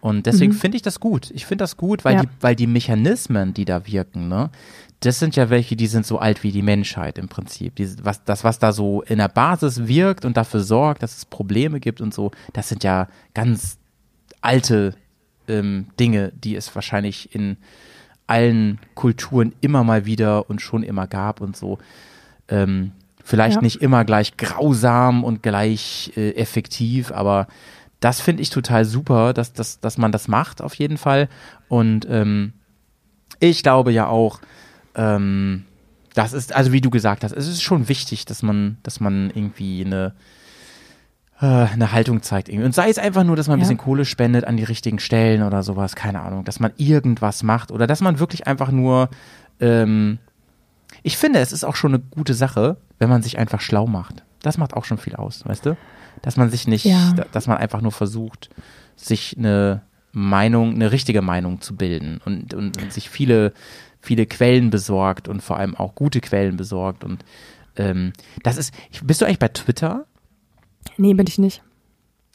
Und 0.00 0.26
deswegen 0.26 0.52
mhm. 0.52 0.58
finde 0.58 0.76
ich 0.76 0.82
das 0.82 1.00
gut. 1.00 1.30
Ich 1.30 1.46
finde 1.46 1.62
das 1.62 1.78
gut, 1.78 2.04
weil, 2.04 2.16
ja. 2.16 2.22
die, 2.22 2.28
weil 2.42 2.54
die 2.54 2.66
Mechanismen, 2.66 3.54
die 3.54 3.64
da 3.64 3.86
wirken, 3.86 4.28
ne, 4.28 4.50
das 5.04 5.18
sind 5.18 5.36
ja 5.36 5.50
welche, 5.50 5.76
die 5.76 5.86
sind 5.86 6.06
so 6.06 6.18
alt 6.18 6.42
wie 6.42 6.52
die 6.52 6.62
Menschheit 6.62 7.18
im 7.18 7.28
Prinzip. 7.28 7.76
Die, 7.76 7.88
was, 8.04 8.24
das, 8.24 8.44
was 8.44 8.58
da 8.58 8.72
so 8.72 9.02
in 9.02 9.18
der 9.18 9.28
Basis 9.28 9.86
wirkt 9.86 10.24
und 10.24 10.36
dafür 10.36 10.60
sorgt, 10.60 11.02
dass 11.02 11.16
es 11.16 11.24
Probleme 11.24 11.80
gibt 11.80 12.00
und 12.00 12.14
so, 12.14 12.30
das 12.52 12.68
sind 12.68 12.84
ja 12.84 13.08
ganz 13.34 13.78
alte 14.40 14.94
ähm, 15.48 15.88
Dinge, 16.00 16.32
die 16.32 16.56
es 16.56 16.74
wahrscheinlich 16.74 17.34
in 17.34 17.56
allen 18.26 18.78
Kulturen 18.94 19.54
immer 19.60 19.84
mal 19.84 20.06
wieder 20.06 20.48
und 20.48 20.62
schon 20.62 20.82
immer 20.82 21.06
gab 21.06 21.40
und 21.40 21.56
so. 21.56 21.78
Ähm, 22.48 22.92
vielleicht 23.22 23.56
ja. 23.56 23.62
nicht 23.62 23.82
immer 23.82 24.04
gleich 24.04 24.36
grausam 24.36 25.24
und 25.24 25.42
gleich 25.42 26.12
äh, 26.16 26.30
effektiv, 26.30 27.12
aber 27.12 27.46
das 28.00 28.20
finde 28.20 28.42
ich 28.42 28.50
total 28.50 28.84
super, 28.84 29.32
dass, 29.32 29.52
dass, 29.52 29.80
dass 29.80 29.98
man 29.98 30.12
das 30.12 30.28
macht 30.28 30.60
auf 30.62 30.74
jeden 30.74 30.98
Fall. 30.98 31.28
Und 31.68 32.06
ähm, 32.08 32.52
ich 33.40 33.62
glaube 33.62 33.92
ja 33.92 34.06
auch, 34.06 34.40
ähm, 34.94 35.64
das 36.14 36.32
ist, 36.32 36.54
also 36.54 36.72
wie 36.72 36.80
du 36.80 36.90
gesagt 36.90 37.24
hast, 37.24 37.32
es 37.32 37.48
ist 37.48 37.62
schon 37.62 37.88
wichtig, 37.88 38.24
dass 38.24 38.42
man, 38.42 38.78
dass 38.82 39.00
man 39.00 39.30
irgendwie 39.34 39.84
eine, 39.84 40.14
äh, 41.40 41.46
eine 41.46 41.92
Haltung 41.92 42.22
zeigt. 42.22 42.48
Irgendwie. 42.48 42.66
Und 42.66 42.74
sei 42.74 42.88
es 42.88 42.98
einfach 42.98 43.24
nur, 43.24 43.36
dass 43.36 43.48
man 43.48 43.58
ein 43.58 43.60
ja. 43.60 43.64
bisschen 43.64 43.78
Kohle 43.78 44.04
spendet 44.04 44.44
an 44.44 44.56
die 44.56 44.64
richtigen 44.64 45.00
Stellen 45.00 45.42
oder 45.42 45.62
sowas, 45.62 45.96
keine 45.96 46.20
Ahnung, 46.20 46.44
dass 46.44 46.60
man 46.60 46.72
irgendwas 46.76 47.42
macht 47.42 47.72
oder 47.72 47.86
dass 47.86 48.00
man 48.00 48.20
wirklich 48.20 48.46
einfach 48.46 48.70
nur, 48.70 49.10
ähm, 49.60 50.18
ich 51.02 51.16
finde, 51.16 51.40
es 51.40 51.52
ist 51.52 51.64
auch 51.64 51.76
schon 51.76 51.94
eine 51.94 52.02
gute 52.02 52.34
Sache, 52.34 52.76
wenn 52.98 53.10
man 53.10 53.22
sich 53.22 53.38
einfach 53.38 53.60
schlau 53.60 53.86
macht. 53.86 54.22
Das 54.42 54.56
macht 54.56 54.74
auch 54.74 54.84
schon 54.84 54.98
viel 54.98 55.16
aus, 55.16 55.44
weißt 55.44 55.66
du? 55.66 55.76
Dass 56.22 56.36
man 56.36 56.48
sich 56.48 56.68
nicht, 56.68 56.84
ja. 56.84 57.12
dass 57.32 57.48
man 57.48 57.58
einfach 57.58 57.80
nur 57.80 57.92
versucht, 57.92 58.50
sich 58.94 59.36
eine 59.36 59.82
Meinung, 60.12 60.74
eine 60.74 60.92
richtige 60.92 61.22
Meinung 61.22 61.60
zu 61.60 61.74
bilden 61.74 62.20
und, 62.24 62.54
und, 62.54 62.80
und 62.80 62.92
sich 62.92 63.10
viele 63.10 63.52
viele 64.04 64.26
Quellen 64.26 64.70
besorgt 64.70 65.28
und 65.28 65.42
vor 65.42 65.56
allem 65.56 65.74
auch 65.74 65.94
gute 65.94 66.20
Quellen 66.20 66.56
besorgt. 66.56 67.04
Und 67.04 67.24
ähm, 67.76 68.12
das 68.42 68.56
ist, 68.56 68.72
bist 69.02 69.20
du 69.20 69.24
eigentlich 69.24 69.38
bei 69.38 69.48
Twitter? 69.48 70.06
Nee, 70.96 71.14
bin 71.14 71.26
ich 71.26 71.38
nicht. 71.38 71.62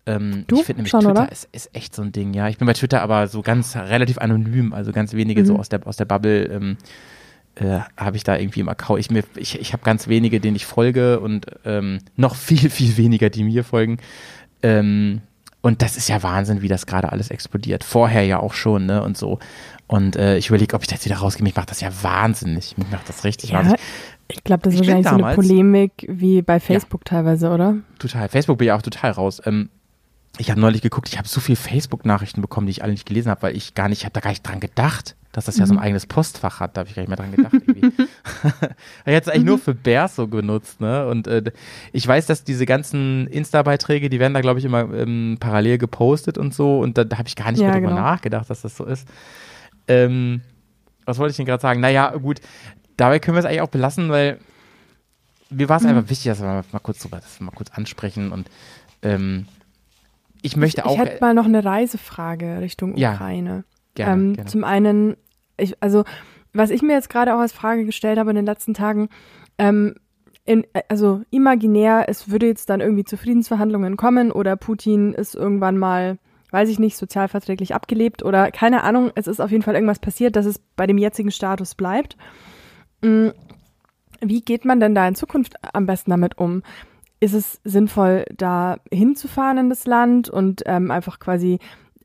Ähm, 0.05 0.45
du? 0.47 0.59
Ich 0.59 0.65
finde 0.65 0.80
nämlich 0.80 0.91
Schon, 0.91 1.01
Twitter 1.01 1.32
ist, 1.32 1.47
ist, 1.51 1.76
echt 1.76 1.95
so 1.95 2.01
ein 2.01 2.11
Ding, 2.11 2.34
ja. 2.34 2.49
Ich 2.49 2.57
bin 2.57 2.65
bei 2.65 2.74
Twitter 2.74 3.01
aber 3.01 3.28
so 3.28 3.41
ganz 3.41 3.76
relativ 3.76 4.17
anonym, 4.17 4.74
also 4.74 4.91
ganz 4.91 5.13
wenige 5.13 5.41
mhm. 5.41 5.45
so 5.45 5.55
aus 5.57 5.70
der, 5.70 5.86
aus 5.86 5.97
der 5.97 6.05
Bubble 6.05 6.45
ähm, 6.45 6.78
äh, 7.55 7.80
habe 7.97 8.17
ich 8.17 8.24
da 8.24 8.38
irgendwie 8.38 8.61
im 8.61 8.70
Account. 8.70 8.99
Ich, 8.99 9.11
ich, 9.36 9.59
ich 9.59 9.74
habe 9.74 9.84
ganz 9.84 10.07
wenige, 10.07 10.39
denen 10.39 10.55
ich 10.55 10.65
folge 10.65 11.20
und 11.20 11.45
ähm, 11.65 11.99
noch 12.15 12.36
viel, 12.36 12.70
viel 12.70 12.97
weniger, 12.97 13.30
die 13.30 13.43
mir 13.43 13.63
folgen. 13.63 13.97
Ähm, 14.63 15.22
und 15.62 15.82
das 15.82 15.97
ist 15.97 16.07
ja 16.07 16.24
Wahnsinn, 16.24 16.62
wie 16.62 16.68
das 16.68 16.86
gerade 16.86 17.12
alles 17.12 17.30
explodiert. 17.30 17.84
Vorher 17.84 18.24
ja 18.24 18.39
auch 18.39 18.53
schon, 18.53 18.86
ne? 18.86 19.03
Und 19.03 19.18
so. 19.18 19.39
Und 19.88 20.16
äh, 20.16 20.38
ich 20.38 20.49
überlege, 20.49 20.76
ob 20.76 20.84
ich 20.84 20.88
da 20.88 20.95
jetzt 20.95 21.05
wieder 21.05 21.18
rausgehe. 21.18 21.43
Mich 21.43 21.55
macht 21.55 21.72
das 21.72 21.82
ja 21.82 21.89
wahnsinnig. 22.01 22.78
Mich 22.78 22.89
macht 22.91 23.10
das 23.10 23.24
richtig 23.24 23.49
ja, 23.49 23.57
wahnsinnig. 23.57 23.82
Ich 24.28 24.43
glaube, 24.43 24.62
das 24.64 24.76
ist 24.76 24.80
wahrscheinlich 24.82 25.07
so 25.07 25.16
eine 25.16 25.36
Polemik 25.36 26.05
wie 26.07 26.41
bei 26.41 26.60
Facebook 26.60 27.01
ja, 27.05 27.18
teilweise, 27.18 27.49
oder? 27.49 27.78
Total. 27.97 28.30
Facebook 28.30 28.60
bin 28.60 28.68
ich 28.68 28.72
auch 28.72 28.82
total 28.82 29.12
raus. 29.12 29.41
Ähm, 29.45 29.70
ich 30.38 30.51
habe 30.51 30.62
neulich 30.62 30.82
geguckt, 30.82 31.10
ich 31.10 31.18
habe 31.18 31.28
so 31.28 31.41
viele 31.41 31.55
Facebook-Nachrichten 31.55 32.41
bekommen, 32.41 32.68
die 32.68 32.72
ich 32.72 32.84
alle 32.84 32.93
nicht 32.93 33.07
gelesen 33.07 33.30
habe, 33.30 33.41
weil 33.41 33.57
ich 33.57 33.74
gar 33.74 33.89
nicht, 33.89 33.99
ich 33.99 34.05
habe 34.05 34.14
da 34.14 34.20
gar 34.22 34.30
nicht 34.30 34.47
dran 34.47 34.60
gedacht, 34.60 35.16
dass 35.32 35.45
das 35.45 35.57
ja 35.57 35.66
so 35.66 35.74
ein 35.74 35.78
mhm. 35.78 35.84
eigenes 35.84 36.05
Postfach 36.05 36.60
hat. 36.60 36.78
Da 36.78 36.82
habe 36.82 36.89
ich 36.89 36.95
gar 36.95 37.01
nicht 37.01 37.10
mehr 37.10 37.18
dran 37.18 37.32
gedacht. 37.32 37.53
Irgendwie. 37.68 37.98
ich 39.05 39.13
hätte 39.13 39.30
es 39.30 39.36
eigentlich 39.36 39.45
nur 39.45 39.57
für 39.59 39.74
Bears 39.74 40.15
so 40.15 40.28
genutzt, 40.28 40.82
ne? 40.82 41.07
Und 41.07 41.28
äh, 41.28 41.51
ich 41.91 42.07
weiß, 42.07 42.26
dass 42.26 42.43
diese 42.43 42.65
ganzen 42.65 43.28
Insta-Beiträge, 43.28 44.09
die 44.09 44.20
werden 44.20 44.34
da, 44.34 44.41
glaube 44.41 44.59
ich, 44.59 44.65
immer 44.65 44.82
ähm, 44.93 45.38
parallel 45.39 45.78
gepostet 45.78 46.38
und 46.38 46.53
so. 46.53 46.80
Und 46.80 46.97
da, 46.97 47.03
da 47.03 47.17
habe 47.17 47.28
ich 47.28 47.36
gar 47.36 47.51
nicht 47.51 47.61
ja, 47.61 47.67
mehr 47.67 47.76
drüber 47.78 47.89
genau. 47.89 48.01
nachgedacht, 48.01 48.49
dass 48.49 48.61
das 48.61 48.76
so 48.76 48.86
ist. 48.86 49.07
Ähm, 49.88 50.41
was 51.05 51.17
wollte 51.17 51.32
ich 51.32 51.38
denn 51.38 51.45
gerade 51.45 51.61
sagen? 51.61 51.80
Naja, 51.80 52.15
gut. 52.15 52.39
dabei 52.97 53.20
können 53.20 53.36
wir 53.36 53.39
es 53.39 53.45
eigentlich 53.45 53.61
auch 53.61 53.70
belassen, 53.70 54.09
weil 54.09 54.39
mir 55.49 55.70
war 55.70 55.78
es 55.78 55.84
Mhm. 55.84 55.89
einfach 55.89 56.09
wichtig, 56.09 56.26
dass 56.32 56.41
wir 56.41 56.63
mal, 56.72 56.80
kurz 56.80 56.99
drüber, 56.99 57.17
das 57.17 57.39
mal 57.39 57.51
kurz 57.51 57.72
ansprechen 57.72 58.32
und 58.32 58.49
ähm, 59.01 59.47
ich 60.41 60.55
möchte 60.55 60.86
auch 60.86 60.93
ich 60.93 60.99
hätte 60.99 61.17
mal 61.22 61.34
noch 61.34 61.45
eine 61.45 61.63
Reisefrage 61.65 62.59
Richtung 62.61 62.95
Ja, 62.97 63.13
Ukraine. 63.13 63.63
gerne, 63.95 64.13
ähm, 64.13 64.34
gerne. 64.34 64.49
Zum 64.49 64.63
einen, 64.63 65.17
ich, 65.57 65.76
also 65.82 66.03
was 66.53 66.69
ich 66.69 66.81
mir 66.81 66.93
jetzt 66.93 67.09
gerade 67.09 67.35
auch 67.35 67.39
als 67.39 67.53
Frage 67.53 67.85
gestellt 67.85 68.17
habe 68.17 68.31
in 68.31 68.35
den 68.35 68.45
letzten 68.45 68.73
Tagen, 68.73 69.09
ähm, 69.57 69.95
in, 70.45 70.65
also 70.87 71.21
imaginär, 71.29 72.05
es 72.07 72.31
würde 72.31 72.47
jetzt 72.47 72.69
dann 72.69 72.81
irgendwie 72.81 73.03
zu 73.03 73.17
Friedensverhandlungen 73.17 73.97
kommen 73.97 74.31
oder 74.31 74.55
Putin 74.55 75.13
ist 75.13 75.35
irgendwann 75.35 75.77
mal, 75.77 76.17
weiß 76.49 76.69
ich 76.69 76.79
nicht, 76.79 76.97
sozialverträglich 76.97 77.75
abgelebt 77.75 78.23
oder 78.23 78.49
keine 78.49 78.83
Ahnung, 78.83 79.11
es 79.13 79.27
ist 79.27 79.41
auf 79.41 79.51
jeden 79.51 79.61
Fall 79.61 79.75
irgendwas 79.75 79.99
passiert, 79.99 80.35
dass 80.35 80.47
es 80.47 80.59
bei 80.75 80.87
dem 80.87 80.97
jetzigen 80.97 81.29
Status 81.29 81.75
bleibt. 81.75 82.17
Mm, 83.01 83.27
Wie 84.21 84.41
geht 84.41 84.65
man 84.65 84.79
denn 84.79 84.95
da 84.95 85.07
in 85.07 85.13
Zukunft 85.13 85.53
am 85.73 85.85
besten 85.85 86.09
damit 86.09 86.39
um? 86.39 86.63
Ist 87.19 87.33
es 87.33 87.61
sinnvoll, 87.63 88.25
da 88.35 88.77
hinzufahren 88.91 89.59
in 89.59 89.69
das 89.69 89.85
Land 89.85 90.29
und 90.29 90.63
ähm, 90.65 90.89
einfach 90.89 91.19
quasi 91.19 91.59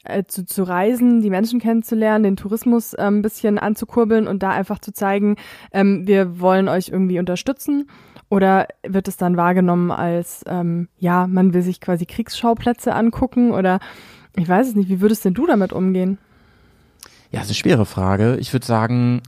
äh, 0.05 0.25
zu, 0.25 0.47
zu 0.47 0.63
reisen, 0.63 1.23
die 1.23 1.31
Menschen 1.31 1.61
kennenzulernen, 1.61 2.25
den 2.25 2.37
Tourismus 2.37 2.95
ähm, 2.99 3.19
ein 3.19 3.23
bisschen 3.23 3.59
anzukurbeln 3.59 4.27
und 4.27 4.43
da 4.43 4.51
einfach 4.51 4.79
zu 4.79 4.93
zeigen, 4.93 5.37
ähm, 5.73 6.07
wir 6.07 6.41
wollen 6.41 6.69
euch 6.69 6.89
irgendwie 6.89 7.19
unterstützen? 7.19 7.89
Oder 8.29 8.69
wird 8.87 9.09
es 9.09 9.17
dann 9.17 9.37
wahrgenommen 9.37 9.91
als, 9.91 10.45
ähm, 10.47 10.89
ja, 10.99 11.27
man 11.27 11.55
will 11.55 11.63
sich 11.63 11.81
quasi 11.81 12.07
Kriegsschauplätze 12.07 12.95
angucken? 12.95 13.53
Oder 13.53 13.81
ich 14.37 14.49
weiß 14.49 14.69
es 14.69 14.75
nicht, 14.75 14.89
wie 14.89 15.01
würdest 15.01 15.25
denn 15.25 15.35
du 15.35 15.47
damit 15.47 15.73
umgehen? 15.73 16.19
Ja, 17.31 17.41
das 17.41 17.51
ist 17.51 17.51
eine 17.51 17.57
schwere 17.57 17.87
Frage. 17.87 18.37
Ich 18.41 18.53
würde 18.53 18.67
sagen, 18.67 19.23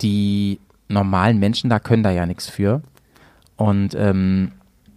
die 0.00 0.60
normalen 0.88 1.38
Menschen 1.38 1.70
da 1.70 1.78
können 1.78 2.02
da 2.02 2.10
ja 2.10 2.26
nichts 2.26 2.48
für. 2.48 2.82
Und 3.56 3.94
ähm, 3.94 4.52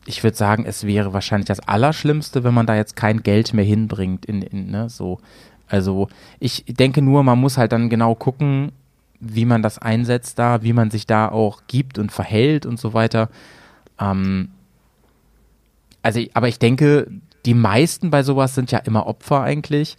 ich 0.05 0.23
würde 0.23 0.37
sagen, 0.37 0.65
es 0.65 0.85
wäre 0.85 1.13
wahrscheinlich 1.13 1.47
das 1.47 1.59
Allerschlimmste, 1.67 2.43
wenn 2.43 2.53
man 2.53 2.67
da 2.67 2.75
jetzt 2.75 2.95
kein 2.95 3.23
Geld 3.23 3.53
mehr 3.53 3.65
hinbringt 3.65 4.25
in, 4.25 4.41
in 4.41 4.71
ne, 4.71 4.89
so. 4.89 5.19
Also 5.67 6.09
ich 6.39 6.63
denke 6.67 7.01
nur, 7.01 7.23
man 7.23 7.39
muss 7.39 7.57
halt 7.57 7.71
dann 7.71 7.89
genau 7.89 8.13
gucken, 8.13 8.71
wie 9.19 9.45
man 9.45 9.63
das 9.63 9.79
einsetzt 9.79 10.37
da, 10.37 10.61
wie 10.61 10.73
man 10.73 10.91
sich 10.91 11.07
da 11.07 11.29
auch 11.29 11.63
gibt 11.67 11.97
und 11.97 12.11
verhält 12.11 12.65
und 12.65 12.79
so 12.79 12.93
weiter. 12.93 13.29
Ähm, 13.99 14.49
also, 16.03 16.21
aber 16.33 16.47
ich 16.47 16.59
denke, 16.59 17.07
die 17.45 17.55
meisten 17.55 18.11
bei 18.11 18.21
sowas 18.21 18.53
sind 18.53 18.71
ja 18.71 18.79
immer 18.79 19.07
Opfer 19.07 19.41
eigentlich. 19.41 19.97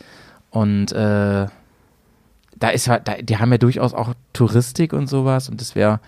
Und 0.50 0.92
äh, 0.92 1.46
da 2.57 2.68
ist 2.68 2.86
ja, 2.86 2.98
da, 2.98 3.14
die 3.14 3.38
haben 3.38 3.50
ja 3.50 3.59
durchaus 3.59 3.92
auch 3.92 4.14
Touristik 4.32 4.92
und 4.92 5.09
sowas 5.09 5.48
und 5.48 5.61
das 5.61 5.74
wäre 5.74 6.00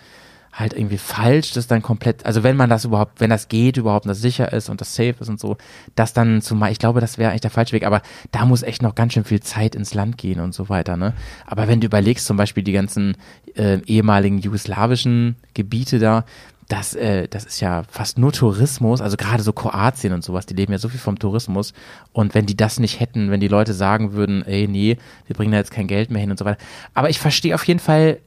halt 0.53 0.73
irgendwie 0.73 0.99
falsch, 0.99 1.53
das 1.53 1.67
dann 1.67 1.83
komplett, 1.83 2.27
also 2.27 2.43
wenn 2.43 2.57
man 2.57 2.71
das 2.71 2.85
überhaupt, 2.85 3.21
wenn 3.21 3.31
das 3.31 3.49
geht 3.49 3.77
überhaupt 3.77 4.07
und 4.07 4.11
das 4.11 4.21
sicher 4.21 4.53
ist 4.53 4.69
und 4.69 4.81
das 4.81 4.95
safe 4.95 5.17
ist 5.21 5.29
und 5.29 5.39
so, 5.39 5.57
das 5.95 6.13
dann 6.13 6.43
zu 6.43 6.59
ich 6.71 6.79
glaube, 6.79 7.01
das 7.01 7.19
wäre 7.19 7.31
eigentlich 7.31 7.43
der 7.43 7.51
falsche 7.51 7.73
Weg, 7.73 7.87
aber 7.87 8.03
da 8.33 8.45
muss 8.45 8.63
echt 8.63 8.83
noch 8.83 8.95
ganz 8.95 9.13
schön 9.13 9.25
viel 9.25 9.41
Zeit 9.41 9.75
ins 9.75 9.95
Land 9.95 10.19
gehen 10.19 10.41
und 10.41 10.55
so 10.55 10.69
weiter, 10.69 10.97
ne? 10.97 11.15
Aber 11.47 11.69
wenn 11.69 11.81
du 11.81 11.87
überlegst, 11.87 12.27
zum 12.27 12.37
Beispiel 12.37 12.65
die 12.65 12.73
ganzen 12.73 13.17
äh, 13.55 13.79
ehemaligen 13.87 14.39
jugoslawischen 14.39 15.37
Gebiete 15.55 15.99
da, 15.99 16.25
das, 16.69 16.95
äh, 16.95 17.29
das 17.29 17.47
ist 17.47 17.61
ja 17.61 17.83
fast 17.89 18.19
nur 18.19 18.33
Tourismus, 18.33 19.01
also 19.01 19.17
gerade 19.17 19.43
so 19.43 19.53
Kroatien 19.53 20.13
und 20.13 20.23
sowas, 20.23 20.45
die 20.45 20.55
leben 20.55 20.73
ja 20.73 20.79
so 20.79 20.89
viel 20.89 21.01
vom 21.01 21.19
Tourismus. 21.19 21.73
Und 22.13 22.35
wenn 22.35 22.47
die 22.47 22.57
das 22.57 22.79
nicht 22.79 23.01
hätten, 23.01 23.31
wenn 23.31 23.41
die 23.41 23.49
Leute 23.49 23.73
sagen 23.73 24.13
würden, 24.13 24.45
ey, 24.45 24.69
nee, 24.69 24.99
wir 25.27 25.35
bringen 25.35 25.53
da 25.53 25.59
jetzt 25.59 25.71
kein 25.71 25.87
Geld 25.87 26.11
mehr 26.11 26.21
hin 26.21 26.31
und 26.31 26.39
so 26.39 26.45
weiter. 26.45 26.63
Aber 26.93 27.09
ich 27.09 27.19
verstehe 27.19 27.55
auf 27.55 27.65
jeden 27.65 27.81
Fall, 27.81 28.19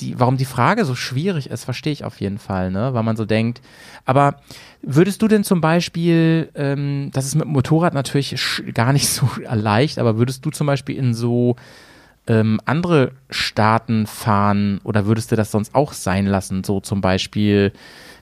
die, 0.00 0.18
warum 0.18 0.36
die 0.36 0.44
Frage 0.44 0.84
so 0.84 0.94
schwierig 0.94 1.50
ist, 1.50 1.64
verstehe 1.64 1.92
ich 1.92 2.04
auf 2.04 2.20
jeden 2.20 2.38
Fall, 2.38 2.70
ne? 2.70 2.94
Weil 2.94 3.02
man 3.02 3.16
so 3.16 3.24
denkt. 3.24 3.60
Aber 4.04 4.36
würdest 4.82 5.22
du 5.22 5.28
denn 5.28 5.44
zum 5.44 5.60
Beispiel, 5.60 6.50
ähm, 6.54 7.10
das 7.12 7.26
ist 7.26 7.34
mit 7.34 7.44
dem 7.44 7.52
Motorrad 7.52 7.94
natürlich 7.94 8.62
gar 8.74 8.92
nicht 8.92 9.08
so 9.08 9.28
leicht, 9.50 9.98
aber 9.98 10.18
würdest 10.18 10.44
du 10.44 10.50
zum 10.50 10.66
Beispiel 10.66 10.96
in 10.96 11.14
so 11.14 11.56
ähm, 12.26 12.60
andere 12.64 13.12
Staaten 13.30 14.06
fahren 14.06 14.80
oder 14.84 15.06
würdest 15.06 15.30
du 15.32 15.36
das 15.36 15.50
sonst 15.50 15.74
auch 15.74 15.92
sein 15.92 16.26
lassen? 16.26 16.64
So 16.64 16.80
zum 16.80 17.00
Beispiel, 17.00 17.72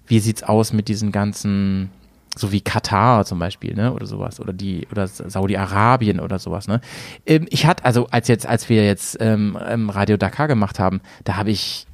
wie 0.06 0.20
sieht's 0.20 0.42
aus 0.42 0.72
mit 0.72 0.88
diesen 0.88 1.12
ganzen, 1.12 1.90
so 2.36 2.50
wie 2.52 2.60
Katar 2.60 3.24
zum 3.24 3.38
Beispiel, 3.38 3.74
ne? 3.74 3.92
Oder 3.92 4.06
sowas. 4.06 4.40
Oder 4.40 4.52
die, 4.52 4.86
oder 4.90 5.06
Saudi-Arabien 5.06 6.20
oder 6.20 6.38
sowas, 6.38 6.66
ne? 6.66 6.80
Ähm, 7.26 7.46
ich 7.50 7.66
hatte, 7.66 7.84
also 7.84 8.06
als 8.10 8.28
jetzt, 8.28 8.46
als 8.46 8.68
wir 8.68 8.84
jetzt 8.84 9.18
ähm, 9.20 9.58
ähm, 9.66 9.90
Radio 9.90 10.16
Dakar 10.16 10.48
gemacht 10.48 10.78
haben, 10.78 11.00
da 11.24 11.36
habe 11.36 11.50
ich 11.50 11.86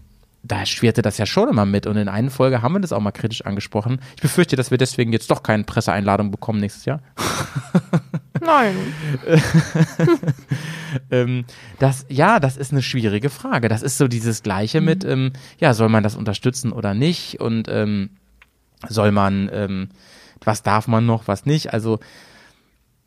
da 0.45 0.65
schwirrte 0.65 1.03
das 1.03 1.19
ja 1.19 1.27
schon 1.27 1.49
immer 1.49 1.67
mit 1.67 1.87
und 1.87 1.97
in 1.97 2.09
einer 2.09 2.31
Folge 2.31 2.63
haben 2.63 2.73
wir 2.73 2.81
das 2.81 2.93
auch 2.93 3.01
mal 3.01 3.11
kritisch 3.11 3.45
angesprochen. 3.45 4.01
Ich 4.17 4.23
befürchte, 4.23 4.57
dass 4.57 4.71
wir 4.71 4.79
deswegen 4.79 5.13
jetzt 5.13 5.31
doch 5.31 5.43
keine 5.43 5.65
Presseeinladung 5.65 6.31
bekommen 6.31 6.61
nächstes 6.61 6.85
Jahr. 6.85 7.01
Nein. 8.41 8.75
ähm, 11.11 11.45
das, 11.81 12.07
ja, 12.09 12.39
das 12.39 12.57
ist 12.57 12.73
eine 12.73 12.83
schwierige 12.83 13.31
Frage. 13.31 13.69
Das 13.69 13.83
ist 13.83 13.99
so 13.99 14.07
dieses 14.07 14.43
Gleiche 14.43 14.81
mit, 14.81 15.05
ähm, 15.05 15.33
ja, 15.59 15.75
soll 15.75 15.89
man 15.89 16.05
das 16.05 16.15
unterstützen 16.15 16.73
oder 16.73 16.95
nicht? 16.95 17.41
Und 17.41 17.69
ähm, 17.69 18.11
soll 18.89 19.11
man, 19.11 19.51
was 20.45 20.63
darf 20.63 20.89
man 20.89 21.07
noch, 21.07 21.29
was 21.29 21.47
nicht? 21.47 21.73
Also, 21.73 21.99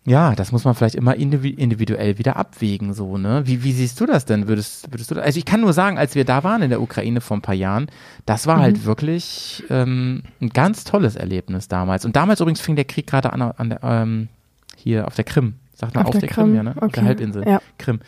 ja, 0.03 0.34
das 0.34 0.51
muss 0.51 0.63
man 0.63 0.73
vielleicht 0.73 0.95
immer 0.95 1.13
indivi- 1.13 1.55
individuell 1.55 2.17
wieder 2.17 2.36
abwägen, 2.36 2.93
so, 2.93 3.19
ne? 3.19 3.43
Wie, 3.45 3.63
wie 3.63 3.71
siehst 3.71 3.99
du 4.01 4.07
das 4.07 4.25
denn? 4.25 4.47
Würdest, 4.47 4.91
würdest 4.91 5.11
du, 5.11 5.21
also 5.21 5.38
ich 5.38 5.45
kann 5.45 5.61
nur 5.61 5.73
sagen, 5.73 5.99
als 5.99 6.15
wir 6.15 6.25
da 6.25 6.43
waren 6.43 6.63
in 6.63 6.71
der 6.71 6.82
Ukraine 6.82 7.21
vor 7.21 7.38
ein 7.38 7.43
paar 7.43 7.53
Jahren, 7.53 7.86
das 8.25 8.47
war 8.47 8.59
halt 8.59 8.84
wirklich 8.84 9.63
ähm, 9.69 10.23
ein 10.41 10.49
ganz 10.49 10.86
tolles 10.86 11.15
Erlebnis 11.15 11.67
damals. 11.67 12.03
Und 12.03 12.15
damals 12.15 12.39
übrigens 12.39 12.61
fing 12.61 12.75
der 12.75 12.86
Krieg 12.86 13.05
gerade 13.05 13.32
an, 13.32 13.43
an 13.43 13.69
der, 13.69 13.84
ähm, 13.84 14.27
hier 14.75 15.05
auf 15.05 15.13
der 15.13 15.25
Krim. 15.25 15.55
Sagt 15.75 15.93
man 15.93 16.05
auf, 16.05 16.17
der, 16.17 16.29
Krim, 16.29 16.55
ja, 16.55 16.63
ne? 16.63 16.71
Auf 16.71 16.79
der 16.79 16.88
okay. 16.88 17.01
Halbinsel. 17.03 17.47
Ja. 17.47 17.61
Krim. 17.77 17.99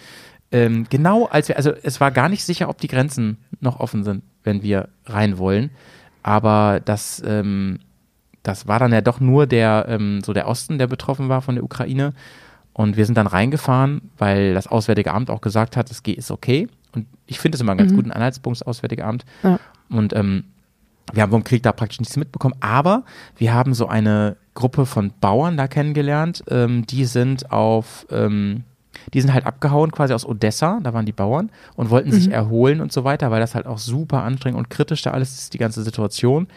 Ähm, 0.51 0.87
genau 0.89 1.25
als 1.25 1.47
wir, 1.47 1.57
also 1.57 1.71
es 1.83 2.01
war 2.01 2.09
gar 2.09 2.29
nicht 2.29 2.43
sicher, 2.43 2.69
ob 2.69 2.79
die 2.79 2.87
Grenzen 2.87 3.37
noch 3.59 3.79
offen 3.79 4.03
sind, 4.03 4.23
wenn 4.43 4.63
wir 4.63 4.89
rein 5.05 5.37
wollen. 5.37 5.69
Aber 6.23 6.79
das, 6.83 7.21
ähm, 7.25 7.79
das 8.43 8.67
war 8.67 8.79
dann 8.79 8.91
ja 8.91 9.01
doch 9.01 9.19
nur 9.19 9.47
der, 9.47 9.85
ähm, 9.87 10.21
so 10.23 10.33
der 10.33 10.47
Osten, 10.47 10.77
der 10.77 10.87
betroffen 10.87 11.29
war 11.29 11.41
von 11.41 11.55
der 11.55 11.63
Ukraine. 11.63 12.13
Und 12.73 12.97
wir 12.97 13.05
sind 13.05 13.17
dann 13.17 13.27
reingefahren, 13.27 14.11
weil 14.17 14.53
das 14.53 14.67
Auswärtige 14.67 15.13
Amt 15.13 15.29
auch 15.29 15.41
gesagt 15.41 15.77
hat, 15.77 15.89
es 15.91 16.03
geht, 16.03 16.17
ist 16.17 16.31
okay. 16.31 16.67
Und 16.93 17.07
ich 17.27 17.39
finde 17.39 17.55
es 17.55 17.61
immer 17.61 17.71
einen 17.71 17.79
ganz 17.79 17.93
guten 17.93 18.11
Anhaltspunkt, 18.11 18.59
das 18.59 18.67
Auswärtige 18.67 19.05
Amt. 19.05 19.25
Ja. 19.43 19.59
Und 19.89 20.13
ähm, 20.13 20.45
wir 21.11 21.21
haben 21.21 21.31
vom 21.31 21.43
Krieg 21.43 21.63
da 21.63 21.71
praktisch 21.71 21.99
nichts 21.99 22.17
mitbekommen, 22.17 22.55
aber 22.59 23.03
wir 23.37 23.53
haben 23.53 23.73
so 23.73 23.87
eine 23.87 24.37
Gruppe 24.53 24.85
von 24.85 25.11
Bauern 25.19 25.57
da 25.57 25.67
kennengelernt, 25.67 26.43
ähm, 26.49 26.85
die 26.87 27.05
sind 27.05 27.51
auf, 27.51 28.07
ähm, 28.09 28.63
die 29.13 29.21
sind 29.21 29.33
halt 29.33 29.45
abgehauen 29.45 29.91
quasi 29.91 30.13
aus 30.13 30.25
Odessa, 30.25 30.79
da 30.81 30.93
waren 30.93 31.05
die 31.05 31.11
Bauern 31.11 31.51
und 31.75 31.89
wollten 31.89 32.11
sich 32.11 32.31
erholen 32.31 32.79
und 32.79 32.93
so 32.93 33.03
weiter, 33.03 33.31
weil 33.31 33.41
das 33.41 33.53
halt 33.53 33.65
auch 33.67 33.79
super 33.79 34.23
anstrengend 34.23 34.57
und 34.57 34.69
kritisch 34.69 35.01
da 35.01 35.11
alles 35.11 35.33
ist, 35.33 35.53
die 35.53 35.57
ganze 35.57 35.83
Situation. 35.83 36.47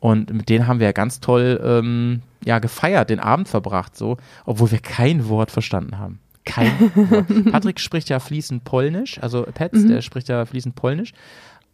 Und 0.00 0.32
mit 0.32 0.48
denen 0.48 0.66
haben 0.66 0.78
wir 0.78 0.86
ja 0.86 0.92
ganz 0.92 1.20
toll 1.20 1.60
ähm, 1.64 2.22
ja, 2.44 2.58
gefeiert, 2.58 3.10
den 3.10 3.20
Abend 3.20 3.48
verbracht, 3.48 3.96
so, 3.96 4.18
obwohl 4.44 4.70
wir 4.70 4.78
kein 4.78 5.28
Wort 5.28 5.50
verstanden 5.50 5.98
haben. 5.98 6.20
Kein 6.44 6.70
Wort. 6.94 7.50
Patrick 7.50 7.80
spricht 7.80 8.08
ja 8.08 8.20
fließend 8.20 8.64
Polnisch, 8.64 9.20
also 9.20 9.42
Petz, 9.42 9.84
der 9.86 10.02
spricht 10.02 10.28
ja 10.28 10.44
fließend 10.44 10.76
Polnisch, 10.76 11.12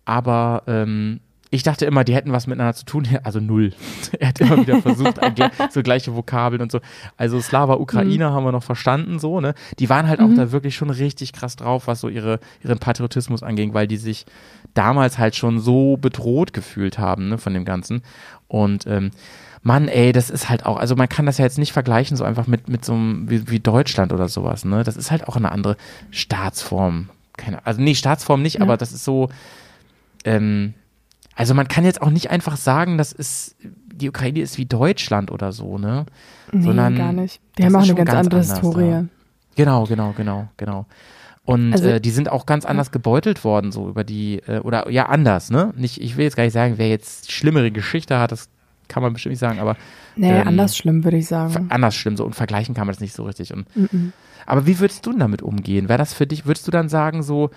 aber 0.04 0.62
ähm, 0.66 1.20
ich 1.52 1.62
dachte 1.62 1.84
immer, 1.84 2.02
die 2.02 2.14
hätten 2.14 2.32
was 2.32 2.46
miteinander 2.48 2.74
zu 2.74 2.84
tun, 2.86 3.06
also 3.22 3.38
null. 3.38 3.72
er 4.18 4.28
hat 4.28 4.40
immer 4.40 4.58
wieder 4.58 4.80
versucht, 4.82 5.22
gle- 5.22 5.50
so 5.70 5.82
gleiche 5.82 6.14
Vokabeln 6.16 6.62
und 6.62 6.72
so. 6.72 6.80
Also 7.16 7.40
Slava, 7.40 7.74
Ukrainer 7.74 8.32
haben 8.32 8.44
wir 8.44 8.52
noch 8.52 8.64
verstanden, 8.64 9.18
so, 9.20 9.40
ne? 9.40 9.54
Die 9.78 9.88
waren 9.88 10.08
halt 10.08 10.20
auch 10.20 10.30
da 10.34 10.50
wirklich 10.50 10.74
schon 10.74 10.90
richtig 10.90 11.32
krass 11.32 11.54
drauf, 11.56 11.86
was 11.86 12.00
so 12.00 12.08
ihre, 12.08 12.40
ihren 12.64 12.78
Patriotismus 12.78 13.42
anging, 13.42 13.74
weil 13.74 13.86
die 13.86 13.98
sich 13.98 14.24
damals 14.74 15.18
halt 15.18 15.36
schon 15.36 15.60
so 15.60 15.96
bedroht 15.98 16.52
gefühlt 16.54 16.98
haben, 16.98 17.28
ne, 17.28 17.36
von 17.38 17.52
dem 17.54 17.64
Ganzen. 17.66 18.02
Und 18.48 18.86
ähm, 18.86 19.10
Mann, 19.62 19.86
ey, 19.88 20.12
das 20.12 20.30
ist 20.30 20.48
halt 20.48 20.64
auch, 20.66 20.78
also 20.78 20.96
man 20.96 21.08
kann 21.08 21.26
das 21.26 21.38
ja 21.38 21.44
jetzt 21.44 21.58
nicht 21.58 21.72
vergleichen, 21.72 22.16
so 22.16 22.24
einfach 22.24 22.46
mit, 22.46 22.68
mit 22.68 22.84
so 22.84 22.94
einem, 22.94 23.28
wie, 23.30 23.48
wie 23.50 23.60
Deutschland 23.60 24.12
oder 24.12 24.28
sowas, 24.28 24.64
ne? 24.64 24.82
Das 24.84 24.96
ist 24.96 25.10
halt 25.10 25.28
auch 25.28 25.36
eine 25.36 25.52
andere 25.52 25.76
Staatsform. 26.10 27.10
Keine, 27.36 27.64
also 27.66 27.80
nee, 27.82 27.94
Staatsform 27.94 28.40
nicht, 28.42 28.56
Ja. 28.56 28.62
aber 28.62 28.76
das 28.78 28.92
ist 28.92 29.04
so, 29.04 29.28
ähm, 30.24 30.74
also 31.34 31.54
man 31.54 31.68
kann 31.68 31.84
jetzt 31.84 32.02
auch 32.02 32.10
nicht 32.10 32.30
einfach 32.30 32.56
sagen, 32.56 32.98
das 32.98 33.12
ist, 33.12 33.56
die 33.62 34.08
Ukraine 34.08 34.40
ist 34.40 34.58
wie 34.58 34.66
Deutschland 34.66 35.30
oder 35.30 35.52
so, 35.52 35.78
ne? 35.78 36.06
Nee, 36.52 36.62
Sondern 36.62 36.96
gar 36.96 37.12
nicht. 37.12 37.40
Die 37.58 37.64
haben 37.64 37.74
auch 37.76 37.82
eine 37.82 37.94
ganz, 37.94 38.10
ganz 38.10 38.26
andere 38.26 38.40
Historie. 38.40 38.90
da. 38.90 39.04
Genau, 39.56 39.84
genau, 39.84 40.12
genau, 40.16 40.48
genau. 40.56 40.86
Und 41.44 41.72
Also- 41.72 41.88
äh, 41.88 42.00
die 42.00 42.10
sind 42.10 42.30
auch 42.30 42.46
ganz 42.46 42.64
anders 42.64 42.90
gebeutelt 42.92 43.44
worden, 43.44 43.72
so 43.72 43.88
über 43.88 44.04
die, 44.04 44.40
äh, 44.46 44.60
oder 44.60 44.88
ja, 44.90 45.06
anders, 45.06 45.50
ne? 45.50 45.72
Nicht, 45.76 46.00
ich 46.00 46.16
will 46.16 46.24
jetzt 46.24 46.36
gar 46.36 46.44
nicht 46.44 46.52
sagen, 46.52 46.74
wer 46.76 46.88
jetzt 46.88 47.32
schlimmere 47.32 47.70
Geschichte 47.70 48.18
hat, 48.18 48.30
das 48.32 48.48
kann 48.88 49.02
man 49.02 49.12
bestimmt 49.12 49.32
nicht 49.32 49.40
sagen, 49.40 49.58
aber 49.58 49.76
Nee, 50.14 50.30
Ähm, 50.30 50.46
anders 50.48 50.76
schlimm, 50.76 51.04
würde 51.04 51.16
ich 51.16 51.26
sagen. 51.26 51.68
anders 51.70 51.94
schlimm, 51.94 52.18
so 52.18 52.26
und 52.26 52.34
vergleichen 52.34 52.74
kann 52.74 52.86
man 52.86 52.92
das 52.94 53.00
nicht 53.00 53.14
so 53.14 53.24
richtig. 53.24 53.52
Und, 53.54 53.64
Mhm. 53.74 54.12
aber 54.44 54.66
wie 54.66 54.78
würdest 54.78 55.06
du 55.06 55.10
denn 55.10 55.20
damit 55.20 55.40
umgehen? 55.40 55.88
Wäre 55.88 55.96
das 55.98 56.12
für 56.12 56.26
dich, 56.26 56.44
würdest 56.44 56.66
du 56.66 56.70
dann 56.70 56.90
sagen, 56.90 57.22
so, 57.22 57.48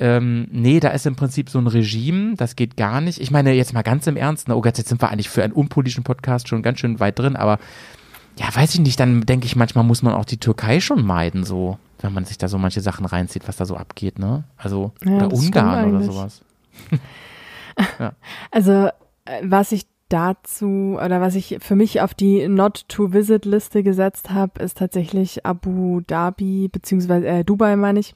ähm, 0.00 0.48
nee, 0.50 0.80
da 0.80 0.88
ist 0.88 1.04
im 1.04 1.14
Prinzip 1.14 1.50
so 1.50 1.58
ein 1.58 1.66
Regime, 1.66 2.34
das 2.34 2.56
geht 2.56 2.76
gar 2.78 3.02
nicht. 3.02 3.20
Ich 3.20 3.30
meine, 3.30 3.52
jetzt 3.52 3.74
mal 3.74 3.82
ganz 3.82 4.06
im 4.06 4.16
Ernst, 4.16 4.48
ne, 4.48 4.56
oh 4.56 4.62
Gott, 4.62 4.78
jetzt 4.78 4.88
sind 4.88 5.02
wir 5.02 5.10
eigentlich 5.10 5.28
für 5.28 5.44
einen 5.44 5.52
unpolitischen 5.52 6.04
Podcast 6.04 6.48
schon 6.48 6.62
ganz 6.62 6.80
schön 6.80 6.98
weit 7.00 7.18
drin, 7.18 7.36
aber 7.36 7.58
ja, 8.38 8.46
weiß 8.54 8.72
ich 8.74 8.80
nicht, 8.80 8.98
dann 8.98 9.20
denke 9.20 9.44
ich, 9.44 9.56
manchmal 9.56 9.84
muss 9.84 10.02
man 10.02 10.14
auch 10.14 10.24
die 10.24 10.38
Türkei 10.38 10.80
schon 10.80 11.04
meiden, 11.04 11.44
so, 11.44 11.78
wenn 12.00 12.14
man 12.14 12.24
sich 12.24 12.38
da 12.38 12.48
so 12.48 12.56
manche 12.56 12.80
Sachen 12.80 13.04
reinzieht, 13.04 13.46
was 13.46 13.56
da 13.56 13.66
so 13.66 13.76
abgeht, 13.76 14.18
ne? 14.18 14.44
Also, 14.56 14.92
ja, 15.04 15.16
oder 15.16 15.32
Ungarn 15.32 15.94
oder 15.94 16.04
sowas. 16.04 16.40
ja. 17.98 18.14
Also, 18.50 18.88
äh, 19.26 19.42
was 19.42 19.72
ich 19.72 19.86
dazu 20.10 20.98
oder 21.02 21.20
was 21.20 21.34
ich 21.34 21.58
für 21.60 21.76
mich 21.76 22.00
auf 22.00 22.14
die 22.14 22.46
Not 22.48 22.88
to 22.88 23.12
Visit 23.12 23.44
Liste 23.44 23.82
gesetzt 23.82 24.30
habe, 24.30 24.62
ist 24.62 24.78
tatsächlich 24.78 25.46
Abu 25.46 26.00
Dhabi 26.00 26.68
beziehungsweise 26.68 27.26
äh, 27.26 27.44
Dubai 27.44 27.76
meine 27.76 28.00
ich 28.00 28.14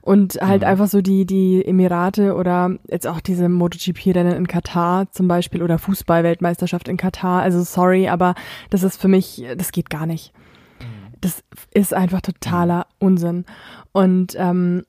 und 0.00 0.38
halt 0.40 0.62
mhm. 0.62 0.68
einfach 0.68 0.86
so 0.86 1.02
die 1.02 1.26
die 1.26 1.64
Emirate 1.66 2.34
oder 2.34 2.78
jetzt 2.88 3.06
auch 3.06 3.20
diese 3.20 3.48
MotoGP-Rennen 3.48 4.36
in 4.36 4.46
Katar 4.46 5.10
zum 5.10 5.28
Beispiel 5.28 5.62
oder 5.62 5.78
Fußball-Weltmeisterschaft 5.78 6.88
in 6.88 6.96
Katar. 6.96 7.42
Also 7.42 7.62
sorry, 7.62 8.08
aber 8.08 8.34
das 8.70 8.84
ist 8.84 9.00
für 9.00 9.08
mich, 9.08 9.44
das 9.56 9.72
geht 9.72 9.90
gar 9.90 10.06
nicht. 10.06 10.32
Mhm. 10.80 11.14
Das 11.20 11.42
ist 11.74 11.92
einfach 11.92 12.20
totaler 12.20 12.86
Unsinn 12.98 13.44
und 13.90 14.34
ähm, 14.38 14.84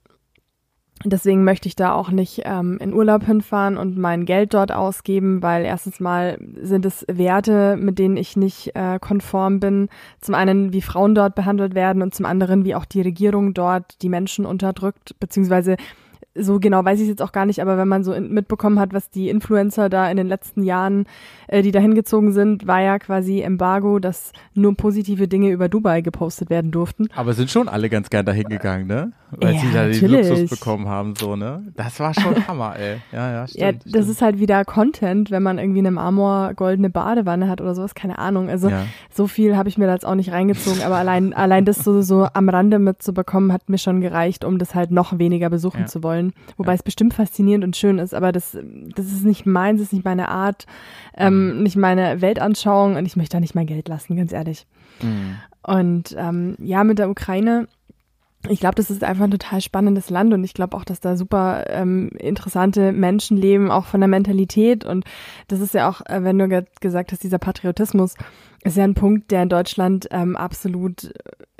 Deswegen 1.05 1.43
möchte 1.43 1.67
ich 1.67 1.75
da 1.75 1.93
auch 1.93 2.09
nicht 2.09 2.41
ähm, 2.45 2.77
in 2.79 2.93
Urlaub 2.93 3.25
hinfahren 3.25 3.77
und 3.77 3.97
mein 3.97 4.25
Geld 4.25 4.53
dort 4.53 4.71
ausgeben, 4.71 5.41
weil 5.41 5.65
erstens 5.65 5.99
mal 5.99 6.37
sind 6.61 6.85
es 6.85 7.05
Werte, 7.09 7.75
mit 7.77 7.99
denen 7.99 8.15
ich 8.15 8.37
nicht 8.37 8.75
äh, 8.75 8.99
konform 8.99 9.59
bin. 9.59 9.89
Zum 10.21 10.35
einen, 10.35 10.71
wie 10.71 10.81
Frauen 10.81 11.13
dort 11.13 11.35
behandelt 11.35 11.75
werden 11.75 12.01
und 12.01 12.15
zum 12.15 12.25
anderen, 12.25 12.63
wie 12.63 12.75
auch 12.75 12.85
die 12.85 13.01
Regierung 13.01 13.53
dort 13.53 14.01
die 14.01 14.09
Menschen 14.09 14.45
unterdrückt, 14.45 15.15
beziehungsweise 15.19 15.75
so 16.35 16.59
genau 16.59 16.83
weiß 16.83 16.99
ich 16.99 17.03
es 17.03 17.09
jetzt 17.09 17.21
auch 17.21 17.31
gar 17.31 17.45
nicht, 17.45 17.61
aber 17.61 17.77
wenn 17.77 17.87
man 17.87 18.03
so 18.03 18.19
mitbekommen 18.19 18.79
hat, 18.79 18.93
was 18.93 19.09
die 19.09 19.29
Influencer 19.29 19.89
da 19.89 20.09
in 20.09 20.17
den 20.17 20.27
letzten 20.27 20.63
Jahren, 20.63 21.05
äh, 21.47 21.61
die 21.61 21.71
da 21.71 21.79
hingezogen 21.79 22.33
sind, 22.33 22.65
war 22.65 22.81
ja 22.81 22.97
quasi 22.99 23.41
Embargo, 23.41 23.99
dass 23.99 24.31
nur 24.53 24.75
positive 24.75 25.27
Dinge 25.27 25.49
über 25.49 25.69
Dubai 25.69 26.01
gepostet 26.01 26.49
werden 26.49 26.71
durften. 26.71 27.07
Aber 27.15 27.33
sind 27.33 27.51
schon 27.51 27.69
alle 27.69 27.89
ganz 27.89 28.09
gern 28.09 28.25
dahin 28.25 28.49
gegangen, 28.49 28.87
ne? 28.87 29.11
Weil 29.31 29.55
ja, 29.55 29.59
sie 29.59 29.71
da 29.71 29.87
den 29.87 30.11
Luxus 30.11 30.49
bekommen 30.49 30.87
haben, 30.87 31.15
so, 31.15 31.35
ne? 31.35 31.63
Das 31.75 31.99
war 31.99 32.13
schon 32.13 32.35
Hammer, 32.47 32.75
ey. 32.77 32.97
Ja, 33.11 33.31
ja, 33.31 33.47
stimmt. 33.47 33.61
Ja, 33.61 33.71
das 33.71 33.89
stimmt. 33.89 34.09
ist 34.09 34.21
halt 34.21 34.39
wieder 34.39 34.63
Content, 34.65 35.31
wenn 35.31 35.43
man 35.43 35.57
irgendwie 35.57 35.79
eine 35.79 35.91
Marmor 35.91 36.53
goldene 36.55 36.89
Badewanne 36.89 37.49
hat 37.49 37.61
oder 37.61 37.75
sowas, 37.75 37.95
keine 37.95 38.19
Ahnung. 38.19 38.49
Also 38.49 38.69
ja. 38.69 38.85
so 39.11 39.27
viel 39.27 39.57
habe 39.57 39.69
ich 39.69 39.77
mir 39.77 39.87
da 39.87 39.93
jetzt 39.93 40.05
auch 40.05 40.15
nicht 40.15 40.31
reingezogen, 40.31 40.83
aber 40.83 40.95
allein, 40.95 41.33
allein 41.33 41.65
das 41.65 41.77
so, 41.77 42.01
so 42.01 42.27
am 42.33 42.49
Rande 42.49 42.79
mitzubekommen, 42.79 43.51
hat 43.51 43.69
mir 43.69 43.77
schon 43.77 44.01
gereicht, 44.01 44.45
um 44.45 44.57
das 44.59 44.75
halt 44.75 44.91
noch 44.91 45.17
weniger 45.17 45.49
besuchen 45.49 45.81
ja. 45.81 45.85
zu 45.87 46.03
wollen. 46.03 46.22
Wobei 46.57 46.71
ja. 46.71 46.75
es 46.75 46.83
bestimmt 46.83 47.13
faszinierend 47.13 47.65
und 47.65 47.75
schön 47.75 47.99
ist, 47.99 48.13
aber 48.13 48.31
das, 48.31 48.57
das 48.95 49.05
ist 49.07 49.25
nicht 49.25 49.45
meins, 49.45 49.79
das 49.79 49.87
ist 49.87 49.93
nicht 49.93 50.05
meine 50.05 50.29
Art, 50.29 50.65
ähm, 51.17 51.57
mhm. 51.57 51.63
nicht 51.63 51.75
meine 51.75 52.21
Weltanschauung 52.21 52.95
und 52.95 53.05
ich 53.05 53.15
möchte 53.15 53.37
da 53.37 53.39
nicht 53.41 53.55
mein 53.55 53.67
Geld 53.67 53.87
lassen, 53.89 54.15
ganz 54.15 54.31
ehrlich. 54.31 54.65
Mhm. 55.01 55.37
Und 55.63 56.15
ähm, 56.17 56.55
ja, 56.59 56.83
mit 56.83 56.99
der 56.99 57.09
Ukraine 57.09 57.67
ich 58.49 58.59
glaube, 58.59 58.75
das 58.75 58.89
ist 58.89 59.03
einfach 59.03 59.23
ein 59.23 59.31
total 59.31 59.61
spannendes 59.61 60.09
Land 60.09 60.33
und 60.33 60.43
ich 60.43 60.53
glaube 60.53 60.75
auch, 60.75 60.83
dass 60.83 60.99
da 60.99 61.15
super 61.15 61.63
ähm, 61.69 62.09
interessante 62.19 62.91
Menschen 62.91 63.37
leben, 63.37 63.71
auch 63.71 63.85
von 63.85 64.01
der 64.01 64.09
Mentalität. 64.09 64.83
Und 64.83 65.05
das 65.47 65.61
ist 65.61 65.73
ja 65.73 65.89
auch, 65.89 66.01
äh, 66.05 66.23
wenn 66.23 66.37
du 66.37 66.65
gesagt 66.81 67.13
hast, 67.13 67.23
dieser 67.23 67.37
Patriotismus 67.37 68.15
ist 68.63 68.77
ja 68.77 68.83
ein 68.83 68.93
Punkt, 68.93 69.31
der 69.31 69.43
in 69.43 69.49
Deutschland 69.49 70.07
ähm, 70.11 70.35
absolut 70.35 71.13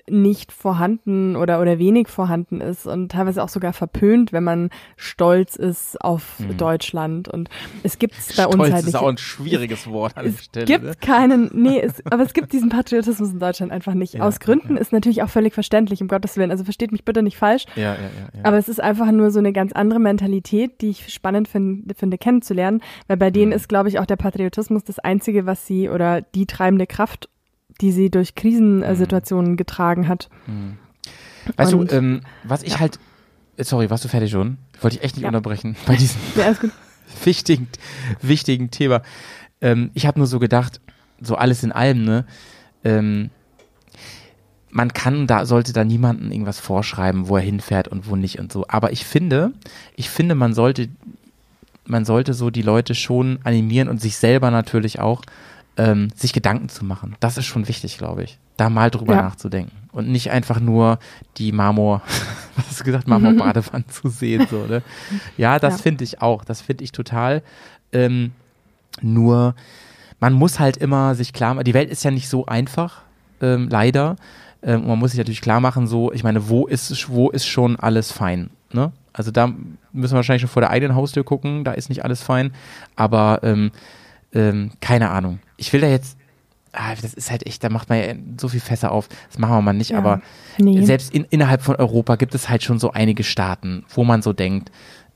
nicht 0.10 0.51
vorhanden 0.51 1.36
oder, 1.36 1.62
oder 1.62 1.80
wenig 1.80 2.10
vorhanden 2.10 2.60
ist 2.60 2.86
und 2.88 3.12
teilweise 3.12 3.41
auch 3.41 3.47
sogar 3.47 3.72
verpönt, 3.72 4.34
wenn 4.34 4.43
man 4.43 4.70
stolz 4.97 5.56
ist 5.56 5.99
auf 6.01 6.39
mhm. 6.39 6.58
Deutschland. 6.58 7.30
Und 7.30 7.49
es 7.84 7.99
gibt 7.99 8.16
es 8.18 8.36
bei 8.36 8.43
stolz 8.43 8.54
uns 8.54 8.64
halt 8.64 8.74
nicht. 8.74 8.88
ist 8.88 8.95
auch 8.95 9.08
ein 9.08 9.18
schwieriges 9.18 9.88
Wort 9.88 10.18
an 10.18 10.26
der 10.26 10.34
Stelle. 10.34 10.66
Es 10.66 10.68
gibt 10.68 10.84
ne? 10.84 10.93
keinen, 10.99 11.51
nee, 11.54 11.80
es, 11.80 12.06
aber 12.06 12.24
es 12.24 12.34
gibt 12.34 12.51
diesen 12.51 12.70
Patriotismus 12.70 13.32
in 13.32 13.39
Deutschland 13.39 13.72
einfach 13.72 13.93
nicht. 13.93 14.04
Ja, 14.14 14.26
Aus 14.26 14.39
Gründen 14.39 14.76
ja. 14.76 14.82
ist 14.82 14.91
natürlich 14.91 15.24
auch 15.24 15.30
völlig 15.30 15.56
verständlich, 15.56 15.99
um 15.99 16.08
Gottes 16.08 16.38
Willen. 16.38 16.51
Also 16.51 16.66
versteht 16.66 16.91
mich 16.91 17.04
bitte 17.04 17.24
nicht 17.24 17.36
falsch. 17.36 17.66
Ja, 17.76 17.82
ja, 17.82 17.93
ja, 17.93 17.97
ja. 18.32 18.39
Aber 18.43 18.58
es 18.58 18.70
ist 18.70 18.80
einfach 18.80 19.12
nur 19.12 19.32
so 19.32 19.39
eine 19.39 19.54
ganz 19.54 19.74
andere 19.74 19.99
Mentalität, 19.99 20.82
die 20.82 20.89
ich 20.89 21.12
spannend 21.12 21.47
finde, 21.47 21.95
finde 21.95 22.20
kennenzulernen, 22.20 22.82
weil 23.08 23.18
bei 23.18 23.32
denen 23.32 23.47
mhm. 23.47 23.56
ist, 23.56 23.70
glaube 23.70 23.89
ich, 23.89 23.97
auch 23.97 24.06
der 24.06 24.18
Patriotismus 24.18 24.84
das 24.84 24.99
Einzige, 24.99 25.47
was 25.47 25.66
sie 25.66 25.89
oder 25.89 26.22
die 26.22 26.45
treibende 26.45 26.86
Kraft 26.94 27.30
die 27.82 27.91
sie 27.91 28.10
durch 28.10 28.36
Krisensituationen 28.36 29.52
mhm. 29.52 29.58
getragen 29.58 30.08
hat. 30.08 30.30
Mhm. 30.48 30.78
Weißt 31.58 31.74
Und, 31.74 31.91
du, 31.91 31.96
ähm, 31.96 32.22
was 32.44 32.64
ich 32.64 32.74
ja. 32.74 32.80
halt, 32.80 33.00
äh, 33.58 33.64
sorry, 33.64 33.89
warst 33.89 34.04
du 34.06 34.10
fertig 34.10 34.32
schon? 34.32 34.58
Wollte 34.82 34.98
ich 34.98 35.04
echt 35.04 35.16
nicht 35.16 35.24
ja. 35.24 35.30
unterbrechen 35.30 35.76
bei 35.86 35.96
diesem 35.96 36.20
ja, 36.36 36.54
wichtigen, 37.24 37.68
wichtigen 38.22 38.72
Thema. 38.72 39.02
Ähm, 39.62 39.91
ich 39.94 40.06
habe 40.06 40.20
nur 40.20 40.28
so 40.28 40.39
gedacht, 40.39 40.80
so 41.22 41.36
alles 41.36 41.64
in 41.64 41.72
allem, 41.72 42.04
ne? 42.04 42.26
Ähm, 42.84 43.30
man 44.70 44.91
kann 44.91 45.28
da, 45.28 45.46
sollte 45.46 45.72
da 45.72 45.84
niemanden 45.84 46.32
irgendwas 46.32 46.60
vorschreiben, 46.60 47.28
wo 47.28 47.38
er 47.38 47.44
hinfährt 47.44 47.88
und 47.88 48.10
wo 48.10 48.16
nicht 48.16 48.39
und 48.39 48.52
so. 48.52 48.66
Aber 48.68 48.91
ich 48.91 49.06
finde, 49.06 49.52
ich 49.96 50.10
finde, 50.10 50.34
man 50.34 50.56
sollte, 50.56 50.89
man 51.86 52.06
sollte 52.06 52.34
so 52.34 52.50
die 52.50 52.64
Leute 52.64 52.96
schon 52.96 53.39
animieren 53.44 53.88
und 53.88 54.02
sich 54.02 54.18
selber 54.18 54.50
natürlich 54.50 55.00
auch, 55.00 55.22
ähm, 55.78 56.09
sich 56.15 56.34
Gedanken 56.34 56.69
zu 56.69 56.86
machen. 56.86 57.15
Das 57.19 57.38
ist 57.38 57.45
schon 57.45 57.67
wichtig, 57.67 57.97
glaube 57.97 58.24
ich. 58.24 58.38
Da 58.57 58.69
mal 58.69 58.91
drüber 58.91 59.15
ja. 59.15 59.24
nachzudenken. 59.24 59.71
Und 59.91 60.09
nicht 60.09 60.32
einfach 60.32 60.59
nur 60.59 60.99
die 61.38 61.51
Marmor, 61.51 62.01
was 62.55 62.67
hast 62.67 62.80
du 62.82 62.84
gesagt, 62.84 63.07
Marmor-Badewanne 63.07 63.88
zu 63.88 64.09
sehen. 64.09 64.47
So, 64.49 64.65
ne? 64.65 64.84
Ja, 65.38 65.59
das 65.59 65.78
ja. 65.78 65.84
finde 65.84 66.03
ich 66.03 66.21
auch. 66.21 66.43
Das 66.43 66.61
finde 66.61 66.84
ich 66.84 66.91
total. 66.91 67.41
Ähm, 67.91 68.32
nur, 69.01 69.55
man 70.19 70.34
muss 70.34 70.59
halt 70.59 70.78
immer 70.78 71.15
sich 71.15 71.34
klar 71.34 71.55
machen, 71.55 71.65
die 71.65 71.74
Welt 71.74 71.89
ist 71.89 72.03
ja 72.03 72.11
nicht 72.11 72.30
so 72.30 72.45
einfach, 72.45 73.01
ähm, 73.41 73.67
leider. 73.69 74.15
Ähm, 74.61 74.88
man 74.88 74.99
muss 74.99 75.11
sich 75.11 75.17
natürlich 75.17 75.41
klar 75.41 75.59
machen, 75.59 75.88
so, 75.88 76.11
ich 76.13 76.24
meine, 76.24 76.47
wo 76.47 76.67
ist, 76.67 77.09
wo 77.09 77.30
ist 77.30 77.47
schon 77.47 77.76
alles 77.78 78.11
fein? 78.11 78.49
Ne? 78.71 78.91
Also 79.11 79.32
da 79.32 79.47
müssen 79.91 80.13
wir 80.13 80.17
wahrscheinlich 80.17 80.41
schon 80.41 80.49
vor 80.49 80.61
der 80.61 80.69
eigenen 80.69 80.95
Haustür 80.95 81.24
gucken, 81.24 81.63
da 81.63 81.74
ist 81.74 81.89
nicht 81.89 82.03
alles 82.03 82.21
fein. 82.21 82.53
Aber 82.95 83.39
ähm, 83.43 83.71
ähm, 84.34 84.71
keine 84.81 85.09
Ahnung 85.11 85.39
ich 85.63 85.71
will 85.73 85.81
da 85.81 85.88
jetzt, 85.88 86.17
ah, 86.73 86.93
das 87.01 87.13
ist 87.13 87.31
halt 87.31 87.45
echt, 87.45 87.63
da 87.63 87.69
macht 87.69 87.89
man 87.89 87.99
ja 87.99 88.13
so 88.39 88.49
viel 88.49 88.59
Fässer 88.59 88.91
auf. 88.91 89.07
Das 89.29 89.39
machen 89.39 89.55
wir 89.55 89.61
mal 89.61 89.73
nicht, 89.73 89.91
ja, 89.91 89.97
aber 89.97 90.21
nee. 90.57 90.84
selbst 90.84 91.13
in, 91.13 91.25
innerhalb 91.29 91.61
von 91.61 91.75
Europa 91.75 92.15
gibt 92.17 92.36
es 92.36 92.49
halt 92.49 92.63
schon 92.63 92.79
so 92.79 92.91
einige 92.91 93.23
Staaten, 93.23 93.86
wo 93.93 94.03
man 94.03 94.21
so 94.21 94.34
denkt, 94.34 94.71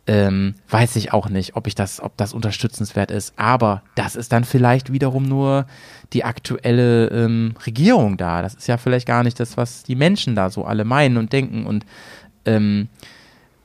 ähm, 0.09 0.55
weiß 0.70 0.95
ich 0.95 1.11
auch 1.11 1.28
nicht, 1.28 1.57
ob 1.57 1.68
ich 1.68 1.76
das, 1.76 2.01
ob 2.01 2.15
das 2.15 2.34
unterstützenswert 2.34 3.11
ist. 3.11 3.34
Aber 3.36 3.84
das 3.95 4.15
ist 4.15 4.32
dann 4.32 4.45
vielleicht 4.45 4.93
wiederum 4.93 5.24
nur 5.24 5.65
die 6.13 6.24
aktuelle 6.24 7.07
ähm, 7.07 7.55
Regierung 7.65 8.15
da. 8.15 8.41
Das 8.41 8.53
ist 8.53 8.68
ja 8.68 8.78
vielleicht 8.78 9.05
gar 9.05 9.24
nicht 9.24 9.38
das, 9.38 9.57
was 9.57 9.84
die 9.84 9.95
Menschen 9.95 10.34
da 10.34 10.49
so 10.49 10.63
alle 10.63 10.86
meinen 10.86 11.18
und 11.18 11.34
denken. 11.34 11.65
Und 11.65 11.86
ähm, 12.45 12.88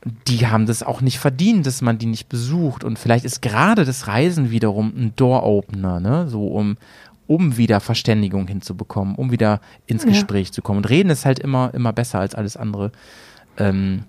die 0.05 0.47
haben 0.47 0.67
das 0.67 0.83
auch 0.83 1.01
nicht 1.01 1.19
verdient, 1.19 1.67
dass 1.67 1.81
man 1.81 1.99
die 1.99 2.07
nicht 2.07 2.29
besucht. 2.29 2.85
Und 2.85 2.99
vielleicht 2.99 3.25
ist 3.25 3.41
gerade 3.43 3.85
das 3.85 4.09
Reisen 4.09 4.51
wiederum 4.51 4.93
ein 4.97 5.13
Door-Opener, 5.17 6.01
ne? 6.01 6.29
So 6.29 6.49
um, 6.49 6.77
um 7.27 7.57
wieder 7.57 7.81
Verständigung 7.81 8.49
hinzubekommen, 8.49 9.15
um 9.15 9.31
wieder 9.31 9.61
ins 9.87 10.05
Gespräch 10.05 10.49
ja. 10.49 10.53
zu 10.53 10.63
kommen. 10.63 10.79
Und 10.79 10.91
reden 10.91 11.11
ist 11.11 11.25
halt 11.25 11.39
immer, 11.39 11.73
immer 11.75 11.93
besser 11.93 12.19
als 12.19 12.35
alles 12.35 12.57
andere. 12.57 12.91
Ähm, 13.57 14.05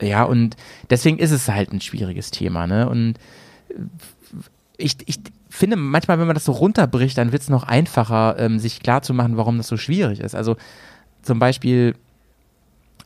ja, 0.00 0.24
und 0.24 0.56
deswegen 0.90 1.18
ist 1.18 1.30
es 1.30 1.48
halt 1.48 1.72
ein 1.72 1.80
schwieriges 1.80 2.30
Thema, 2.30 2.66
ne? 2.66 2.88
Und 2.88 3.14
ich, 4.76 4.96
ich 5.06 5.20
finde, 5.50 5.76
manchmal, 5.76 6.18
wenn 6.18 6.26
man 6.26 6.34
das 6.34 6.44
so 6.44 6.52
runterbricht, 6.52 7.16
dann 7.16 7.32
wird 7.32 7.42
es 7.42 7.48
noch 7.48 7.64
einfacher, 7.64 8.36
ähm, 8.38 8.58
sich 8.58 8.80
klarzumachen, 8.80 9.36
warum 9.36 9.58
das 9.58 9.68
so 9.68 9.76
schwierig 9.76 10.20
ist. 10.20 10.34
Also 10.34 10.56
zum 11.22 11.38
Beispiel, 11.38 11.94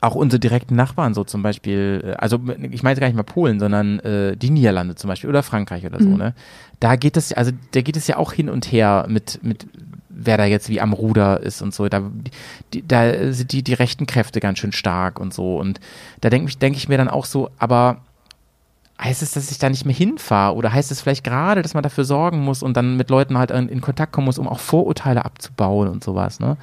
auch 0.01 0.15
unsere 0.15 0.39
direkten 0.39 0.77
Nachbarn 0.77 1.15
so 1.15 1.25
zum 1.25 1.43
Beispiel, 1.43 2.03
äh, 2.05 2.13
also 2.13 2.39
ich 2.71 2.83
meine 2.83 3.01
gar 3.01 3.07
nicht 3.09 3.17
mal 3.17 3.23
Polen, 3.23 3.59
sondern 3.59 3.99
äh, 4.01 4.37
die 4.37 4.51
Niederlande 4.51 4.95
zum 4.95 5.09
Beispiel 5.09 5.31
oder 5.31 5.43
Frankreich 5.43 5.85
oder 5.85 5.99
so, 5.99 6.09
mhm. 6.09 6.17
ne? 6.17 6.35
Da 6.81 6.95
geht 6.95 7.17
es, 7.17 7.33
also 7.33 7.51
da 7.73 7.81
geht 7.81 7.97
es 7.97 8.07
ja 8.07 8.19
auch 8.19 8.33
hin 8.33 8.49
und 8.49 8.71
her 8.71 9.07
mit, 9.09 9.41
mit 9.43 9.67
wer 10.09 10.37
da 10.37 10.45
jetzt 10.45 10.69
wie 10.69 10.81
am 10.81 10.93
Ruder 10.93 11.41
ist 11.41 11.61
und 11.63 11.75
so. 11.75 11.89
Da, 11.89 12.11
die, 12.73 12.87
da 12.87 13.33
sind 13.33 13.53
die, 13.53 13.63
die 13.63 13.75
rechten 13.75 14.07
Kräfte 14.07 14.39
ganz 14.39 14.59
schön 14.59 14.73
stark 14.73 15.19
und 15.19 15.35
so. 15.35 15.59
Und 15.59 15.81
da 16.21 16.31
denke 16.31 16.57
denk 16.57 16.77
ich 16.77 16.89
mir 16.89 16.99
dann 16.99 17.09
auch 17.09 17.25
so, 17.25 17.51
aber 17.59 18.03
heißt 19.01 19.23
es, 19.23 19.33
dass 19.33 19.51
ich 19.51 19.59
da 19.59 19.71
nicht 19.71 19.85
mehr 19.85 19.95
hinfahre? 19.95 20.55
Oder 20.55 20.73
heißt 20.73 20.91
es 20.91 21.01
vielleicht 21.01 21.25
gerade, 21.25 21.63
dass 21.63 21.75
man 21.75 21.83
dafür 21.83 22.05
sorgen 22.05 22.41
muss 22.41 22.63
und 22.63 22.77
dann 22.77 22.97
mit 22.97 23.11
Leuten 23.11 23.39
halt 23.39 23.51
in, 23.51 23.69
in 23.69 23.81
Kontakt 23.81 24.13
kommen 24.13 24.27
muss, 24.27 24.39
um 24.39 24.49
auch 24.49 24.61
Vorurteile 24.61 25.25
abzubauen 25.25 25.89
und 25.89 26.03
sowas, 26.03 26.41
ne? 26.41 26.57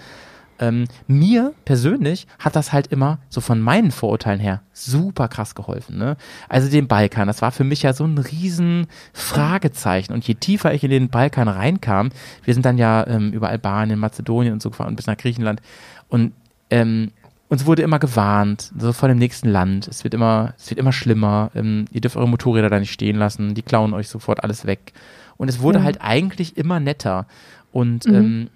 Ähm, 0.60 0.86
mir 1.08 1.54
persönlich 1.66 2.28
hat 2.40 2.56
das 2.56 2.72
halt 2.72 2.88
immer 2.88 3.20
so 3.30 3.42
von 3.42 3.60
meinen 3.62 3.92
Vorurteilen 3.92 4.40
her 4.40 4.62
super 4.74 5.28
krass 5.28 5.54
geholfen. 5.56 5.98
Ne? 5.98 6.16
Also 6.50 6.70
den 6.70 6.88
Balkan, 6.88 7.28
das 7.28 7.42
war 7.42 7.52
für 7.52 7.64
mich 7.64 7.82
ja 7.84 7.94
so 7.94 8.06
ein 8.06 8.18
riesen 8.18 8.88
Fragezeichen. 9.14 10.14
Und 10.14 10.26
je 10.28 10.36
tiefer 10.36 10.74
ich 10.74 10.84
in 10.84 10.92
den 10.92 11.10
Balkan 11.10 11.48
reinkam, 11.48 12.10
wir 12.44 12.54
sind 12.54 12.66
dann 12.66 12.78
ja 12.78 13.06
ähm, 13.08 13.32
über 13.34 13.50
Albanien, 13.50 14.00
Mazedonien 14.00 14.54
und 14.54 14.62
so 14.62 14.70
gefahren 14.70 14.90
und 14.90 14.96
bis 14.96 15.08
nach 15.08 15.18
Griechenland. 15.18 15.62
Und 16.08 16.32
ähm, 16.70 17.12
uns 17.50 17.66
wurde 17.66 17.82
immer 17.84 18.00
gewarnt, 18.00 18.72
so 18.78 18.92
vor 18.94 19.10
dem 19.10 19.18
nächsten 19.18 19.50
Land. 19.50 19.88
Es 19.88 20.04
wird 20.04 20.14
immer, 20.14 20.54
es 20.58 20.70
wird 20.70 20.80
immer 20.80 20.92
schlimmer. 20.94 21.52
Ähm, 21.54 21.86
ihr 21.92 22.02
dürft 22.02 22.16
eure 22.18 22.28
Motorräder 22.30 22.70
da 22.70 22.80
nicht 22.80 22.92
stehen 22.94 23.18
lassen. 23.18 23.54
Die 23.54 23.62
klauen 23.62 23.94
euch 23.94 24.08
sofort 24.10 24.44
alles 24.44 24.66
weg. 24.66 24.94
Und 25.38 25.50
es 25.50 25.60
wurde 25.60 25.80
Ja. 25.80 25.84
halt 25.86 25.98
eigentlich 26.02 26.58
immer 26.58 26.80
netter. 26.80 27.28
Und 27.72 28.08
Mhm. 28.08 28.16
ähm, 28.16 28.50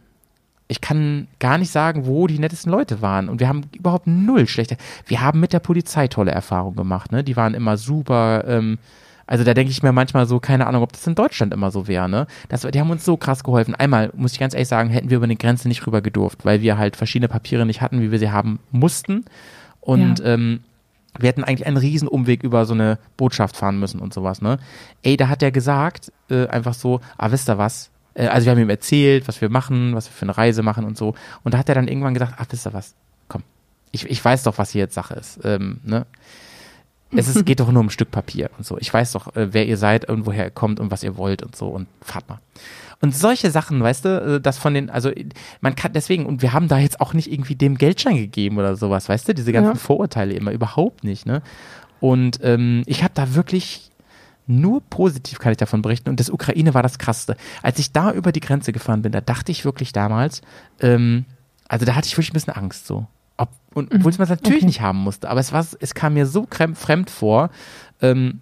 ich 0.70 0.82
kann 0.82 1.28
gar 1.40 1.58
nicht 1.58 1.72
sagen, 1.72 2.06
wo 2.06 2.28
die 2.28 2.38
nettesten 2.38 2.72
Leute 2.72 3.02
waren. 3.02 3.28
Und 3.28 3.40
wir 3.40 3.50
haben 3.50 3.64
überhaupt 3.76 4.06
null 4.06 4.48
schlechte. 4.48 4.78
Wir 5.08 5.20
haben 5.20 5.40
mit 5.40 5.52
der 5.52 5.60
Polizei 5.60 6.08
tolle 6.08 6.32
Erfahrungen 6.32 6.76
gemacht. 6.76 7.12
Ne? 7.12 7.24
Die 7.24 7.36
waren 7.36 7.56
immer 7.56 7.76
super. 7.76 8.46
Ähm, 8.48 8.78
also 9.26 9.44
da 9.44 9.56
denke 9.56 9.72
ich 9.72 9.82
mir 9.82 9.92
manchmal 9.92 10.28
so, 10.28 10.40
keine 10.40 10.68
Ahnung, 10.68 10.84
ob 10.84 10.94
das 10.94 11.08
in 11.08 11.16
Deutschland 11.16 11.56
immer 11.56 11.72
so 11.72 11.88
wäre. 11.88 12.08
Ne? 12.08 12.28
Das, 12.50 12.62
die 12.62 12.80
haben 12.80 12.92
uns 12.92 13.04
so 13.04 13.18
krass 13.18 13.44
geholfen. 13.44 13.74
Einmal, 13.74 14.12
muss 14.16 14.34
ich 14.34 14.40
ganz 14.40 14.54
ehrlich 14.54 14.68
sagen, 14.68 14.92
hätten 14.92 15.10
wir 15.10 15.18
über 15.18 15.24
eine 15.24 15.36
Grenze 15.36 15.68
nicht 15.68 15.88
rüber 15.88 16.02
gedurft, 16.02 16.46
weil 16.46 16.62
wir 16.62 16.78
halt 16.78 16.96
verschiedene 16.96 17.30
Papiere 17.30 17.66
nicht 17.66 17.82
hatten, 17.82 18.00
wie 18.02 18.12
wir 18.12 18.20
sie 18.20 18.30
haben 18.30 18.60
mussten. 18.72 19.26
Und 19.82 20.22
ähm, 20.24 20.60
wir 21.18 21.30
hätten 21.30 21.44
eigentlich 21.44 21.66
einen 21.66 21.78
riesen 21.78 22.08
Umweg 22.08 22.44
über 22.44 22.66
so 22.66 22.76
eine 22.76 23.00
Botschaft 23.18 23.58
fahren 23.58 23.80
müssen 23.80 24.00
und 24.00 24.14
sowas, 24.14 24.42
ne? 24.44 24.60
Ey, 25.02 25.18
da 25.18 25.30
hat 25.30 25.42
er 25.42 25.52
gesagt, 25.52 26.12
äh, 26.30 26.46
einfach 26.48 26.76
so, 26.76 27.02
ah, 27.18 27.32
wisst 27.32 27.50
ihr 27.50 27.58
was? 27.58 27.90
Äh, 28.14 28.28
also 28.28 28.46
wir 28.46 28.52
haben 28.52 28.60
ihm 28.60 28.70
erzählt, 28.70 29.28
was 29.28 29.42
wir 29.42 29.50
machen, 29.50 29.96
was 29.96 30.08
wir 30.08 30.14
für 30.14 30.24
eine 30.24 30.38
Reise 30.38 30.64
machen 30.64 30.86
und 30.86 30.98
so. 30.98 31.16
Und 31.44 31.54
da 31.54 31.58
hat 31.58 31.70
er 31.70 31.76
dann 31.76 31.88
irgendwann 31.88 32.14
gesagt, 32.14 32.36
ach, 32.38 32.46
wisst 32.50 32.68
ihr 32.68 32.74
was? 32.74 32.96
Komm, 33.28 33.44
ich, 33.92 34.10
ich 34.10 34.24
weiß 34.24 34.44
doch, 34.44 34.58
was 34.58 34.72
hier 34.72 34.82
jetzt 34.82 34.96
Sache 34.96 35.16
ist, 35.16 35.40
ähm, 35.44 35.80
ne? 35.84 36.06
Es 37.16 37.28
ist, 37.28 37.44
geht 37.46 37.60
doch 37.60 37.72
nur 37.72 37.80
um 37.80 37.88
ein 37.88 37.92
Stück 37.92 38.12
Papier 38.12 38.52
und 38.58 38.66
so. 38.66 38.78
Ich 38.78 38.94
weiß 38.94 39.14
doch, 39.14 39.36
äh, 39.36 39.54
wer 39.54 39.66
ihr 39.66 39.78
seid 39.78 40.08
und 40.10 40.26
woher 40.26 40.46
ihr 40.46 40.52
kommt 40.52 40.80
und 40.80 40.92
was 40.92 41.04
ihr 41.04 41.18
wollt 41.18 41.42
und 41.42 41.56
so 41.56 41.68
und 41.70 41.88
fahrt 42.02 42.30
mal. 42.30 42.40
Und 43.02 43.16
solche 43.16 43.50
Sachen, 43.50 43.82
weißt 43.82 44.06
du, 44.06 44.10
äh, 44.36 44.42
das 44.42 44.58
von 44.58 44.74
den, 44.74 44.90
also 44.90 45.12
man 45.62 45.76
kann 45.76 45.94
deswegen, 45.94 46.26
und 46.26 46.42
wir 46.42 46.54
haben 46.54 46.68
da 46.68 46.78
jetzt 46.78 47.02
auch 47.02 47.14
nicht 47.14 47.32
irgendwie 47.32 47.56
dem 47.56 47.78
Geldschein 47.78 48.16
gegeben 48.18 48.58
oder 48.58 48.76
sowas, 48.76 49.10
weißt 49.10 49.30
du, 49.30 49.34
diese 49.34 49.54
ganzen 49.54 49.74
Ja. 49.74 49.80
Vorurteile 49.80 50.34
immer 50.34 50.52
überhaupt 50.52 51.04
nicht, 51.04 51.26
ne? 51.26 51.42
Und 52.02 52.40
ähm, 52.44 52.84
ich 52.86 53.04
habe 53.04 53.14
da 53.14 53.36
wirklich 53.36 53.90
nur 54.50 54.82
positiv 54.82 55.40
kann 55.40 55.52
ich 55.52 55.58
davon 55.58 55.82
berichten. 55.82 56.10
Und 56.10 56.20
das 56.20 56.30
Ukraine 56.30 56.74
war 56.74 56.84
das 56.84 56.98
Krasseste. 56.98 57.38
Als 57.62 57.80
ich 57.80 57.92
da 57.92 58.12
über 58.12 58.32
die 58.32 58.40
Grenze 58.40 58.74
gefahren 58.74 59.02
bin, 59.02 59.12
da 59.12 59.22
dachte 59.22 59.52
ich 59.52 59.64
wirklich 59.64 59.94
damals, 59.94 60.42
ähm, 60.82 61.26
also 61.68 61.86
da 61.86 61.96
hatte 61.96 62.08
ich 62.08 62.14
wirklich 62.14 62.32
ein 62.32 62.34
bisschen 62.34 62.56
Angst 62.56 62.88
so. 62.88 63.08
Ob, 63.38 63.50
und 63.74 63.94
obwohl 63.94 64.12
man 64.14 64.22
es 64.24 64.30
natürlich 64.30 64.58
Okay. 64.58 64.66
nicht 64.66 64.82
haben 64.82 65.00
musste, 65.00 65.30
aber 65.30 65.40
es 65.40 65.54
war, 65.54 65.66
es 65.80 65.94
kam 65.94 66.16
mir 66.16 66.26
so 66.26 66.48
fremd 66.74 67.10
vor, 67.10 67.52
ähm, 68.02 68.42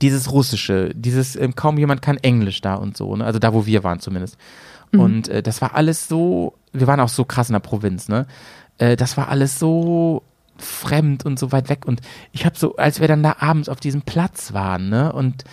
dieses 0.00 0.32
Russische, 0.32 0.92
dieses 0.94 1.36
ähm, 1.36 1.54
kaum 1.54 1.76
jemand 1.76 2.00
kann 2.00 2.16
Englisch 2.16 2.62
da 2.62 2.76
und 2.76 2.96
so, 2.96 3.14
ne? 3.14 3.24
also 3.24 3.38
da, 3.38 3.52
wo 3.52 3.66
wir 3.66 3.84
waren 3.84 4.00
zumindest. 4.00 4.38
Und 4.94 5.28
äh, 5.28 5.42
das 5.42 5.62
war 5.62 5.74
alles 5.74 6.06
so, 6.06 6.54
wir 6.72 6.86
waren 6.86 7.00
auch 7.00 7.08
so 7.08 7.24
krass 7.24 7.48
in 7.48 7.54
der 7.54 7.60
Provinz, 7.60 8.08
ne? 8.08 8.26
Äh, 8.76 8.96
das 8.96 9.16
war 9.16 9.28
alles 9.28 9.58
so 9.58 10.22
fremd 10.62 11.24
und 11.26 11.38
so 11.38 11.52
weit 11.52 11.68
weg 11.68 11.84
und 11.86 12.00
ich 12.32 12.44
habe 12.46 12.56
so, 12.58 12.76
als 12.76 13.00
wir 13.00 13.08
dann 13.08 13.22
da 13.22 13.36
abends 13.40 13.68
auf 13.68 13.80
diesem 13.80 14.02
Platz 14.02 14.52
waren, 14.52 14.88
ne? 14.88 15.12
Und 15.12 15.44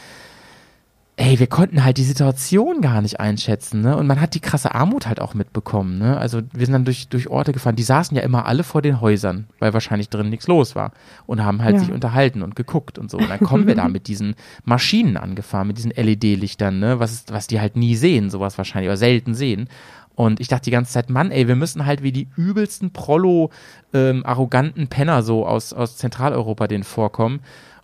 ey, 1.22 1.38
wir 1.38 1.48
konnten 1.48 1.84
halt 1.84 1.98
die 1.98 2.06
Situation 2.06 2.80
gar 2.80 3.02
nicht 3.02 3.20
einschätzen, 3.20 3.82
ne? 3.82 3.98
Und 3.98 4.08
man 4.08 4.22
hat 4.22 4.36
die 4.36 4.40
krasse 4.40 4.74
Armut 4.74 5.06
halt 5.06 5.20
auch 5.20 5.34
mitbekommen, 5.34 5.98
ne? 6.00 6.18
Also 6.18 6.40
wir 6.54 6.66
sind 6.66 6.72
dann 6.72 6.86
durch, 6.86 7.10
durch 7.10 7.28
Orte 7.28 7.52
gefahren, 7.52 7.76
die 7.76 7.84
saßen 7.84 8.16
ja 8.16 8.24
immer 8.24 8.46
alle 8.46 8.64
vor 8.64 8.82
den 8.82 9.02
Häusern, 9.02 9.48
weil 9.60 9.74
wahrscheinlich 9.74 10.08
drin 10.08 10.30
nichts 10.30 10.48
los 10.48 10.78
war 10.78 10.94
und 11.26 11.44
haben 11.44 11.62
halt 11.62 11.74
Ja. 11.76 11.80
sich 11.82 11.92
unterhalten 11.92 12.42
und 12.42 12.56
geguckt 12.56 12.98
und 12.98 13.12
so. 13.12 13.18
Und 13.18 13.30
dann 13.30 13.42
kommen 13.42 13.68
wir 13.68 13.76
da 13.76 13.88
mit 13.90 14.08
diesen 14.08 14.34
Maschinen 14.64 15.18
angefahren, 15.18 15.68
mit 15.68 15.78
diesen 15.78 15.92
LED-Lichtern, 15.92 16.80
ne? 16.80 17.02
Was, 17.02 17.26
was 17.30 17.48
die 17.48 17.60
halt 17.60 17.76
nie 17.76 17.98
sehen, 17.98 18.30
sowas 18.30 18.58
wahrscheinlich, 18.58 18.88
oder 18.88 18.96
selten 18.98 19.34
sehen. 19.34 19.68
Und 20.16 20.40
ich 20.40 20.48
dachte 20.50 20.66
die 20.66 20.72
ganze 20.72 20.92
Zeit, 20.92 21.10
Mann, 21.10 21.32
ey, 21.32 21.48
wir 21.48 21.56
müssen 21.56 21.86
halt 21.86 22.04
wie 22.04 22.12
die 22.12 22.28
übelsten 22.36 22.92
Prollo, 22.92 23.52
ähm, 23.94 24.26
arroganten 24.26 24.88
Penner 24.88 25.24
so 25.24 25.46
aus, 25.46 25.72
aus 25.72 25.98
Zentraleuropa 25.98 26.68
denen 26.68 26.84
vorkommen. 26.84 27.40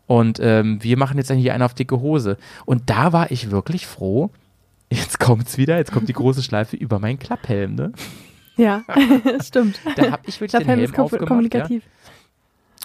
Und 0.07 0.39
ähm, 0.41 0.83
wir 0.83 0.97
machen 0.97 1.17
jetzt 1.17 1.31
hier 1.31 1.53
einen 1.53 1.63
auf 1.63 1.73
dicke 1.73 1.99
Hose. 2.01 2.37
Und 2.65 2.89
da 2.89 3.13
war 3.13 3.31
ich 3.31 3.51
wirklich 3.51 3.87
froh. 3.87 4.29
Jetzt 4.91 5.19
kommt's 5.19 5.57
wieder, 5.57 5.77
jetzt 5.77 5.91
kommt 5.91 6.09
die 6.09 6.13
große 6.13 6.43
Schleife 6.43 6.75
über 6.75 6.99
meinen 6.99 7.17
Klapphelm, 7.17 7.75
ne? 7.75 7.91
Ja, 8.57 8.83
stimmt. 9.41 9.79
Da 9.95 10.11
hab 10.11 10.27
ich 10.27 10.39
wirklich 10.39 10.51
den 10.51 10.61
Stadthelm 10.61 10.79
Helm 10.79 10.91
ist 10.91 10.99
aufgemacht. 10.99 11.53
Ja? 11.53 11.67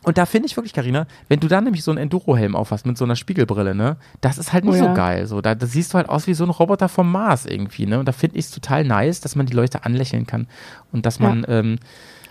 Und 0.02 0.16
da 0.16 0.24
finde 0.24 0.46
ich 0.46 0.56
wirklich, 0.56 0.72
Karina, 0.72 1.06
wenn 1.28 1.40
du 1.40 1.48
da 1.48 1.60
nämlich 1.60 1.84
so 1.84 1.90
einen 1.90 1.98
Enduro-Helm 1.98 2.56
aufhast 2.56 2.86
mit 2.86 2.96
so 2.96 3.04
einer 3.04 3.16
Spiegelbrille, 3.16 3.74
ne, 3.74 3.96
das 4.20 4.38
ist 4.38 4.52
halt 4.52 4.64
nicht 4.64 4.76
Oh 4.76 4.78
so 4.78 4.84
ja. 4.86 4.94
geil. 4.94 5.26
So, 5.26 5.40
da, 5.40 5.54
siehst 5.58 5.92
du 5.92 5.98
halt 5.98 6.08
aus 6.08 6.26
wie 6.26 6.34
so 6.34 6.44
ein 6.44 6.50
Roboter 6.50 6.88
vom 6.88 7.12
Mars 7.12 7.44
irgendwie, 7.44 7.86
ne? 7.86 7.98
Und 7.98 8.06
da 8.06 8.12
finde 8.12 8.38
ich 8.38 8.46
es 8.46 8.50
total 8.50 8.84
nice, 8.84 9.20
dass 9.20 9.36
man 9.36 9.46
die 9.46 9.52
Leute 9.52 9.84
anlächeln 9.84 10.26
kann. 10.26 10.46
Und 10.90 11.04
dass 11.04 11.20
man, 11.20 11.44
ähm, 11.48 11.78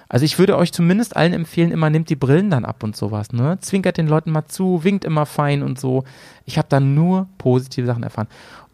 also 0.07 0.25
ich 0.25 0.39
würde 0.39 0.57
euch 0.57 0.73
zumindest 0.73 1.15
allen 1.15 1.33
empfehlen, 1.33 1.71
immer 1.71 1.91
nehmt 1.91 2.09
die 2.09 2.15
Brillen 2.15 2.49
dann 2.49 2.65
ab 2.65 2.83
und 2.83 2.95
sowas, 2.95 3.31
ne? 3.31 3.59
Zwinkert 3.61 3.97
den 3.97 4.07
Leuten 4.07 4.31
mal 4.31 4.47
zu, 4.47 4.83
winkt 4.83 5.05
immer 5.05 5.27
fein 5.27 5.61
und 5.61 5.79
so. 5.79 6.03
Ich 6.45 6.57
habe 6.57 6.67
da 6.69 6.79
nur 6.79 7.27
positive 7.37 7.85
Sachen 7.85 8.01
erfahren. 8.01 8.27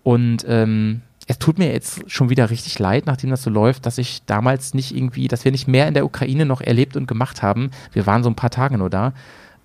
Und 0.04 0.46
ähm, 0.48 1.02
es 1.28 1.40
tut 1.40 1.58
mir 1.58 1.72
jetzt 1.72 2.10
schon 2.10 2.30
wieder 2.30 2.50
richtig 2.50 2.78
leid, 2.78 3.06
nachdem 3.08 3.32
das 3.32 3.44
so 3.44 3.50
läuft, 3.50 3.86
dass 3.86 3.98
ich 3.98 4.24
damals 4.26 4.74
nicht 4.74 4.96
irgendwie, 4.96 5.28
dass 5.28 5.44
wir 5.44 5.52
nicht 5.52 5.68
mehr 5.68 5.88
in 5.88 5.96
der 5.96 6.06
Ukraine 6.06 6.46
noch 6.46 6.62
erlebt 6.62 6.96
und 6.96 7.08
gemacht 7.08 7.42
haben. 7.42 7.72
Wir 7.94 8.06
waren 8.06 8.24
so 8.24 8.30
ein 8.30 8.36
paar 8.36 8.52
Tage 8.52 8.78
nur 8.78 8.90
da, 8.90 9.14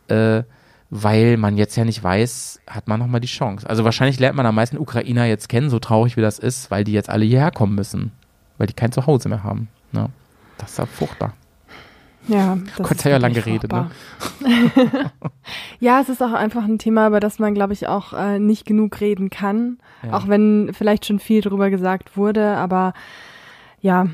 äh, 0.08 0.42
weil 0.88 1.36
man 1.36 1.58
jetzt 1.58 1.76
ja 1.76 1.84
nicht 1.84 2.02
weiß, 2.02 2.60
hat 2.66 2.88
man 2.88 2.98
noch 2.98 3.06
mal 3.06 3.20
die 3.20 3.28
Chance. 3.28 3.68
Also 3.68 3.84
wahrscheinlich 3.84 4.18
lernt 4.18 4.36
man 4.36 4.46
am 4.46 4.54
meisten 4.54 4.78
Ukrainer 4.78 5.26
jetzt 5.26 5.48
kennen, 5.48 5.70
so 5.70 5.78
traurig 5.78 6.16
wie 6.16 6.22
das 6.22 6.38
ist, 6.38 6.70
weil 6.70 6.84
die 6.84 6.92
jetzt 6.92 7.10
alle 7.10 7.24
hierher 7.24 7.50
kommen 7.50 7.74
müssen, 7.74 8.12
weil 8.56 8.66
die 8.66 8.74
kein 8.74 8.90
Zuhause 8.90 9.28
mehr 9.28 9.44
haben. 9.44 9.68
Ne? 9.92 10.08
Das 10.56 10.70
ist 10.70 10.78
ja 10.78 10.86
furchtbar. 10.86 11.34
Ja, 12.28 12.58
das 12.76 12.88
Gott 12.88 12.98
sei 13.00 13.10
ja 13.10 13.16
lang 13.16 13.32
geredet, 13.32 13.72
ne? 13.72 13.90
ja, 15.80 16.00
es 16.00 16.08
ist 16.08 16.22
auch 16.22 16.32
einfach 16.32 16.64
ein 16.64 16.78
Thema, 16.78 17.06
über 17.08 17.18
das 17.20 17.38
man, 17.38 17.54
glaube 17.54 17.72
ich, 17.72 17.86
auch 17.86 18.12
äh, 18.12 18.38
nicht 18.38 18.66
genug 18.66 19.00
reden 19.00 19.30
kann. 19.30 19.78
Ja. 20.02 20.12
Auch 20.12 20.28
wenn 20.28 20.72
vielleicht 20.74 21.06
schon 21.06 21.18
viel 21.18 21.40
drüber 21.40 21.70
gesagt 21.70 22.16
wurde, 22.16 22.56
aber 22.56 22.92
ja, 23.80 24.08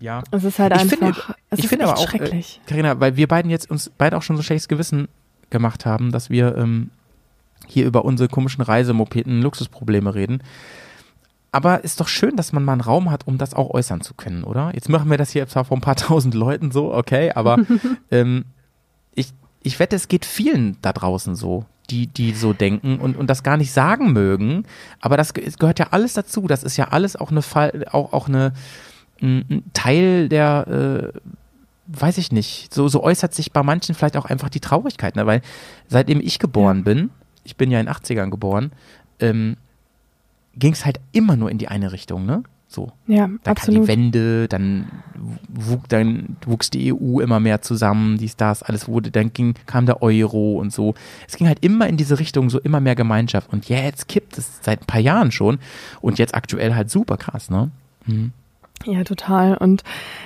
Ja. 0.00 0.22
es 0.30 0.44
ist 0.44 0.58
halt 0.58 0.74
Ich 0.74 0.80
einfach, 0.80 0.96
finde- 0.98 1.20
es 1.50 1.58
ich 1.58 1.68
finde 1.68 1.84
aber 1.88 1.98
auch, 1.98 2.04
äh, 2.04 2.08
schrecklich. 2.18 2.60
Carina, 2.66 2.98
weil 3.00 3.16
wir 3.16 3.28
beiden 3.28 3.50
jetzt 3.50 3.70
uns 3.70 3.90
beide 3.98 4.16
auch 4.16 4.22
schon 4.22 4.36
so 4.36 4.42
schlechtes 4.42 4.68
Gewissen 4.68 5.08
gemacht 5.50 5.86
haben, 5.86 6.12
dass 6.12 6.30
wir 6.30 6.56
ähm, 6.56 6.90
hier 7.66 7.86
über 7.86 8.04
unsere 8.04 8.28
komischen 8.28 8.62
Reisemopeden 8.62 9.42
Luxusprobleme 9.42 10.14
reden. 10.14 10.40
Aber 11.52 11.84
ist 11.84 12.00
doch 12.00 12.08
schön, 12.08 12.36
dass 12.36 12.52
man 12.52 12.64
mal 12.64 12.72
einen 12.72 12.80
Raum 12.80 13.10
hat, 13.10 13.26
um 13.26 13.38
das 13.38 13.54
auch 13.54 13.70
äußern 13.70 14.00
zu 14.00 14.14
können, 14.14 14.44
oder? 14.44 14.72
Jetzt 14.74 14.88
machen 14.88 15.10
wir 15.10 15.16
das 15.16 15.30
hier 15.30 15.46
zwar 15.48 15.64
vor 15.64 15.76
ein 15.76 15.80
paar 15.80 15.96
tausend 15.96 16.34
Leuten 16.34 16.70
so, 16.70 16.92
okay, 16.92 17.32
aber 17.32 17.58
ähm, 18.10 18.44
ich, 19.14 19.32
ich 19.62 19.78
wette, 19.78 19.96
es 19.96 20.08
geht 20.08 20.24
vielen 20.24 20.76
da 20.82 20.92
draußen 20.92 21.34
so, 21.34 21.64
die, 21.88 22.08
die 22.08 22.32
so 22.32 22.52
denken 22.52 22.98
und, 22.98 23.16
und 23.16 23.30
das 23.30 23.42
gar 23.42 23.56
nicht 23.56 23.72
sagen 23.72 24.12
mögen. 24.12 24.64
Aber 25.00 25.16
das 25.16 25.32
gehört 25.34 25.78
ja 25.78 25.88
alles 25.92 26.14
dazu. 26.14 26.46
Das 26.46 26.64
ist 26.64 26.76
ja 26.76 26.88
alles 26.88 27.16
auch 27.16 27.30
eine 27.30 27.42
Fall, 27.42 27.86
auch, 27.90 28.12
auch 28.12 28.28
eine 28.28 28.52
ein 29.22 29.62
Teil 29.72 30.28
der 30.28 31.12
äh, 31.14 31.18
weiß 31.86 32.18
ich 32.18 32.32
nicht, 32.32 32.74
so, 32.74 32.88
so 32.88 33.02
äußert 33.02 33.34
sich 33.34 33.52
bei 33.52 33.62
manchen 33.62 33.94
vielleicht 33.94 34.16
auch 34.16 34.24
einfach 34.24 34.48
die 34.48 34.60
Traurigkeit, 34.60 35.16
ne? 35.16 35.26
weil 35.26 35.40
seitdem 35.88 36.20
ich 36.20 36.38
geboren 36.38 36.84
bin, 36.84 37.10
ich 37.44 37.56
bin 37.56 37.70
ja 37.70 37.78
in 37.78 37.86
den 37.86 37.94
80ern 37.94 38.30
geboren, 38.30 38.72
ähm, 39.20 39.56
ging 40.56 40.72
es 40.72 40.84
halt 40.84 41.00
immer 41.12 41.36
nur 41.36 41.50
in 41.50 41.58
die 41.58 41.68
eine 41.68 41.92
Richtung, 41.92 42.26
ne? 42.26 42.42
So. 42.68 42.92
Ja, 43.06 43.26
Dann 43.26 43.28
kam 43.28 43.38
die 43.42 43.50
absolut. 43.50 43.88
Wende, 43.88 44.48
dann, 44.48 44.90
wug, 45.48 45.88
dann 45.88 46.36
wuchs 46.44 46.68
die 46.68 46.92
EU 46.92 47.20
immer 47.20 47.38
mehr 47.38 47.62
zusammen, 47.62 48.18
dies, 48.18 48.36
das, 48.36 48.62
alles 48.62 48.88
wurde, 48.88 49.10
dann 49.10 49.32
ging, 49.32 49.54
kam 49.66 49.86
der 49.86 50.02
Euro 50.02 50.58
und 50.58 50.72
so. 50.72 50.94
Es 51.28 51.36
ging 51.36 51.46
halt 51.46 51.64
immer 51.64 51.86
in 51.86 51.96
diese 51.96 52.18
Richtung, 52.18 52.50
so 52.50 52.58
immer 52.58 52.80
mehr 52.80 52.96
Gemeinschaft. 52.96 53.52
Und 53.52 53.68
jetzt 53.68 54.08
kippt 54.08 54.36
es 54.36 54.58
seit 54.62 54.82
ein 54.82 54.86
paar 54.86 55.00
Jahren 55.00 55.30
schon 55.30 55.58
und 56.00 56.18
jetzt 56.18 56.34
aktuell 56.34 56.74
halt 56.74 56.90
super 56.90 57.16
krass, 57.16 57.50
ne? 57.50 57.70
Mhm. 58.04 58.32
Ja, 58.84 59.02
total. 59.02 59.56
Und 59.56 59.82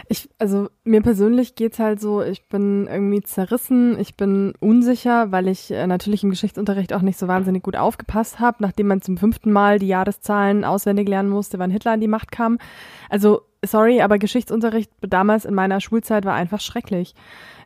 ich, 0.08 0.28
also 0.38 0.68
mir 0.84 1.00
persönlich 1.00 1.54
geht's 1.54 1.78
halt 1.78 2.00
so, 2.00 2.22
ich 2.22 2.46
bin 2.48 2.86
irgendwie 2.88 3.22
zerrissen, 3.22 3.98
ich 3.98 4.16
bin 4.16 4.52
unsicher, 4.60 5.32
weil 5.32 5.48
ich 5.48 5.70
äh, 5.70 5.86
natürlich 5.86 6.24
im 6.24 6.30
Geschichtsunterricht 6.30 6.92
auch 6.92 7.00
nicht 7.02 7.18
so 7.18 7.26
wahnsinnig 7.28 7.62
gut 7.62 7.76
aufgepasst 7.76 8.38
habe, 8.38 8.58
nachdem 8.60 8.88
man 8.88 9.00
zum 9.00 9.16
fünften 9.16 9.50
Mal 9.52 9.78
die 9.78 9.86
Jahreszahlen 9.88 10.64
auswendig 10.64 11.08
lernen 11.08 11.30
musste, 11.30 11.58
wann 11.58 11.70
Hitler 11.70 11.92
an 11.92 12.00
die 12.00 12.08
Macht 12.08 12.32
kam. 12.32 12.58
Also, 13.08 13.42
sorry, 13.64 14.02
aber 14.02 14.18
Geschichtsunterricht 14.18 14.90
damals 15.00 15.44
in 15.46 15.54
meiner 15.54 15.80
Schulzeit 15.80 16.24
war 16.26 16.34
einfach 16.34 16.60
schrecklich. 16.60 17.14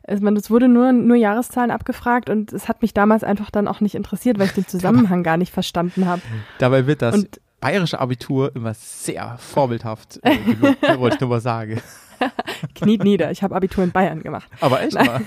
Es, 0.03 0.21
man, 0.21 0.35
es 0.37 0.51
wurde 0.51 0.67
nur, 0.69 0.91
nur 0.93 1.17
Jahreszahlen 1.17 1.71
abgefragt 1.71 2.29
und 2.29 2.53
es 2.53 2.69
hat 2.69 2.81
mich 2.83 2.93
damals 2.93 3.23
einfach 3.23 3.49
dann 3.49 3.67
auch 3.67 3.81
nicht 3.81 3.95
interessiert, 3.95 4.37
weil 4.39 4.45
ich 4.47 4.53
den 4.53 4.67
Zusammenhang 4.67 5.23
gar 5.23 5.37
nicht 5.37 5.51
verstanden 5.51 6.05
habe. 6.05 6.21
Dabei 6.59 6.87
wird 6.87 7.01
das 7.01 7.15
Und- 7.15 7.41
bayerische 7.65 7.99
Abitur 7.99 8.55
immer 8.55 8.75
sehr 8.75 9.37
vorbildhaft 9.39 10.19
äh, 10.21 10.35
ne, 10.35 10.99
wollte 10.99 11.15
ich 11.15 11.21
nur 11.21 11.31
mal 11.31 11.41
sagen. 11.41 11.81
Kniet 12.75 13.03
nieder, 13.03 13.31
ich 13.31 13.41
habe 13.41 13.55
Abitur 13.55 13.83
in 13.83 13.91
Bayern 13.91 14.21
gemacht. 14.21 14.47
Aber 14.61 14.81
echt 14.81 14.93
mal. 14.93 15.21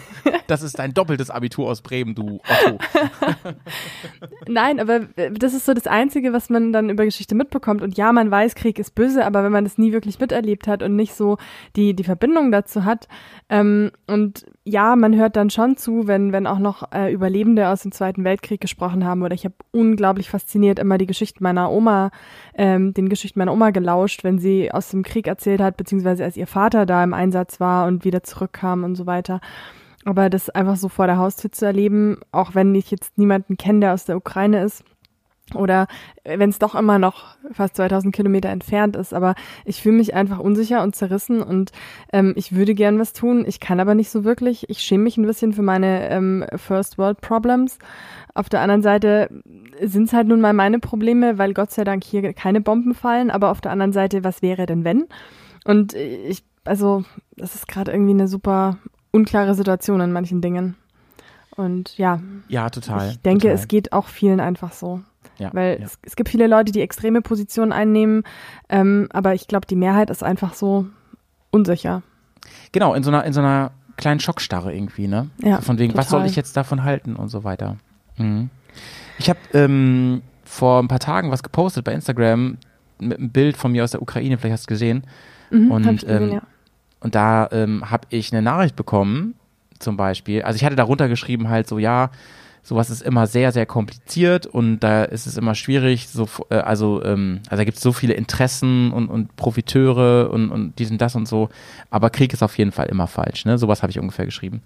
Das 0.46 0.62
ist 0.62 0.78
dein 0.78 0.94
doppeltes 0.94 1.30
Abitur 1.30 1.68
aus 1.68 1.82
Bremen, 1.82 2.14
du 2.14 2.40
Otto. 2.48 2.78
Nein, 4.48 4.78
aber 4.80 5.00
äh, 5.16 5.32
das 5.32 5.52
ist 5.52 5.66
so 5.66 5.74
das 5.74 5.86
Einzige, 5.86 6.32
was 6.32 6.48
man 6.48 6.72
dann 6.72 6.90
über 6.90 7.04
Geschichte 7.04 7.34
mitbekommt. 7.34 7.82
Und 7.82 7.96
ja, 7.96 8.12
man 8.12 8.30
weiß, 8.30 8.54
Krieg 8.54 8.78
ist 8.78 8.94
böse, 8.94 9.26
aber 9.26 9.42
wenn 9.42 9.52
man 9.52 9.64
das 9.64 9.76
nie 9.76 9.92
wirklich 9.92 10.20
miterlebt 10.20 10.68
hat 10.68 10.82
und 10.82 10.94
nicht 10.96 11.14
so 11.14 11.38
die, 11.76 11.94
die 11.94 12.04
Verbindung 12.04 12.52
dazu 12.52 12.84
hat, 12.84 13.08
Ähm, 13.50 13.90
und 14.06 14.44
ja, 14.64 14.94
man 14.94 15.16
hört 15.16 15.36
dann 15.36 15.48
schon 15.48 15.76
zu, 15.76 16.06
wenn, 16.06 16.32
wenn 16.32 16.46
auch 16.46 16.58
noch 16.58 16.92
äh, 16.92 17.12
Überlebende 17.12 17.68
aus 17.68 17.82
dem 17.82 17.92
Zweiten 17.92 18.24
Weltkrieg 18.24 18.60
gesprochen 18.60 19.04
haben. 19.04 19.22
Oder 19.22 19.34
ich 19.34 19.44
habe 19.44 19.54
unglaublich 19.70 20.28
fasziniert 20.28 20.78
immer 20.78 20.98
die 20.98 21.06
Geschichten 21.06 21.42
meiner 21.42 21.70
Oma, 21.70 22.10
ähm, 22.54 22.92
den 22.92 23.08
Geschichten 23.08 23.38
meiner 23.38 23.52
Oma 23.52 23.70
gelauscht, 23.70 24.22
wenn 24.22 24.38
sie 24.38 24.70
aus 24.70 24.90
dem 24.90 25.02
Krieg 25.02 25.26
erzählt 25.26 25.60
hat, 25.60 25.76
beziehungsweise 25.78 26.24
als 26.24 26.36
ihr 26.36 26.46
Vater 26.46 26.84
da 26.84 27.02
im 27.02 27.14
Einsatz 27.14 27.58
war 27.58 27.86
und 27.86 28.04
wieder 28.04 28.22
zurückkam 28.22 28.84
und 28.84 28.96
so 28.96 29.06
weiter. 29.06 29.40
Aber 30.04 30.30
das 30.30 30.50
einfach 30.50 30.76
so 30.76 30.88
vor 30.88 31.06
der 31.06 31.18
Haustür 31.18 31.50
zu 31.50 31.64
erleben, 31.64 32.20
auch 32.32 32.54
wenn 32.54 32.74
ich 32.74 32.90
jetzt 32.90 33.18
niemanden 33.18 33.56
kenne, 33.56 33.80
der 33.80 33.94
aus 33.94 34.04
der 34.04 34.16
Ukraine 34.16 34.62
ist, 34.62 34.84
oder 35.54 35.86
wenn 36.24 36.50
es 36.50 36.58
doch 36.58 36.74
immer 36.74 36.98
noch 36.98 37.36
fast 37.52 37.76
2000 37.76 38.14
Kilometer 38.14 38.48
entfernt 38.48 38.96
ist. 38.96 39.14
Aber 39.14 39.34
ich 39.64 39.82
fühle 39.82 39.96
mich 39.96 40.14
einfach 40.14 40.38
unsicher 40.38 40.82
und 40.82 40.94
zerrissen 40.94 41.42
und 41.42 41.72
ähm, 42.12 42.34
ich 42.36 42.54
würde 42.54 42.74
gern 42.74 42.98
was 42.98 43.12
tun. 43.12 43.44
Ich 43.46 43.60
kann 43.60 43.80
aber 43.80 43.94
nicht 43.94 44.10
so 44.10 44.24
wirklich. 44.24 44.68
Ich 44.68 44.80
schäme 44.80 45.04
mich 45.04 45.16
ein 45.16 45.26
bisschen 45.26 45.52
für 45.52 45.62
meine 45.62 46.10
ähm, 46.10 46.44
First 46.56 46.98
World 46.98 47.20
Problems. 47.20 47.78
Auf 48.34 48.48
der 48.48 48.60
anderen 48.60 48.82
Seite 48.82 49.28
sind 49.82 50.04
es 50.04 50.12
halt 50.12 50.28
nun 50.28 50.40
mal 50.40 50.52
meine 50.52 50.78
Probleme, 50.78 51.38
weil 51.38 51.54
Gott 51.54 51.70
sei 51.70 51.84
Dank 51.84 52.04
hier 52.04 52.32
keine 52.32 52.60
Bomben 52.60 52.94
fallen. 52.94 53.30
Aber 53.30 53.50
auf 53.50 53.60
der 53.60 53.72
anderen 53.72 53.92
Seite, 53.92 54.24
was 54.24 54.42
wäre 54.42 54.66
denn 54.66 54.84
wenn? 54.84 55.06
Und 55.64 55.94
ich, 55.94 56.44
also, 56.64 57.04
das 57.36 57.54
ist 57.54 57.68
gerade 57.68 57.92
irgendwie 57.92 58.12
eine 58.12 58.28
super 58.28 58.78
unklare 59.10 59.54
Situation 59.54 60.00
in 60.00 60.12
manchen 60.12 60.40
Dingen. 60.40 60.76
Und 61.56 61.98
ja. 61.98 62.20
Ja, 62.48 62.70
total. 62.70 63.10
Ich 63.10 63.20
denke, 63.20 63.48
total. 63.48 63.54
es 63.56 63.68
geht 63.68 63.92
auch 63.92 64.06
vielen 64.06 64.38
einfach 64.38 64.72
so. 64.72 65.00
Ja, 65.38 65.50
Weil 65.52 65.78
ja. 65.78 65.86
es, 65.86 65.98
es 66.02 66.16
gibt 66.16 66.28
viele 66.28 66.46
Leute, 66.46 66.72
die 66.72 66.80
extreme 66.80 67.22
Positionen 67.22 67.72
einnehmen, 67.72 68.24
ähm, 68.68 69.08
aber 69.12 69.34
ich 69.34 69.46
glaube, 69.46 69.66
die 69.66 69.76
Mehrheit 69.76 70.10
ist 70.10 70.22
einfach 70.22 70.54
so 70.54 70.86
unsicher. 71.50 72.02
Genau, 72.72 72.94
in 72.94 73.02
so 73.02 73.10
einer, 73.10 73.24
in 73.24 73.32
so 73.32 73.40
einer 73.40 73.72
kleinen 73.96 74.20
Schockstarre 74.20 74.74
irgendwie, 74.74 75.08
ne? 75.08 75.30
Ja, 75.42 75.56
so 75.56 75.62
von 75.62 75.78
wegen, 75.78 75.94
was 75.96 76.08
soll 76.08 76.20
total. 76.20 76.30
ich 76.30 76.36
jetzt 76.36 76.56
davon 76.56 76.84
halten 76.84 77.16
und 77.16 77.28
so 77.28 77.44
weiter. 77.44 77.76
Mhm. 78.16 78.50
Ich 79.18 79.28
habe 79.28 79.38
ähm, 79.54 80.22
vor 80.44 80.80
ein 80.82 80.88
paar 80.88 81.00
Tagen 81.00 81.30
was 81.30 81.42
gepostet 81.42 81.84
bei 81.84 81.92
Instagram 81.92 82.58
mit 83.00 83.18
einem 83.18 83.30
Bild 83.30 83.56
von 83.56 83.72
mir 83.72 83.84
aus 83.84 83.92
der 83.92 84.02
Ukraine, 84.02 84.38
vielleicht 84.38 84.54
hast 84.54 84.66
du 84.66 84.74
gesehen. 84.74 85.04
Mhm, 85.50 85.70
Und, 85.70 85.86
ich 85.86 86.00
gesehen, 86.02 86.22
ähm, 86.22 86.32
ja. 86.32 86.42
Und 87.00 87.14
da 87.14 87.48
ähm, 87.52 87.90
habe 87.90 88.06
ich 88.10 88.32
eine 88.32 88.42
Nachricht 88.42 88.74
bekommen, 88.76 89.34
zum 89.78 89.96
Beispiel. 89.96 90.42
Also 90.42 90.56
ich 90.56 90.64
hatte 90.64 90.74
darunter 90.74 91.08
geschrieben 91.08 91.48
halt 91.48 91.68
so, 91.68 91.78
ja, 91.78 92.10
sowas 92.68 92.90
ist 92.90 93.00
immer 93.00 93.26
sehr, 93.26 93.50
sehr 93.50 93.64
kompliziert 93.64 94.44
und 94.44 94.80
da 94.80 95.04
ist 95.04 95.26
es 95.26 95.38
immer 95.38 95.54
schwierig, 95.54 96.08
so, 96.08 96.28
äh, 96.50 96.56
also, 96.56 97.02
ähm, 97.02 97.40
also 97.46 97.56
da 97.56 97.64
gibt 97.64 97.78
es 97.78 97.82
so 97.82 97.92
viele 97.92 98.12
Interessen 98.12 98.92
und, 98.92 99.08
und 99.08 99.34
Profiteure 99.36 100.30
und, 100.30 100.50
und 100.50 100.78
diesen, 100.78 100.98
das 100.98 101.16
und 101.16 101.26
so. 101.26 101.48
Aber 101.88 102.10
Krieg 102.10 102.34
ist 102.34 102.42
auf 102.42 102.58
jeden 102.58 102.72
Fall 102.72 102.86
immer 102.86 103.06
falsch, 103.06 103.46
ne? 103.46 103.56
Sowas 103.56 103.82
habe 103.82 103.90
ich 103.90 103.98
ungefähr 103.98 104.26
geschrieben. 104.26 104.60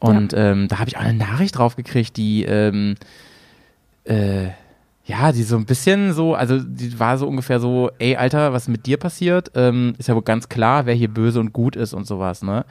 Und 0.00 0.34
ähm, 0.36 0.66
da 0.66 0.80
habe 0.80 0.88
ich 0.88 0.96
auch 0.96 1.02
eine 1.02 1.16
Nachricht 1.16 1.56
drauf 1.56 1.76
gekriegt, 1.76 2.16
die 2.16 2.44
ähm, 2.44 2.96
äh, 4.04 4.48
ja, 5.04 5.30
die 5.30 5.44
so 5.44 5.56
ein 5.56 5.66
bisschen 5.66 6.12
so, 6.14 6.34
also 6.34 6.58
die 6.58 6.98
war 6.98 7.16
so 7.16 7.28
ungefähr 7.28 7.60
so, 7.60 7.92
ey, 8.00 8.16
Alter, 8.16 8.52
was 8.52 8.64
ist 8.64 8.68
mit 8.68 8.86
dir 8.86 8.96
passiert? 8.96 9.52
Ähm, 9.54 9.94
ist 9.98 10.08
ja 10.08 10.16
wohl 10.16 10.22
ganz 10.22 10.48
klar, 10.48 10.84
wer 10.84 10.94
hier 10.94 11.08
böse 11.08 11.38
und 11.38 11.52
gut 11.52 11.76
ist 11.76 11.94
und 11.94 12.08
sowas, 12.08 12.42
ne? 12.42 12.64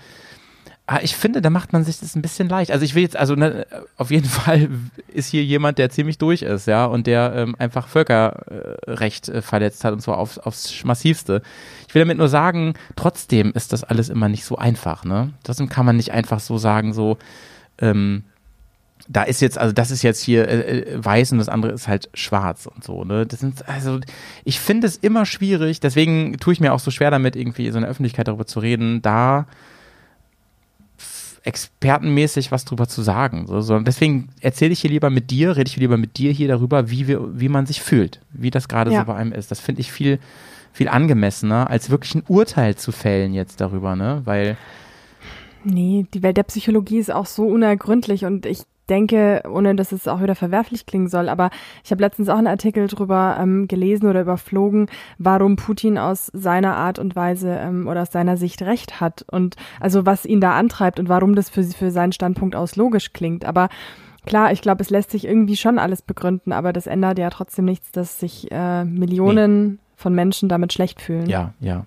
Aber 0.88 1.04
ich 1.04 1.16
finde, 1.16 1.42
da 1.42 1.50
macht 1.50 1.74
man 1.74 1.84
sich 1.84 2.00
das 2.00 2.16
ein 2.16 2.22
bisschen 2.22 2.48
leicht. 2.48 2.70
Also 2.70 2.86
ich 2.86 2.94
will 2.94 3.02
jetzt, 3.02 3.18
also 3.18 3.34
ne, 3.34 3.66
auf 3.98 4.12
jeden 4.12 4.30
Fall 4.30 4.70
ist 5.08 5.30
hier 5.30 5.44
jemand, 5.44 5.80
der 5.80 5.90
ziemlich 5.90 6.18
durch 6.18 6.44
ist, 6.44 6.68
ja, 6.68 6.86
und 6.86 7.08
der 7.08 7.34
ähm, 7.36 7.56
einfach 7.58 7.88
Völkerrecht 7.88 9.30
äh, 9.30 9.42
verletzt 9.42 9.84
hat 9.84 9.94
und 9.94 10.02
zwar 10.02 10.18
aufs, 10.18 10.38
aufs 10.38 10.84
massivste. 10.84 11.42
Ich 11.88 11.96
will 11.96 12.02
damit 12.02 12.18
nur 12.18 12.30
sagen, 12.30 12.76
trotzdem 12.96 13.52
ist 13.54 13.74
das 13.74 13.84
alles 13.84 14.10
immer 14.10 14.30
nicht 14.30 14.46
so 14.46 14.58
einfach, 14.58 15.06
ne? 15.06 15.34
Trotzdem 15.44 15.70
kann 15.70 15.86
man 15.86 15.98
nicht 15.98 16.12
einfach 16.12 16.40
so 16.40 16.58
sagen, 16.60 16.94
so, 16.94 17.18
ähm, 17.80 18.24
da 19.08 19.24
ist 19.24 19.42
jetzt, 19.42 19.58
also 19.58 19.74
das 19.74 19.92
ist 19.92 20.04
jetzt 20.04 20.22
hier 20.22 20.48
äh, 20.48 20.80
äh, 20.80 21.04
weiß 21.04 21.32
und 21.32 21.40
das 21.40 21.50
andere 21.50 21.72
ist 21.72 21.88
halt 21.88 22.10
schwarz 22.14 22.68
und 22.68 22.84
so, 22.84 23.04
ne? 23.04 23.26
Das 23.26 23.40
sind, 23.40 23.68
also 23.68 24.00
ich 24.44 24.60
finde 24.60 24.86
es 24.86 24.98
immer 24.98 25.26
schwierig, 25.26 25.80
deswegen 25.80 26.38
tue 26.38 26.54
ich 26.54 26.60
mir 26.60 26.74
auch 26.74 26.80
so 26.80 26.92
schwer 26.92 27.10
damit, 27.10 27.36
irgendwie 27.36 27.72
so 27.72 27.78
in 27.78 27.82
der 27.82 27.90
Öffentlichkeit 27.90 28.28
darüber 28.28 28.46
zu 28.46 28.60
reden, 28.60 29.02
da 29.02 29.48
expertenmäßig 31.46 32.52
was 32.52 32.66
drüber 32.66 32.88
zu 32.88 33.02
sagen. 33.02 33.46
So, 33.48 33.62
so. 33.62 33.80
Deswegen 33.80 34.30
erzähle 34.42 34.74
ich 34.74 34.82
hier 34.82 34.90
lieber 34.90 35.10
mit 35.10 35.32
dir, 35.32 35.56
rede 35.56 35.70
ich 35.70 35.78
lieber 35.78 35.98
mit 35.98 36.18
dir 36.18 36.32
hier 36.32 36.48
darüber, 36.48 36.90
wie 36.90 37.08
wir, 37.08 37.40
wie 37.40 37.50
man 37.50 37.66
sich 37.66 37.82
fühlt, 37.82 38.20
wie 38.34 38.52
das 38.52 38.68
gerade 38.68 38.92
Ja. 38.92 39.02
so 39.02 39.06
bei 39.06 39.16
einem 39.16 39.32
ist. 39.32 39.52
Das 39.52 39.60
finde 39.60 39.82
ich 39.82 39.92
viel, 39.92 40.20
viel 40.74 40.88
angemessener, 40.90 41.70
als 41.70 41.90
wirklich 41.90 42.16
ein 42.16 42.24
Urteil 42.28 42.76
zu 42.76 42.92
fällen 42.92 43.34
jetzt 43.34 43.62
darüber, 43.62 43.96
ne? 43.96 44.22
Weil 44.26 44.58
Nee, 45.68 46.06
die 46.14 46.22
Welt 46.22 46.38
der 46.38 46.44
Psychologie 46.44 47.00
ist 47.00 47.12
auch 47.12 47.26
so 47.26 47.48
unergründlich 47.48 48.24
und 48.26 48.46
ich 48.46 48.62
denke, 48.86 49.44
ohne 49.50 49.76
dass 49.76 49.92
es 49.92 50.08
auch 50.08 50.22
wieder 50.22 50.36
verwerflich 50.36 50.86
klingen 50.86 51.08
soll, 51.10 51.30
aber 51.30 51.50
ich 51.84 51.92
habe 51.92 52.02
letztens 52.02 52.30
auch 52.30 52.38
einen 52.38 52.48
Artikel 52.48 52.88
drüber 52.88 53.38
ähm, 53.40 53.68
gelesen 53.68 54.08
oder 54.08 54.22
überflogen, 54.22 54.88
warum 55.18 55.56
Putin 55.56 55.98
aus 55.98 56.30
seiner 56.34 56.76
Art 56.76 57.00
und 57.00 57.16
Weise 57.16 57.50
ähm, 57.50 57.88
oder 57.88 58.04
aus 58.04 58.12
seiner 58.12 58.38
Sicht 58.38 58.62
recht 58.62 59.02
hat 59.02 59.26
und 59.32 59.56
also 59.80 60.06
was 60.06 60.26
ihn 60.26 60.42
da 60.42 60.54
antreibt 60.58 61.00
und 61.00 61.10
warum 61.10 61.36
das 61.36 61.50
für, 61.50 61.64
für 61.64 61.92
seinen 61.92 62.12
Standpunkt 62.12 62.56
aus 62.56 62.76
logisch 62.76 63.14
klingt. 63.14 63.46
Aber 63.46 63.70
klar, 64.26 64.52
ich 64.52 64.62
glaube, 64.62 64.82
es 64.84 64.90
lässt 64.90 65.12
sich 65.12 65.26
irgendwie 65.26 65.58
schon 65.58 65.80
alles 65.80 66.02
begründen, 66.02 66.52
aber 66.52 66.74
das 66.74 66.88
ändert 66.88 67.18
ja 67.20 67.30
trotzdem 67.30 67.66
nichts, 67.66 67.92
dass 67.92 68.20
sich 68.20 68.52
äh, 68.52 68.86
Millionen 68.86 69.80
von 69.96 70.14
Menschen 70.14 70.50
damit 70.50 70.74
schlecht 70.74 71.02
fühlen. 71.02 71.30
Ja, 71.30 71.54
ja. 71.60 71.86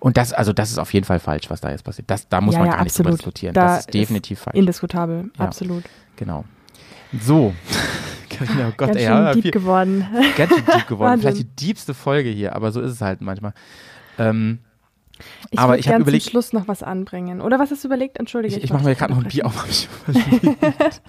Und 0.00 0.16
das, 0.16 0.32
also 0.32 0.52
das 0.52 0.70
ist 0.70 0.78
auf 0.78 0.94
jeden 0.94 1.04
Fall 1.04 1.18
falsch, 1.18 1.50
was 1.50 1.60
da 1.60 1.70
jetzt 1.70 1.84
passiert. 1.84 2.10
Das, 2.10 2.28
da 2.28 2.40
muss 2.40 2.54
Ja, 2.54 2.60
man 2.60 2.68
ja, 2.68 2.76
gar 2.76 2.84
nicht 2.84 2.96
drüber 2.96 3.08
absolut. 3.10 3.18
diskutieren. 3.20 3.54
Da 3.54 3.66
das 3.66 3.80
ist 3.80 3.94
definitiv 3.94 4.38
falsch. 4.40 4.56
Indiskutabel, 4.56 5.30
Ja. 5.38 5.44
absolut. 5.44 5.84
Genau. 6.18 6.44
So. 7.20 7.54
Carina, 8.28 8.68
oh 8.68 8.72
Gott, 8.76 8.88
Ganz 8.88 8.96
ey, 8.98 9.06
schön 9.06 9.12
ja, 9.14 9.32
deep 9.32 9.42
viel, 9.44 9.50
geworden. 9.52 10.06
ganz 10.36 10.52
schön 10.54 10.64
deep 10.66 10.86
geworden. 10.86 11.10
Wahnsinn. 11.12 11.20
Vielleicht 11.34 11.38
die 11.58 11.66
diebste 11.66 11.94
Folge 11.94 12.28
hier, 12.28 12.54
aber 12.54 12.70
so 12.72 12.80
ist 12.82 12.92
es 12.92 13.00
halt 13.00 13.20
manchmal. 13.22 13.52
Ähm, 14.18 14.58
Ich 15.50 15.58
Aber 15.58 15.78
ich 15.78 15.86
hab 15.88 15.94
gern 15.94 16.02
überlegt- 16.02 16.24
zum 16.24 16.30
Schluss 16.32 16.52
noch 16.52 16.68
was 16.68 16.82
anbringen. 16.82 17.40
Oder 17.40 17.58
was 17.58 17.70
hast 17.70 17.82
du 17.82 17.88
überlegt? 17.88 18.18
Entschuldige. 18.18 18.56
ich 18.56 18.62
ich 18.64 18.70
wollte 18.70 18.82
mache 18.84 18.84
mir 18.84 18.90
dich 18.90 18.98
gerade 18.98 19.14
noch 19.14 19.22
ein 19.24 19.28
Bier 19.28 19.46
auf. 19.46 19.62
hab 19.62 19.68
Ich, 19.68 19.88
überlegt. 20.06 21.02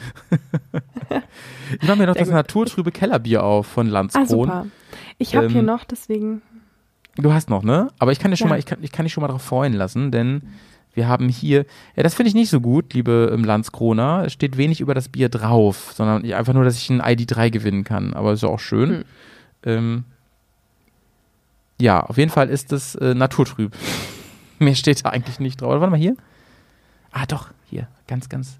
ich 1.82 1.88
mache 1.88 1.97
mir 1.97 2.07
noch 2.07 2.14
Sehr 2.14 2.22
das 2.22 2.28
gut. 2.30 2.34
naturtrübe 2.34 2.91
Kellerbier 2.91 3.43
auf 3.43 3.68
von 3.68 3.88
Ah, 3.88 3.91
Landskron. 3.91 4.28
super. 4.28 4.66
Ich 5.18 5.36
habe 5.36 5.47
hier 5.49 5.60
Ähm, 5.60 5.66
noch, 5.66 5.84
deswegen. 5.84 6.41
Du 7.18 7.34
hast 7.34 7.49
noch, 7.49 7.64
ne? 7.64 7.89
Aber 7.99 8.12
ich 8.12 8.20
kann 8.20 8.32
dir 8.32 8.38
schon 8.38 8.47
Ja. 8.47 8.53
mal, 8.53 8.60
ich 8.60 8.66
kann, 8.66 8.80
ich 8.82 8.91
kann 8.91 9.05
dich 9.05 9.14
schon 9.14 9.22
mal 9.22 9.28
darauf 9.28 9.43
freuen 9.43 9.74
lassen, 9.74 10.12
denn 10.12 10.41
wir 10.94 11.08
haben 11.08 11.30
hier, 11.30 11.66
ja, 11.96 12.04
das 12.04 12.16
finde 12.16 12.30
ich 12.30 12.36
nicht 12.36 12.50
so 12.50 12.60
gut, 12.62 12.94
liebe 12.94 13.32
ähm, 13.34 13.44
Landskroner. 13.44 14.24
Es 14.26 14.34
steht 14.34 14.58
wenig 14.58 14.82
über 14.82 14.93
das 14.93 15.08
Bier 15.09 15.30
drauf, 15.30 15.93
sondern 15.96 16.30
einfach 16.34 16.54
nur, 16.54 16.63
dass 16.63 16.78
ich 16.78 16.89
ein 16.89 17.01
ID3 17.01 17.50
gewinnen 17.51 17.84
kann. 17.84 18.13
Aber 18.13 18.34
ist 18.34 18.43
ja 18.43 18.50
auch 18.50 18.59
schön. 18.59 18.89
Hm. 18.89 19.04
Ähm, 19.63 20.04
ja, 21.80 22.01
auf 22.01 22.18
jeden 22.18 22.32
Fall 22.32 22.50
ist 22.50 22.74
es 22.74 22.96
äh, 22.96 23.13
naturtrüb. 23.13 23.74
Mehr 24.59 24.76
steht 24.76 25.05
da 25.05 25.09
eigentlich 25.09 25.39
nicht 25.39 25.62
drauf. 25.62 25.72
Warte 25.80 25.89
mal 25.92 25.97
hier. 25.97 26.16
Ah, 27.12 27.26
doch, 27.26 27.50
hier. 27.70 27.88
Ganz, 28.08 28.28
ganz. 28.28 28.59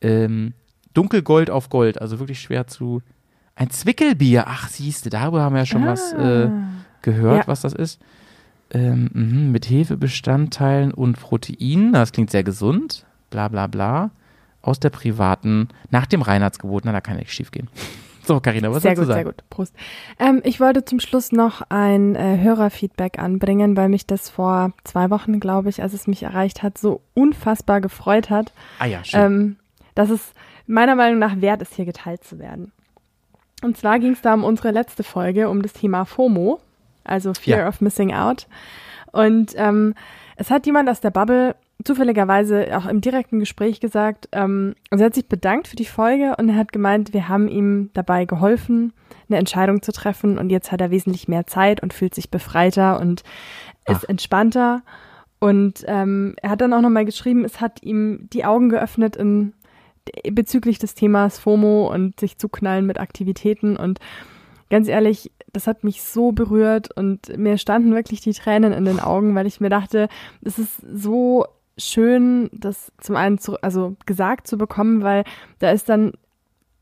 Ähm, 0.00 0.52
dunkelgold 0.94 1.50
auf 1.50 1.68
Gold, 1.70 2.00
also 2.00 2.18
wirklich 2.18 2.40
schwer 2.40 2.66
zu. 2.66 3.02
Ein 3.54 3.70
Zwickelbier. 3.70 4.44
Ach, 4.48 4.68
siehste, 4.68 5.10
darüber 5.10 5.42
haben 5.42 5.54
wir 5.54 5.60
ja 5.60 5.66
schon 5.66 5.86
was. 5.86 6.12
Äh, 6.12 6.48
Ah. 6.50 6.62
gehört, 7.02 7.42
Ja. 7.42 7.46
was 7.46 7.60
das 7.60 7.74
ist. 7.74 8.00
Ähm, 8.74 9.08
mhm, 9.12 9.52
mit 9.52 9.70
Hefebestandteilen 9.70 10.92
und 10.92 11.18
Proteinen, 11.18 11.92
das 11.92 12.12
klingt 12.12 12.30
sehr 12.30 12.44
gesund, 12.44 13.06
bla 13.30 13.48
bla 13.48 13.66
bla. 13.66 14.10
Aus 14.62 14.80
der 14.80 14.90
privaten, 14.90 15.68
nach 15.90 16.06
dem 16.06 16.22
Reinheitsgebot, 16.22 16.84
na, 16.84 16.92
da 16.92 17.00
kann 17.00 17.16
nichts 17.16 17.32
schief 17.32 17.50
gehen. 17.50 17.68
So, 18.26 18.40
Karina, 18.40 18.70
was 18.72 18.82
sehr 18.82 18.94
gut, 18.96 19.04
sehr 19.04 19.22
gut. 19.24 19.44
Prost. 19.50 19.74
Ähm, 20.18 20.40
ich 20.44 20.58
wollte 20.58 20.86
zum 20.86 20.98
Schluss 20.98 21.30
noch 21.30 21.60
ein 21.68 22.16
äh, 22.16 22.38
Hörerfeedback 22.40 23.18
anbringen, 23.18 23.76
weil 23.76 23.90
mich 23.90 24.06
das 24.06 24.30
vor 24.30 24.72
zwei 24.82 25.10
Wochen, 25.10 25.40
glaube 25.40 25.68
ich, 25.68 25.82
als 25.82 25.92
es 25.92 26.06
mich 26.06 26.22
erreicht 26.22 26.62
hat, 26.62 26.78
so 26.78 27.02
unfassbar 27.12 27.82
gefreut 27.82 28.30
hat, 28.30 28.54
Ah 28.78 28.86
ja, 28.86 29.04
schön. 29.04 29.20
ähm, 29.20 29.56
dass 29.94 30.08
es 30.08 30.32
meiner 30.66 30.94
Meinung 30.94 31.18
nach 31.18 31.42
wert 31.42 31.60
ist, 31.60 31.74
hier 31.74 31.84
geteilt 31.84 32.24
zu 32.24 32.38
werden. 32.38 32.72
Und 33.62 33.76
zwar 33.76 33.98
ging 33.98 34.12
es 34.12 34.22
da 34.22 34.32
um 34.32 34.42
unsere 34.42 34.70
letzte 34.70 35.02
Folge, 35.02 35.50
um 35.50 35.60
das 35.60 35.74
Thema 35.74 36.06
FOMO, 36.06 36.60
also 37.04 37.34
Fear 37.34 37.60
Ja. 37.60 37.68
of 37.68 37.80
Missing 37.80 38.12
Out. 38.12 38.46
Und 39.12 39.52
ähm, 39.56 39.94
es 40.36 40.50
hat 40.50 40.66
jemand 40.66 40.88
aus 40.88 41.00
der 41.00 41.10
Bubble 41.10 41.54
zufälligerweise 41.84 42.76
auch 42.76 42.86
im 42.86 43.00
direkten 43.00 43.40
Gespräch 43.40 43.80
gesagt, 43.80 44.28
ähm, 44.32 44.74
also 44.90 45.02
er 45.04 45.06
hat 45.06 45.14
sich 45.14 45.28
bedankt 45.28 45.68
für 45.68 45.76
die 45.76 45.84
Folge 45.84 46.34
und 46.38 46.48
er 46.48 46.56
hat 46.56 46.72
gemeint, 46.72 47.12
wir 47.12 47.28
haben 47.28 47.48
ihm 47.48 47.90
dabei 47.94 48.24
geholfen, 48.24 48.92
eine 49.28 49.38
Entscheidung 49.38 49.82
zu 49.82 49.92
treffen 49.92 50.38
und 50.38 50.50
jetzt 50.50 50.72
hat 50.72 50.80
er 50.80 50.90
wesentlich 50.90 51.28
mehr 51.28 51.46
Zeit 51.46 51.82
und 51.82 51.92
fühlt 51.92 52.14
sich 52.14 52.30
befreiter 52.30 53.00
und 53.00 53.22
ist 53.86 54.04
Ach. 54.04 54.08
entspannter. 54.08 54.82
Und 55.40 55.84
ähm, 55.86 56.34
er 56.40 56.50
hat 56.50 56.60
dann 56.60 56.72
auch 56.72 56.80
nochmal 56.80 57.04
geschrieben, 57.04 57.44
es 57.44 57.60
hat 57.60 57.82
ihm 57.82 58.28
die 58.32 58.44
Augen 58.46 58.70
geöffnet 58.70 59.16
in, 59.16 59.52
bezüglich 60.30 60.78
des 60.78 60.94
Themas 60.94 61.38
FOMO 61.38 61.92
und 61.92 62.18
sich 62.18 62.38
zuknallen 62.38 62.86
mit 62.86 62.98
Aktivitäten. 62.98 63.76
Und 63.76 63.98
ganz 64.70 64.88
ehrlich, 64.88 65.32
das 65.54 65.66
hat 65.66 65.84
mich 65.84 66.02
so 66.02 66.32
berührt 66.32 66.94
und 66.96 67.36
mir 67.36 67.58
standen 67.58 67.94
wirklich 67.94 68.20
die 68.20 68.32
Tränen 68.32 68.72
in 68.72 68.84
den 68.84 69.00
Augen, 69.00 69.34
weil 69.34 69.46
ich 69.46 69.60
mir 69.60 69.70
dachte, 69.70 70.08
es 70.42 70.58
ist 70.58 70.82
so 70.92 71.46
schön, 71.78 72.50
das 72.52 72.92
zum 73.00 73.16
einen 73.16 73.38
zu, 73.38 73.60
also 73.60 73.96
gesagt 74.06 74.46
zu 74.46 74.58
bekommen, 74.58 75.02
weil 75.02 75.24
da 75.58 75.70
ist 75.70 75.88
dann 75.88 76.12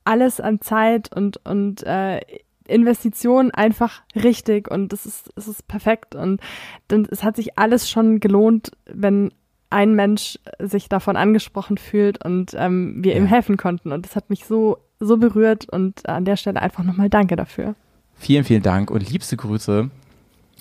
alles 0.04 0.40
an 0.40 0.60
Zeit 0.60 1.14
und, 1.14 1.38
und 1.46 1.84
äh, 1.84 2.20
Investition 2.66 3.50
einfach 3.50 4.02
richtig 4.14 4.70
und 4.70 4.92
es 4.92 5.06
ist, 5.06 5.30
es 5.36 5.48
ist 5.48 5.68
perfekt 5.68 6.14
und 6.14 6.40
dann, 6.88 7.06
es 7.10 7.22
hat 7.22 7.36
sich 7.36 7.58
alles 7.58 7.90
schon 7.90 8.20
gelohnt, 8.20 8.72
wenn 8.86 9.32
ein 9.70 9.94
Mensch 9.94 10.38
sich 10.58 10.88
davon 10.88 11.16
angesprochen 11.16 11.78
fühlt 11.78 12.24
und 12.24 12.54
ähm, 12.56 13.02
wir 13.02 13.16
ihm 13.16 13.26
helfen 13.26 13.56
konnten 13.56 13.92
und 13.92 14.04
das 14.04 14.16
hat 14.16 14.30
mich 14.30 14.44
so, 14.44 14.78
so 15.00 15.16
berührt 15.16 15.68
und 15.68 16.08
an 16.08 16.24
der 16.24 16.36
Stelle 16.36 16.60
einfach 16.60 16.84
nochmal 16.84 17.08
Danke 17.08 17.36
dafür. 17.36 17.74
Vielen, 18.22 18.44
vielen 18.44 18.62
Dank 18.62 18.92
und 18.92 19.10
liebste 19.10 19.36
Grüße, 19.36 19.90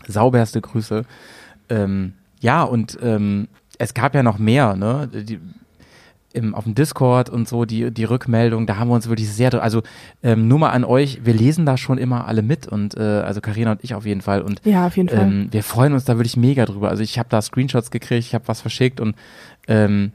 sauberste 0.07 0.61
Grüße. 0.61 1.03
Ähm, 1.69 2.13
ja, 2.39 2.63
und 2.63 2.97
ähm, 3.03 3.49
es 3.77 3.93
gab 3.93 4.15
ja 4.15 4.23
noch 4.23 4.39
mehr, 4.39 4.75
ne? 4.75 5.07
Die, 5.13 5.39
im, 6.33 6.55
auf 6.55 6.63
dem 6.63 6.73
Discord 6.73 7.29
und 7.29 7.47
so 7.47 7.65
die, 7.65 7.91
die 7.91 8.03
Rückmeldung, 8.03 8.65
da 8.65 8.77
haben 8.77 8.87
wir 8.87 8.95
uns 8.95 9.09
wirklich 9.09 9.29
sehr, 9.29 9.53
also 9.61 9.83
ähm, 10.23 10.47
nur 10.47 10.57
mal 10.57 10.69
an 10.69 10.83
euch, 10.83 11.23
wir 11.23 11.35
lesen 11.35 11.67
da 11.67 11.77
schon 11.77 11.99
immer 11.99 12.25
alle 12.25 12.41
mit 12.41 12.67
und 12.67 12.97
äh, 12.97 13.01
also 13.01 13.41
Karina 13.41 13.73
und 13.73 13.83
ich 13.83 13.93
auf 13.93 14.07
jeden 14.07 14.21
Fall 14.21 14.41
und 14.41 14.59
ja, 14.63 14.87
auf 14.87 14.97
jeden 14.97 15.09
Fall. 15.09 15.19
Ähm, 15.19 15.47
wir 15.51 15.61
freuen 15.61 15.93
uns 15.93 16.05
da 16.05 16.17
wirklich 16.17 16.37
mega 16.37 16.65
drüber. 16.65 16.89
Also 16.89 17.03
ich 17.03 17.19
habe 17.19 17.29
da 17.29 17.41
Screenshots 17.43 17.91
gekriegt, 17.91 18.25
ich 18.25 18.33
habe 18.33 18.47
was 18.47 18.61
verschickt 18.61 18.99
und 18.99 19.15
ähm, 19.67 20.13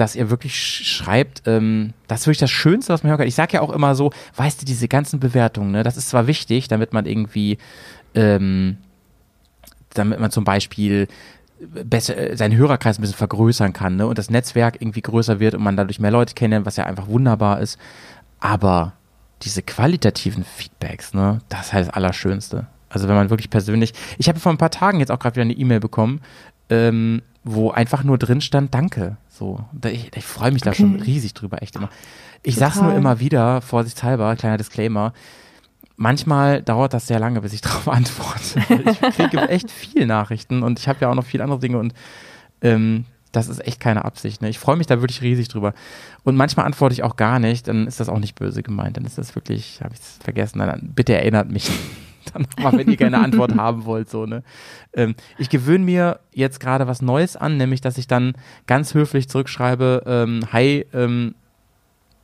dass 0.00 0.16
ihr 0.16 0.30
wirklich 0.30 0.56
schreibt, 0.56 1.42
ähm, 1.46 1.92
das 2.08 2.20
ist 2.20 2.26
wirklich 2.26 2.38
das 2.38 2.50
Schönste, 2.50 2.92
was 2.92 3.02
man 3.02 3.10
hören 3.10 3.18
kann. 3.18 3.28
Ich 3.28 3.34
sage 3.34 3.54
ja 3.54 3.60
auch 3.60 3.70
immer 3.70 3.94
so, 3.94 4.12
weißt 4.36 4.60
du, 4.60 4.66
diese 4.66 4.88
ganzen 4.88 5.20
Bewertungen, 5.20 5.72
ne, 5.72 5.82
das 5.82 5.96
ist 5.96 6.08
zwar 6.08 6.26
wichtig, 6.26 6.68
damit 6.68 6.92
man 6.92 7.06
irgendwie, 7.06 7.58
ähm, 8.14 8.78
damit 9.94 10.20
man 10.20 10.30
zum 10.30 10.44
Beispiel 10.44 11.06
besser, 11.60 12.16
äh, 12.16 12.36
seinen 12.36 12.56
Hörerkreis 12.56 12.98
ein 12.98 13.02
bisschen 13.02 13.16
vergrößern 13.16 13.72
kann 13.72 13.96
ne? 13.96 14.06
und 14.06 14.18
das 14.18 14.30
Netzwerk 14.30 14.80
irgendwie 14.80 15.02
größer 15.02 15.40
wird 15.40 15.54
und 15.54 15.62
man 15.62 15.76
dadurch 15.76 16.00
mehr 16.00 16.10
Leute 16.10 16.34
kennenlernt, 16.34 16.66
was 16.66 16.76
ja 16.76 16.84
einfach 16.84 17.06
wunderbar 17.08 17.60
ist. 17.60 17.78
Aber 18.40 18.94
diese 19.42 19.62
qualitativen 19.62 20.44
Feedbacks, 20.44 21.14
ne, 21.14 21.40
das 21.48 21.66
ist 21.66 21.72
halt 21.72 21.88
das 21.88 21.94
Allerschönste. 21.94 22.66
Also 22.88 23.08
wenn 23.08 23.14
man 23.14 23.30
wirklich 23.30 23.50
persönlich, 23.50 23.92
ich 24.18 24.28
habe 24.28 24.40
vor 24.40 24.52
ein 24.52 24.58
paar 24.58 24.70
Tagen 24.70 25.00
jetzt 25.00 25.10
auch 25.10 25.18
gerade 25.18 25.36
wieder 25.36 25.42
eine 25.42 25.52
E-Mail 25.52 25.80
bekommen, 25.80 26.20
ähm, 26.68 27.22
wo 27.44 27.70
einfach 27.70 28.04
nur 28.04 28.18
drin 28.18 28.40
stand, 28.40 28.74
danke. 28.74 29.16
So, 29.40 29.58
ich, 29.88 30.14
ich 30.14 30.24
freue 30.26 30.52
mich 30.52 30.60
okay. 30.60 30.68
da 30.68 30.74
schon 30.74 31.00
riesig 31.00 31.32
drüber, 31.32 31.62
echt 31.62 31.74
immer. 31.74 31.88
Ich 32.42 32.56
Total. 32.56 32.72
sag's 32.72 32.82
nur 32.82 32.92
immer 32.92 33.20
wieder, 33.20 33.62
vorsichtshalber, 33.62 34.36
kleiner 34.36 34.58
Disclaimer, 34.58 35.14
manchmal 35.96 36.62
dauert 36.62 36.92
das 36.92 37.06
sehr 37.06 37.18
lange, 37.18 37.40
bis 37.40 37.54
ich 37.54 37.60
darauf 37.62 37.88
antworte. 37.88 38.60
Ich 38.84 39.00
kriege 39.00 39.38
echt 39.48 39.70
viel 39.70 40.04
Nachrichten 40.04 40.62
und 40.62 40.78
ich 40.78 40.88
habe 40.88 40.98
ja 41.00 41.08
auch 41.08 41.14
noch 41.14 41.24
viele 41.24 41.42
andere 41.42 41.58
Dinge 41.58 41.78
und 41.78 41.94
ähm, 42.60 43.06
das 43.32 43.48
ist 43.48 43.66
echt 43.66 43.80
keine 43.80 44.04
Absicht. 44.04 44.42
Ne? 44.42 44.50
Ich 44.50 44.58
freue 44.58 44.76
mich 44.76 44.86
da 44.86 45.00
wirklich 45.00 45.22
riesig 45.22 45.48
drüber. 45.48 45.72
Und 46.22 46.36
manchmal 46.36 46.66
antworte 46.66 46.92
ich 46.92 47.02
auch 47.02 47.16
gar 47.16 47.38
nicht, 47.38 47.66
dann 47.66 47.86
ist 47.86 47.98
das 47.98 48.10
auch 48.10 48.18
nicht 48.18 48.34
böse 48.34 48.62
gemeint. 48.62 48.98
Dann 48.98 49.06
ist 49.06 49.16
das 49.16 49.34
wirklich, 49.36 49.80
habe 49.82 49.94
ich 49.94 50.00
es 50.00 50.18
vergessen. 50.22 50.58
Dann, 50.58 50.92
bitte 50.94 51.14
erinnert 51.14 51.50
mich 51.50 51.70
dann 52.32 52.46
mal, 52.62 52.72
wenn 52.72 52.88
ihr 52.88 52.96
keine 52.96 53.18
Antwort 53.18 53.54
haben 53.56 53.84
wollt. 53.84 54.10
So, 54.10 54.26
ne? 54.26 54.42
Ähm, 54.94 55.14
ich 55.38 55.50
gewöhne 55.50 55.84
mir 55.84 56.20
jetzt 56.32 56.60
gerade 56.60 56.86
was 56.86 57.02
Neues 57.02 57.36
an, 57.36 57.56
nämlich 57.56 57.80
dass 57.80 57.98
ich 57.98 58.06
dann 58.06 58.34
ganz 58.66 58.94
höflich 58.94 59.28
zurückschreibe, 59.28 60.02
ähm, 60.06 60.40
hi, 60.52 60.86
ähm, 60.92 61.34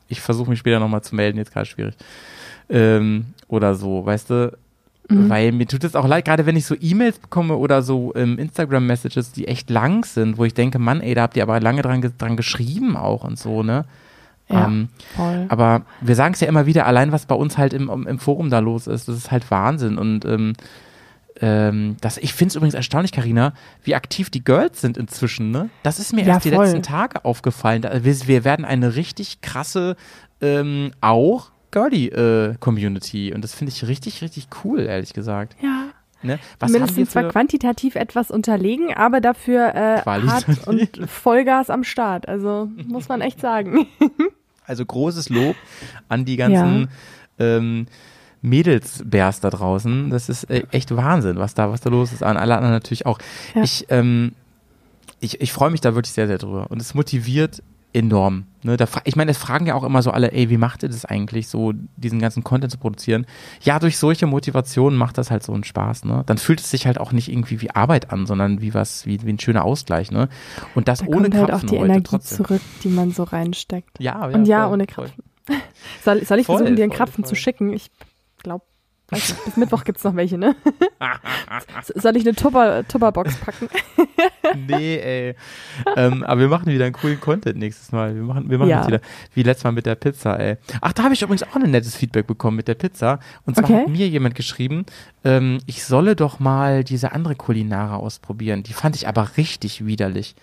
ich 0.09 0.21
versuche 0.21 0.51
mich 0.51 0.61
später 0.61 0.79
nochmal 0.79 1.03
zu 1.03 1.15
melden, 1.15 1.39
jetzt 1.39 1.53
gerade 1.53 1.67
schwierig. 1.67 1.95
Ähm, 2.69 3.27
oder 3.49 3.75
so, 3.75 4.05
weißt 4.05 4.31
du? 4.31 4.59
Mhm. 5.09 5.29
Weil 5.29 5.53
mir 5.53 5.67
tut 5.67 5.85
es 5.85 5.95
auch 5.95 6.07
leid, 6.07 6.25
gerade 6.25 6.47
wenn 6.47 6.57
ich 6.57 6.67
so 6.67 6.75
E-Mails 6.81 7.19
bekomme 7.19 7.57
oder 7.57 7.83
so 7.83 8.13
ähm, 8.17 8.39
Instagram-Messages, 8.39 9.33
die 9.33 9.47
echt 9.47 9.71
lang 9.71 10.05
sind, 10.05 10.37
wo 10.39 10.45
ich 10.45 10.55
denke, 10.55 10.79
Mann, 10.79 11.01
ey, 11.01 11.15
da 11.15 11.23
habt 11.23 11.37
ihr 11.37 11.43
aber 11.43 11.61
lange 11.61 11.83
dran, 11.83 12.13
dran 12.19 12.37
geschrieben 12.37 12.97
auch 12.97 13.25
und 13.25 13.39
so, 13.39 13.63
ne? 13.63 13.85
Ja, 14.49 14.67
ähm, 14.67 14.89
voll. 15.17 15.47
Aber 15.49 15.83
wir 16.01 16.15
sagen 16.15 16.35
es 16.35 16.41
ja 16.41 16.49
immer 16.49 16.67
wieder, 16.67 16.87
allein 16.87 17.13
was 17.13 17.27
bei 17.27 17.35
uns 17.35 17.59
halt 17.59 17.73
im, 17.73 17.89
im 18.07 18.19
Forum 18.19 18.51
da 18.51 18.61
los 18.61 18.87
ist, 18.87 19.09
das 19.09 19.17
ist 19.17 19.31
halt 19.31 19.51
Wahnsinn. 19.51 19.99
Und 19.99 20.25
ähm, 20.25 20.53
ähm, 21.41 21.97
das, 22.01 22.17
ich 22.19 22.33
finde 22.33 22.51
es 22.51 22.57
übrigens 22.57 22.75
erstaunlich, 22.75 23.13
Karina, 23.13 23.53
wie 23.83 23.95
aktiv 23.95 24.31
die 24.31 24.45
Girls 24.45 24.81
sind 24.81 24.97
inzwischen, 24.97 25.51
ne? 25.51 25.69
Das 25.83 25.99
ist 25.99 26.13
mir 26.13 26.23
ja, 26.23 26.35
erst 26.35 26.49
voll. 26.49 26.53
die 26.53 26.59
letzten 26.59 26.83
Tage 26.83 27.25
aufgefallen. 27.25 27.83
Wir, 27.83 28.27
wir 28.27 28.45
werden 28.45 28.65
eine 28.65 28.95
richtig 28.97 29.41
krasse, 29.41 29.97
ähm, 30.41 30.93
auch 31.01 31.51
Girly-Community. 31.73 33.31
Äh, 33.31 33.35
und 33.35 33.43
das 33.43 33.55
finde 33.55 33.73
ich 33.73 33.87
richtig, 33.87 34.23
richtig 34.23 34.49
cool, 34.65 34.81
ehrlich 34.81 35.13
gesagt. 35.13 35.57
Ja. 35.61 35.89
Ne? 36.23 36.39
Was 36.59 36.71
Mindestens 36.71 37.11
zwar 37.11 37.29
quantitativ 37.29 37.95
etwas 37.95 38.31
unterlegen, 38.31 38.95
aber 38.95 39.21
dafür 39.21 39.75
äh, 39.75 40.03
hart 40.05 40.67
und 40.67 41.09
Vollgas 41.09 41.71
am 41.71 41.85
Start. 41.85 42.29
Also 42.29 42.71
muss 42.87 43.09
man 43.09 43.21
echt 43.21 43.41
sagen. 43.41 43.87
Also 44.69 44.85
großes 44.85 45.29
Lob 45.29 45.55
an 46.09 46.25
die 46.25 46.37
ganzen 46.37 46.89
ja. 47.39 47.57
ähm, 47.57 47.87
Mädelsbärs 48.43 49.39
da 49.39 49.51
draußen. 49.51 50.11
Das 50.11 50.29
ist 50.29 50.51
äh, 50.51 50.65
echt 50.73 50.95
Wahnsinn, 50.97 51.37
was 51.37 51.55
da, 51.55 51.71
was 51.71 51.81
da 51.83 51.91
los 51.91 52.13
ist. 52.13 52.25
An 52.25 52.37
alle 52.37 52.57
anderen 52.57 52.75
natürlich 52.75 53.07
auch. 53.07 53.21
Ja. 53.55 53.63
Ich, 53.63 53.87
ähm, 53.91 54.33
ich, 55.21 55.41
ich 55.41 55.53
freue 55.53 55.71
mich 55.71 55.81
da 55.81 55.95
wirklich 55.95 56.13
sehr, 56.13 56.27
sehr 56.27 56.39
drüber. 56.39 56.67
Und 56.71 56.81
es 56.81 56.95
motiviert 56.95 57.63
enorm. 57.97 58.45
Ne, 58.63 58.77
da, 58.77 58.87
ich 59.05 59.17
meine, 59.17 59.31
es 59.31 59.39
fragen 59.39 59.67
ja 59.67 59.75
auch 59.75 59.85
immer 59.85 60.03
so 60.03 60.11
alle, 60.11 60.33
ey, 60.33 60.51
wie 60.51 60.59
macht 60.59 60.83
ihr 60.83 60.89
das 60.89 61.05
eigentlich, 61.05 61.49
so 61.49 61.73
diesen 61.97 62.19
ganzen 62.19 62.45
Content 62.45 62.71
zu 62.71 62.79
produzieren? 62.79 63.25
Ja, 63.63 63.79
durch 63.79 63.97
solche 63.97 64.27
Motivationen 64.27 64.99
macht 64.99 65.19
das 65.19 65.31
halt 65.31 65.43
so 65.43 65.53
einen 65.55 65.65
Spaß. 65.65 66.05
Ne? 66.05 66.23
Dann 66.27 66.37
fühlt 66.37 66.61
es 66.61 66.71
sich 66.71 66.87
halt 66.87 66.99
auch 66.99 67.13
nicht 67.13 67.31
irgendwie 67.31 67.61
wie 67.63 67.71
Arbeit 67.71 68.13
an, 68.13 68.27
sondern 68.27 68.61
wie 68.61 68.75
was, 68.75 69.07
wie, 69.07 69.23
wie 69.25 69.33
ein 69.33 69.39
schöner 69.39 69.65
Ausgleich. 69.65 70.11
Ne? 70.11 70.29
Und 70.75 70.89
das 70.89 70.99
da 70.99 71.07
ohne 71.07 71.31
kommt 71.31 71.35
halt 71.37 71.53
auch 71.53 71.63
die 71.63 71.77
Energie 71.77 72.03
trotzdem. 72.03 72.45
zurück, 72.45 72.63
die 72.85 72.89
man 72.89 73.13
so 73.13 73.23
reinsteckt. 73.23 73.99
Ja, 73.99 74.29
ja 74.29 74.37
Und 74.37 74.47
ja, 74.47 74.65
voll, 74.65 74.75
ohne 74.75 74.87
Krapfen. 74.87 75.25
Soll, 76.05 76.25
soll 76.25 76.41
ich 76.41 76.47
voll, 76.47 76.57
versuchen, 76.57 76.77
dir 76.77 76.83
einen 76.83 76.93
Krapfen 76.93 77.25
zu 77.25 77.37
schicken? 77.37 77.73
Ich 77.73 77.93
nicht, 79.13 79.45
bis 79.45 79.57
Mittwoch 79.57 79.85
gibt 79.85 79.99
es 79.99 80.05
noch 80.05 80.17
welche, 80.17 80.37
ne? 80.37 80.57
Soll 81.95 82.17
ich 82.17 82.27
eine 82.27 82.35
Tupper, 82.35 82.87
Tupperbox 82.89 83.37
packen? 83.37 83.69
nee, 84.67 84.97
ey. 84.97 85.35
Ähm, 85.97 86.25
aber 86.25 86.41
wir 86.41 86.49
machen 86.49 86.67
wieder 86.67 86.87
einen 86.87 86.95
coolen 86.95 87.21
Content 87.21 87.57
nächstes 87.57 87.93
Mal. 87.93 88.17
Wir 88.17 88.23
machen, 88.23 88.51
wir 88.51 88.59
machen 88.59 88.69
ja. 88.69 88.85
wieder 88.87 89.01
wie 89.35 89.45
letztes 89.45 89.63
Mal 89.63 89.73
mit 89.73 89.87
der 89.87 89.95
Pizza, 89.95 90.41
ey. 90.41 90.57
Ach, 90.81 90.93
da 90.93 91.05
habe 91.05 91.15
ich 91.15 91.23
übrigens 91.23 91.45
auch 91.45 91.55
ein 91.55 91.71
nettes 91.71 91.95
Feedback 91.95 92.27
bekommen 92.27 92.57
mit 92.57 92.67
der 92.67 92.75
Pizza. 92.75 93.21
Und 93.45 93.55
zwar 93.55 93.71
okay. 93.71 93.83
hat 93.83 93.89
mir 93.89 94.09
jemand 94.09 94.35
geschrieben, 94.35 94.87
ähm, 95.25 95.61
ich 95.67 95.85
solle 95.85 96.17
doch 96.17 96.41
mal 96.41 96.83
diese 96.83 97.13
andere 97.13 97.37
Kulinare 97.37 97.97
ausprobieren. 97.97 98.65
Die 98.65 98.73
fand 98.73 98.97
ich 98.97 99.07
aber 99.07 99.37
richtig 99.37 99.87
widerlich. 99.87 100.35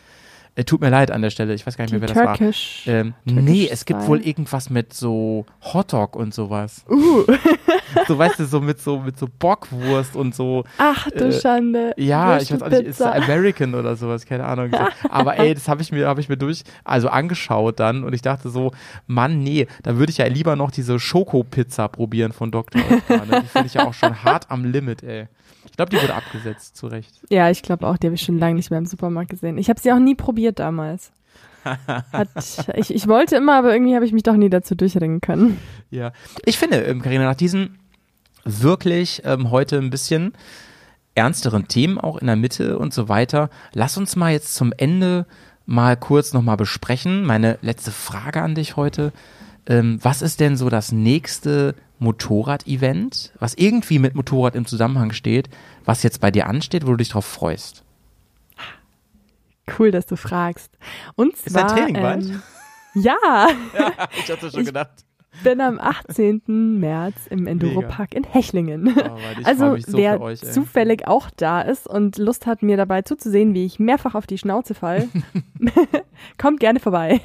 Äh, 0.55 0.65
tut 0.65 0.81
mir 0.81 0.89
leid 0.89 1.09
an 1.09 1.23
der 1.23 1.31
Stelle, 1.31 1.55
ich 1.55 1.65
weiß 1.65 1.77
gar 1.77 1.85
nicht 1.85 1.93
mehr, 1.93 2.01
wer 2.01 2.13
Turkish, 2.13 2.83
das 2.85 2.93
war. 2.93 2.99
Ähm, 3.01 3.13
nee, 3.25 3.67
es 3.71 3.85
gibt 3.85 4.05
wohl 4.05 4.21
irgendwas 4.21 4.69
mit 4.69 4.93
so 4.93 5.47
Hotdog 5.61 6.15
und 6.15 6.31
sowas. 6.31 6.85
Uh. 6.87 7.23
so 8.07 8.17
weißt 8.17 8.39
du, 8.39 8.45
so 8.45 8.61
mit 8.61 8.79
so 8.79 8.99
mit 8.99 9.17
so 9.17 9.27
Bockwurst 9.39 10.15
und 10.15 10.35
so. 10.35 10.63
Ach 10.77 11.09
du 11.09 11.25
äh, 11.25 11.31
Schande. 11.31 11.93
Ja, 11.97 12.37
ich 12.37 12.51
weiß 12.51 12.61
auch 12.61 12.69
nicht, 12.69 12.83
ist 12.83 13.01
American 13.01 13.73
oder 13.73 13.95
sowas, 13.95 14.27
keine 14.27 14.45
Ahnung. 14.45 14.69
Aber 15.09 15.39
ey, 15.39 15.55
das 15.55 15.67
habe 15.67 15.81
ich 15.81 15.91
mir 15.91 16.07
habe 16.07 16.21
ich 16.21 16.29
mir 16.29 16.37
durch 16.37 16.63
also 16.83 17.09
angeschaut 17.09 17.79
dann 17.79 18.03
und 18.03 18.13
ich 18.13 18.21
dachte 18.21 18.49
so, 18.49 18.71
Mann, 19.07 19.39
nee, 19.39 19.65
da 19.81 19.97
würde 19.97 20.11
ich 20.11 20.19
ja 20.19 20.27
lieber 20.27 20.55
noch 20.55 20.69
diese 20.69 20.99
Schokopizza 20.99 21.87
probieren 21.87 22.31
von 22.31 22.51
Dr. 22.51 22.79
Oetker. 22.79 23.41
Die 23.41 23.47
finde 23.47 23.67
ich 23.67 23.73
ja 23.73 23.87
auch 23.87 23.93
schon 23.95 24.23
hart 24.23 24.51
am 24.51 24.65
Limit, 24.65 25.01
ey. 25.01 25.27
Ich 25.65 25.77
glaube, 25.77 25.89
die 25.89 26.01
wurde 26.01 26.15
abgesetzt, 26.15 26.77
zu 26.77 26.87
Recht. 26.87 27.11
Ja, 27.29 27.49
ich 27.49 27.61
glaube 27.61 27.87
auch, 27.87 27.97
die 27.97 28.07
habe 28.07 28.15
ich 28.15 28.21
schon 28.21 28.39
lange 28.39 28.55
nicht 28.55 28.69
mehr 28.69 28.79
im 28.79 28.85
Supermarkt 28.85 29.29
gesehen. 29.29 29.57
Ich 29.57 29.69
habe 29.69 29.79
sie 29.79 29.91
auch 29.91 29.99
nie 29.99 30.15
probiert 30.15 30.59
damals. 30.59 31.11
Hat, 31.63 32.29
ich, 32.75 32.93
ich 32.93 33.07
wollte 33.07 33.37
immer, 33.37 33.57
aber 33.57 33.73
irgendwie 33.73 33.95
habe 33.95 34.05
ich 34.05 34.11
mich 34.11 34.23
doch 34.23 34.35
nie 34.35 34.49
dazu 34.49 34.75
durchringen 34.75 35.21
können. 35.21 35.59
Ja, 35.89 36.11
ich 36.45 36.57
finde, 36.57 36.77
ähm, 36.77 37.01
Karina, 37.01 37.23
nach 37.23 37.35
diesen 37.35 37.79
wirklich 38.43 39.21
ähm, 39.25 39.51
heute 39.51 39.77
ein 39.77 39.89
bisschen 39.89 40.33
ernsteren 41.15 41.67
Themen 41.67 41.97
auch 41.97 42.17
in 42.17 42.27
der 42.27 42.35
Mitte 42.35 42.77
und 42.77 42.93
so 42.93 43.07
weiter, 43.07 43.49
lass 43.73 43.97
uns 43.97 44.15
mal 44.15 44.31
jetzt 44.31 44.55
zum 44.55 44.73
Ende 44.75 45.25
mal 45.65 45.95
kurz 45.95 46.33
nochmal 46.33 46.57
besprechen. 46.57 47.23
Meine 47.23 47.57
letzte 47.61 47.91
Frage 47.91 48.41
an 48.41 48.55
dich 48.55 48.75
heute. 48.75 49.13
Ähm, 49.65 49.99
was 50.01 50.21
ist 50.21 50.39
denn 50.39 50.57
so 50.57 50.69
das 50.69 50.91
nächste 50.91 51.75
Motorrad-Event, 52.03 53.31
was 53.39 53.53
irgendwie 53.55 53.99
mit 53.99 54.15
Motorrad 54.15 54.55
im 54.55 54.65
Zusammenhang 54.65 55.13
steht, 55.13 55.49
was 55.85 56.03
jetzt 56.03 56.21
bei 56.21 56.31
dir 56.31 56.47
ansteht, 56.47 56.85
wo 56.85 56.91
du 56.91 56.97
dich 56.97 57.09
drauf 57.09 57.25
freust? 57.25 57.83
Cool, 59.77 59.91
dass 59.91 60.05
du 60.05 60.17
fragst. 60.17 60.77
Und 61.15 61.37
zwar, 61.37 61.47
ist 61.47 61.55
dein 61.55 61.67
Training 61.67 61.95
ähm, 61.95 62.01
bald? 62.01 62.25
Ja. 62.95 63.15
ja. 63.77 64.09
Ich 64.17 64.29
hatte 64.29 64.51
schon 64.51 64.59
ich 64.61 64.65
gedacht. 64.67 65.05
Bin 65.43 65.61
am 65.61 65.79
18. 65.79 66.79
März 66.79 67.27
im 67.29 67.47
Enduropark 67.47 68.13
in 68.13 68.23
Hechlingen. 68.23 68.95
Oh, 68.97 69.17
also 69.43 69.77
so 69.77 69.97
wer 69.97 70.21
euch, 70.21 70.41
zufällig 70.41 71.07
auch 71.07 71.29
da 71.35 71.61
ist 71.61 71.87
und 71.87 72.17
Lust 72.17 72.45
hat, 72.45 72.61
mir 72.61 72.77
dabei 72.77 73.01
zuzusehen, 73.01 73.53
wie 73.53 73.65
ich 73.65 73.79
mehrfach 73.79 74.15
auf 74.15 74.27
die 74.27 74.37
Schnauze 74.37 74.73
fall, 74.73 75.07
kommt 76.37 76.59
gerne 76.59 76.79
vorbei. 76.79 77.19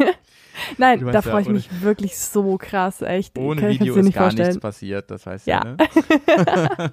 Nein, 0.76 1.06
da 1.12 1.22
freue 1.22 1.42
ich 1.42 1.48
mich 1.48 1.82
wirklich 1.82 2.18
so 2.18 2.56
krass, 2.56 3.02
echt. 3.02 3.38
Ohne 3.38 3.60
Kann 3.60 3.70
Video 3.70 3.94
ist 3.94 4.12
gar 4.12 4.24
vorstellen. 4.24 4.48
nichts 4.48 4.60
passiert, 4.60 5.10
das 5.10 5.26
heißt 5.26 5.46
ja. 5.46 5.64
Ja, 5.64 5.70
ne? 5.70 5.76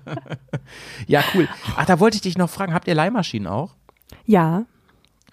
ja, 1.08 1.24
cool. 1.34 1.48
Ach, 1.76 1.86
da 1.86 2.00
wollte 2.00 2.16
ich 2.16 2.22
dich 2.22 2.38
noch 2.38 2.50
fragen, 2.50 2.74
habt 2.74 2.88
ihr 2.88 2.96
Leihmaschinen 2.96 3.48
auch? 3.48 3.76
Ja. 4.26 4.66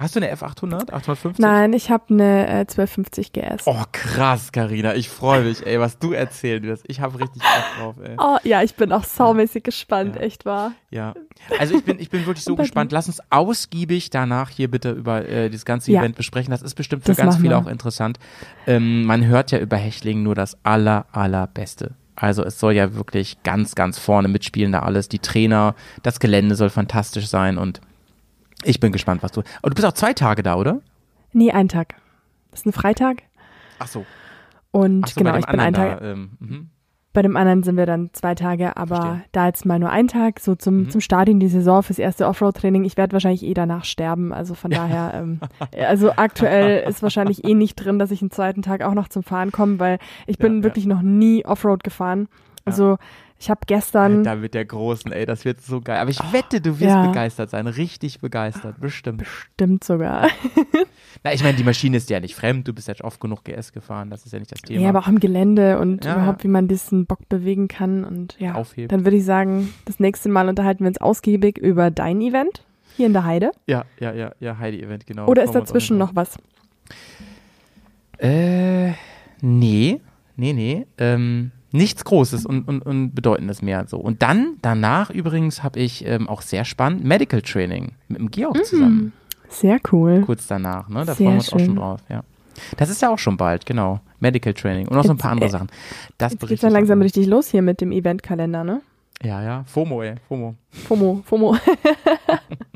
Hast 0.03 0.17
du 0.17 0.21
eine 0.21 0.35
F800, 0.35 0.93
850? 0.93 1.39
Nein, 1.39 1.73
ich 1.73 1.91
habe 1.91 2.05
eine 2.11 2.47
äh, 2.47 2.51
1250 2.63 3.33
GS. 3.33 3.67
Oh, 3.67 3.83
krass, 3.93 4.51
Karina. 4.51 4.95
Ich 4.97 5.09
freue 5.09 5.45
mich, 5.45 5.65
ey, 5.65 5.79
was 5.79 5.99
du 6.01 6.13
erzählen 6.13 6.63
wirst. 6.65 6.85
Ich 6.89 7.01
habe 7.01 7.21
richtig 7.21 7.41
Bock 7.43 7.65
drauf, 7.79 7.95
ey. 8.05 8.17
Oh, 8.19 8.37
ja, 8.43 8.63
ich 8.63 8.75
bin 8.75 8.91
auch 8.93 9.05
saumäßig 9.05 9.63
gespannt, 9.63 10.17
Ja. 10.17 10.23
echt 10.23 10.45
wahr. 10.45 10.73
Ja. 10.91 11.15
Also 11.59 11.77
ich 11.77 11.85
bin, 11.85 12.01
ich 12.01 12.11
bin 12.11 12.27
wirklich 12.27 12.45
so 12.45 12.57
gespannt. 12.57 12.91
Lass 12.93 13.07
uns 13.07 13.21
ausgiebig 13.31 14.11
danach 14.11 14.51
hier 14.51 14.69
bitte 14.71 14.91
über 14.91 15.27
äh, 15.29 15.49
das 15.51 15.65
ganze 15.65 15.93
Ja. 15.93 16.01
Event 16.01 16.17
besprechen. 16.17 16.51
Das 16.51 16.63
ist 16.63 16.75
bestimmt 16.75 17.03
für 17.05 17.09
Das 17.13 17.17
ganz 17.19 17.37
viele 17.37 17.57
auch 17.57 17.67
interessant. 17.69 18.19
Ähm, 18.67 19.05
man 19.05 19.25
hört 19.27 19.53
ja 19.53 19.59
über 19.59 19.77
Hechling 19.77 20.23
nur 20.25 20.35
das 20.35 20.59
aller, 20.65 21.07
allerbeste. 21.13 21.95
Also 22.17 22.45
es 22.45 22.59
soll 22.59 22.75
ja 22.75 22.95
wirklich 22.95 23.43
ganz, 23.45 23.75
ganz 23.75 23.99
vorne 23.99 24.29
mitspielen 24.29 24.73
da 24.73 24.81
alles. 24.81 25.09
Die 25.09 25.19
Trainer, 25.21 25.75
das 26.03 26.21
Gelände 26.21 26.55
soll 26.57 26.71
fantastisch 26.71 27.27
sein 27.29 27.57
und 27.57 27.81
ich 28.65 28.81
bin 28.81 28.93
gespannt, 28.93 29.23
was 29.23 29.33
du. 29.33 29.43
Aber 29.61 29.71
du 29.71 29.75
bist 29.75 29.87
auch 29.87 29.93
zwei 29.93 30.13
Tage 30.13 30.43
da, 30.43 30.57
oder? 30.57 30.81
Nee, 31.33 31.53
ein 31.53 31.69
Tag. 31.69 31.95
Das 32.51 32.61
ist 32.61 32.67
ein 32.67 32.73
Freitag. 32.73 33.23
Ach 33.79 33.87
so. 33.89 34.05
Und 34.71 35.05
Ach 35.05 35.09
so, 35.09 35.19
genau, 35.21 35.37
ich 35.37 35.47
bin 35.47 35.61
ein 35.61 35.75
Tag. 35.75 36.01
Da, 36.01 36.13
ähm, 36.13 36.31
mhm. 36.41 36.69
Bei 37.15 37.21
dem 37.21 37.37
anderen 37.37 37.63
sind 37.63 37.77
wir 37.77 37.85
dann 37.85 38.09
zwei 38.15 38.35
Tage, 38.35 38.75
aber 38.79 38.97
Verstehe. 38.97 39.25
da 39.33 39.47
jetzt 39.47 39.67
mal 39.67 39.79
nur 39.79 39.91
ein 39.91 40.09
Tag, 40.09 40.41
so 40.41 40.55
zum, 40.55 40.85
Mhm. 40.85 40.91
zum 40.91 41.01
Start 41.03 41.29
in 41.29 41.41
die 41.41 41.49
Saison 41.49 41.83
fürs 41.83 41.99
erste 41.99 42.27
Offroad-Training. 42.27 42.85
Ich 42.85 42.97
werde 42.97 43.13
wahrscheinlich 43.13 43.43
eh 43.43 43.53
danach 43.53 43.85
sterben, 43.85 44.33
also 44.33 44.55
von 44.55 44.71
daher, 44.71 45.13
ähm, 45.15 45.41
also 45.77 46.13
aktuell 46.17 46.89
ist 46.89 47.03
wahrscheinlich 47.03 47.45
eh 47.45 47.53
nicht 47.53 47.75
drin, 47.77 47.99
dass 47.99 48.11
ich 48.13 48.23
einen 48.23 48.31
zweiten 48.31 48.63
Tag 48.63 48.81
auch 48.83 48.95
noch 48.95 49.09
zum 49.09 49.23
Fahren 49.23 49.53
komme, 49.53 49.79
weil 49.79 49.99
ich 50.27 50.39
bin 50.39 50.53
Ja, 50.53 50.59
ja. 50.59 50.65
wirklich 50.65 50.87
noch 50.87 51.03
nie 51.03 51.45
Offroad 51.45 51.85
gefahren. 51.85 52.29
Also 52.65 52.97
ich 53.43 53.51
habe 53.51 53.63
gestern, 53.67 54.23
Da 54.23 54.37
mit 54.37 54.55
der 54.55 54.65
Großen, 54.65 55.11
ey, 55.11 55.27
das 55.27 55.45
wird 55.45 55.61
so 55.61 55.81
geil. 55.81 55.99
Aber 55.99 56.11
ich 56.11 56.21
wette, 56.33 56.61
du 56.61 56.79
wirst 56.79 56.95
ja. 56.95 57.07
begeistert 57.09 57.51
sein. 57.51 57.67
Richtig 57.67 58.21
begeistert, 58.21 58.81
bestimmt. 58.81 59.27
stimmt 59.27 59.83
sogar, 59.83 60.29
Na, 61.25 61.33
ich 61.33 61.43
meine, 61.43 61.57
die 61.57 61.65
Maschine 61.65 61.97
ist 61.97 62.09
ja 62.09 62.21
nicht 62.21 62.37
fremd. 62.37 62.69
Du 62.69 62.73
bist 62.73 62.87
ja 62.87 62.95
oft 63.03 63.21
genug 63.21 63.43
GS 63.43 63.73
gefahren. 63.73 64.11
Das 64.11 64.25
ist 64.25 64.33
ja 64.33 64.39
nicht 64.39 64.53
das 64.53 64.63
Thema. 64.63 64.81
ja, 64.81 64.89
aber 64.89 65.01
auch 65.01 65.09
im 65.09 65.19
Gelände 65.19 65.81
und 65.81 66.05
Ja, 66.05 66.15
überhaupt, 66.15 66.45
wie 66.45 66.49
man 66.49 66.69
diesen 66.69 67.07
Bock 67.07 67.29
bewegen 67.29 67.67
kann 67.67 68.05
und 68.05 68.37
ja. 68.39 68.55
Aufheben. 68.55 68.89
Dann 68.89 69.05
würde 69.05 69.17
ich 69.17 69.25
sagen, 69.25 69.75
das 69.87 69.99
nächste 69.99 70.29
Mal 70.29 70.49
unterhalten 70.49 70.85
wir 70.85 70.89
uns 70.89 70.99
ausgiebig 70.99 71.59
über 71.59 71.91
dein 71.91 72.21
Event 72.21 72.65
hier 72.97 73.07
in 73.07 73.13
der 73.13 73.25
Heide. 73.25 73.51
Ja, 73.67 73.85
ja, 73.99 74.13
ja, 74.13 74.33
ja, 74.39 74.59
Heidi-Event, 74.59 75.05
genau. 75.05 75.27
Oder 75.27 75.43
ist 75.43 75.53
dazwischen 75.53 75.99
noch 75.99 76.15
was? 76.15 76.37
Äh, 78.19 78.93
nee, 79.41 80.01
nee, 80.37 80.53
nee. 80.53 80.87
Ähm, 80.99 81.51
nichts 81.73 82.05
Großes 82.05 82.47
und, 82.47 82.69
und, 82.69 82.83
und 82.83 83.15
Bedeutendes 83.15 83.63
mehr 83.63 83.87
so. 83.87 83.99
Und 83.99 84.23
dann, 84.23 84.57
danach 84.63 85.11
übrigens, 85.11 85.63
habe 85.63 85.81
ich 85.81 86.07
ähm, 86.07 86.29
auch 86.29 86.43
sehr 86.43 86.65
spannend 86.65 87.05
Medical 87.05 87.43
Training 87.43 87.93
mit 88.09 88.19
dem 88.21 88.31
Georg 88.31 88.65
zusammen. 88.65 89.13
Sehr 89.49 89.79
cool. 89.93 90.23
Kurz 90.25 90.47
danach, 90.47 90.89
ne? 90.89 91.05
Da 91.05 91.15
Sehr 91.15 91.17
freuen 91.17 91.29
wir 91.29 91.35
uns 91.35 91.53
auch 91.53 91.59
schön. 91.59 91.67
schon 91.67 91.77
drauf, 91.77 92.01
ja. 92.09 92.23
Das 92.77 92.89
ist 92.91 93.03
ja 93.03 93.11
auch 93.11 93.19
schon 93.19 93.37
bald, 93.37 93.67
genau. 93.67 94.01
Medical 94.21 94.55
Training 94.55 94.89
und 94.89 94.97
noch 94.97 95.05
so 95.05 95.11
ein 95.11 95.19
paar 95.19 95.33
andere 95.33 95.49
äh, 95.49 95.53
Sachen. 95.53 95.69
Das 96.19 96.33
Jetzt 96.33 96.41
berichte 96.41 96.67
dann 96.67 96.73
langsam 96.75 97.01
auch. 97.01 97.05
richtig 97.05 97.27
los 97.27 97.49
hier 97.49 97.63
mit 97.63 97.81
dem 97.81 97.93
Eventkalender, 97.93 98.65
ne? 98.65 98.83
Ja, 99.23 99.43
ja. 99.43 99.65
FOMO, 99.67 100.03
ey. 100.03 100.15
FOMO. 100.29 100.55
FOMO, 100.71 101.23
FOMO. 101.25 101.57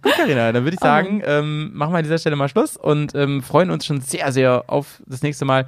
Gut, 0.00 0.12
Carina, 0.16 0.52
dann 0.52 0.64
würde 0.64 0.74
ich 0.74 0.80
sagen, 0.80 1.22
ähm, 1.24 1.70
machen 1.74 1.92
wir 1.92 1.98
an 1.98 2.04
dieser 2.04 2.18
Stelle 2.18 2.36
mal 2.36 2.48
Schluss 2.48 2.76
und 2.76 3.14
ähm, 3.14 3.42
freuen 3.42 3.70
uns 3.70 3.84
schon 3.84 4.00
sehr, 4.00 4.32
sehr 4.32 4.64
auf 4.68 5.02
das 5.06 5.22
nächste 5.22 5.44
Mal. 5.44 5.66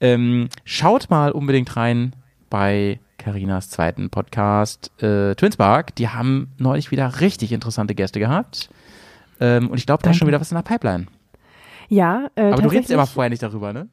Ähm, 0.00 0.48
schaut 0.64 1.10
mal 1.10 1.32
unbedingt 1.32 1.76
rein 1.76 2.14
bei 2.48 3.00
Carinas 3.18 3.70
zweiten 3.70 4.08
Podcast 4.10 4.90
äh, 5.02 5.34
Twinspark. 5.34 5.94
Die 5.96 6.08
haben 6.08 6.52
neulich 6.58 6.90
wieder 6.90 7.20
richtig 7.20 7.52
interessante 7.52 7.94
Gäste 7.94 8.20
gehabt. 8.20 8.70
Ähm, 9.40 9.68
und 9.68 9.78
ich 9.78 9.86
glaube, 9.86 10.02
da 10.02 10.10
ist 10.10 10.16
schon 10.16 10.28
wieder 10.28 10.40
was 10.40 10.50
in 10.50 10.56
der 10.56 10.62
Pipeline. 10.62 11.06
Ja, 11.88 12.28
äh, 12.36 12.52
Aber 12.52 12.62
du 12.62 12.68
redest 12.68 12.90
immer 12.90 13.06
vorher 13.06 13.30
nicht 13.30 13.42
darüber, 13.42 13.72
ne? 13.72 13.88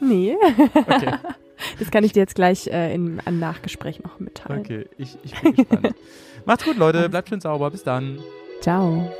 Nee, 0.00 0.34
Okay, 0.74 1.12
das 1.78 1.90
kann 1.90 2.04
ich 2.04 2.12
dir 2.12 2.20
jetzt 2.20 2.34
gleich 2.34 2.66
äh, 2.68 2.94
in 2.94 3.20
einem 3.20 3.38
Nachgespräch 3.38 4.02
noch 4.02 4.18
mitteilen. 4.18 4.60
okay. 4.60 4.86
Ich, 4.96 5.16
ich 5.22 5.38
bin 5.40 5.54
gespannt. 5.54 5.94
Macht's 6.46 6.64
gut, 6.64 6.76
Leute. 6.78 7.08
Bleibt 7.10 7.28
schön 7.28 7.40
sauber. 7.40 7.70
Bis 7.70 7.84
dann. 7.84 8.18
Ciao. 8.60 9.10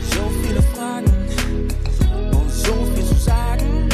So 0.00 0.22
viele 0.42 0.60
Fragen 0.60 1.06
und 2.32 2.50
so 2.50 2.74
viel 2.94 3.04
zu 3.04 3.14
sagen. 3.14 3.88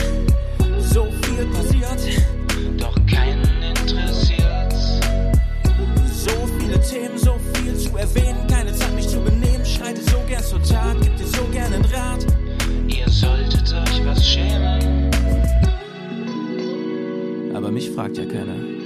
So 0.80 1.09
viel 1.22 1.44
passiert, 1.47 2.22
doch 2.78 2.94
keinen 3.06 3.62
interessiert. 3.62 4.72
so 6.10 6.30
viele 6.59 6.80
Themen, 6.80 7.18
so 7.18 7.39
viel 7.52 7.76
zu 7.76 7.94
erwähnen. 7.98 8.47
Keine 8.48 8.72
Zeit, 8.72 8.94
mich 8.94 9.09
zu 9.09 9.20
benehmen. 9.20 9.66
Schreite 9.66 10.01
so 10.01 10.18
gern 10.26 10.43
zur 10.43 10.62
Tat, 10.62 10.97
gib 11.02 11.14
dir 11.16 11.26
so 11.26 11.44
gern 11.52 11.74
einen 11.74 11.85
Rat. 11.85 12.24
Ihr 12.86 13.09
solltet 13.10 13.70
euch 13.74 14.06
was 14.06 14.26
schämen. 14.26 15.10
Aber 17.55 17.70
mich 17.70 17.90
fragt 17.90 18.16
ja 18.16 18.24
keiner. 18.24 18.77